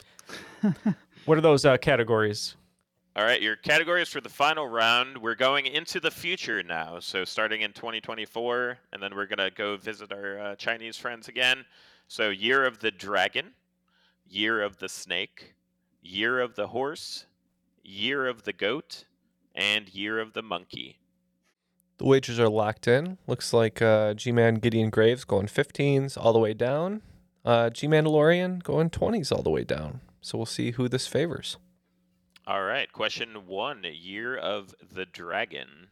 what 1.27 1.37
are 1.37 1.43
those 1.43 1.67
uh, 1.67 1.77
categories? 1.77 2.57
All 3.15 3.25
right, 3.25 3.43
your 3.43 3.57
categories 3.57 4.09
for 4.09 4.23
the 4.23 4.31
final 4.31 4.67
round. 4.67 5.19
We're 5.19 5.35
going 5.35 5.67
into 5.67 6.01
the 6.01 6.11
future 6.11 6.63
now. 6.63 7.01
So 7.01 7.27
starting 7.27 7.61
in 7.61 7.75
2024, 7.75 8.79
and 8.95 9.03
then 9.03 9.15
we're 9.15 9.27
going 9.27 9.47
to 9.47 9.51
go 9.55 9.77
visit 9.77 10.11
our 10.11 10.39
uh, 10.39 10.57
Chinese 10.57 10.97
friends 10.97 11.29
again. 11.29 11.67
So, 12.09 12.31
Year 12.31 12.65
of 12.65 12.81
the 12.81 12.91
Dragon, 12.91 13.53
Year 14.33 14.63
of 14.63 14.79
the 14.79 14.89
Snake, 14.89 15.57
Year 16.01 16.39
of 16.39 16.55
the 16.55 16.69
Horse, 16.69 17.27
Year 17.83 18.29
of 18.29 18.45
the 18.45 18.53
Goat, 18.53 19.05
and 19.57 19.93
Year 19.93 20.21
of 20.21 20.35
the 20.35 20.43
Monkey. 20.43 21.01
The 21.99 22.05
wagers 22.05 22.39
are 22.39 22.49
locked 22.49 22.87
in. 22.87 23.19
Looks 23.27 23.53
like 23.53 23.83
uh, 23.83 24.15
G 24.15 24.31
Man 24.31 24.55
Gideon 24.55 24.89
Graves 24.89 25.25
going 25.25 25.49
15s 25.49 26.17
all 26.17 26.33
the 26.33 26.39
way 26.39 26.55
down. 26.55 27.03
Uh, 27.45 27.71
G 27.71 27.89
Mandalorian 27.89 28.63
going 28.63 28.89
20s 28.89 29.33
all 29.33 29.43
the 29.43 29.51
way 29.51 29.65
down. 29.65 30.01
So 30.21 30.39
we'll 30.39 30.47
see 30.47 30.71
who 30.71 30.89
this 30.89 31.09
favors. 31.09 31.57
All 32.47 32.63
right, 32.63 32.91
question 32.93 33.49
one 33.49 33.85
Year 33.85 34.37
of 34.37 34.77
the 34.93 35.07
Dragon. 35.07 35.89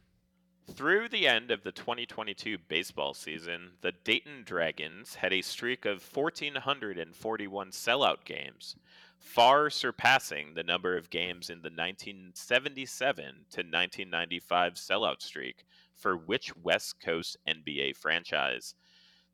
Through 0.75 1.09
the 1.09 1.27
end 1.27 1.51
of 1.51 1.63
the 1.63 1.71
2022 1.71 2.57
baseball 2.67 3.13
season, 3.13 3.71
the 3.81 3.91
Dayton 3.91 4.43
Dragons 4.45 5.15
had 5.15 5.33
a 5.33 5.41
streak 5.41 5.85
of 5.85 6.07
1,441 6.15 7.71
sellout 7.71 8.23
games, 8.23 8.75
far 9.17 9.69
surpassing 9.69 10.53
the 10.53 10.63
number 10.63 10.95
of 10.95 11.09
games 11.09 11.49
in 11.49 11.57
the 11.61 11.69
1977 11.69 13.25
to 13.25 13.61
1995 13.61 14.73
sellout 14.75 15.21
streak 15.21 15.65
for 15.95 16.15
which 16.15 16.55
West 16.55 16.99
Coast 17.01 17.37
NBA 17.47 17.97
franchise. 17.97 18.75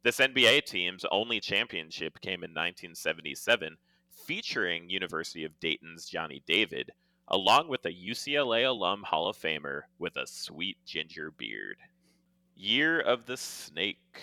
This 0.04 0.20
NBA 0.20 0.66
team's 0.66 1.06
only 1.12 1.40
championship 1.40 2.22
came 2.22 2.44
in 2.44 2.52
1977, 2.52 3.78
featuring 4.10 4.90
University 4.90 5.44
of 5.44 5.60
Dayton's 5.60 6.06
Johnny 6.06 6.42
David 6.48 6.92
along 7.28 7.68
with 7.68 7.86
a 7.86 7.92
UCLA 7.92 8.68
alum 8.68 9.04
Hall 9.04 9.28
of 9.28 9.38
Famer 9.38 9.82
with 9.98 10.16
a 10.16 10.28
sweet 10.28 10.78
ginger 10.86 11.32
beard. 11.32 11.78
Year 12.56 13.00
of 13.00 13.26
the 13.26 13.38
Snake. 13.38 14.22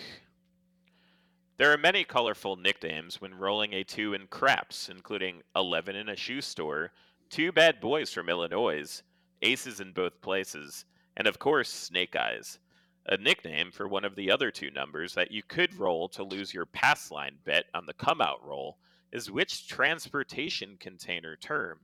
There 1.57 1.71
are 1.71 1.77
many 1.77 2.03
colorful 2.03 2.55
nicknames 2.55 3.19
when 3.19 3.35
rolling 3.35 3.73
a 3.73 3.83
2 3.83 4.13
in 4.13 4.27
craps, 4.27 4.89
including 4.89 5.43
11 5.55 5.95
in 5.95 6.09
a 6.09 6.15
shoe 6.15 6.41
store, 6.41 6.91
two 7.29 7.51
bad 7.51 7.79
boys 7.79 8.11
from 8.11 8.29
Illinois, 8.29 9.03
aces 9.41 9.79
in 9.79 9.91
both 9.91 10.21
places, 10.21 10.85
and 11.15 11.27
of 11.27 11.39
course, 11.39 11.69
Snake 11.69 12.15
Eyes, 12.15 12.57
a 13.05 13.17
nickname 13.17 13.71
for 13.71 13.87
one 13.87 14.05
of 14.05 14.15
the 14.15 14.31
other 14.31 14.49
two 14.49 14.71
numbers 14.71 15.13
that 15.13 15.31
you 15.31 15.43
could 15.43 15.77
roll 15.77 16.07
to 16.09 16.23
lose 16.23 16.53
your 16.53 16.65
pass 16.65 17.11
line 17.11 17.37
bet 17.43 17.65
on 17.73 17.85
the 17.85 17.93
come 17.93 18.21
out 18.21 18.43
roll 18.43 18.77
is 19.11 19.29
which 19.29 19.67
transportation 19.67 20.77
container 20.79 21.35
term 21.35 21.79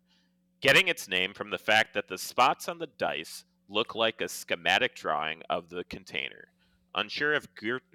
getting 0.61 0.87
its 0.87 1.07
name 1.07 1.33
from 1.33 1.49
the 1.49 1.57
fact 1.57 1.93
that 1.93 2.07
the 2.07 2.17
spots 2.17 2.67
on 2.67 2.79
the 2.79 2.87
dice 2.87 3.45
look 3.67 3.95
like 3.95 4.21
a 4.21 4.27
schematic 4.27 4.95
drawing 4.95 5.41
of 5.49 5.69
the 5.69 5.83
container. 5.85 6.49
Unsure 6.95 7.33
if 7.33 7.47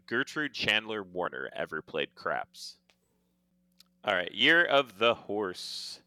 Gertrude 0.06 0.54
Chandler 0.54 1.02
Warner 1.02 1.50
ever 1.54 1.82
played 1.82 2.14
craps. 2.14 2.76
All 4.04 4.14
right, 4.14 4.32
Year 4.32 4.64
of 4.64 4.98
the 4.98 5.14
Horse. 5.14 6.00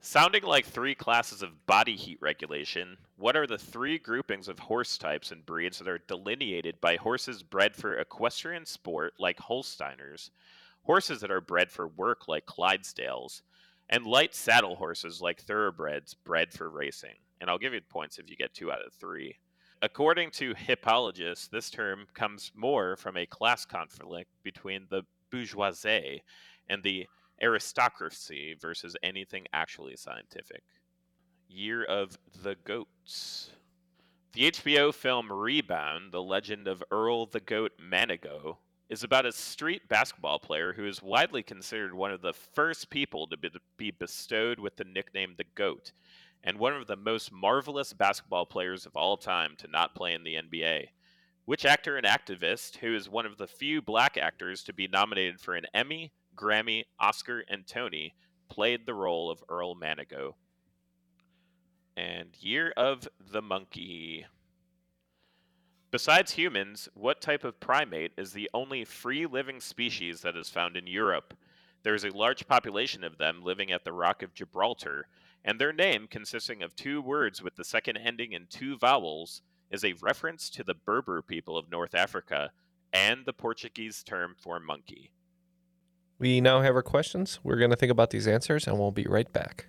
Sounding 0.00 0.42
like 0.42 0.66
three 0.66 0.94
classes 0.94 1.42
of 1.42 1.64
body 1.64 1.96
heat 1.96 2.18
regulation, 2.20 2.98
what 3.16 3.36
are 3.36 3.46
the 3.46 3.56
three 3.56 3.98
groupings 3.98 4.48
of 4.48 4.58
horse 4.58 4.98
types 4.98 5.30
and 5.30 5.46
breeds 5.46 5.78
that 5.78 5.88
are 5.88 6.00
delineated 6.06 6.78
by 6.80 6.96
horses 6.96 7.42
bred 7.42 7.74
for 7.74 7.96
equestrian 7.96 8.66
sport 8.66 9.14
like 9.18 9.38
Holsteiners, 9.38 10.28
horses 10.82 11.20
that 11.20 11.30
are 11.30 11.40
bred 11.40 11.70
for 11.70 11.88
work 11.88 12.28
like 12.28 12.44
Clydesdales, 12.44 13.40
and 13.88 14.06
light 14.06 14.34
saddle 14.34 14.76
horses 14.76 15.20
like 15.20 15.40
thoroughbreds 15.40 16.14
bred 16.14 16.52
for 16.52 16.70
racing. 16.70 17.16
And 17.40 17.50
I'll 17.50 17.58
give 17.58 17.74
you 17.74 17.80
points 17.80 18.18
if 18.18 18.30
you 18.30 18.36
get 18.36 18.54
two 18.54 18.72
out 18.72 18.84
of 18.84 18.92
three. 18.94 19.36
According 19.82 20.30
to 20.32 20.54
hippologists, 20.54 21.50
this 21.50 21.68
term 21.68 22.06
comes 22.14 22.52
more 22.54 22.96
from 22.96 23.16
a 23.16 23.26
class 23.26 23.66
conflict 23.66 24.30
between 24.42 24.86
the 24.88 25.02
bourgeoisie 25.30 26.22
and 26.68 26.82
the 26.82 27.06
aristocracy 27.42 28.56
versus 28.58 28.96
anything 29.02 29.44
actually 29.52 29.96
scientific. 29.96 30.62
Year 31.48 31.84
of 31.84 32.16
the 32.42 32.56
Goats. 32.64 33.50
The 34.32 34.50
HBO 34.50 34.92
film 34.94 35.30
Rebound, 35.30 36.12
The 36.12 36.22
Legend 36.22 36.66
of 36.66 36.82
Earl 36.90 37.26
the 37.26 37.40
Goat 37.40 37.72
Manigault, 37.78 38.56
is 38.94 39.02
about 39.02 39.26
a 39.26 39.32
street 39.32 39.88
basketball 39.88 40.38
player 40.38 40.72
who 40.72 40.86
is 40.86 41.02
widely 41.02 41.42
considered 41.42 41.92
one 41.92 42.12
of 42.12 42.22
the 42.22 42.32
first 42.32 42.90
people 42.90 43.26
to 43.26 43.36
be, 43.76 43.90
bestowed 43.90 44.60
with 44.60 44.76
the 44.76 44.84
nickname 44.84 45.34
the 45.36 45.44
GOAT, 45.56 45.90
and 46.44 46.60
one 46.60 46.72
of 46.74 46.86
the 46.86 46.94
most 46.94 47.32
marvelous 47.32 47.92
basketball 47.92 48.46
players 48.46 48.86
of 48.86 48.94
all 48.94 49.16
time 49.16 49.56
to 49.58 49.66
not 49.66 49.96
play 49.96 50.14
in 50.14 50.22
the 50.22 50.36
NBA. 50.36 50.86
Which 51.44 51.64
actor 51.64 51.96
and 51.96 52.06
activist, 52.06 52.76
who 52.76 52.94
is 52.94 53.08
one 53.08 53.26
of 53.26 53.36
the 53.36 53.48
few 53.48 53.82
black 53.82 54.16
actors 54.16 54.62
to 54.62 54.72
be 54.72 54.86
nominated 54.86 55.40
for 55.40 55.56
an 55.56 55.66
Emmy, 55.74 56.12
Grammy, 56.36 56.84
Oscar, 57.00 57.42
and 57.48 57.66
Tony, 57.66 58.14
played 58.48 58.86
the 58.86 58.94
role 58.94 59.28
of 59.28 59.42
Earl 59.48 59.74
Manigault? 59.74 60.34
And 61.96 62.28
Year 62.38 62.72
of 62.76 63.08
the 63.18 63.42
Monkey. 63.42 64.26
Besides 65.94 66.32
humans, 66.32 66.88
what 66.94 67.20
type 67.20 67.44
of 67.44 67.60
primate 67.60 68.14
is 68.18 68.32
the 68.32 68.50
only 68.52 68.84
free 68.84 69.26
living 69.26 69.60
species 69.60 70.22
that 70.22 70.36
is 70.36 70.48
found 70.48 70.76
in 70.76 70.88
Europe? 70.88 71.34
There 71.84 71.94
is 71.94 72.04
a 72.04 72.10
large 72.10 72.48
population 72.48 73.04
of 73.04 73.16
them 73.16 73.44
living 73.44 73.70
at 73.70 73.84
the 73.84 73.92
Rock 73.92 74.20
of 74.24 74.34
Gibraltar, 74.34 75.06
and 75.44 75.60
their 75.60 75.72
name, 75.72 76.08
consisting 76.10 76.64
of 76.64 76.74
two 76.74 77.00
words 77.00 77.44
with 77.44 77.54
the 77.54 77.62
second 77.62 77.98
ending 77.98 78.32
in 78.32 78.48
two 78.50 78.76
vowels, 78.76 79.40
is 79.70 79.84
a 79.84 79.94
reference 80.02 80.50
to 80.50 80.64
the 80.64 80.74
Berber 80.74 81.22
people 81.22 81.56
of 81.56 81.70
North 81.70 81.94
Africa 81.94 82.50
and 82.92 83.24
the 83.24 83.32
Portuguese 83.32 84.02
term 84.02 84.34
for 84.36 84.58
monkey. 84.58 85.12
We 86.18 86.40
now 86.40 86.60
have 86.60 86.74
our 86.74 86.82
questions. 86.82 87.38
We're 87.44 87.58
going 87.58 87.70
to 87.70 87.76
think 87.76 87.92
about 87.92 88.10
these 88.10 88.26
answers 88.26 88.66
and 88.66 88.80
we'll 88.80 88.90
be 88.90 89.06
right 89.08 89.32
back. 89.32 89.68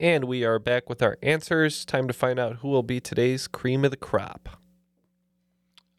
And 0.00 0.26
we 0.26 0.44
are 0.44 0.60
back 0.60 0.88
with 0.88 1.02
our 1.02 1.18
answers. 1.24 1.84
Time 1.84 2.06
to 2.06 2.14
find 2.14 2.38
out 2.38 2.56
who 2.56 2.68
will 2.68 2.84
be 2.84 3.00
today's 3.00 3.48
cream 3.48 3.84
of 3.84 3.90
the 3.90 3.96
crop. 3.96 4.48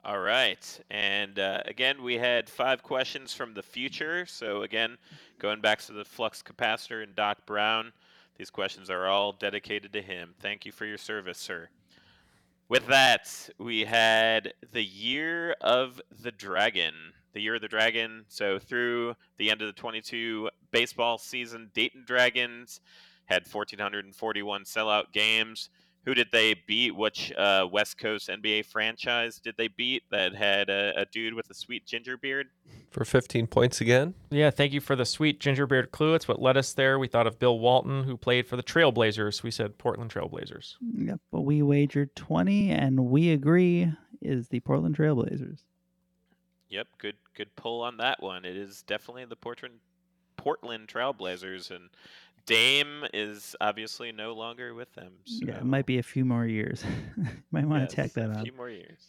All 0.05 0.19
right. 0.19 0.79
And 0.89 1.37
uh, 1.37 1.63
again, 1.65 2.01
we 2.01 2.17
had 2.17 2.49
five 2.49 2.81
questions 2.81 3.33
from 3.33 3.53
the 3.53 3.61
future. 3.61 4.25
So, 4.25 4.61
again, 4.61 4.97
going 5.37 5.59
back 5.59 5.81
to 5.81 5.91
the 5.91 6.05
flux 6.05 6.41
capacitor 6.41 7.03
and 7.03 7.13
Doc 7.13 7.45
Brown, 7.45 7.91
these 8.37 8.49
questions 8.49 8.89
are 8.89 9.05
all 9.05 9.33
dedicated 9.33 9.91
to 9.91 10.01
him. 10.01 10.33
Thank 10.39 10.65
you 10.65 10.71
for 10.71 10.85
your 10.85 10.97
service, 10.97 11.37
sir. 11.37 11.67
With 12.69 12.87
that, 12.87 13.49
we 13.57 13.83
had 13.83 14.53
the 14.71 14.83
year 14.83 15.57
of 15.59 15.99
the 16.21 16.31
dragon. 16.31 16.93
The 17.33 17.41
year 17.41 17.55
of 17.55 17.61
the 17.61 17.67
dragon. 17.67 18.23
So, 18.29 18.59
through 18.59 19.15
the 19.37 19.51
end 19.51 19.61
of 19.61 19.67
the 19.67 19.73
22 19.73 20.49
baseball 20.71 21.17
season, 21.17 21.69
Dayton 21.73 22.05
Dragons 22.07 22.79
had 23.29 23.47
1,441 23.47 24.63
sellout 24.63 25.11
games, 25.13 25.69
who 26.05 26.15
did 26.15 26.29
they 26.31 26.55
beat? 26.65 26.95
Which 26.95 27.31
uh, 27.33 27.67
West 27.71 27.99
Coast 27.99 28.29
NBA 28.29 28.65
franchise 28.65 29.39
did 29.39 29.55
they 29.57 29.67
beat 29.67 30.03
that 30.09 30.33
had 30.33 30.69
a, 30.69 30.93
a 31.01 31.05
dude 31.05 31.35
with 31.35 31.49
a 31.49 31.53
sweet 31.53 31.85
ginger 31.85 32.17
beard? 32.17 32.47
For 32.89 33.05
15 33.05 33.45
points 33.47 33.81
again. 33.81 34.15
Yeah, 34.31 34.49
thank 34.49 34.73
you 34.73 34.81
for 34.81 34.95
the 34.95 35.05
sweet 35.05 35.39
ginger 35.39 35.67
beard 35.67 35.91
clue. 35.91 36.15
It's 36.15 36.27
what 36.27 36.41
led 36.41 36.57
us 36.57 36.73
there. 36.73 36.97
We 36.97 37.07
thought 37.07 37.27
of 37.27 37.37
Bill 37.37 37.59
Walton, 37.59 38.03
who 38.03 38.17
played 38.17 38.47
for 38.47 38.55
the 38.55 38.63
Trailblazers. 38.63 39.43
We 39.43 39.51
said 39.51 39.77
Portland 39.77 40.11
Trailblazers. 40.11 40.75
Yep, 40.95 41.19
but 41.31 41.41
we 41.41 41.61
wagered 41.61 42.15
20 42.15 42.71
and 42.71 43.05
we 43.05 43.31
agree 43.31 43.91
is 44.21 44.47
the 44.47 44.61
Portland 44.61 44.97
Trailblazers. 44.97 45.59
Yep, 46.69 46.87
good 46.97 47.15
good 47.35 47.55
pull 47.55 47.81
on 47.81 47.97
that 47.97 48.21
one. 48.21 48.45
It 48.45 48.55
is 48.55 48.83
definitely 48.83 49.25
the 49.25 49.35
Portland 49.35 49.75
Portland 50.39 50.87
Trailblazers, 50.87 51.69
and 51.69 51.89
Dame 52.49 53.05
is 53.13 53.55
obviously 53.61 54.11
no 54.11 54.33
longer 54.33 54.73
with 54.73 54.91
them. 54.93 55.13
So 55.25 55.45
Yeah, 55.45 55.57
it 55.57 55.65
might 55.65 55.85
be 55.85 55.99
a 55.99 56.03
few 56.03 56.25
more 56.25 56.45
years. 56.47 56.83
might 57.51 57.65
want 57.65 57.87
to 57.87 57.95
tack 57.95 58.13
that 58.13 58.31
a 58.31 58.33
on. 58.33 58.43
few 58.43 58.53
more 58.53 58.69
years. 58.69 58.99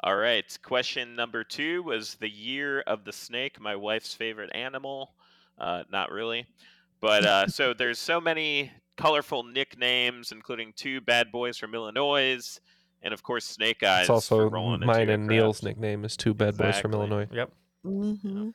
All 0.00 0.16
right. 0.16 0.44
Question 0.62 1.16
number 1.16 1.42
two 1.42 1.82
was 1.82 2.14
the 2.14 2.28
year 2.28 2.80
of 2.82 3.04
the 3.04 3.12
snake, 3.12 3.60
my 3.60 3.74
wife's 3.74 4.14
favorite 4.14 4.54
animal. 4.54 5.14
Uh, 5.58 5.82
not 5.90 6.12
really. 6.12 6.46
But 7.00 7.24
uh, 7.24 7.48
so 7.48 7.74
there's 7.78 7.98
so 7.98 8.20
many 8.20 8.70
colorful 8.96 9.42
nicknames, 9.42 10.30
including 10.30 10.74
two 10.76 11.00
bad 11.00 11.32
boys 11.32 11.58
from 11.58 11.74
Illinois, 11.74 12.60
and 13.02 13.12
of 13.12 13.22
course 13.22 13.44
Snake 13.44 13.82
Eyes. 13.82 14.02
It's 14.02 14.10
also 14.10 14.38
for 14.38 14.48
rolling 14.48 14.74
into 14.74 14.86
mine 14.86 15.08
your 15.08 15.14
and 15.14 15.26
Neal's 15.26 15.62
nickname 15.62 16.04
is 16.04 16.16
two 16.16 16.34
bad 16.34 16.56
boys 16.56 16.78
from 16.78 16.94
Illinois. 16.94 17.26
Yep. 17.32 17.52
Mm-hmm. 17.84 18.50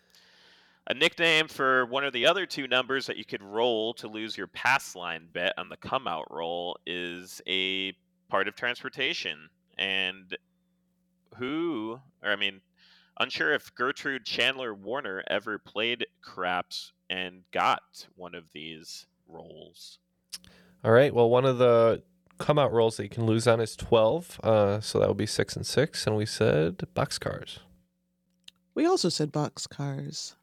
A 0.88 0.93
nickname 0.93 1.47
for 1.47 1.85
one 1.85 2.03
of 2.03 2.14
the 2.14 2.26
other 2.26 2.45
two 2.45 2.68
numbers 2.68 3.06
that 3.06 3.18
you 3.18 3.26
could 3.26 3.43
roll 3.43 3.93
to 3.95 4.07
lose 4.07 4.38
your 4.38 4.47
pass 4.47 4.95
line 4.95 5.27
bet 5.31 5.53
on 5.57 5.69
the 5.69 5.77
come 5.77 6.07
out 6.07 6.26
roll 6.31 6.77
is 6.85 7.41
a 7.47 7.93
part 8.30 8.47
of 8.47 8.56
transportation. 8.56 9.49
And 9.77 10.35
who, 11.38 11.99
or 12.23 12.31
I 12.31 12.35
mean, 12.35 12.61
unsure 13.19 13.53
if 13.53 13.73
Gertrude 13.76 14.26
Chandler 14.26 14.73
Warner 14.73 15.23
ever 15.27 15.60
played 15.60 16.07
craps 16.22 16.91
and 17.10 17.43
got 17.51 18.07
one 18.15 18.34
of 18.34 18.45
these 18.51 19.06
rolls. 19.27 19.99
All 20.84 20.91
right. 20.91 21.14
Well, 21.14 21.30
one 21.30 21.45
of 21.45 21.57
the 21.57 22.01
come 22.38 22.57
out 22.57 22.72
rolls 22.72 22.97
that 22.97 23.03
you 23.03 23.10
can 23.10 23.26
lose 23.26 23.47
on 23.47 23.60
is 23.60 23.76
12. 23.76 24.39
Uh, 24.43 24.80
so 24.80 24.99
that 24.99 25.07
would 25.07 25.18
be 25.18 25.26
six 25.26 25.56
and 25.56 25.65
six. 25.65 26.07
And 26.07 26.15
we 26.15 26.26
said 26.26 26.77
boxcars. 26.95 27.60
We 28.73 28.85
also 28.85 29.10
said 29.10 29.31
boxcars. 29.31 30.35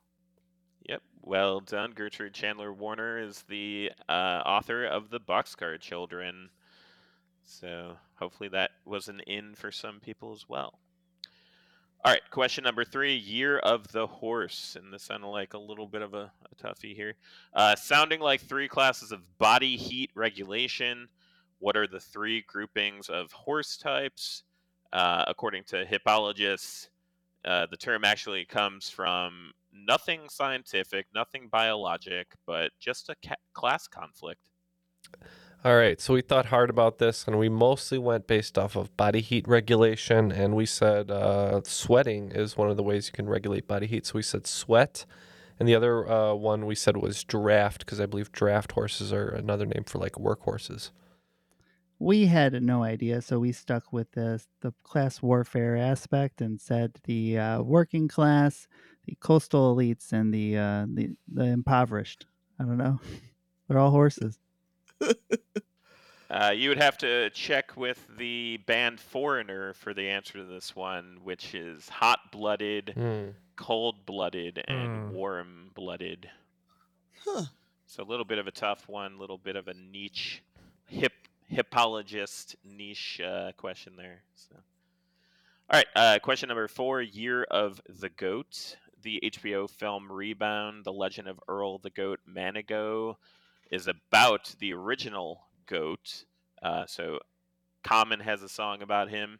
Well 1.27 1.59
done. 1.59 1.91
Gertrude 1.91 2.35
Chandler 2.35 2.73
Warner 2.73 3.19
is 3.19 3.43
the 3.49 3.91
uh, 4.09 4.43
author 4.47 4.87
of 4.87 5.11
the 5.11 5.19
Boxcar 5.19 5.81
Children. 5.81 6.51
So 7.43 7.97
hopefully 8.15 8.49
that 8.51 8.71
was 8.85 9.09
an 9.09 9.19
in 9.27 9.57
for 9.57 9.73
some 9.73 9.99
people 9.99 10.33
as 10.33 10.49
well. 10.49 10.79
All 12.05 12.13
right, 12.13 12.23
question 12.31 12.63
number 12.63 12.85
three 12.85 13.17
Year 13.17 13.59
of 13.59 13.91
the 13.91 14.07
Horse. 14.07 14.77
And 14.81 14.95
this 14.95 15.03
sounded 15.03 15.27
like 15.27 15.55
a 15.55 15.59
little 15.59 15.89
bit 15.89 16.03
of 16.03 16.15
a, 16.15 16.31
a 16.49 16.65
toughie 16.65 16.95
here. 16.95 17.15
Uh, 17.53 17.75
sounding 17.75 18.21
like 18.21 18.43
three 18.43 18.69
classes 18.69 19.11
of 19.11 19.39
body 19.39 19.77
heat 19.77 20.13
regulation. 20.15 21.09
What 21.59 21.77
are 21.77 21.89
the 21.89 21.99
three 21.99 22.43
groupings 22.43 23.09
of 23.09 23.33
horse 23.33 23.77
types? 23.77 24.45
Uh, 24.93 25.25
according 25.27 25.65
to 25.65 25.85
hippologists, 25.87 26.87
uh, 27.45 27.67
the 27.69 27.77
term 27.77 28.05
actually 28.05 28.45
comes 28.45 28.89
from 28.89 29.51
nothing 29.87 30.29
scientific, 30.29 31.07
nothing 31.15 31.49
biologic, 31.51 32.29
but 32.47 32.71
just 32.79 33.09
a 33.09 33.17
ca- 33.27 33.35
class 33.53 33.89
conflict. 33.89 34.41
All 35.65 35.77
right. 35.77 36.01
So 36.01 36.15
we 36.15 36.21
thought 36.21 36.47
hard 36.47 36.71
about 36.71 36.99
this 36.99 37.27
and 37.27 37.39
we 37.39 37.49
mostly 37.49 37.99
went 37.99 38.27
based 38.27 38.57
off 38.57 38.77
of 38.77 38.97
body 38.97 39.21
heat 39.21 39.49
regulation. 39.49 40.31
And 40.31 40.55
we 40.55 40.67
said 40.67 41.11
uh, 41.11 41.61
sweating 41.65 42.31
is 42.31 42.57
one 42.57 42.71
of 42.71 42.77
the 42.77 42.83
ways 42.83 43.07
you 43.09 43.13
can 43.13 43.27
regulate 43.27 43.67
body 43.67 43.87
heat. 43.87 44.07
So 44.07 44.15
we 44.15 44.23
said 44.23 44.47
sweat. 44.47 45.07
And 45.59 45.69
the 45.69 45.75
other 45.75 46.09
uh, 46.09 46.35
one 46.35 46.67
we 46.67 46.75
said 46.75 46.99
was 46.99 47.25
draft 47.25 47.81
because 47.81 48.01
I 48.01 48.07
believe 48.07 48.31
draft 48.31 48.73
horses 48.73 49.13
are 49.13 49.29
another 49.29 49.67
name 49.67 49.85
for 49.85 49.99
like 49.99 50.13
workhorses. 50.13 50.91
We 51.99 52.27
had 52.27 52.63
no 52.63 52.83
idea, 52.83 53.23
so 53.23 53.39
we 53.41 53.53
stuck 53.53 53.91
with 53.91 54.13
the 54.13 54.45
the 54.61 54.75
class 54.83 55.23
warfare 55.23 55.79
aspect 55.79 56.43
and 56.43 56.61
said 56.61 56.99
the 57.05 57.39
uh, 57.39 57.63
working 57.63 58.07
class, 58.07 58.69
the 59.07 59.17
coastal 59.21 59.75
elites, 59.75 60.13
and 60.13 60.33
the 60.33 60.57
uh, 60.59 60.87
the 60.93 61.17
the 61.33 61.45
impoverished. 61.45 62.27
I 62.59 62.65
don't 62.65 62.79
know. 62.79 63.01
They're 63.69 63.79
all 63.79 63.91
horses. 63.91 64.39
Uh, 66.29 66.53
you 66.55 66.69
would 66.69 66.79
have 66.83 66.99
to 66.99 67.31
check 67.31 67.77
with 67.77 68.05
the 68.19 68.57
band 68.67 68.99
Foreigner 68.99 69.73
for 69.75 69.95
the 69.95 70.09
answer 70.09 70.33
to 70.39 70.45
this 70.45 70.75
one, 70.75 71.19
which 71.23 71.55
is 71.55 71.89
hot 71.89 72.33
blooded, 72.33 72.95
Hmm. 72.97 73.31
cold 73.55 74.05
blooded, 74.07 74.63
and 74.67 74.97
Hmm. 74.97 75.11
warm 75.13 75.71
blooded. 75.75 76.29
Huh. 77.25 77.45
So 77.87 78.03
a 78.03 78.05
little 78.05 78.25
bit 78.25 78.39
of 78.39 78.49
a 78.49 78.51
tough 78.51 78.89
one, 78.89 79.15
a 79.15 79.19
little 79.19 79.39
bit 79.39 79.55
of 79.55 79.69
a 79.69 79.75
niche, 79.75 80.43
hip 80.87 81.13
hippologist 81.49 82.57
niche 82.65 83.21
uh, 83.21 83.53
question 83.57 83.95
there. 83.95 84.25
So, 84.35 84.57
all 84.57 85.79
right, 85.79 85.87
uh, 85.95 86.19
question 86.21 86.49
number 86.49 86.67
four: 86.67 87.01
Year 87.03 87.45
of 87.45 87.81
the 87.89 88.09
Goat. 88.09 88.77
The 89.07 89.21
HBO 89.23 89.71
film 89.71 90.11
Rebound: 90.11 90.85
The 90.85 90.93
Legend 90.93 91.29
of 91.29 91.39
Earl 91.47 91.79
the 91.79 91.91
Goat 91.91 92.19
Manigault 92.29 93.15
is 93.71 93.87
about 93.87 94.53
the 94.59 94.73
original 94.73 95.43
goat. 95.67 96.25
Uh, 96.61 96.87
so, 96.87 97.21
Common 97.85 98.19
has 98.19 98.43
a 98.43 98.49
song 98.49 98.83
about 98.83 99.09
him. 99.09 99.39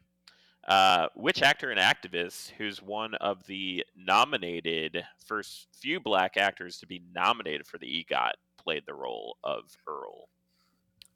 Uh, 0.65 1.07
which 1.15 1.41
actor 1.41 1.69
and 1.69 1.81
activist, 1.81 2.51
who's 2.51 2.81
one 2.81 3.15
of 3.15 3.45
the 3.47 3.83
nominated 3.93 5.03
first 5.25 5.67
few 5.73 5.99
black 5.99 6.37
actors 6.37 6.77
to 6.77 6.87
be 6.87 7.01
nominated 7.13 7.67
for 7.67 7.77
the 7.77 7.87
EGOT, 7.87 8.35
played 8.57 8.83
the 8.85 8.93
role 8.93 9.35
of 9.43 9.75
Earl? 9.85 10.29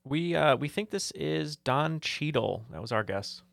We 0.03 0.35
uh, 0.35 0.57
we 0.57 0.67
think 0.67 0.89
this 0.89 1.11
is 1.11 1.55
Don 1.55 2.01
Cheadle. 2.01 2.65
That 2.69 2.81
was 2.81 2.91
our 2.91 3.05
guess. 3.05 3.43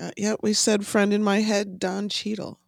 Uh, 0.00 0.12
yeah, 0.16 0.36
we 0.40 0.52
said 0.52 0.86
friend 0.86 1.12
in 1.12 1.24
my 1.24 1.40
head, 1.40 1.80
Don 1.80 2.08
Cheadle. 2.08 2.60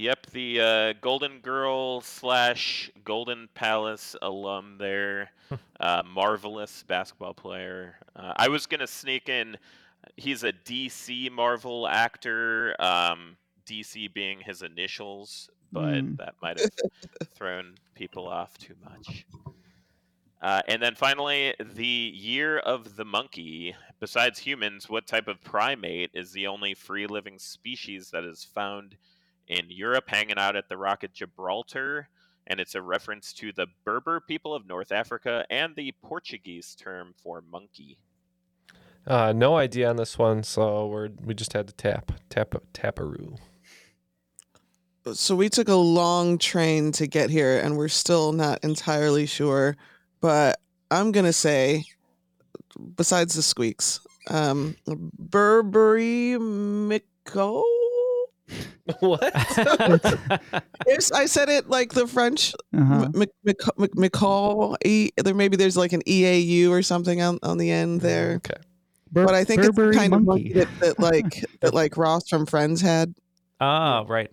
Yep, 0.00 0.28
the 0.32 0.60
uh, 0.62 0.92
Golden 1.02 1.40
Girl 1.40 2.00
slash 2.00 2.90
Golden 3.04 3.50
Palace 3.52 4.16
alum 4.22 4.76
there. 4.78 5.30
uh, 5.80 6.02
marvelous 6.10 6.82
basketball 6.88 7.34
player. 7.34 7.96
Uh, 8.16 8.32
I 8.34 8.48
was 8.48 8.64
going 8.64 8.80
to 8.80 8.86
sneak 8.86 9.28
in, 9.28 9.58
he's 10.16 10.42
a 10.42 10.54
DC 10.54 11.30
Marvel 11.30 11.86
actor, 11.86 12.74
um, 12.80 13.36
DC 13.66 14.10
being 14.14 14.40
his 14.40 14.62
initials, 14.62 15.50
but 15.70 15.96
Mm. 15.96 16.16
that 16.16 16.34
might 16.40 16.58
have 16.58 16.70
thrown 17.34 17.74
people 17.94 18.26
off 18.26 18.56
too 18.56 18.76
much. 18.82 19.26
Uh, 20.40 20.62
and 20.66 20.80
then 20.80 20.94
finally, 20.94 21.54
the 21.74 21.84
year 21.84 22.58
of 22.60 22.96
the 22.96 23.04
monkey. 23.04 23.76
Besides 23.98 24.38
humans, 24.38 24.88
what 24.88 25.06
type 25.06 25.28
of 25.28 25.42
primate 25.42 26.12
is 26.14 26.32
the 26.32 26.46
only 26.46 26.72
free 26.72 27.06
living 27.06 27.38
species 27.38 28.10
that 28.12 28.24
is 28.24 28.44
found 28.44 28.96
in 29.50 29.66
Europe, 29.68 30.04
hanging 30.06 30.38
out 30.38 30.56
at 30.56 30.68
the 30.68 30.78
rock 30.78 31.04
at 31.04 31.12
Gibraltar? 31.12 32.08
And 32.46 32.58
it's 32.58 32.74
a 32.74 32.82
reference 32.82 33.32
to 33.34 33.52
the 33.52 33.66
Berber 33.84 34.20
people 34.20 34.54
of 34.54 34.66
North 34.66 34.92
Africa 34.92 35.44
and 35.50 35.76
the 35.76 35.92
Portuguese 36.02 36.74
term 36.74 37.14
for 37.22 37.42
monkey. 37.42 37.98
Uh, 39.06 39.32
no 39.32 39.56
idea 39.56 39.88
on 39.88 39.96
this 39.96 40.18
one, 40.18 40.42
so 40.42 40.86
we're 40.86 41.08
we 41.24 41.34
just 41.34 41.52
had 41.52 41.66
to 41.66 41.74
tap 41.74 42.12
tap 42.28 42.54
taparoo. 42.72 43.38
So 45.14 45.34
we 45.34 45.48
took 45.48 45.68
a 45.68 45.74
long 45.74 46.38
train 46.38 46.92
to 46.92 47.06
get 47.06 47.30
here, 47.30 47.58
and 47.58 47.76
we're 47.76 47.88
still 47.88 48.32
not 48.32 48.62
entirely 48.62 49.26
sure. 49.26 49.76
But 50.20 50.60
I'm 50.90 51.12
gonna 51.12 51.32
say, 51.32 51.84
besides 52.96 53.34
the 53.34 53.42
squeaks, 53.42 54.00
um, 54.28 54.76
Burberry 54.86 56.38
Miko. 56.38 57.64
what? 59.00 59.20
Yes, 60.86 61.12
I 61.12 61.26
said 61.26 61.48
it 61.48 61.68
like 61.68 61.92
the 61.92 62.06
French. 62.06 62.52
Uh-huh. 62.76 63.08
M- 63.14 63.24
Mc- 63.44 63.78
Mc- 63.78 63.96
Mc- 63.96 64.76
E- 64.84 65.10
there 65.16 65.34
maybe 65.34 65.56
there's 65.56 65.76
like 65.76 65.92
an 65.92 66.02
EAU 66.02 66.70
or 66.70 66.82
something 66.82 67.20
on, 67.22 67.38
on 67.42 67.58
the 67.58 67.70
end 67.70 68.00
there. 68.00 68.36
Okay. 68.36 68.60
Bur- 69.12 69.26
but 69.26 69.34
I 69.34 69.44
think 69.44 69.62
Burberry 69.62 69.88
it's 69.90 69.98
kind 69.98 70.10
monkey. 70.10 70.22
of 70.22 70.26
monkey 70.26 70.52
that, 70.54 70.80
that 70.80 70.98
like 71.00 71.44
that 71.60 71.74
like 71.74 71.96
Ross 71.96 72.28
from 72.28 72.46
Friends 72.46 72.80
had. 72.80 73.14
Ah, 73.60 74.04
right. 74.08 74.30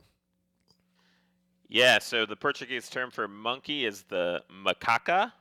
Yeah, 1.69 1.99
so 1.99 2.25
the 2.25 2.35
Portuguese 2.35 2.87
term 2.89 3.11
for 3.11 3.27
monkey 3.27 3.85
is 3.85 4.03
the 4.03 4.41
macaca, 4.63 5.33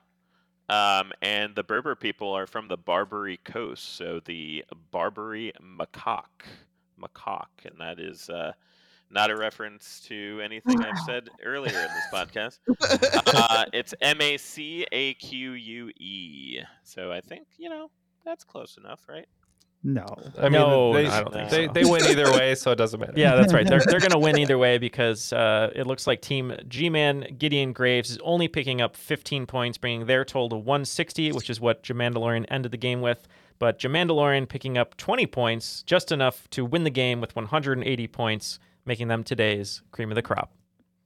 um, 0.68 1.12
and 1.22 1.54
the 1.54 1.62
Berber 1.62 1.94
people 1.94 2.32
are 2.32 2.48
from 2.48 2.66
the 2.66 2.76
Barbary 2.76 3.36
coast, 3.44 3.94
so 3.96 4.20
the 4.24 4.64
Barbary 4.90 5.52
macaque, 5.62 6.44
macaque, 7.00 7.64
and 7.64 7.80
that 7.80 7.98
is 8.00 8.28
uh, 8.30 8.52
not 9.10 9.30
a 9.30 9.36
reference 9.36 10.00
to 10.06 10.40
anything 10.42 10.82
I've 10.82 10.98
said 11.00 11.28
earlier 11.44 11.78
in 11.78 11.88
this 11.88 12.06
podcast. 12.12 12.58
Uh, 13.26 13.64
it's 13.72 13.94
M 14.00 14.20
A 14.20 14.36
C 14.36 14.86
A 14.92 15.14
Q 15.14 15.52
U 15.52 15.88
E. 15.98 16.60
So 16.82 17.12
I 17.12 17.20
think 17.20 17.46
you 17.58 17.68
know 17.68 17.90
that's 18.24 18.44
close 18.44 18.76
enough, 18.76 19.06
right? 19.08 19.26
No. 19.86 20.04
I 20.36 20.44
mean, 20.44 20.52
no, 20.52 20.92
they, 20.92 21.04
no, 21.04 21.10
I 21.10 21.20
don't 21.22 21.32
think 21.32 21.50
they, 21.50 21.66
so. 21.66 21.72
they 21.72 21.84
win 21.84 22.04
either 22.06 22.32
way, 22.32 22.56
so 22.56 22.72
it 22.72 22.76
doesn't 22.76 22.98
matter. 22.98 23.12
Yeah, 23.14 23.36
that's 23.36 23.52
right. 23.52 23.64
They're, 23.64 23.82
they're 23.86 24.00
going 24.00 24.10
to 24.10 24.18
win 24.18 24.36
either 24.40 24.58
way 24.58 24.78
because 24.78 25.32
uh, 25.32 25.70
it 25.76 25.86
looks 25.86 26.08
like 26.08 26.20
Team 26.20 26.56
G 26.66 26.90
Man 26.90 27.36
Gideon 27.38 27.72
Graves 27.72 28.10
is 28.10 28.18
only 28.24 28.48
picking 28.48 28.80
up 28.80 28.96
15 28.96 29.46
points, 29.46 29.78
bringing 29.78 30.06
their 30.06 30.24
total 30.24 30.48
to 30.48 30.56
160, 30.56 31.30
which 31.32 31.48
is 31.48 31.60
what 31.60 31.84
Jamandalorian 31.84 32.46
ended 32.48 32.72
the 32.72 32.78
game 32.78 33.00
with. 33.00 33.28
But 33.58 33.78
Jamandalorian 33.78 34.48
picking 34.48 34.76
up 34.76 34.96
20 34.96 35.26
points, 35.26 35.82
just 35.82 36.12
enough 36.12 36.48
to 36.50 36.64
win 36.64 36.84
the 36.84 36.90
game 36.90 37.20
with 37.20 37.34
180 37.34 38.06
points, 38.08 38.58
making 38.84 39.08
them 39.08 39.24
today's 39.24 39.82
cream 39.90 40.10
of 40.10 40.14
the 40.14 40.22
crop. 40.22 40.52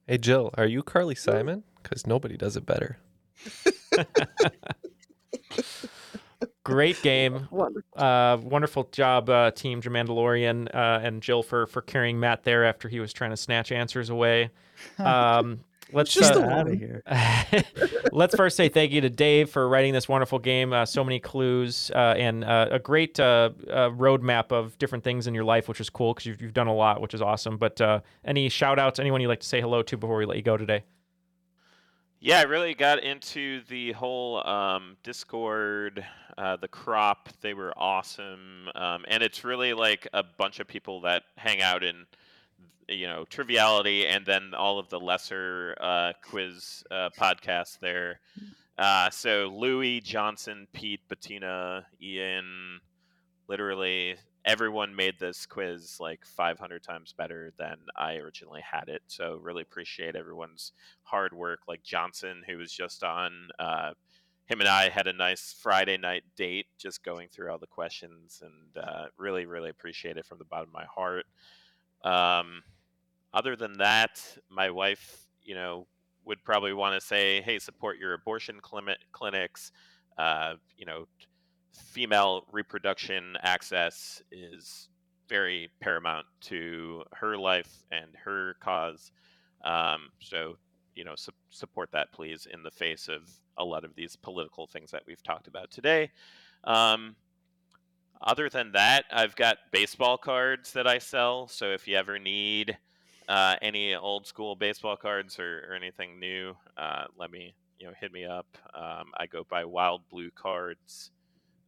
Hey, 0.07 0.19
Jill, 0.19 0.51
are 0.59 0.67
you 0.67 0.83
Carly 0.83 1.15
Simon? 1.15 1.63
Because 1.83 2.07
nobody 2.07 2.37
does 2.37 2.57
it 2.57 2.67
better. 2.67 2.99
Great 6.65 7.01
game. 7.03 7.49
Uh, 7.97 8.39
wonderful 8.43 8.85
job, 8.93 9.29
uh, 9.31 9.51
Team 9.51 9.81
Jamandalorian 9.81 10.75
uh, 10.75 11.01
and 11.03 11.23
Jill 11.23 11.43
for 11.43 11.67
for 11.67 11.83
carrying 11.83 12.21
Matt 12.21 12.45
there 12.45 12.65
after 12.65 12.89
he 12.89 13.01
was 13.01 13.13
trying 13.13 13.31
to 13.31 13.37
snatch 13.37 13.73
answers 13.73 14.11
away. 14.11 14.51
Um, 14.99 15.61
let's 15.93 16.13
Just 16.13 16.35
uh, 16.35 16.43
out 16.43 16.69
of 16.69 16.79
here. 16.79 17.03
let's 18.13 18.35
first 18.35 18.57
say 18.57 18.69
thank 18.69 18.93
you 18.93 19.01
to 19.01 19.11
Dave 19.11 19.51
for 19.51 19.69
writing 19.69 19.93
this 19.93 20.09
wonderful 20.09 20.39
game. 20.39 20.73
Uh, 20.73 20.87
so 20.87 21.05
many 21.05 21.21
clues 21.21 21.91
uh, 21.95 22.15
and 22.17 22.45
uh, 22.45 22.69
a 22.71 22.79
great 22.79 23.19
uh, 23.19 23.51
uh, 23.69 23.91
roadmap 23.91 24.53
of 24.53 24.77
different 24.79 25.05
things 25.05 25.27
in 25.27 25.35
your 25.35 25.45
life, 25.45 25.69
which 25.69 25.81
is 25.81 25.91
cool 25.91 26.15
because 26.15 26.27
you've, 26.27 26.41
you've 26.41 26.55
done 26.55 26.67
a 26.67 26.75
lot, 26.75 27.01
which 27.01 27.15
is 27.15 27.23
awesome. 27.23 27.57
But 27.57 27.81
uh, 27.81 28.01
any 28.25 28.49
shout 28.49 28.79
outs, 28.79 28.99
anyone 28.99 29.21
you'd 29.21 29.29
like 29.29 29.41
to 29.41 29.49
say 29.49 29.61
hello 29.61 29.83
to 29.83 29.97
before 29.97 30.17
we 30.17 30.27
let 30.27 30.37
you 30.37 30.43
go 30.43 30.57
today? 30.57 30.85
Yeah, 32.23 32.41
I 32.41 32.43
really 32.43 32.75
got 32.75 33.03
into 33.03 33.63
the 33.71 33.93
whole 33.93 34.47
um, 34.47 34.99
Discord, 35.03 36.05
uh, 36.37 36.57
the 36.57 36.69
crop. 36.69 37.31
They 37.41 37.55
were 37.55 37.73
awesome, 37.79 38.69
um, 38.75 39.07
and 39.09 39.23
it's 39.23 39.43
really 39.43 39.73
like 39.73 40.07
a 40.13 40.23
bunch 40.23 40.61
of 40.61 40.69
people 40.69 41.01
that 41.01 41.23
hang 41.39 41.63
out 41.63 41.83
in, 41.83 42.05
you 42.91 43.07
know, 43.07 43.25
triviality, 43.25 44.07
and 44.07 44.27
then 44.27 44.53
all 44.55 44.79
of 44.79 44.89
the 44.89 45.01
lesser 45.01 45.77
uh, 45.81 46.13
quiz 46.23 46.85
uh, 46.91 47.11
podcasts 47.19 47.79
there. 47.79 48.21
Uh, 48.77 49.11
so 49.11 49.53
Louis, 49.55 50.01
Johnson, 50.01 50.67
Pete, 50.73 51.01
Bettina, 51.09 51.87
Ian, 52.03 52.81
literally 53.49 54.17
everyone 54.45 54.97
made 54.97 55.19
this 55.19 55.45
quiz 55.47 55.99
like 56.01 56.25
500 56.25 56.83
times 56.83 57.13
better 57.17 57.53
than 57.59 57.77
I 57.97 58.15
originally 58.17 58.63
had 58.63 58.89
it. 58.89 59.03
So 59.07 59.39
really 59.43 59.63
appreciate 59.63 60.17
everyone's 60.17 60.73
hard 61.03 61.33
work. 61.33 61.61
Like 61.69 61.83
Johnson, 61.83 62.43
who 62.47 62.57
was 62.57 62.73
just 62.73 63.05
on, 63.05 63.49
uh, 63.59 63.93
him 64.47 64.61
and 64.61 64.69
I 64.69 64.89
had 64.89 65.07
a 65.07 65.13
nice 65.13 65.55
Friday 65.63 65.97
night 65.97 66.25
date, 66.37 66.67
just 66.77 67.05
going 67.05 67.29
through 67.29 67.53
all 67.53 67.59
the 67.59 67.69
questions, 67.69 68.43
and 68.43 68.85
uh, 68.85 69.07
really, 69.17 69.47
really 69.47 69.71
appreciate 69.71 70.17
it 70.17 70.27
from 70.27 70.39
the 70.39 70.45
bottom 70.45 70.69
of 70.69 70.73
my 70.73 70.87
heart. 70.87 71.27
Um, 72.03 72.63
other 73.33 73.57
than 73.57 73.79
that, 73.79 74.21
my 74.49 74.71
wife, 74.71 75.27
you 75.43 75.55
know, 75.55 75.87
would 76.25 76.45
probably 76.45 76.73
want 76.73 77.01
to 77.01 77.07
say, 77.07 77.41
"Hey, 77.41 77.59
support 77.59 77.99
your 77.99 78.15
abortion 78.15 78.61
clinic 78.61 78.99
clinics." 79.13 79.73
Uh, 80.19 80.55
you 80.77 80.87
know, 80.87 81.07
female 81.73 82.45
reproduction 82.53 83.37
access 83.43 84.23
is 84.31 84.89
very 85.29 85.71
paramount 85.81 86.27
to 86.41 87.05
her 87.13 87.37
life 87.37 87.85
and 87.91 88.09
her 88.25 88.55
cause. 88.61 89.13
Um, 89.65 90.11
so, 90.21 90.57
you 90.95 91.05
know, 91.05 91.15
su- 91.15 91.33
support 91.51 91.91
that, 91.93 92.13
please, 92.13 92.47
in 92.53 92.63
the 92.63 92.71
face 92.71 93.09
of 93.09 93.31
a 93.57 93.65
lot 93.65 93.85
of 93.85 93.95
these 93.95 94.17
political 94.17 94.67
things 94.67 94.91
that 94.91 95.05
we've 95.07 95.23
talked 95.23 95.47
about 95.47 95.71
today. 95.71 96.11
Um, 96.65 97.15
other 98.21 98.49
than 98.49 98.73
that, 98.73 99.05
I've 99.11 99.37
got 99.37 99.59
baseball 99.71 100.19
cards 100.19 100.73
that 100.73 100.87
I 100.87 100.99
sell. 100.99 101.49
So 101.49 101.73
if 101.73 101.89
you 101.89 101.97
ever 101.97 102.19
need 102.19 102.77
uh, 103.31 103.55
any 103.63 103.95
old 103.95 104.27
school 104.27 104.57
baseball 104.57 104.97
cards 104.97 105.39
or, 105.39 105.69
or 105.71 105.75
anything 105.75 106.19
new, 106.19 106.53
uh, 106.77 107.05
let 107.17 107.31
me, 107.31 107.55
you 107.79 107.87
know, 107.87 107.93
hit 107.99 108.13
me 108.13 108.25
up. 108.25 108.59
Um, 108.75 109.13
I 109.17 109.27
go 109.27 109.47
by 109.49 109.65
Wild 109.65 110.03
Blue 110.11 110.33
Cards. 110.33 111.13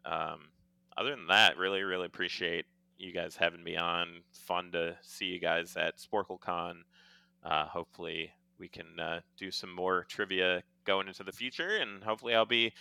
Um, 0.04 0.48
other 0.96 1.10
than 1.10 1.28
that, 1.28 1.56
really, 1.56 1.82
really 1.82 2.06
appreciate 2.06 2.66
you 2.98 3.12
guys 3.12 3.36
having 3.36 3.62
me 3.62 3.76
on. 3.76 4.22
Fun 4.32 4.72
to 4.72 4.96
see 5.02 5.26
you 5.26 5.38
guys 5.38 5.76
at 5.76 5.98
SporcleCon. 5.98 6.78
Uh, 7.44 7.66
hopefully, 7.66 8.32
we 8.58 8.66
can 8.66 8.98
uh, 8.98 9.20
do 9.38 9.52
some 9.52 9.72
more 9.72 10.04
trivia 10.08 10.64
going 10.84 11.06
into 11.06 11.22
the 11.22 11.30
future, 11.30 11.76
and 11.76 12.02
hopefully, 12.02 12.34
I'll 12.34 12.44
be 12.44 12.72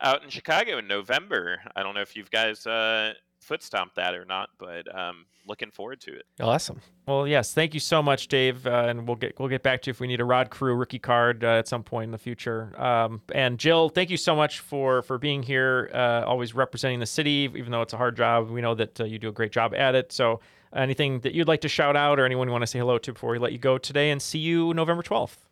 out 0.00 0.22
in 0.22 0.30
Chicago 0.30 0.78
in 0.78 0.86
November. 0.86 1.58
I 1.74 1.82
don't 1.82 1.96
know 1.96 2.02
if 2.02 2.14
you 2.14 2.22
guys 2.30 2.64
uh, 2.68 3.14
foot 3.40 3.62
stomped 3.62 3.96
that 3.96 4.14
or 4.14 4.24
not, 4.24 4.50
but 4.58 4.92
um, 4.94 5.26
looking 5.46 5.70
forward 5.70 6.00
to 6.02 6.12
it. 6.14 6.24
Awesome. 6.40 6.80
Well, 7.06 7.26
yes, 7.26 7.54
thank 7.54 7.74
you 7.74 7.80
so 7.80 8.02
much, 8.02 8.28
Dave, 8.28 8.66
uh, 8.66 8.86
and 8.88 9.06
we'll 9.06 9.16
get 9.16 9.38
we'll 9.38 9.48
get 9.48 9.62
back 9.62 9.82
to 9.82 9.88
you 9.88 9.92
if 9.92 10.00
we 10.00 10.06
need 10.06 10.20
a 10.20 10.24
Rod 10.24 10.50
Carew 10.50 10.74
rookie 10.74 10.98
card 10.98 11.42
uh, 11.42 11.58
at 11.58 11.68
some 11.68 11.82
point 11.82 12.04
in 12.04 12.10
the 12.10 12.18
future. 12.18 12.78
Um, 12.80 13.22
and 13.34 13.58
Jill, 13.58 13.88
thank 13.88 14.10
you 14.10 14.16
so 14.16 14.36
much 14.36 14.60
for 14.60 15.02
for 15.02 15.18
being 15.18 15.42
here, 15.42 15.90
uh, 15.94 16.24
always 16.26 16.54
representing 16.54 17.00
the 17.00 17.06
city, 17.06 17.50
even 17.54 17.70
though 17.70 17.82
it's 17.82 17.94
a 17.94 17.96
hard 17.96 18.16
job. 18.16 18.50
We 18.50 18.60
know 18.60 18.74
that 18.74 19.00
uh, 19.00 19.04
you 19.04 19.18
do 19.18 19.28
a 19.28 19.32
great 19.32 19.52
job 19.52 19.74
at 19.74 19.94
it. 19.94 20.12
So, 20.12 20.40
anything 20.74 21.20
that 21.20 21.32
you'd 21.34 21.48
like 21.48 21.62
to 21.62 21.68
shout 21.68 21.96
out, 21.96 22.20
or 22.20 22.26
anyone 22.26 22.48
you 22.48 22.52
want 22.52 22.62
to 22.62 22.66
say 22.66 22.78
hello 22.78 22.98
to 22.98 23.12
before 23.12 23.30
we 23.30 23.38
let 23.38 23.52
you 23.52 23.58
go 23.58 23.78
today, 23.78 24.10
and 24.10 24.20
see 24.20 24.38
you 24.38 24.74
November 24.74 25.02
twelfth. 25.02 25.44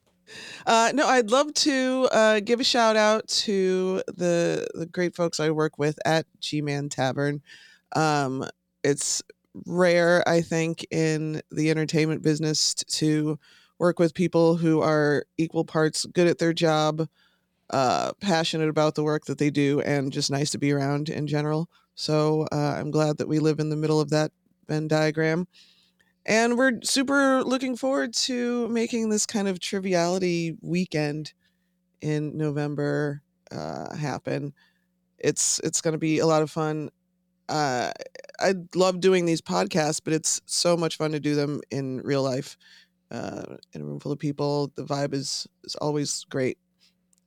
Uh, 0.66 0.90
no, 0.92 1.06
I'd 1.06 1.30
love 1.30 1.54
to 1.54 2.08
uh, 2.10 2.40
give 2.40 2.60
a 2.60 2.64
shout 2.64 2.96
out 2.96 3.28
to 3.28 4.02
the 4.06 4.66
the 4.74 4.86
great 4.86 5.14
folks 5.14 5.40
I 5.40 5.50
work 5.50 5.78
with 5.78 5.98
at 6.04 6.26
G 6.40 6.60
Man 6.60 6.88
Tavern. 6.88 7.42
Um, 7.96 8.46
it's 8.84 9.22
rare, 9.66 10.28
I 10.28 10.42
think, 10.42 10.86
in 10.92 11.42
the 11.50 11.70
entertainment 11.70 12.22
business 12.22 12.74
t- 12.74 12.84
to 12.98 13.38
work 13.78 13.98
with 13.98 14.14
people 14.14 14.56
who 14.56 14.82
are 14.82 15.26
equal 15.38 15.64
parts 15.64 16.06
good 16.06 16.28
at 16.28 16.38
their 16.38 16.52
job, 16.52 17.08
uh, 17.70 18.12
passionate 18.20 18.68
about 18.68 18.94
the 18.96 19.04
work 19.04 19.26
that 19.26 19.38
they 19.38 19.50
do, 19.50 19.80
and 19.82 20.12
just 20.12 20.30
nice 20.30 20.50
to 20.50 20.58
be 20.58 20.72
around 20.72 21.08
in 21.10 21.26
general. 21.26 21.68
So 21.94 22.46
uh, 22.52 22.76
I'm 22.78 22.90
glad 22.90 23.18
that 23.18 23.28
we 23.28 23.40
live 23.40 23.60
in 23.60 23.70
the 23.70 23.76
middle 23.76 24.00
of 24.00 24.10
that 24.10 24.32
Venn 24.68 24.88
diagram 24.88 25.48
and 26.26 26.58
we're 26.58 26.80
super 26.82 27.44
looking 27.44 27.76
forward 27.76 28.12
to 28.12 28.68
making 28.68 29.10
this 29.10 29.26
kind 29.26 29.48
of 29.48 29.60
triviality 29.60 30.56
weekend 30.60 31.32
in 32.00 32.36
November 32.36 33.22
uh, 33.52 33.94
happen. 33.96 34.52
It's 35.18 35.60
it's 35.64 35.80
going 35.80 35.92
to 35.92 35.98
be 35.98 36.20
a 36.20 36.26
lot 36.26 36.42
of 36.42 36.50
fun. 36.50 36.90
Uh, 37.48 37.92
I 38.40 38.54
love 38.74 39.00
doing 39.00 39.24
these 39.24 39.40
podcasts, 39.40 40.00
but 40.02 40.12
it's 40.12 40.40
so 40.46 40.76
much 40.76 40.96
fun 40.96 41.12
to 41.12 41.20
do 41.20 41.34
them 41.34 41.60
in 41.70 42.00
real 42.02 42.22
life, 42.22 42.56
uh, 43.10 43.56
in 43.72 43.80
a 43.80 43.84
room 43.84 44.00
full 44.00 44.12
of 44.12 44.18
people. 44.18 44.72
The 44.74 44.84
vibe 44.84 45.14
is 45.14 45.46
is 45.64 45.74
always 45.76 46.24
great. 46.24 46.58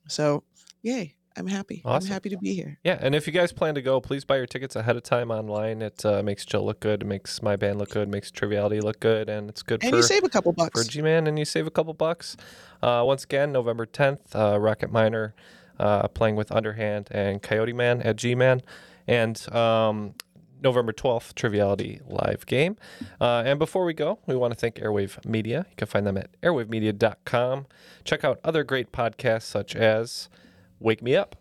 So, 0.08 0.42
yay! 0.82 1.14
I'm 1.36 1.46
happy. 1.46 1.80
Awesome. 1.84 2.08
I'm 2.08 2.12
happy 2.12 2.28
to 2.30 2.38
be 2.38 2.54
here. 2.54 2.78
Yeah, 2.84 2.98
and 3.00 3.14
if 3.14 3.26
you 3.26 3.32
guys 3.32 3.52
plan 3.52 3.74
to 3.76 3.82
go, 3.82 4.00
please 4.00 4.24
buy 4.24 4.36
your 4.36 4.46
tickets 4.46 4.76
ahead 4.76 4.96
of 4.96 5.02
time 5.04 5.30
online. 5.30 5.80
It 5.80 6.04
uh, 6.04 6.22
makes 6.22 6.44
Jill 6.44 6.64
look 6.66 6.80
good, 6.80 7.02
it 7.02 7.06
makes 7.06 7.40
my 7.40 7.56
band 7.56 7.78
look 7.78 7.90
good, 7.90 8.08
makes 8.08 8.30
Triviality 8.30 8.80
look 8.80 9.00
good, 9.00 9.28
and 9.28 9.48
it's 9.48 9.62
good 9.62 9.82
And 9.82 9.90
for 9.90 9.96
you 9.96 10.02
save 10.02 10.24
a 10.24 10.28
couple 10.28 10.52
bucks. 10.52 10.82
for 10.82 10.88
G-Man, 10.88 11.26
and 11.26 11.38
you 11.38 11.44
save 11.44 11.66
a 11.66 11.70
couple 11.70 11.94
bucks. 11.94 12.36
Uh, 12.82 13.04
once 13.06 13.24
again, 13.24 13.52
November 13.52 13.86
10th, 13.86 14.34
uh, 14.34 14.58
Rocket 14.58 14.90
Miner 14.90 15.34
uh, 15.78 16.08
playing 16.08 16.36
with 16.36 16.50
Underhand 16.52 17.08
and 17.10 17.40
Coyote 17.40 17.72
Man 17.72 18.02
at 18.02 18.16
G-Man, 18.16 18.60
and 19.10 19.52
um, 19.52 20.14
November 20.62 20.92
12th, 20.92 21.34
Triviality 21.34 22.00
live 22.06 22.46
game. 22.46 22.76
Uh, 23.20 23.42
and 23.44 23.58
before 23.58 23.84
we 23.84 23.92
go, 23.92 24.20
we 24.26 24.36
want 24.36 24.54
to 24.54 24.58
thank 24.58 24.76
Airwave 24.76 25.24
Media. 25.26 25.66
You 25.68 25.76
can 25.76 25.88
find 25.88 26.06
them 26.06 26.16
at 26.16 26.40
airwavemedia.com. 26.42 27.66
Check 28.04 28.24
out 28.24 28.38
other 28.44 28.62
great 28.62 28.92
podcasts 28.92 29.42
such 29.42 29.74
as 29.74 30.28
Wake 30.78 31.02
Me 31.02 31.16
Up, 31.16 31.34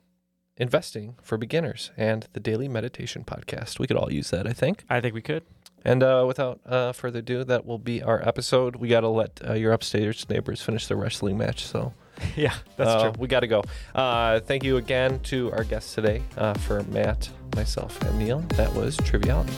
Investing 0.57 1.15
for 1.21 1.37
Beginners, 1.37 1.91
and 1.95 2.27
the 2.33 2.39
Daily 2.39 2.67
Meditation 2.67 3.23
Podcast. 3.23 3.77
We 3.77 3.85
could 3.85 3.97
all 3.97 4.11
use 4.11 4.31
that, 4.31 4.47
I 4.47 4.53
think. 4.53 4.83
I 4.89 4.99
think 4.99 5.13
we 5.13 5.21
could. 5.21 5.43
And 5.85 6.01
uh, 6.01 6.25
without 6.27 6.59
uh, 6.65 6.91
further 6.91 7.19
ado, 7.19 7.43
that 7.43 7.65
will 7.67 7.77
be 7.77 8.01
our 8.01 8.27
episode. 8.27 8.77
We 8.77 8.87
got 8.87 9.01
to 9.01 9.07
let 9.09 9.39
uh, 9.47 9.53
your 9.53 9.73
upstairs 9.73 10.27
neighbors 10.27 10.61
finish 10.61 10.87
their 10.87 10.97
wrestling 10.97 11.37
match. 11.37 11.65
So, 11.65 11.93
Yeah, 12.35 12.53
that's 12.75 12.89
uh, 12.89 13.03
true. 13.03 13.13
We 13.19 13.27
got 13.27 13.41
to 13.41 13.47
go. 13.47 13.63
Uh, 13.93 14.39
thank 14.39 14.63
you 14.63 14.77
again 14.77 15.19
to 15.21 15.51
our 15.51 15.63
guests 15.63 15.95
today 15.95 16.23
uh, 16.37 16.53
for 16.53 16.83
Matt, 16.83 17.29
myself, 17.55 18.01
and 18.03 18.19
Neal. 18.19 18.39
That 18.55 18.73
was 18.73 18.97
Triviality. 18.97 19.53